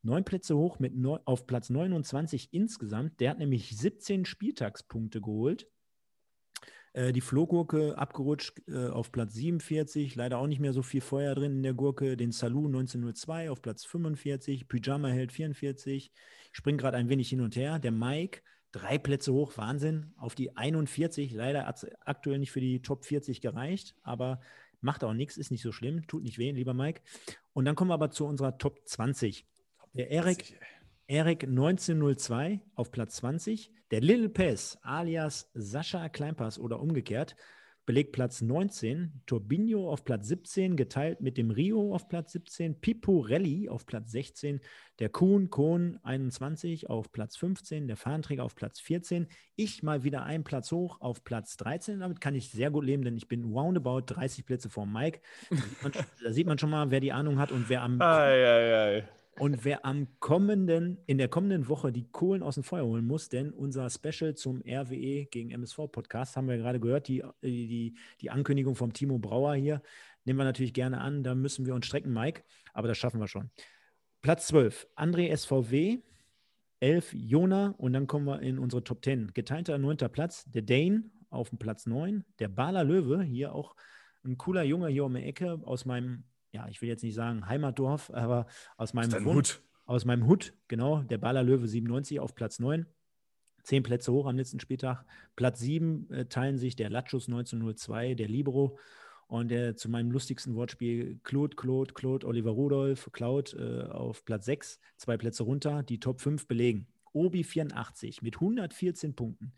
Neun 0.03 0.25
Plätze 0.25 0.59
hoch 0.59 0.79
mit 0.79 0.95
neu, 0.95 1.21
auf 1.25 1.47
Platz 1.47 1.71
29 1.71 2.53
insgesamt. 2.53 3.19
Der 3.19 3.31
hat 3.31 3.39
nämlich 3.39 3.75
17 3.75 4.27
Spieltagspunkte 4.27 5.23
geholt. 5.23 5.71
Äh, 6.99 7.13
die 7.13 7.21
Flohgurke 7.21 7.97
abgerutscht 7.97 8.61
äh, 8.67 8.89
auf 8.89 9.13
Platz 9.13 9.35
47, 9.35 10.17
leider 10.17 10.39
auch 10.39 10.49
nicht 10.49 10.59
mehr 10.59 10.73
so 10.73 10.83
viel 10.83 11.01
Feuer 11.01 11.37
drin 11.37 11.53
in 11.53 11.63
der 11.63 11.75
Gurke. 11.75 12.17
Den 12.17 12.33
Salou 12.33 12.67
1902 12.67 13.53
auf 13.53 13.63
Platz 13.63 13.85
45, 13.85 14.67
Pyjama 14.67 15.07
Held 15.07 15.31
44. 15.31 16.11
Ich 16.51 16.57
springe 16.57 16.79
gerade 16.79 16.97
ein 16.97 17.09
wenig 17.09 17.29
hin 17.29 17.41
und 17.41 17.55
her. 17.55 17.79
Der 17.79 17.93
Mike, 17.93 18.41
drei 18.73 18.99
Plätze 18.99 19.33
hoch, 19.33 19.57
Wahnsinn, 19.57 20.13
auf 20.17 20.35
die 20.35 20.57
41. 20.57 21.31
Leider 21.33 21.67
hat 21.67 21.85
es 21.85 21.91
aktuell 22.01 22.41
nicht 22.41 22.51
für 22.51 22.61
die 22.61 22.83
Top 22.83 23.05
40 23.05 23.41
gereicht, 23.41 23.95
aber 24.03 24.41
macht 24.81 25.05
auch 25.05 25.15
nichts, 25.15 25.37
ist 25.37 25.53
nicht 25.53 25.63
so 25.63 25.71
schlimm, 25.71 26.05
tut 26.09 26.25
nicht 26.25 26.39
weh, 26.39 26.51
lieber 26.51 26.75
Mike. 26.75 27.03
Und 27.53 27.65
dann 27.65 27.77
kommen 27.77 27.91
wir 27.91 27.95
aber 27.95 28.11
zu 28.11 28.27
unserer 28.27 28.59
Top 28.59 28.81
20. 28.87 29.47
Der 29.93 30.11
Erik, 30.11 30.59
Erik 31.11 31.45
1902 31.45 32.61
auf 32.75 32.91
Platz 32.91 33.17
20. 33.17 33.73
Der 33.91 34.03
Little 34.03 34.29
Pass 34.29 34.79
alias 34.83 35.51
Sascha 35.55 36.11
Kleinpass 36.11 36.59
oder 36.59 36.81
umgekehrt 36.81 37.35
belegt 37.87 38.13
Platz 38.13 38.43
19. 38.43 39.23
Turbinho 39.25 39.91
auf 39.91 40.05
Platz 40.05 40.29
17, 40.29 40.77
geteilt 40.77 41.23
mit 41.23 41.39
dem 41.39 41.51
Rio 41.51 41.95
auf 41.95 42.07
Platz 42.07 42.33
17. 42.33 42.79
Piporelli 42.83 43.71
auf 43.71 43.87
Platz 43.87 44.13
16. 44.13 44.61
Der 44.99 45.09
Kuhn 45.09 45.49
Kohn 45.49 45.99
21 46.03 46.91
auf 46.91 47.11
Platz 47.11 47.39
15. 47.39 47.87
Der 47.87 47.97
Fahnenträger 47.97 48.45
auf 48.45 48.55
Platz 48.55 48.79
14. 48.79 49.29
Ich 49.57 49.83
mal 49.83 50.05
wieder 50.05 50.25
einen 50.25 50.45
Platz 50.45 50.71
hoch 50.71 51.01
auf 51.01 51.25
Platz 51.25 51.57
13. 51.57 52.01
Damit 52.01 52.21
kann 52.21 52.35
ich 52.35 52.51
sehr 52.51 52.71
gut 52.71 52.85
leben, 52.85 53.05
denn 53.05 53.17
ich 53.17 53.29
bin 53.29 53.45
roundabout 53.45 54.03
30 54.03 54.45
Plätze 54.45 54.69
vor 54.69 54.85
Mike. 54.85 55.21
Da 56.23 56.33
sieht 56.35 56.47
man 56.47 56.59
schon 56.59 56.69
mal, 56.69 56.91
wer 56.91 57.01
die 57.01 57.13
Ahnung 57.13 57.39
hat 57.39 57.51
und 57.51 57.71
wer 57.71 57.81
am. 57.81 57.99
Ei, 58.03 58.45
ei, 58.45 58.99
ei. 58.99 59.09
Und 59.39 59.65
wer 59.65 59.85
am 59.85 60.09
kommenden, 60.19 60.99
in 61.07 61.17
der 61.17 61.29
kommenden 61.29 61.69
Woche 61.69 61.93
die 61.93 62.11
Kohlen 62.11 62.43
aus 62.43 62.55
dem 62.55 62.65
Feuer 62.65 62.85
holen 62.85 63.07
muss, 63.07 63.29
denn 63.29 63.53
unser 63.53 63.89
Special 63.89 64.35
zum 64.35 64.63
RWE 64.67 65.27
gegen 65.27 65.51
MSV-Podcast 65.51 66.37
haben 66.37 66.49
wir 66.49 66.57
gerade 66.57 66.81
gehört, 66.81 67.07
die, 67.07 67.23
die, 67.43 67.97
die 68.21 68.31
Ankündigung 68.31 68.75
vom 68.75 68.93
Timo 68.93 69.19
Brauer 69.19 69.55
hier, 69.55 69.81
nehmen 70.25 70.41
wir 70.41 70.45
natürlich 70.45 70.73
gerne 70.73 71.01
an. 71.01 71.23
Da 71.23 71.37
müssen 71.37 71.67
wir 71.67 71.75
uns 71.75 71.87
strecken, 71.87 72.13
Mike, 72.13 72.43
aber 72.73 72.89
das 72.89 72.99
schaffen 72.99 73.21
wir 73.21 73.29
schon. 73.29 73.51
Platz 74.23 74.49
12, 74.49 74.89
André 74.97 75.35
SVW, 75.37 75.99
11 76.81 77.13
Jona 77.13 77.75
und 77.79 77.93
dann 77.93 78.09
kommen 78.09 78.27
wir 78.27 78.41
in 78.41 78.59
unsere 78.59 78.83
Top 78.83 79.05
10. 79.05 79.35
Geteilter 79.35 79.79
neunter 79.79 80.09
Platz, 80.09 80.45
der 80.47 80.63
Dane 80.63 81.05
auf 81.31 81.51
dem 81.51 81.59
Platz 81.59 81.87
9, 81.87 82.25
der 82.41 82.49
Baler 82.49 82.83
Löwe, 82.83 83.23
hier 83.23 83.55
auch 83.55 83.77
ein 84.25 84.37
cooler 84.37 84.65
Junge 84.65 84.89
hier 84.89 85.05
um 85.05 85.15
die 85.15 85.23
Ecke 85.23 85.61
aus 85.63 85.85
meinem 85.85 86.25
ja, 86.53 86.67
ich 86.69 86.81
will 86.83 86.89
jetzt 86.89 87.03
nicht 87.03 87.15
sagen 87.15 87.47
Heimatdorf, 87.49 88.11
aber 88.15 88.47
aus 88.77 88.95
meinem 88.95 89.13
Wohn- 89.25 89.37
Hut. 89.37 89.63
Aus 89.87 90.05
meinem 90.05 90.27
Hut, 90.27 90.53
genau. 90.69 91.03
Der 91.03 91.17
Baller 91.17 91.43
Löwe 91.43 91.67
97 91.67 92.21
auf 92.21 92.35
Platz 92.35 92.59
9. 92.59 92.85
Zehn 93.63 93.83
Plätze 93.83 94.13
hoch 94.13 94.27
am 94.27 94.37
letzten 94.37 94.61
Spieltag. 94.61 95.05
Platz 95.35 95.61
7 95.61 96.11
äh, 96.11 96.25
teilen 96.27 96.59
sich 96.59 96.77
der 96.77 96.91
Latschus 96.91 97.27
1902, 97.27 98.15
der 98.15 98.29
Libero 98.29 98.79
und 99.29 99.51
der 99.51 99.77
zu 99.77 99.89
meinem 99.91 100.11
lustigsten 100.11 100.55
Wortspiel 100.55 101.21
Claude, 101.23 101.57
Claude, 101.57 101.95
Claude, 101.95 102.27
Oliver 102.27 102.51
Rudolph, 102.51 103.11
Claude 103.13 103.87
äh, 103.89 103.91
auf 103.91 104.25
Platz 104.27 104.45
6, 104.47 104.79
zwei 104.97 105.17
Plätze 105.17 105.43
runter, 105.43 105.83
die 105.83 106.01
Top 106.01 106.21
5 106.21 106.47
belegen. 106.47 106.87
Obi 107.15 107.43
84 107.43 108.21
mit 108.23 108.37
114 108.37 109.15
Punkten. 109.15 109.53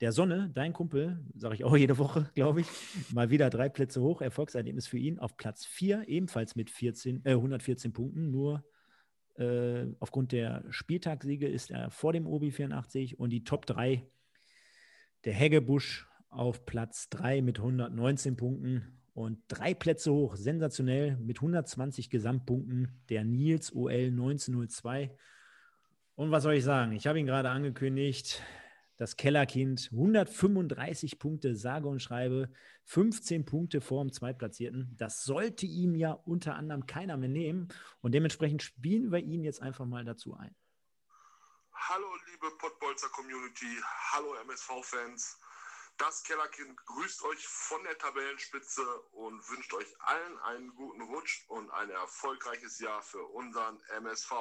Der 0.00 0.10
Sonne, 0.12 0.50
dein 0.52 0.72
Kumpel, 0.72 1.24
sage 1.36 1.54
ich 1.54 1.64
auch 1.64 1.76
jede 1.76 1.98
Woche, 1.98 2.30
glaube 2.34 2.62
ich, 2.62 2.66
mal 3.12 3.30
wieder 3.30 3.48
drei 3.48 3.68
Plätze 3.68 4.00
hoch. 4.02 4.20
Erfolgserlebnis 4.20 4.88
für 4.88 4.98
ihn 4.98 5.18
auf 5.18 5.36
Platz 5.36 5.64
4, 5.64 6.08
ebenfalls 6.08 6.56
mit 6.56 6.70
14, 6.70 7.24
äh, 7.24 7.30
114 7.30 7.92
Punkten. 7.92 8.30
Nur 8.30 8.64
äh, 9.36 9.86
aufgrund 10.00 10.32
der 10.32 10.64
Spieltagssiege 10.70 11.46
ist 11.46 11.70
er 11.70 11.90
vor 11.90 12.12
dem 12.12 12.26
Obi 12.26 12.50
84 12.50 13.18
und 13.18 13.30
die 13.30 13.44
Top 13.44 13.66
3, 13.66 14.04
der 15.24 15.32
Heggebusch 15.32 16.08
auf 16.28 16.66
Platz 16.66 17.08
3 17.10 17.40
mit 17.42 17.58
119 17.58 18.36
Punkten 18.36 19.00
und 19.14 19.38
drei 19.46 19.74
Plätze 19.74 20.12
hoch, 20.12 20.34
sensationell 20.34 21.16
mit 21.18 21.38
120 21.38 22.10
Gesamtpunkten, 22.10 23.00
der 23.08 23.24
Nils 23.24 23.72
OL 23.72 23.92
1902. 23.92 25.16
Und 26.16 26.32
was 26.32 26.42
soll 26.42 26.54
ich 26.54 26.64
sagen? 26.64 26.92
Ich 26.92 27.06
habe 27.06 27.18
ihn 27.20 27.26
gerade 27.26 27.50
angekündigt. 27.50 28.42
Das 28.96 29.16
Kellerkind, 29.16 29.88
135 29.92 31.18
Punkte, 31.18 31.56
sage 31.56 31.88
und 31.88 32.00
schreibe, 32.00 32.52
15 32.84 33.44
Punkte 33.44 33.80
vor 33.80 34.04
dem 34.04 34.12
Zweitplatzierten. 34.12 34.94
Das 34.96 35.24
sollte 35.24 35.66
ihm 35.66 35.96
ja 35.96 36.12
unter 36.12 36.54
anderem 36.54 36.86
keiner 36.86 37.16
mehr 37.16 37.28
nehmen. 37.28 37.68
Und 38.02 38.12
dementsprechend 38.12 38.62
spielen 38.62 39.10
wir 39.10 39.18
ihn 39.18 39.42
jetzt 39.42 39.60
einfach 39.60 39.84
mal 39.84 40.04
dazu 40.04 40.34
ein. 40.34 40.54
Hallo 41.72 42.06
liebe 42.30 42.56
Pottbolzer 42.56 43.08
Community, 43.08 43.76
hallo 44.12 44.34
MSV-Fans. 44.44 45.40
Das 45.98 46.22
Kellerkind 46.22 46.76
grüßt 46.86 47.22
euch 47.24 47.46
von 47.46 47.82
der 47.84 47.98
Tabellenspitze 47.98 48.82
und 49.12 49.48
wünscht 49.50 49.74
euch 49.74 50.00
allen 50.00 50.38
einen 50.38 50.74
guten 50.74 51.02
Rutsch 51.02 51.44
und 51.48 51.70
ein 51.70 51.90
erfolgreiches 51.90 52.78
Jahr 52.78 53.02
für 53.02 53.24
unseren 53.24 53.80
MSV. 53.96 54.32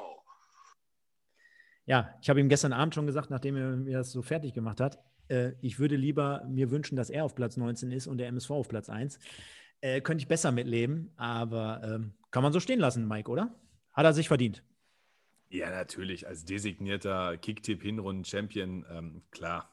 Ja, 1.86 2.16
ich 2.22 2.30
habe 2.30 2.40
ihm 2.40 2.50
gestern 2.50 2.74
Abend 2.74 2.96
schon 2.96 3.08
gesagt, 3.08 3.30
nachdem 3.30 3.58
er 3.58 3.76
mir 3.76 3.98
das 3.98 4.12
so 4.12 4.22
fertig 4.22 4.54
gemacht 4.54 4.80
hat, 4.80 5.00
äh, 5.28 5.52
ich 5.62 5.80
würde 5.80 5.96
lieber 5.96 6.46
mir 6.50 6.72
wünschen, 6.72 6.96
dass 6.96 7.10
er 7.10 7.26
auf 7.26 7.36
Platz 7.36 7.58
19 7.58 7.92
ist 7.92 8.08
und 8.08 8.18
der 8.18 8.28
MSV 8.28 8.52
auf 8.52 8.68
Platz 8.68 8.90
1. 8.90 9.20
Äh, 9.82 10.02
könnte 10.02 10.22
ich 10.22 10.28
besser 10.28 10.52
mitleben, 10.52 11.12
aber 11.18 11.82
ähm, 11.84 12.14
kann 12.32 12.44
man 12.44 12.54
so 12.54 12.60
stehen 12.60 12.80
lassen, 12.80 13.08
Mike, 13.08 13.30
oder? 13.30 13.54
Hat 13.92 14.06
er 14.06 14.14
sich 14.14 14.28
verdient. 14.28 14.64
Ja, 15.50 15.70
natürlich. 15.70 16.26
Als 16.28 16.46
designierter 16.46 17.38
Kicktipp-Hinrunden-Champion, 17.38 18.86
ähm, 18.90 19.24
klar. 19.30 19.73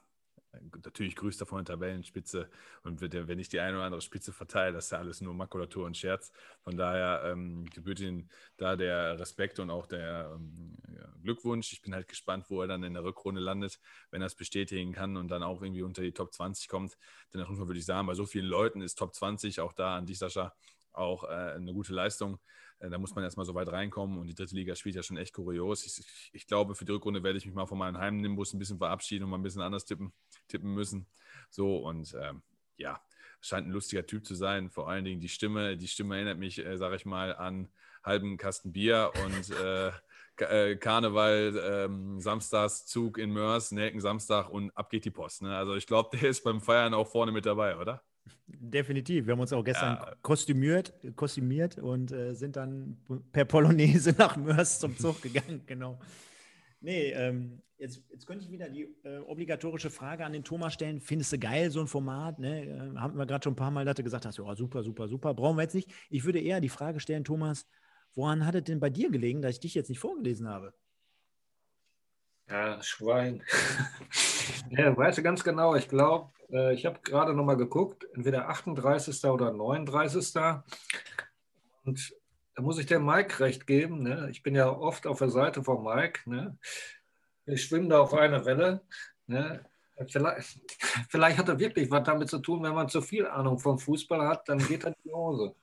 Natürlich 0.85 1.15
grüßt 1.15 1.41
er 1.41 1.47
von 1.47 1.65
der 1.65 1.75
Tabellenspitze 1.75 2.51
und 2.83 3.01
wird 3.01 3.15
wenn 3.29 3.39
ich 3.39 3.49
die 3.49 3.61
eine 3.61 3.77
oder 3.77 3.85
andere 3.87 4.01
Spitze 4.01 4.33
verteile, 4.33 4.73
das 4.73 4.87
ist 4.87 4.91
ja 4.91 4.99
alles 4.99 5.21
nur 5.21 5.33
Makulatur 5.33 5.87
und 5.87 5.97
Scherz. 5.97 6.33
Von 6.63 6.77
daher 6.77 7.23
ähm, 7.25 7.67
gebührt 7.67 8.01
ihm 8.01 8.29
da 8.57 8.75
der 8.75 9.19
Respekt 9.19 9.61
und 9.61 9.71
auch 9.71 9.87
der 9.87 10.33
ähm, 10.35 10.77
Glückwunsch. 11.23 11.73
Ich 11.73 11.83
bin 11.83 11.95
halt 11.95 12.09
gespannt, 12.09 12.47
wo 12.49 12.61
er 12.63 12.69
dann 12.69 12.83
in 12.83 12.95
der 12.95 13.05
Rückrunde 13.05 13.41
landet, 13.41 13.79
wenn 14.11 14.23
er 14.23 14.27
es 14.27 14.35
bestätigen 14.35 14.93
kann 14.93 15.17
und 15.17 15.29
dann 15.29 15.43
auch 15.43 15.63
irgendwie 15.63 15.83
unter 15.83 16.03
die 16.03 16.13
Top 16.13 16.33
20 16.33 16.69
kommt. 16.69 16.99
Denn 17.33 17.41
darunter 17.41 17.69
würde 17.69 17.79
ich 17.79 17.87
sagen, 17.87 18.07
bei 18.07 18.15
so 18.15 18.27
vielen 18.27 18.47
Leuten 18.47 18.81
ist 18.81 18.99
Top 18.99 19.15
20, 19.15 19.61
auch 19.61 19.73
da 19.73 19.97
an 19.97 20.07
dich, 20.07 20.19
Sascha, 20.19 20.55
auch 20.93 21.25
äh, 21.25 21.27
eine 21.29 21.73
gute 21.73 21.93
Leistung. 21.93 22.41
Äh, 22.81 22.91
da 22.91 22.99
muss 22.99 23.15
man 23.15 23.25
erstmal 23.25 23.47
so 23.47 23.55
weit 23.55 23.69
reinkommen 23.69 24.19
und 24.19 24.27
die 24.27 24.35
dritte 24.35 24.55
Liga 24.55 24.75
spielt 24.75 24.97
ja 24.97 25.03
schon 25.03 25.17
echt 25.17 25.35
kurios. 25.35 25.87
Ich, 25.87 26.31
ich, 26.33 26.47
glaube, 26.47 26.75
für 26.75 26.85
die 26.85 26.93
Rückrunde 26.93 27.23
werde 27.23 27.39
ich 27.39 27.47
mich 27.47 27.55
mal 27.55 27.67
von 27.67 27.79
meinem 27.79 27.99
Heimnimbus 27.99 28.53
ein 28.53 28.59
bisschen 28.59 28.79
verabschieden 28.79 29.25
und 29.25 29.31
mal 29.31 29.39
ein 29.39 29.43
bisschen 29.43 29.63
anders 29.63 29.85
tippen, 29.85 30.13
tippen 30.49 30.75
müssen. 30.75 31.07
So 31.51 31.79
und 31.79 32.15
ähm, 32.21 32.43
ja, 32.77 33.01
scheint 33.41 33.69
ein 33.69 33.73
lustiger 33.73 34.07
Typ 34.07 34.27
zu 34.27 34.35
sein. 34.35 34.71
Vor 34.71 34.89
allen 34.89 35.05
Dingen 35.05 35.21
die 35.21 35.29
Stimme. 35.29 35.77
Die 35.77 35.89
Stimme 35.89 36.17
erinnert 36.17 36.39
mich, 36.39 36.65
äh, 36.65 36.77
sage 36.77 36.97
ich 36.97 37.07
mal, 37.07 37.37
an 37.37 37.69
halben 38.03 38.37
Kasten 38.37 38.73
Bier 38.73 39.13
und 39.25 39.51
äh, 39.51 39.93
äh, 40.39 40.77
Karneval, 40.77 41.61
ähm, 41.63 42.21
Samstagszug 42.21 43.19
in 43.19 43.31
Mörs, 43.31 43.73
Nelken 43.73 44.01
Samstag 44.01 44.49
und 44.49 44.71
ab 44.77 44.91
geht 44.91 45.05
die 45.05 45.11
Post. 45.11 45.43
Ne? 45.43 45.55
Also 45.55 45.75
ich 45.75 45.87
glaube, 45.87 46.17
der 46.17 46.31
ist 46.31 46.43
beim 46.43 46.61
Feiern 46.61 46.95
auch 46.95 47.09
vorne 47.09 47.33
mit 47.33 47.47
dabei, 47.47 47.77
oder? 47.77 48.03
Definitiv. 48.47 49.27
Wir 49.27 49.33
haben 49.33 49.41
uns 49.41 49.53
auch 49.53 49.65
gestern 49.65 49.97
Ja. 49.97 50.15
kostümiert, 50.23 50.93
kostümiert 51.17 51.79
und 51.79 52.11
äh, 52.13 52.35
sind 52.35 52.57
dann 52.57 52.99
per 53.33 53.45
Polonaise 53.45 54.13
nach 54.19 54.37
Mörs 54.37 54.81
zum 54.81 54.97
Zug 54.99 55.23
gegangen. 55.23 55.63
Genau. 55.67 56.01
Nee, 56.81 57.11
ähm, 57.13 57.63
jetzt, 57.79 58.03
jetzt 58.11 58.27
könnte 58.27 58.45
ich 58.45 58.51
wieder 58.51 58.69
die 58.69 58.83
äh, 59.05 59.19
obligatorische 59.19 59.91
Frage 59.91 60.25
an 60.25 60.33
den 60.33 60.45
Thomas 60.45 60.73
stellen. 60.75 61.01
Findest 61.01 61.33
du 61.33 61.39
geil, 61.39 61.71
so 61.71 61.81
ein 61.81 61.87
Format? 61.87 62.39
Ne? 62.39 62.65
Äh, 62.65 62.97
haben 62.97 63.17
wir 63.19 63.27
gerade 63.27 63.45
schon 63.45 63.53
ein 63.53 63.57
paar 63.57 63.71
Mal, 63.71 63.85
dass 63.85 63.97
du 63.97 64.03
gesagt 64.03 64.25
hast, 64.27 64.39
ja, 64.39 64.55
super, 64.57 64.83
super, 64.83 65.07
super. 65.09 65.35
Brauchen 65.35 65.57
wir 65.57 65.63
jetzt 65.63 65.75
nicht. 65.75 65.91
Ich 66.09 66.25
würde 66.25 66.41
eher 66.41 66.61
die 66.61 66.69
Frage 66.71 66.99
stellen, 67.01 67.25
Thomas, 67.25 67.67
woran 68.15 68.45
hat 68.47 68.55
es 68.55 68.65
denn 68.65 68.81
bei 68.81 68.91
dir 68.91 69.11
gelegen, 69.11 69.43
dass 69.43 69.53
ich 69.53 69.61
dich 69.61 69.75
jetzt 69.75 69.89
nicht 69.91 70.01
vorgelesen 70.01 70.49
habe? 70.49 70.73
Ja, 72.49 72.83
Schwein. 72.83 73.43
ja, 74.71 74.97
weißt 74.97 75.19
du 75.19 75.23
ganz 75.23 75.45
genau, 75.45 75.75
ich 75.75 75.89
glaube, 75.89 76.31
äh, 76.53 76.75
ich 76.75 76.87
habe 76.87 77.01
gerade 77.03 77.35
nochmal 77.35 77.57
geguckt, 77.57 78.07
entweder 78.15 78.49
38. 78.49 79.25
oder 79.25 79.53
39. 79.53 80.37
Und 81.85 82.15
da 82.55 82.63
muss 82.63 82.79
ich 82.79 82.87
dem 82.87 83.05
Mike 83.05 83.41
recht 83.41 83.67
geben. 83.67 84.03
Ne? 84.03 84.29
Ich 84.31 84.43
bin 84.43 84.55
ja 84.55 84.71
oft 84.71 85.07
auf 85.07 85.19
der 85.19 85.31
Seite 85.31 85.63
von 85.63 85.83
Mike. 85.83 86.29
Ne? 86.29 86.59
Ich 87.47 87.65
schwimme 87.65 87.89
da 87.89 88.01
auf 88.01 88.15
einer 88.15 88.45
Welle. 88.45 88.83
Ne? 89.27 89.65
Vielleicht, 90.09 90.61
vielleicht 91.09 91.39
hat 91.39 91.49
er 91.49 91.59
wirklich 91.59 91.91
was 91.91 92.05
damit 92.05 92.29
zu 92.29 92.39
tun, 92.39 92.63
wenn 92.63 92.75
man 92.75 92.89
zu 92.89 93.01
viel 93.03 93.27
Ahnung 93.27 93.59
vom 93.59 93.79
Fußball 93.79 94.27
hat, 94.27 94.49
dann 94.49 94.59
geht 94.59 94.85
er 94.85 94.89
in 94.89 94.97
die 95.05 95.13
Hose. 95.13 95.55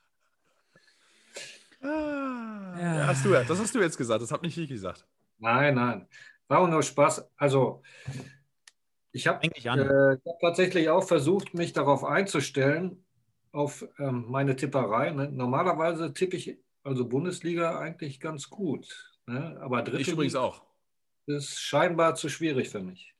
Ja, 1.80 3.06
hast 3.06 3.24
du, 3.24 3.30
das 3.30 3.58
hast 3.58 3.74
du 3.74 3.80
jetzt 3.80 3.96
gesagt, 3.96 4.20
das 4.20 4.32
habe 4.32 4.44
nicht 4.44 4.58
ich 4.58 4.68
gesagt. 4.68 5.06
Nein, 5.38 5.76
nein. 5.76 6.08
War 6.48 6.60
auch 6.60 6.68
nur 6.68 6.82
Spaß. 6.82 7.30
Also, 7.36 7.82
ich 9.12 9.26
habe 9.26 9.46
äh, 9.46 10.18
hab 10.28 10.40
tatsächlich 10.40 10.88
auch 10.88 11.04
versucht, 11.04 11.54
mich 11.54 11.72
darauf 11.72 12.04
einzustellen, 12.04 13.04
auf 13.52 13.86
ähm, 13.98 14.26
meine 14.28 14.56
Tipperei. 14.56 15.10
Ne? 15.10 15.30
Normalerweise 15.30 16.12
tippe 16.12 16.36
ich 16.36 16.58
also 16.82 17.08
Bundesliga 17.08 17.78
eigentlich 17.78 18.20
ganz 18.20 18.50
gut. 18.50 19.12
Ne? 19.26 19.58
Aber 19.60 19.82
dritte 19.82 20.02
Ich 20.02 20.08
übrigens 20.08 20.34
auch. 20.34 20.62
ist 21.26 21.60
scheinbar 21.60 22.14
zu 22.14 22.28
schwierig 22.28 22.68
für 22.68 22.80
mich. 22.80 23.14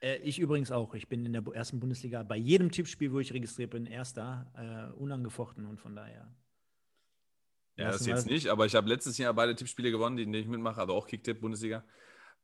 Äh, 0.00 0.16
ich 0.18 0.38
übrigens 0.38 0.70
auch. 0.70 0.94
Ich 0.94 1.08
bin 1.08 1.24
in 1.26 1.32
der 1.32 1.42
ersten 1.54 1.80
Bundesliga 1.80 2.22
bei 2.22 2.36
jedem 2.36 2.70
Tippspiel, 2.70 3.12
wo 3.12 3.20
ich 3.20 3.32
registriert 3.32 3.70
bin, 3.70 3.86
erster, 3.86 4.50
äh, 4.56 4.96
unangefochten 4.96 5.66
und 5.66 5.80
von 5.80 5.96
daher. 5.96 6.32
Ja, 7.76 7.90
das 7.90 8.04
jetzt 8.06 8.26
nicht, 8.26 8.48
aber 8.48 8.66
ich 8.66 8.74
habe 8.74 8.88
letztes 8.88 9.16
Jahr 9.16 9.32
beide 9.32 9.54
Tippspiele 9.54 9.90
gewonnen, 9.90 10.16
die 10.16 10.24
in 10.24 10.32
denen 10.32 10.44
ich 10.44 10.50
mitmache, 10.50 10.80
also 10.80 10.92
auch 10.92 11.06
Kicktipp 11.06 11.40
Bundesliga. 11.40 11.84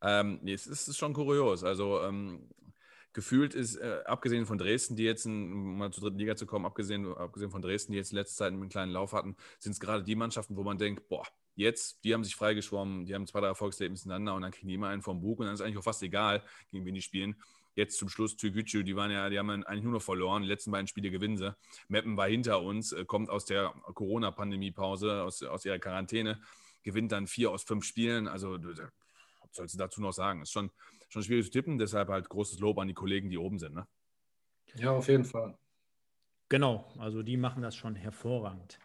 Ähm, 0.01 0.39
nee, 0.43 0.55
es 0.55 0.66
ist 0.66 0.97
schon 0.97 1.12
kurios. 1.12 1.65
Also 1.65 2.03
ähm, 2.03 2.49
gefühlt 3.12 3.55
ist, 3.55 3.76
äh, 3.76 4.02
abgesehen 4.05 4.47
von 4.47 4.59
Dresden, 4.59 4.97
die 4.97 5.05
jetzt, 5.05 5.26
in, 5.26 5.52
um 5.52 5.78
mal 5.78 5.90
zur 5.93 6.05
dritten 6.05 6.18
Liga 6.18 6.36
zu 6.36 6.47
kommen, 6.47 6.66
abgesehen, 6.66 7.06
abgesehen 7.14 7.51
von 7.51 7.62
Dresden, 7.62 7.93
die 7.93 7.98
jetzt 7.98 8.12
in 8.12 8.16
letzter 8.18 8.44
Zeit 8.44 8.52
einen 8.52 8.68
kleinen 8.68 8.93
Lauf 8.93 9.12
hatten, 9.12 9.36
sind 9.59 9.72
es 9.72 9.80
gerade 9.80 10.05
die 10.05 10.14
Mannschaften, 10.14 10.56
wo 10.56 10.62
man 10.62 10.78
denkt, 10.78 11.09
boah, 11.09 11.24
Jetzt, 11.59 12.05
die 12.05 12.14
haben 12.14 12.22
sich 12.22 12.36
freigeschwommen, 12.36 13.05
die 13.05 13.16
haben 13.16 13.26
zwei, 13.26 13.40
drei 13.40 13.48
Erfolgserlebnisse 13.48 14.06
miteinander 14.06 14.36
und 14.36 14.43
dann 14.43 14.52
kriegen 14.52 14.68
die 14.68 14.74
immer 14.74 14.90
einen 14.90 15.02
vom 15.02 15.20
Bug 15.20 15.40
und 15.40 15.47
dann 15.47 15.55
ist 15.55 15.60
eigentlich 15.60 15.76
auch 15.78 15.82
fast 15.82 16.05
egal, 16.05 16.44
gegen 16.70 16.86
wen 16.86 16.94
die 16.94 17.02
spielen. 17.02 17.35
Jetzt 17.74 17.98
zum 17.98 18.09
Schluss 18.09 18.36
Türkgücü, 18.36 18.85
die 18.85 18.94
waren 18.94 19.10
ja, 19.10 19.28
die 19.28 19.40
haben 19.40 19.51
eigentlich 19.51 19.82
nur 19.82 19.94
noch 19.94 20.02
verloren. 20.02 20.43
Die 20.43 20.48
letzten 20.48 20.70
beiden 20.70 20.86
Spiele 20.86 21.10
gewinnen 21.10 21.36
sie. 21.36 21.56
Meppen 21.89 22.16
war 22.16 22.28
hinter 22.28 22.62
uns, 22.62 22.93
äh, 22.93 23.05
kommt 23.05 23.28
aus 23.28 23.44
der 23.44 23.74
Corona-Pandemie-Pause, 23.93 25.24
aus, 25.24 25.43
aus 25.43 25.64
ihrer 25.64 25.80
Quarantäne, 25.80 26.40
gewinnt 26.85 27.10
dann 27.10 27.26
vier 27.26 27.51
aus 27.51 27.64
fünf 27.64 27.85
Spielen. 27.85 28.28
Also, 28.28 28.56
was 28.62 28.90
sollst 29.51 29.74
du 29.74 29.78
dazu 29.78 30.01
noch 30.01 30.12
sagen? 30.12 30.43
Ist 30.43 30.52
schon, 30.52 30.70
schon 31.09 31.22
schwierig 31.22 31.47
zu 31.47 31.51
tippen, 31.51 31.78
deshalb 31.78 32.09
halt 32.09 32.28
großes 32.28 32.59
Lob 32.60 32.78
an 32.78 32.89
die 32.89 32.94
Kollegen, 32.94 33.30
die 33.30 33.39
oben 33.39 33.59
sind. 33.59 33.74
Ne? 33.74 33.86
Ja, 34.76 34.93
auf 34.93 35.09
jeden 35.09 35.24
Fall. 35.24 35.56
Genau, 36.48 36.90
also 36.98 37.22
die 37.22 37.36
machen 37.36 37.62
das 37.62 37.76
schon 37.76 37.94
hervorragend. 37.94 38.78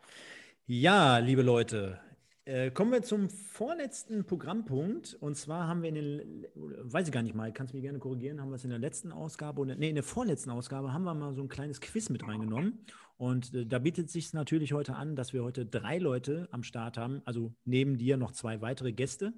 Ja, 0.66 1.18
liebe 1.18 1.42
Leute, 1.42 2.00
äh, 2.46 2.72
kommen 2.72 2.92
wir 2.92 3.04
zum 3.04 3.30
vorletzten 3.30 4.26
Programmpunkt. 4.26 5.14
Und 5.16 5.36
zwar 5.36 5.68
haben 5.68 5.82
wir 5.82 5.90
in 5.90 5.96
den, 5.96 6.48
weiß 6.56 7.08
ich 7.08 7.14
gar 7.14 7.24
nicht 7.24 7.36
mal, 7.36 7.54
kannst 7.54 7.74
du 7.74 7.78
mich 7.78 7.84
gerne 7.84 8.00
korrigieren, 8.00 8.42
haben 8.42 8.50
wir 8.50 8.56
es 8.56 8.66
in 8.66 8.70
der 8.70 8.80
letzten 8.80 9.14
Ausgabe 9.14 9.62
oder 9.62 9.76
nee, 9.76 9.90
in 9.90 9.96
der 9.96 10.04
vorletzten 10.04 10.50
Ausgabe 10.50 10.92
haben 10.92 11.04
wir 11.04 11.14
mal 11.14 11.34
so 11.34 11.42
ein 11.42 11.48
kleines 11.48 11.80
Quiz 11.80 12.10
mit 12.10 12.28
reingenommen. 12.28 12.86
Und 13.16 13.54
äh, 13.54 13.66
da 13.66 13.80
bietet 13.80 14.10
sich 14.10 14.34
natürlich 14.34 14.74
heute 14.74 14.96
an, 14.96 15.16
dass 15.16 15.32
wir 15.32 15.44
heute 15.44 15.66
drei 15.66 16.00
Leute 16.00 16.50
am 16.52 16.64
Start 16.64 16.98
haben. 16.98 17.22
Also 17.24 17.54
neben 17.64 17.98
dir 17.98 18.18
noch 18.18 18.32
zwei 18.32 18.60
weitere 18.60 18.92
Gäste. 18.92 19.34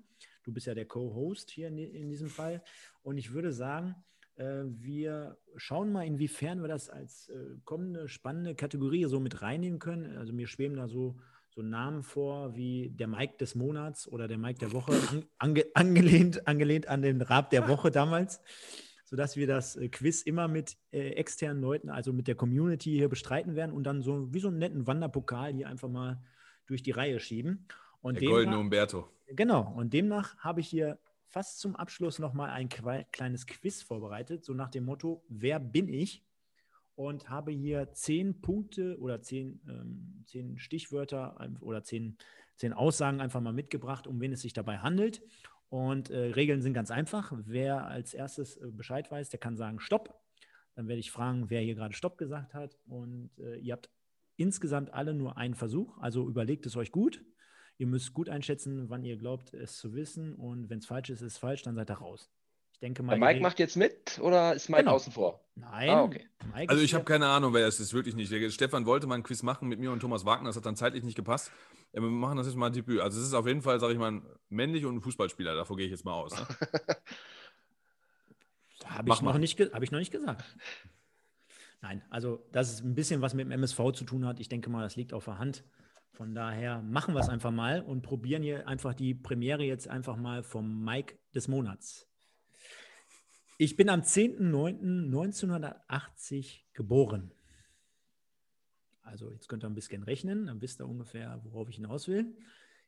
Du 0.45 0.53
bist 0.53 0.67
ja 0.67 0.73
der 0.73 0.85
Co-Host 0.85 1.49
hier 1.51 1.67
in, 1.67 1.77
in, 1.77 2.09
diesem 2.09 2.30
Fall. 2.30 2.63
Und 3.03 3.17
ich 3.17 3.34
würde 3.34 3.51
sagen, 3.51 3.95
äh, 4.35 4.63
wir 4.65 5.38
schauen 5.57 5.91
mal, 5.91 6.05
inwiefern 6.05 6.61
wir 6.61 6.67
das 6.67 6.89
als 6.89 7.30
äh, 7.30 7.57
kommende 7.65 8.07
spannende 8.07 8.55
Kategorie 8.55 9.05
so 9.05 9.19
mit 9.19 9.41
reinnehmen 9.41 9.80
können. 9.80 10.17
Also 10.17 10.34
mir 10.34 10.47
schweben 10.47 10.77
da 10.77 10.88
so 10.88 11.17
so 11.55 11.61
Namen 11.61 12.03
vor 12.03 12.55
wie 12.55 12.89
der 12.89 13.07
Mike 13.07 13.38
des 13.39 13.55
Monats 13.55 14.07
oder 14.09 14.27
der 14.27 14.38
Mike 14.38 14.59
der 14.59 14.73
Woche, 14.73 14.93
ange, 15.38 15.65
angelehnt, 15.73 16.47
angelehnt 16.47 16.88
an 16.89 17.01
den 17.01 17.22
Rab 17.22 17.49
der 17.49 17.69
Woche 17.69 17.91
damals, 17.91 18.41
sodass 19.05 19.38
wir 19.38 19.47
das 19.47 19.77
äh, 19.77 19.88
Quiz 19.88 20.22
immer 20.22 20.49
mit 20.49 20.77
äh, 20.91 21.11
externen 21.11 21.61
Leuten, 21.61 21.89
also 21.89 22.11
mit 22.11 22.27
der 22.27 22.35
Community 22.35 22.91
hier 22.91 23.07
bestreiten 23.07 23.55
werden 23.55 23.72
und 23.72 23.85
dann 23.85 24.01
so 24.01 24.34
wie 24.34 24.39
so 24.39 24.49
einen 24.49 24.57
netten 24.57 24.85
Wanderpokal 24.85 25.53
hier 25.53 25.69
einfach 25.69 25.88
mal 25.88 26.22
durch 26.67 26.84
die 26.84 26.91
Reihe 26.91 27.19
schieben. 27.19 27.67
Und 28.01 28.19
der 28.19 28.30
goldene 28.30 28.59
Umberto. 28.59 29.07
Genau, 29.27 29.73
und 29.76 29.93
demnach 29.93 30.38
habe 30.38 30.61
ich 30.61 30.68
hier 30.68 30.99
fast 31.27 31.60
zum 31.60 31.76
Abschluss 31.76 32.19
nochmal 32.19 32.49
ein 32.52 32.69
kleines 32.69 33.47
Quiz 33.47 33.81
vorbereitet, 33.81 34.45
so 34.45 34.53
nach 34.53 34.69
dem 34.69 34.85
Motto, 34.85 35.23
wer 35.27 35.60
bin 35.60 35.89
ich? 35.89 36.26
und 36.95 37.30
habe 37.30 37.52
hier 37.52 37.91
zehn 37.91 38.41
Punkte 38.41 38.97
oder 38.99 39.22
zehn, 39.22 39.60
ähm, 39.68 40.23
zehn 40.26 40.57
Stichwörter 40.57 41.38
oder 41.61 41.84
zehn, 41.84 42.18
zehn 42.56 42.73
Aussagen 42.73 43.22
einfach 43.22 43.41
mal 43.41 43.53
mitgebracht, 43.53 44.07
um 44.07 44.19
wen 44.22 44.31
es 44.31 44.41
sich 44.41 44.53
dabei 44.53 44.80
handelt. 44.80 45.22
Und 45.69 46.10
äh, 46.10 46.18
Regeln 46.18 46.61
sind 46.61 46.73
ganz 46.73 46.91
einfach. 46.91 47.34
Wer 47.45 47.85
als 47.85 48.14
erstes 48.14 48.57
äh, 48.57 48.72
Bescheid 48.72 49.11
weiß, 49.11 49.30
der 49.30 49.39
kann 49.39 49.57
sagen 49.57 49.80
Stopp. 49.80 50.22
Dann 50.76 50.88
werde 50.88 50.99
ich 50.99 51.11
fragen, 51.11 51.49
wer 51.49 51.61
hier 51.61 51.76
gerade 51.76 51.93
Stopp 51.93 52.18
gesagt 52.18 52.53
hat. 52.53 52.77
Und 52.85 53.31
äh, 53.39 53.57
ihr 53.57 53.73
habt 53.73 53.89
insgesamt 54.38 54.93
alle 54.93 55.14
nur 55.14 55.38
einen 55.38 55.56
Versuch. 55.56 55.97
Also 55.97 56.30
überlegt 56.30 56.65
es 56.65 56.77
euch 56.77 56.91
gut. 56.91 57.23
Ihr 57.77 57.88
müsst 57.88 58.14
gut 58.14 58.30
einschätzen, 58.30 58.89
wann 58.89 59.03
ihr 59.03 59.18
glaubt, 59.18 59.53
es 59.53 59.77
zu 59.77 59.93
wissen. 59.93 60.34
Und 60.35 60.69
wenn 60.69 60.80
es 60.80 60.85
falsch 60.85 61.10
ist, 61.10 61.22
ist 61.22 61.34
es 61.34 61.38
falsch, 61.38 61.64
dann 61.64 61.76
seid 61.76 61.89
ihr 61.89 61.95
raus. 61.95 62.30
Ich 62.72 62.80
denke 62.80 63.03
mal. 63.03 63.18
Der 63.18 63.26
Mike 63.26 63.41
macht 63.41 63.60
jetzt 63.60 63.77
mit 63.77 64.19
oder 64.19 64.53
ist 64.53 64.69
Mike 64.69 64.84
genau. 64.84 64.95
außen 64.95 65.14
vor? 65.14 65.45
Nein. 65.56 65.89
Ah, 65.89 66.03
okay. 66.03 66.27
also 66.68 66.84
ich 66.84 66.93
habe 66.93 67.06
keine 67.06 67.27
Ahnung, 67.27 67.53
wer 67.53 67.65
es 67.68 67.80
ist, 67.80 67.93
wirklich 67.93 68.15
nicht. 68.15 68.53
Stefan 68.53 68.85
wollte 68.85 69.07
mal 69.07 69.15
ein 69.15 69.23
Quiz 69.23 69.43
machen 69.43 69.69
mit 69.69 69.80
mir 69.80 69.91
und 69.91 70.02
Thomas 70.02 70.26
Wagner, 70.26 70.49
das 70.49 70.57
hat 70.57 70.65
dann 70.65 70.76
zeitlich 70.76 71.03
nicht 71.03 71.15
gepasst. 71.15 71.52
Wir 71.93 72.02
machen 72.02 72.38
das 72.38 72.47
jetzt 72.47 72.57
mal 72.57 72.68
ein 72.68 72.73
Debüt. 72.73 72.99
Also 72.99 73.19
es 73.19 73.27
ist 73.27 73.34
auf 73.34 73.47
jeden 73.47 73.61
Fall, 73.61 73.80
sage 73.80 73.93
ich 73.93 73.99
mal, 73.99 74.22
männlich 74.49 74.85
und 74.85 74.95
ein 74.95 75.02
Fußballspieler, 75.02 75.56
davor 75.56 75.77
gehe 75.77 75.85
ich 75.85 75.91
jetzt 75.91 76.03
mal 76.03 76.14
aus. 76.14 76.38
Ne? 76.38 76.45
habe 78.85 79.10
ich, 79.10 79.22
noch 79.22 79.38
nicht, 79.38 79.57
hab 79.60 79.81
ich 79.81 79.91
noch 79.91 79.99
nicht 79.99 80.11
gesagt. 80.11 80.43
Nein, 81.81 82.03
also 82.10 82.45
das 82.52 82.73
ist 82.73 82.84
ein 82.84 82.95
bisschen 82.95 83.22
was 83.22 83.34
mit 83.34 83.45
dem 83.45 83.52
MSV 83.52 83.93
zu 83.93 84.03
tun 84.03 84.26
hat. 84.26 84.41
Ich 84.41 84.49
denke 84.49 84.69
mal, 84.69 84.81
das 84.81 84.97
liegt 84.97 85.14
auf 85.14 85.26
der 85.26 85.38
Hand. 85.38 85.64
Von 86.15 86.33
daher 86.33 86.81
machen 86.81 87.13
wir 87.13 87.19
es 87.19 87.27
einfach 87.27 87.51
mal 87.51 87.81
und 87.81 88.01
probieren 88.01 88.41
hier 88.41 88.69
einfach 88.69 88.93
die 88.93 89.13
Premiere 89.13 89.65
jetzt 89.65 89.89
einfach 89.89 90.15
mal 90.15 90.43
vom 90.43 90.85
Mike 90.85 91.19
des 91.33 91.49
Monats. 91.49 92.07
Ich 93.57 93.75
bin 93.75 93.89
am 93.89 93.99
10.09.1980 93.99 96.61
geboren. 96.71 97.33
Also 99.01 99.29
jetzt 99.29 99.49
könnt 99.49 99.65
ihr 99.65 99.69
ein 99.69 99.75
bisschen 99.75 100.03
rechnen, 100.03 100.45
dann 100.45 100.61
wisst 100.61 100.79
ihr 100.79 100.87
ungefähr, 100.87 101.41
worauf 101.43 101.67
ich 101.67 101.75
hinaus 101.75 102.07
will. 102.07 102.37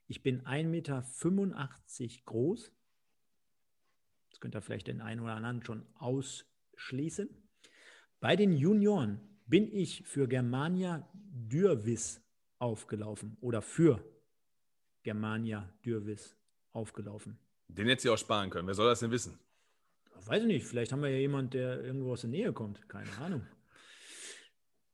Ich 0.07 0.23
bin 0.23 0.43
1,85 0.43 0.65
Meter 0.65 1.03
groß. 2.25 2.71
Das 4.29 4.39
könnt 4.39 4.55
ihr 4.55 4.61
vielleicht 4.61 4.87
den 4.87 5.01
einen 5.01 5.19
oder 5.19 5.35
anderen 5.35 5.65
schon 5.65 5.85
ausschließen. 5.95 7.27
Bei 8.21 8.37
den 8.37 8.53
Junioren 8.53 9.19
bin 9.47 9.69
ich 9.69 10.07
für 10.07 10.29
Germania 10.29 11.09
Dürvis 11.13 12.21
aufgelaufen 12.59 13.37
oder 13.41 13.61
für 13.61 14.03
Germania 15.03 15.73
Dürvis 15.85 16.35
aufgelaufen. 16.71 17.37
Den 17.67 17.87
hätte 17.87 18.03
sie 18.03 18.09
auch 18.09 18.17
sparen 18.17 18.49
können. 18.49 18.67
Wer 18.67 18.73
soll 18.73 18.87
das 18.87 18.99
denn 18.99 19.11
wissen? 19.11 19.39
Weiß 20.25 20.41
ich 20.41 20.47
nicht, 20.47 20.65
vielleicht 20.65 20.91
haben 20.91 21.01
wir 21.01 21.09
ja 21.09 21.17
jemanden, 21.17 21.51
der 21.51 21.83
irgendwo 21.83 22.13
aus 22.13 22.21
der 22.21 22.29
Nähe 22.29 22.51
kommt. 22.53 22.87
Keine 22.89 23.11
Ahnung. 23.17 23.45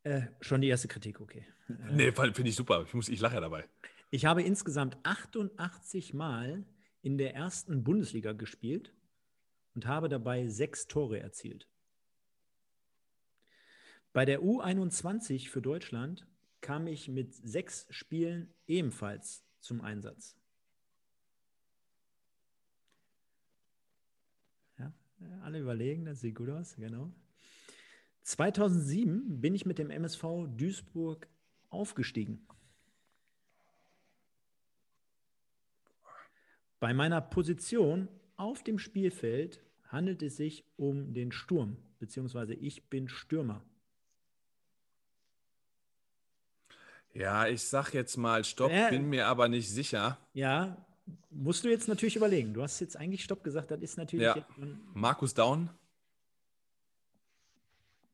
Äh, 0.03 0.23
schon 0.41 0.61
die 0.61 0.67
erste 0.67 0.87
Kritik, 0.87 1.21
okay. 1.21 1.45
Äh, 1.69 1.73
nee, 1.93 2.11
finde 2.11 2.49
ich 2.49 2.55
super. 2.55 2.83
Ich, 2.85 2.93
muss, 2.93 3.09
ich 3.09 3.19
lache 3.19 3.35
ja 3.35 3.41
dabei. 3.41 3.65
Ich 4.11 4.25
habe 4.25 4.43
insgesamt 4.43 4.97
88 5.03 6.13
Mal 6.13 6.65
in 7.01 7.17
der 7.17 7.35
ersten 7.35 7.83
Bundesliga 7.83 8.33
gespielt 8.33 8.93
und 9.73 9.87
habe 9.87 10.09
dabei 10.09 10.47
sechs 10.47 10.87
Tore 10.87 11.19
erzielt. 11.19 11.67
Bei 14.11 14.25
der 14.25 14.41
U21 14.41 15.49
für 15.49 15.61
Deutschland 15.61 16.27
kam 16.63 16.87
ich 16.87 17.07
mit 17.07 17.35
sechs 17.35 17.85
Spielen 17.91 18.51
ebenfalls 18.65 19.43
zum 19.59 19.81
Einsatz. 19.81 20.35
Alle 25.41 25.59
überlegen, 25.59 26.05
das 26.05 26.21
sieht 26.21 26.35
gut 26.35 26.49
aus, 26.49 26.75
genau. 26.75 27.11
2007 28.23 29.41
bin 29.41 29.53
ich 29.53 29.65
mit 29.65 29.77
dem 29.77 29.89
MSV 29.89 30.23
Duisburg 30.55 31.27
aufgestiegen. 31.69 32.47
Bei 36.79 36.93
meiner 36.93 37.21
Position 37.21 38.07
auf 38.35 38.63
dem 38.63 38.79
Spielfeld 38.79 39.61
handelt 39.87 40.21
es 40.23 40.37
sich 40.37 40.65
um 40.77 41.13
den 41.13 41.31
Sturm, 41.31 41.77
beziehungsweise 41.99 42.53
ich 42.53 42.89
bin 42.89 43.07
Stürmer. 43.07 43.63
Ja, 47.13 47.47
ich 47.47 47.63
sag 47.63 47.93
jetzt 47.93 48.17
mal 48.17 48.43
Stopp, 48.43 48.71
äh, 48.71 48.89
bin 48.89 49.07
mir 49.09 49.27
aber 49.27 49.47
nicht 49.47 49.69
sicher. 49.69 50.17
Ja, 50.33 50.77
musst 51.29 51.63
du 51.63 51.69
jetzt 51.69 51.87
natürlich 51.87 52.15
überlegen. 52.15 52.53
Du 52.53 52.63
hast 52.63 52.79
jetzt 52.79 52.97
eigentlich 52.97 53.23
Stopp 53.23 53.43
gesagt, 53.43 53.71
das 53.71 53.79
ist 53.81 53.97
natürlich. 53.97 54.25
Ja. 54.25 54.35
Markus 54.93 55.33
Down. 55.33 55.69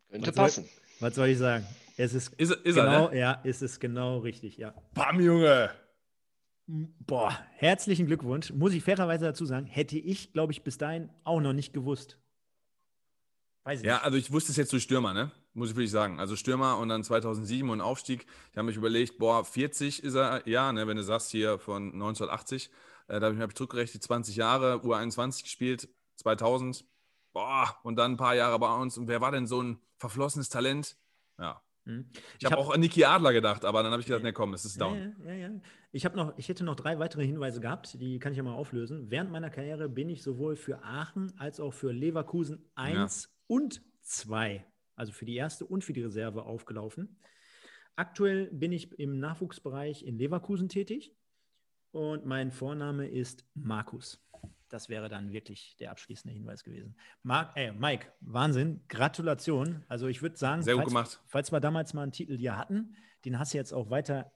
Könnte 0.09 0.27
was 0.27 0.35
passen. 0.35 0.63
Soll, 0.65 1.07
was 1.07 1.15
soll 1.15 1.27
ich 1.29 1.37
sagen? 1.37 1.65
Es 1.97 2.13
ist, 2.13 2.33
ist, 2.35 2.51
ist 2.51 2.75
genau, 2.75 3.07
er, 3.07 3.11
ne? 3.11 3.19
ja, 3.19 3.31
ist 3.43 3.61
es 3.61 3.79
genau 3.79 4.19
richtig, 4.19 4.57
ja. 4.57 4.73
Bam, 4.93 5.19
Junge! 5.19 5.69
Boah, 6.67 7.37
herzlichen 7.55 8.05
Glückwunsch. 8.05 8.53
Muss 8.53 8.73
ich 8.73 8.83
fairerweise 8.83 9.25
dazu 9.25 9.45
sagen, 9.45 9.65
hätte 9.65 9.97
ich, 9.97 10.33
glaube 10.33 10.53
ich, 10.53 10.63
bis 10.63 10.77
dahin 10.77 11.09
auch 11.23 11.41
noch 11.41 11.53
nicht 11.53 11.73
gewusst. 11.73 12.17
Weiß 13.63 13.81
ich 13.81 13.85
ja, 13.85 13.95
nicht. 13.95 14.03
also 14.03 14.17
ich 14.17 14.31
wusste 14.31 14.51
es 14.51 14.57
jetzt 14.57 14.71
durch 14.71 14.83
Stürmer, 14.83 15.13
ne? 15.13 15.31
Muss 15.59 15.71
ich 15.71 15.75
wirklich 15.75 15.91
sagen. 15.91 16.21
Also 16.21 16.37
Stürmer 16.37 16.77
und 16.77 16.87
dann 16.87 17.03
2007 17.03 17.69
und 17.69 17.81
Aufstieg. 17.81 18.25
Ich 18.51 18.57
habe 18.57 18.65
mich 18.65 18.77
überlegt, 18.77 19.17
boah, 19.17 19.43
40 19.43 20.01
ist 20.01 20.15
er, 20.15 20.47
ja, 20.47 20.71
ne, 20.71 20.87
wenn 20.87 20.95
du 20.95 21.03
sagst 21.03 21.31
hier 21.31 21.59
von 21.59 21.91
1980. 21.91 22.69
Äh, 23.09 23.19
da 23.19 23.25
habe 23.25 23.35
ich 23.35 23.41
mich 23.41 23.55
zurückgerechnet, 23.55 24.01
20 24.01 24.37
Jahre, 24.37 24.75
U21 24.75 25.43
gespielt, 25.43 25.89
2000. 26.15 26.85
Boah, 27.33 27.75
und 27.83 27.97
dann 27.97 28.13
ein 28.13 28.17
paar 28.17 28.35
Jahre 28.35 28.57
bei 28.57 28.73
uns. 28.73 28.97
Und 28.97 29.09
wer 29.09 29.19
war 29.19 29.33
denn 29.33 29.47
so 29.47 29.61
ein 29.61 29.81
verflossenes 29.97 30.47
Talent? 30.47 30.95
Ja. 31.37 31.61
Hm. 31.83 32.09
Ich, 32.13 32.21
ich 32.39 32.45
habe 32.45 32.55
hab, 32.55 32.61
auch 32.61 32.73
an 32.73 32.79
Niki 32.79 33.03
Adler 33.03 33.33
gedacht, 33.33 33.65
aber 33.65 33.83
dann 33.83 33.91
habe 33.91 33.99
ich 33.99 34.07
gedacht, 34.07 34.23
ne, 34.23 34.31
komm, 34.31 34.53
es 34.53 34.63
ist 34.63 34.79
down. 34.79 35.13
Ja, 35.25 35.33
ja, 35.33 35.49
ja. 35.49 35.49
Ich, 35.91 36.05
noch, 36.05 36.37
ich 36.37 36.47
hätte 36.47 36.63
noch 36.63 36.75
drei 36.75 36.99
weitere 36.99 37.25
Hinweise 37.25 37.59
gehabt, 37.59 37.99
die 37.99 38.17
kann 38.19 38.31
ich 38.31 38.37
ja 38.37 38.43
mal 38.43 38.53
auflösen. 38.53 39.11
Während 39.11 39.29
meiner 39.29 39.49
Karriere 39.49 39.89
bin 39.89 40.07
ich 40.07 40.23
sowohl 40.23 40.55
für 40.55 40.85
Aachen 40.85 41.33
als 41.37 41.59
auch 41.59 41.73
für 41.73 41.91
Leverkusen 41.91 42.71
1 42.75 43.23
ja. 43.23 43.29
und 43.47 43.81
2 44.03 44.65
also 44.99 45.11
für 45.11 45.25
die 45.25 45.35
erste 45.35 45.65
und 45.65 45.83
für 45.83 45.93
die 45.93 46.03
Reserve 46.03 46.43
aufgelaufen. 46.43 47.17
Aktuell 47.95 48.47
bin 48.51 48.71
ich 48.71 48.97
im 48.99 49.19
Nachwuchsbereich 49.19 50.03
in 50.05 50.17
Leverkusen 50.17 50.69
tätig 50.69 51.15
und 51.91 52.25
mein 52.25 52.51
Vorname 52.51 53.07
ist 53.07 53.45
Markus. 53.55 54.21
Das 54.67 54.87
wäre 54.87 55.09
dann 55.09 55.31
wirklich 55.31 55.75
der 55.79 55.91
abschließende 55.91 56.33
Hinweis 56.33 56.63
gewesen. 56.63 56.95
Mark, 57.23 57.55
äh, 57.55 57.71
Mike, 57.71 58.11
Wahnsinn, 58.21 58.81
Gratulation. 58.87 59.83
Also 59.87 60.07
ich 60.07 60.21
würde 60.21 60.37
sagen, 60.37 60.61
Sehr 60.61 60.75
gut 60.75 60.83
falls, 60.83 60.93
gemacht. 60.93 61.21
falls 61.27 61.51
wir 61.51 61.59
damals 61.59 61.93
mal 61.93 62.03
einen 62.03 62.11
Titel 62.11 62.37
hier 62.37 62.55
hatten, 62.55 62.95
den 63.25 63.39
hast 63.39 63.53
du 63.53 63.57
jetzt 63.57 63.73
auch 63.73 63.89
weiter 63.89 64.31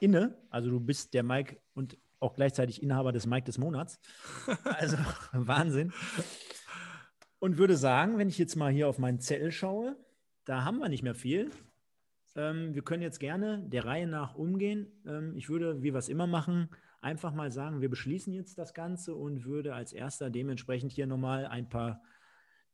inne. 0.00 0.36
Also 0.50 0.70
du 0.70 0.80
bist 0.80 1.14
der 1.14 1.22
Mike 1.22 1.60
und 1.72 1.96
auch 2.20 2.34
gleichzeitig 2.34 2.82
Inhaber 2.82 3.12
des 3.12 3.26
Mike 3.26 3.44
des 3.44 3.58
Monats. 3.58 3.98
Also 4.64 4.96
Wahnsinn. 5.32 5.92
Und 7.44 7.58
würde 7.58 7.76
sagen, 7.76 8.16
wenn 8.16 8.30
ich 8.30 8.38
jetzt 8.38 8.56
mal 8.56 8.72
hier 8.72 8.88
auf 8.88 8.98
meinen 8.98 9.20
Zettel 9.20 9.52
schaue, 9.52 9.98
da 10.46 10.64
haben 10.64 10.78
wir 10.78 10.88
nicht 10.88 11.02
mehr 11.02 11.14
viel. 11.14 11.50
Ähm, 12.36 12.74
wir 12.74 12.80
können 12.80 13.02
jetzt 13.02 13.20
gerne 13.20 13.62
der 13.68 13.84
Reihe 13.84 14.06
nach 14.06 14.34
umgehen. 14.34 14.86
Ähm, 15.06 15.36
ich 15.36 15.50
würde, 15.50 15.82
wie 15.82 15.92
wir 15.92 15.98
es 15.98 16.08
immer 16.08 16.26
machen, 16.26 16.70
einfach 17.02 17.34
mal 17.34 17.50
sagen, 17.50 17.82
wir 17.82 17.90
beschließen 17.90 18.32
jetzt 18.32 18.56
das 18.56 18.72
Ganze 18.72 19.14
und 19.14 19.44
würde 19.44 19.74
als 19.74 19.92
erster 19.92 20.30
dementsprechend 20.30 20.90
hier 20.90 21.06
nochmal 21.06 21.44
ein 21.44 21.68
paar 21.68 22.00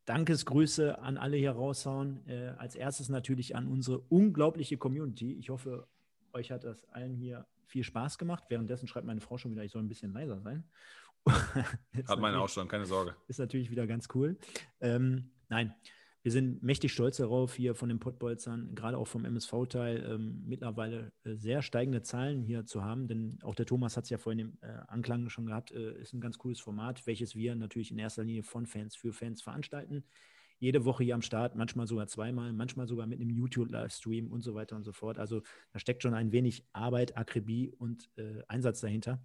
Dankesgrüße 0.04 1.00
an 1.00 1.18
alle 1.18 1.36
hier 1.36 1.50
raushauen. 1.50 2.24
Äh, 2.28 2.54
als 2.56 2.76
erstes 2.76 3.08
natürlich 3.08 3.56
an 3.56 3.66
unsere 3.66 3.98
unglaubliche 3.98 4.76
Community. 4.76 5.32
Ich 5.32 5.50
hoffe, 5.50 5.88
euch 6.32 6.52
hat 6.52 6.62
das 6.62 6.84
allen 6.90 7.16
hier 7.16 7.44
viel 7.66 7.82
Spaß 7.82 8.18
gemacht. 8.18 8.44
Währenddessen 8.48 8.86
schreibt 8.86 9.06
meine 9.08 9.20
Frau 9.20 9.36
schon 9.36 9.50
wieder, 9.50 9.64
ich 9.64 9.72
soll 9.72 9.82
ein 9.82 9.88
bisschen 9.88 10.12
leiser 10.12 10.40
sein. 10.40 10.62
hat 12.06 12.20
meine 12.20 12.40
auch 12.40 12.48
schon, 12.48 12.68
keine 12.68 12.86
Sorge. 12.86 13.14
Ist 13.28 13.38
natürlich 13.38 13.70
wieder 13.70 13.86
ganz 13.86 14.08
cool. 14.14 14.38
Ähm, 14.80 15.30
nein, 15.48 15.74
wir 16.22 16.32
sind 16.32 16.62
mächtig 16.62 16.92
stolz 16.92 17.16
darauf, 17.16 17.54
hier 17.54 17.74
von 17.74 17.88
den 17.88 17.98
Pottbolzern, 17.98 18.74
gerade 18.74 18.98
auch 18.98 19.06
vom 19.06 19.24
MSV-Teil, 19.24 20.04
ähm, 20.06 20.42
mittlerweile 20.46 21.12
äh, 21.24 21.34
sehr 21.34 21.62
steigende 21.62 22.02
Zahlen 22.02 22.42
hier 22.42 22.66
zu 22.66 22.84
haben. 22.84 23.08
Denn 23.08 23.38
auch 23.42 23.54
der 23.54 23.64
Thomas 23.64 23.96
hat 23.96 24.04
es 24.04 24.10
ja 24.10 24.18
vorhin 24.18 24.38
im 24.40 24.58
äh, 24.60 24.66
Anklang 24.88 25.30
schon 25.30 25.46
gehabt, 25.46 25.72
äh, 25.72 25.98
ist 25.98 26.12
ein 26.12 26.20
ganz 26.20 26.36
cooles 26.36 26.60
Format, 26.60 27.06
welches 27.06 27.34
wir 27.34 27.54
natürlich 27.54 27.90
in 27.90 27.98
erster 27.98 28.22
Linie 28.22 28.42
von 28.42 28.66
Fans 28.66 28.96
für 28.96 29.14
Fans 29.14 29.40
veranstalten. 29.40 30.04
Jede 30.58 30.84
Woche 30.84 31.04
hier 31.04 31.14
am 31.14 31.22
Start, 31.22 31.56
manchmal 31.56 31.86
sogar 31.86 32.06
zweimal, 32.06 32.52
manchmal 32.52 32.86
sogar 32.86 33.06
mit 33.06 33.18
einem 33.18 33.30
YouTube-Livestream 33.30 34.30
und 34.30 34.42
so 34.42 34.54
weiter 34.54 34.76
und 34.76 34.84
so 34.84 34.92
fort. 34.92 35.18
Also 35.18 35.40
da 35.72 35.78
steckt 35.78 36.02
schon 36.02 36.12
ein 36.12 36.32
wenig 36.32 36.66
Arbeit, 36.74 37.16
Akribie 37.16 37.70
und 37.70 38.10
äh, 38.18 38.42
Einsatz 38.46 38.80
dahinter. 38.80 39.24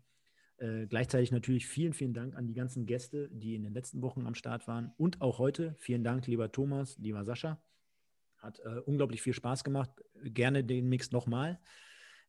Äh, 0.57 0.87
gleichzeitig 0.87 1.31
natürlich 1.31 1.67
vielen, 1.67 1.93
vielen 1.93 2.13
Dank 2.13 2.35
an 2.35 2.47
die 2.47 2.53
ganzen 2.53 2.85
Gäste, 2.85 3.29
die 3.31 3.55
in 3.55 3.63
den 3.63 3.73
letzten 3.73 4.01
Wochen 4.01 4.25
am 4.25 4.35
Start 4.35 4.67
waren 4.67 4.93
und 4.97 5.21
auch 5.21 5.39
heute. 5.39 5.75
Vielen 5.79 6.03
Dank, 6.03 6.27
lieber 6.27 6.51
Thomas, 6.51 6.97
lieber 6.97 7.25
Sascha. 7.25 7.61
Hat 8.37 8.59
äh, 8.59 8.79
unglaublich 8.85 9.21
viel 9.21 9.33
Spaß 9.33 9.63
gemacht. 9.63 9.89
Gerne 10.23 10.63
den 10.63 10.87
Mix 10.87 11.11
nochmal. 11.11 11.59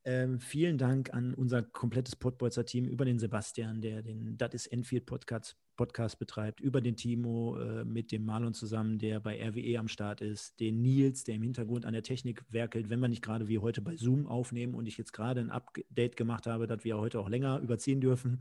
Ähm, 0.09 0.39
vielen 0.39 0.79
Dank 0.79 1.13
an 1.13 1.35
unser 1.35 1.65
komplettes 1.65 2.15
Podbolzer 2.15 2.65
Team, 2.65 2.85
über 2.85 3.05
den 3.05 3.19
Sebastian, 3.19 3.81
der 3.81 4.03
den 4.03 4.39
Dat 4.39 4.55
is 4.55 4.69
Enfield 4.69 5.05
Podcast, 5.05 5.57
Podcast 5.75 6.21
betreibt, 6.21 6.61
über 6.61 6.81
den 6.81 6.95
Timo 6.95 7.59
äh, 7.59 7.85
mit 7.85 8.13
dem 8.13 8.25
Marlon 8.25 8.55
zusammen, 8.55 9.01
der 9.01 9.19
bei 9.19 9.45
RWE 9.45 9.81
am 9.81 9.89
Start 9.89 10.21
ist, 10.21 10.61
den 10.61 10.81
Nils, 10.81 11.25
der 11.25 11.35
im 11.35 11.43
Hintergrund 11.43 11.85
an 11.85 11.93
der 11.93 12.05
Technik 12.05 12.45
werkelt, 12.51 12.89
wenn 12.89 13.01
wir 13.01 13.09
nicht 13.09 13.21
gerade 13.21 13.49
wie 13.49 13.59
heute 13.59 13.83
bei 13.83 13.97
Zoom 13.97 14.29
aufnehmen 14.29 14.77
und 14.77 14.87
ich 14.87 14.97
jetzt 14.97 15.13
gerade 15.13 15.41
ein 15.41 15.51
Update 15.51 16.17
gemacht 16.17 16.47
habe, 16.47 16.69
dass 16.69 16.85
wir 16.85 16.99
heute 16.99 17.19
auch 17.19 17.29
länger 17.29 17.59
überziehen 17.59 18.01
dürfen. 18.01 18.39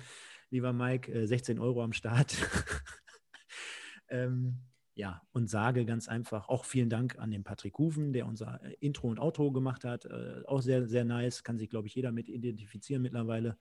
Lieber 0.52 0.72
Mike, 0.72 1.12
äh, 1.12 1.26
16 1.26 1.58
Euro 1.58 1.82
am 1.82 1.94
Start. 1.94 2.38
ähm, 4.10 4.60
ja, 4.96 5.22
und 5.34 5.50
sage 5.50 5.86
ganz 5.86 6.08
einfach 6.08 6.48
auch 6.48 6.64
vielen 6.64 6.90
Dank 6.90 7.20
an 7.20 7.30
den 7.30 7.44
Patrick 7.44 7.78
Huven, 7.78 8.14
der 8.14 8.26
unser 8.26 8.62
äh, 8.64 8.76
Intro 8.80 9.10
und 9.10 9.20
Outro 9.20 9.52
gemacht 9.52 9.84
hat. 9.84 10.06
Äh, 10.06 10.42
auch 10.48 10.62
sehr, 10.62 10.88
sehr 10.88 11.04
nice, 11.04 11.44
kann 11.44 11.58
sich, 11.58 11.70
glaube 11.70 11.88
ich, 11.88 11.96
jeder 11.96 12.14
mit 12.14 12.30
identifizieren 12.30 13.02
mittlerweile. 13.02 13.58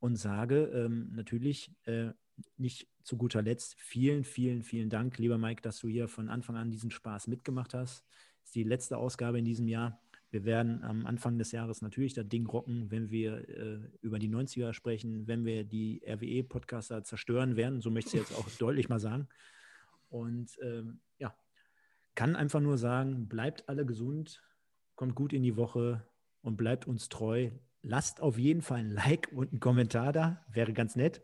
Und 0.00 0.16
sage 0.16 0.64
ähm, 0.74 1.10
natürlich 1.12 1.70
äh, 1.84 2.10
nicht 2.56 2.88
zu 3.02 3.18
guter 3.18 3.42
Letzt 3.42 3.78
vielen, 3.78 4.24
vielen, 4.24 4.62
vielen 4.62 4.88
Dank, 4.88 5.18
lieber 5.18 5.36
Mike, 5.36 5.60
dass 5.60 5.78
du 5.80 5.88
hier 5.88 6.08
von 6.08 6.30
Anfang 6.30 6.56
an 6.56 6.70
diesen 6.70 6.90
Spaß 6.90 7.26
mitgemacht 7.26 7.74
hast. 7.74 8.04
Das 8.40 8.48
ist 8.48 8.54
die 8.54 8.64
letzte 8.64 8.96
Ausgabe 8.96 9.38
in 9.38 9.44
diesem 9.44 9.68
Jahr. 9.68 10.00
Wir 10.30 10.44
werden 10.44 10.82
am 10.82 11.06
Anfang 11.06 11.38
des 11.38 11.52
Jahres 11.52 11.80
natürlich 11.80 12.14
das 12.14 12.26
Ding 12.26 12.46
rocken, 12.46 12.90
wenn 12.90 13.10
wir 13.10 13.48
äh, 13.48 13.78
über 14.00 14.18
die 14.18 14.28
90er 14.28 14.72
sprechen, 14.72 15.26
wenn 15.28 15.44
wir 15.44 15.62
die 15.62 16.02
RWE-Podcaster 16.06 17.04
zerstören 17.04 17.54
werden. 17.56 17.80
So 17.80 17.90
möchte 17.90 18.16
ich 18.16 18.22
jetzt 18.22 18.34
auch 18.34 18.48
deutlich 18.58 18.88
mal 18.88 18.98
sagen. 18.98 19.28
Und 20.14 20.56
ähm, 20.62 21.00
ja, 21.18 21.36
kann 22.14 22.36
einfach 22.36 22.60
nur 22.60 22.78
sagen, 22.78 23.26
bleibt 23.26 23.68
alle 23.68 23.84
gesund, 23.84 24.40
kommt 24.94 25.16
gut 25.16 25.32
in 25.32 25.42
die 25.42 25.56
Woche 25.56 26.06
und 26.40 26.56
bleibt 26.56 26.86
uns 26.86 27.08
treu. 27.08 27.50
Lasst 27.82 28.20
auf 28.20 28.38
jeden 28.38 28.62
Fall 28.62 28.78
ein 28.78 28.92
Like 28.92 29.32
und 29.32 29.50
einen 29.50 29.58
Kommentar 29.58 30.12
da, 30.12 30.46
wäre 30.48 30.72
ganz 30.72 30.94
nett 30.94 31.20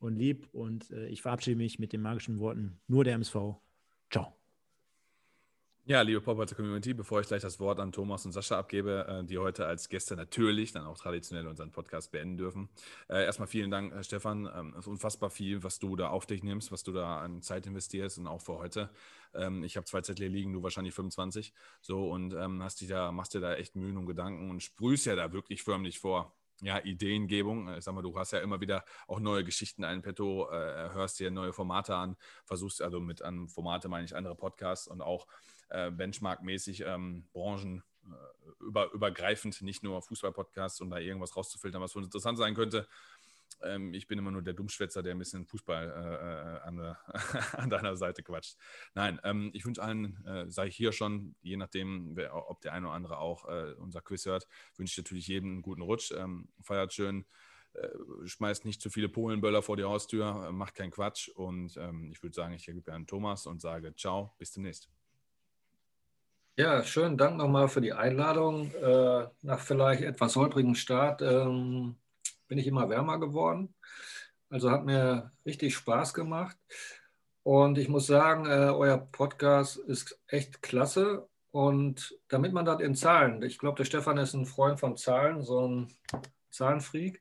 und 0.00 0.16
lieb. 0.16 0.50
Und 0.52 0.90
äh, 0.90 1.06
ich 1.06 1.22
verabschiede 1.22 1.56
mich 1.56 1.78
mit 1.78 1.94
den 1.94 2.02
magischen 2.02 2.38
Worten, 2.38 2.78
nur 2.88 3.04
der 3.04 3.14
MSV. 3.14 3.56
Ja, 5.88 6.00
liebe 6.02 6.20
Popwalzer 6.20 6.56
Community, 6.56 6.94
bevor 6.94 7.20
ich 7.20 7.28
gleich 7.28 7.42
das 7.42 7.60
Wort 7.60 7.78
an 7.78 7.92
Thomas 7.92 8.26
und 8.26 8.32
Sascha 8.32 8.58
abgebe, 8.58 9.06
äh, 9.08 9.24
die 9.24 9.38
heute 9.38 9.66
als 9.66 9.88
Gäste 9.88 10.16
natürlich 10.16 10.72
dann 10.72 10.84
auch 10.84 10.98
traditionell 10.98 11.46
unseren 11.46 11.70
Podcast 11.70 12.10
beenden 12.10 12.36
dürfen. 12.38 12.68
Äh, 13.08 13.24
erstmal 13.24 13.46
vielen 13.46 13.70
Dank, 13.70 13.94
äh, 13.94 14.02
Stefan. 14.02 14.50
Ähm, 14.52 14.70
es 14.72 14.80
ist 14.80 14.86
unfassbar 14.88 15.30
viel, 15.30 15.62
was 15.62 15.78
du 15.78 15.94
da 15.94 16.08
auf 16.08 16.26
dich 16.26 16.42
nimmst, 16.42 16.72
was 16.72 16.82
du 16.82 16.90
da 16.90 17.20
an 17.20 17.40
Zeit 17.40 17.68
investierst 17.68 18.18
und 18.18 18.26
auch 18.26 18.40
für 18.40 18.58
heute. 18.58 18.90
Ähm, 19.32 19.62
ich 19.62 19.76
habe 19.76 19.86
zwei 19.86 20.00
Zettel 20.00 20.26
liegen, 20.26 20.52
du 20.52 20.60
wahrscheinlich 20.64 20.92
25. 20.92 21.54
So 21.82 22.10
und 22.10 22.34
ähm, 22.34 22.64
hast 22.64 22.80
dich 22.80 22.88
da, 22.88 23.12
machst 23.12 23.34
dir 23.34 23.40
da 23.40 23.54
echt 23.54 23.76
Mühen 23.76 23.96
und 23.96 24.06
Gedanken 24.06 24.50
und 24.50 24.64
sprühst 24.64 25.06
ja 25.06 25.14
da 25.14 25.32
wirklich 25.32 25.62
förmlich 25.62 26.00
vor 26.00 26.34
ja, 26.62 26.80
Ideengebung. 26.84 27.72
Ich 27.76 27.84
sag 27.84 27.94
mal, 27.94 28.02
du 28.02 28.18
hast 28.18 28.32
ja 28.32 28.40
immer 28.40 28.60
wieder 28.60 28.84
auch 29.06 29.20
neue 29.20 29.44
Geschichten 29.44 29.84
ein 29.84 30.02
Petto, 30.02 30.50
hörst 30.50 31.20
dir 31.20 31.30
neue 31.30 31.52
Formate 31.52 31.94
an, 31.94 32.16
versuchst 32.46 32.80
also 32.80 32.98
mit 32.98 33.20
an 33.20 33.46
Formate 33.46 33.88
meine 33.90 34.06
ich 34.06 34.16
andere 34.16 34.34
Podcasts 34.34 34.88
und 34.88 35.02
auch 35.02 35.26
äh, 35.68 35.90
benchmarkmäßig 35.90 36.84
ähm, 36.86 37.28
branchen 37.32 37.82
äh, 38.04 38.64
über, 38.64 38.92
übergreifend, 38.92 39.60
nicht 39.62 39.82
nur 39.82 40.02
Fußball-Podcasts, 40.02 40.80
um 40.80 40.90
da 40.90 40.98
irgendwas 40.98 41.36
rauszufiltern, 41.36 41.82
was 41.82 41.94
wohl 41.94 42.04
interessant 42.04 42.38
sein 42.38 42.54
könnte. 42.54 42.86
Ähm, 43.62 43.94
ich 43.94 44.06
bin 44.06 44.18
immer 44.18 44.30
nur 44.30 44.42
der 44.42 44.54
Dummschwätzer, 44.54 45.02
der 45.02 45.14
ein 45.14 45.18
bisschen 45.18 45.46
Fußball 45.46 45.86
äh, 45.86 46.56
äh 46.56 46.60
an, 46.60 46.96
an, 47.52 47.70
deiner 47.70 47.96
Seite 47.96 48.22
quatscht. 48.22 48.56
Nein, 48.94 49.20
ähm, 49.24 49.50
ich 49.54 49.64
wünsche 49.64 49.82
allen, 49.82 50.24
äh, 50.26 50.50
sage 50.50 50.68
ich 50.68 50.76
hier 50.76 50.92
schon, 50.92 51.34
je 51.42 51.56
nachdem, 51.56 52.16
wer, 52.16 52.34
ob 52.34 52.60
der 52.60 52.72
eine 52.72 52.86
oder 52.86 52.94
andere 52.94 53.18
auch 53.18 53.46
äh, 53.48 53.74
unser 53.78 54.00
Quiz 54.00 54.26
hört, 54.26 54.46
wünsche 54.76 54.92
ich 54.92 54.98
natürlich 54.98 55.26
jedem 55.26 55.52
einen 55.52 55.62
guten 55.62 55.82
Rutsch. 55.82 56.12
Ähm, 56.12 56.48
feiert 56.60 56.92
schön 56.92 57.26
äh, 57.74 57.88
schmeißt 58.24 58.64
nicht 58.64 58.80
zu 58.80 58.90
viele 58.90 59.08
Polenböller 59.08 59.62
vor 59.62 59.76
die 59.76 59.84
Haustür, 59.84 60.50
macht 60.52 60.74
keinen 60.74 60.90
Quatsch 60.90 61.28
und 61.28 61.76
ähm, 61.76 62.10
ich 62.10 62.22
würde 62.22 62.34
sagen, 62.34 62.54
ich 62.54 62.66
ergebe 62.68 62.92
an 62.92 63.06
Thomas 63.06 63.46
und 63.46 63.60
sage 63.60 63.94
ciao, 63.94 64.34
bis 64.38 64.52
demnächst. 64.52 64.88
Ja, 66.58 66.82
schönen 66.84 67.18
Dank 67.18 67.36
nochmal 67.36 67.68
für 67.68 67.82
die 67.82 67.92
Einladung. 67.92 68.72
Äh, 68.72 69.28
nach 69.42 69.60
vielleicht 69.60 70.00
etwas 70.02 70.36
holprigen 70.36 70.74
Start 70.74 71.20
ähm, 71.20 71.96
bin 72.48 72.56
ich 72.56 72.66
immer 72.66 72.88
wärmer 72.88 73.20
geworden. 73.20 73.74
Also 74.48 74.70
hat 74.70 74.86
mir 74.86 75.32
richtig 75.44 75.74
Spaß 75.74 76.14
gemacht. 76.14 76.56
Und 77.42 77.76
ich 77.76 77.90
muss 77.90 78.06
sagen, 78.06 78.46
äh, 78.46 78.70
euer 78.70 78.96
Podcast 78.96 79.76
ist 79.76 80.18
echt 80.28 80.62
klasse. 80.62 81.28
Und 81.50 82.18
damit 82.28 82.54
man 82.54 82.64
das 82.64 82.80
in 82.80 82.94
Zahlen, 82.94 83.42
ich 83.42 83.58
glaube, 83.58 83.76
der 83.76 83.84
Stefan 83.84 84.16
ist 84.16 84.32
ein 84.32 84.46
Freund 84.46 84.80
von 84.80 84.96
Zahlen, 84.96 85.42
so 85.42 85.68
ein 85.68 85.92
Zahlenfreak. 86.50 87.20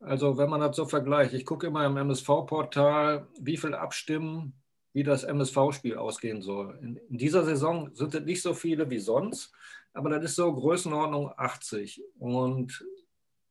Also 0.00 0.36
wenn 0.36 0.50
man 0.50 0.60
das 0.60 0.76
so 0.76 0.84
vergleicht, 0.84 1.32
ich 1.32 1.46
gucke 1.46 1.66
immer 1.66 1.86
im 1.86 1.96
MSV-Portal, 1.96 3.26
wie 3.40 3.56
viel 3.56 3.74
abstimmen, 3.74 4.59
wie 4.92 5.02
das 5.02 5.24
MSV-Spiel 5.24 5.96
ausgehen 5.96 6.42
soll. 6.42 6.78
In, 6.82 6.96
in, 6.96 7.18
dieser 7.18 7.44
Saison 7.44 7.94
sind 7.94 8.14
es 8.14 8.24
nicht 8.24 8.42
so 8.42 8.54
viele 8.54 8.90
wie 8.90 8.98
sonst, 8.98 9.52
aber 9.92 10.10
das 10.10 10.24
ist 10.24 10.36
so 10.36 10.52
Größenordnung 10.52 11.32
80. 11.36 12.02
Und 12.18 12.84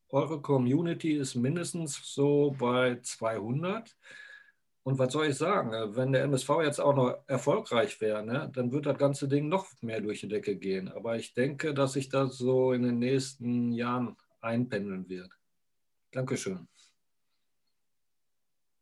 eure 0.10 0.42
Community 0.42 1.14
ist 1.14 1.36
mindestens 1.36 2.02
so 2.14 2.56
bei 2.60 3.00
200. 3.02 3.96
Und 4.84 4.98
was 4.98 5.14
soll 5.14 5.28
ich 5.28 5.36
sagen? 5.36 5.72
Wenn 5.96 6.14
der 6.14 6.24
MSV 6.24 6.50
jetzt 6.64 6.80
auch 6.80 6.96
noch 6.96 7.24
erfolgreich 7.28 8.00
wäre, 8.02 8.26
ne, 8.26 8.50
dann 8.54 8.72
wird 8.72 8.86
das 8.86 8.98
ganze 8.98 9.28
Ding 9.28 9.48
noch 9.48 9.68
mehr 9.82 10.02
durch 10.02 10.22
die 10.22 10.28
Decke 10.28 10.56
gehen. 10.56 10.90
Aber 10.90 11.16
ich 11.16 11.34
denke, 11.34 11.74
dass 11.74 11.94
sich 11.94 12.10
das 12.10 12.38
so 12.38 12.74
in 12.74 12.84
den 12.84 13.00
nächsten 13.00 13.72
Jahren 13.72 14.16
einpendeln 14.42 15.08
wird. 15.08 15.30
Dankeschön. 16.12 16.68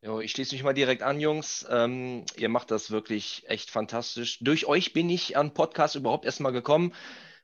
Jo, 0.02 0.20
ich 0.20 0.32
schließe 0.32 0.54
mich 0.54 0.64
mal 0.64 0.74
direkt 0.74 1.02
an, 1.02 1.20
Jungs. 1.20 1.66
Ähm, 1.70 2.24
ihr 2.38 2.50
macht 2.50 2.70
das 2.72 2.92
wirklich 2.92 3.44
echt 3.48 3.72
fantastisch. 3.72 4.38
Durch 4.42 4.68
euch 4.68 4.94
bin 4.94 5.10
ich 5.10 5.36
an 5.38 5.54
Podcast 5.54 5.96
überhaupt 5.96 6.26
erstmal 6.26 6.52
gekommen, 6.52 6.94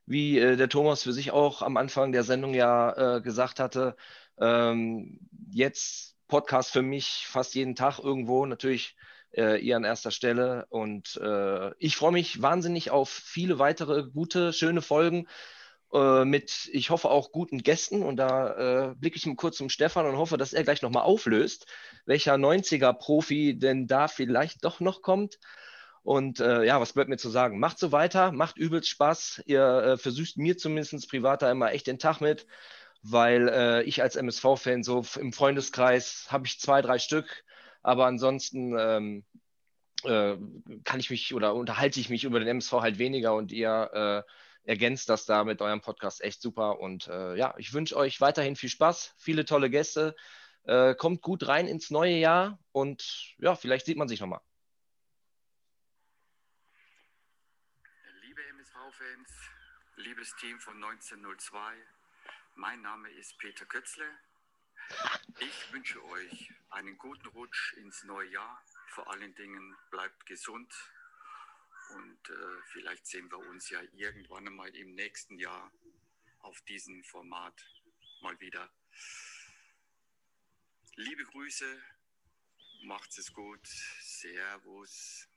wie 0.05 0.37
äh, 0.37 0.55
der 0.55 0.69
Thomas 0.69 1.03
für 1.03 1.13
sich 1.13 1.31
auch 1.31 1.61
am 1.63 1.77
Anfang 1.77 2.11
der 2.11 2.23
Sendung 2.23 2.53
ja 2.53 3.17
äh, 3.17 3.21
gesagt 3.21 3.59
hatte. 3.59 3.95
Ähm, 4.39 5.19
jetzt 5.51 6.15
Podcast 6.27 6.71
für 6.71 6.83
mich 6.83 7.25
fast 7.27 7.55
jeden 7.55 7.75
Tag 7.75 7.99
irgendwo, 7.99 8.45
natürlich 8.45 8.95
äh, 9.35 9.59
ihr 9.59 9.75
an 9.75 9.83
erster 9.83 10.11
Stelle. 10.11 10.67
Und 10.69 11.17
äh, 11.17 11.71
ich 11.79 11.95
freue 11.95 12.11
mich 12.11 12.41
wahnsinnig 12.41 12.91
auf 12.91 13.09
viele 13.09 13.57
weitere 13.57 14.03
gute, 14.03 14.53
schöne 14.53 14.83
Folgen. 14.83 15.27
Äh, 15.93 16.25
mit, 16.25 16.69
ich 16.73 16.89
hoffe, 16.89 17.09
auch 17.09 17.31
guten 17.31 17.59
Gästen. 17.63 18.03
Und 18.03 18.17
da 18.17 18.91
äh, 18.91 18.95
blicke 18.95 19.17
ich 19.17 19.25
mal 19.25 19.35
kurz 19.35 19.57
zum 19.57 19.69
Stefan 19.69 20.05
und 20.07 20.17
hoffe, 20.17 20.37
dass 20.37 20.53
er 20.53 20.63
gleich 20.63 20.81
nochmal 20.81 21.03
auflöst, 21.03 21.67
welcher 22.05 22.35
90er-Profi 22.37 23.57
denn 23.59 23.87
da 23.87 24.07
vielleicht 24.07 24.63
doch 24.65 24.79
noch 24.79 25.01
kommt. 25.01 25.39
Und 26.03 26.39
äh, 26.41 26.63
ja, 26.65 26.81
was 26.81 26.93
bleibt 26.93 27.09
mir 27.09 27.17
zu 27.17 27.29
sagen? 27.29 27.59
Macht 27.59 27.79
so 27.79 27.91
weiter, 27.91 28.31
macht 28.31 28.57
übelst 28.57 28.89
Spaß. 28.89 29.43
Ihr 29.45 29.63
äh, 29.63 29.97
versüßt 29.97 30.37
mir 30.37 30.57
zumindest 30.57 31.09
privat 31.09 31.41
da 31.41 31.51
immer 31.51 31.71
echt 31.71 31.87
den 31.87 31.99
Tag 31.99 32.19
mit. 32.21 32.45
weil 33.01 33.49
äh, 33.49 33.83
ich 33.83 34.01
als 34.01 34.15
MSV-Fan 34.15 34.83
so 34.83 35.05
im 35.19 35.33
Freundeskreis 35.33 36.27
habe 36.29 36.47
ich 36.47 36.59
zwei, 36.59 36.81
drei 36.81 36.99
Stück, 36.99 37.43
aber 37.81 38.05
ansonsten 38.05 38.75
ähm, 38.79 39.25
äh, 40.03 40.37
kann 40.83 40.99
ich 40.99 41.09
mich 41.09 41.33
oder 41.33 41.55
unterhalte 41.55 41.99
ich 41.99 42.09
mich 42.09 42.23
über 42.25 42.39
den 42.39 42.47
MSV 42.47 42.73
halt 42.73 42.99
weniger 42.99 43.35
und 43.35 43.51
ihr 43.51 44.23
äh, 44.25 44.31
ergänzt 44.63 45.09
das 45.09 45.25
da 45.25 45.43
mit 45.43 45.61
eurem 45.61 45.81
Podcast 45.81 46.21
echt 46.21 46.41
super. 46.41 46.79
Und 46.79 47.07
äh, 47.07 47.35
ja, 47.35 47.53
ich 47.57 47.73
wünsche 47.73 47.95
euch 47.95 48.21
weiterhin 48.21 48.55
viel 48.55 48.69
Spaß, 48.69 49.13
viele 49.17 49.45
tolle 49.45 49.69
Gäste. 49.69 50.15
Äh, 50.63 50.95
kommt 50.95 51.21
gut 51.21 51.47
rein 51.47 51.67
ins 51.67 51.91
neue 51.91 52.15
Jahr 52.15 52.57
und 52.71 53.35
ja, 53.37 53.55
vielleicht 53.55 53.85
sieht 53.85 53.97
man 53.97 54.07
sich 54.07 54.21
nochmal. 54.21 54.41
Liebe 58.21 58.41
MSV-Fans, 58.45 59.29
liebes 59.97 60.33
Team 60.39 60.59
von 60.61 60.75
1902, 60.75 61.59
mein 62.55 62.81
Name 62.81 63.09
ist 63.11 63.37
Peter 63.39 63.65
Kötzle. 63.65 64.05
Ich 65.39 65.73
wünsche 65.73 66.01
euch 66.05 66.53
einen 66.69 66.97
guten 66.97 67.27
Rutsch 67.29 67.73
ins 67.73 68.03
neue 68.05 68.29
Jahr. 68.29 68.61
Vor 68.87 69.09
allen 69.11 69.35
Dingen 69.35 69.75
bleibt 69.91 70.25
gesund 70.25 70.73
und 71.93 72.29
äh, 72.29 72.61
vielleicht 72.71 73.05
sehen 73.05 73.29
wir 73.31 73.39
uns 73.39 73.69
ja 73.69 73.81
irgendwann 73.93 74.47
einmal 74.47 74.75
im 74.75 74.95
nächsten 74.95 75.37
Jahr 75.39 75.71
auf 76.39 76.61
diesem 76.61 77.03
Format 77.03 77.65
mal 78.21 78.39
wieder. 78.39 78.69
Liebe 80.95 81.23
Grüße, 81.25 81.81
macht's 82.83 83.17
es 83.17 83.33
gut, 83.33 83.65
Servus. 84.01 85.27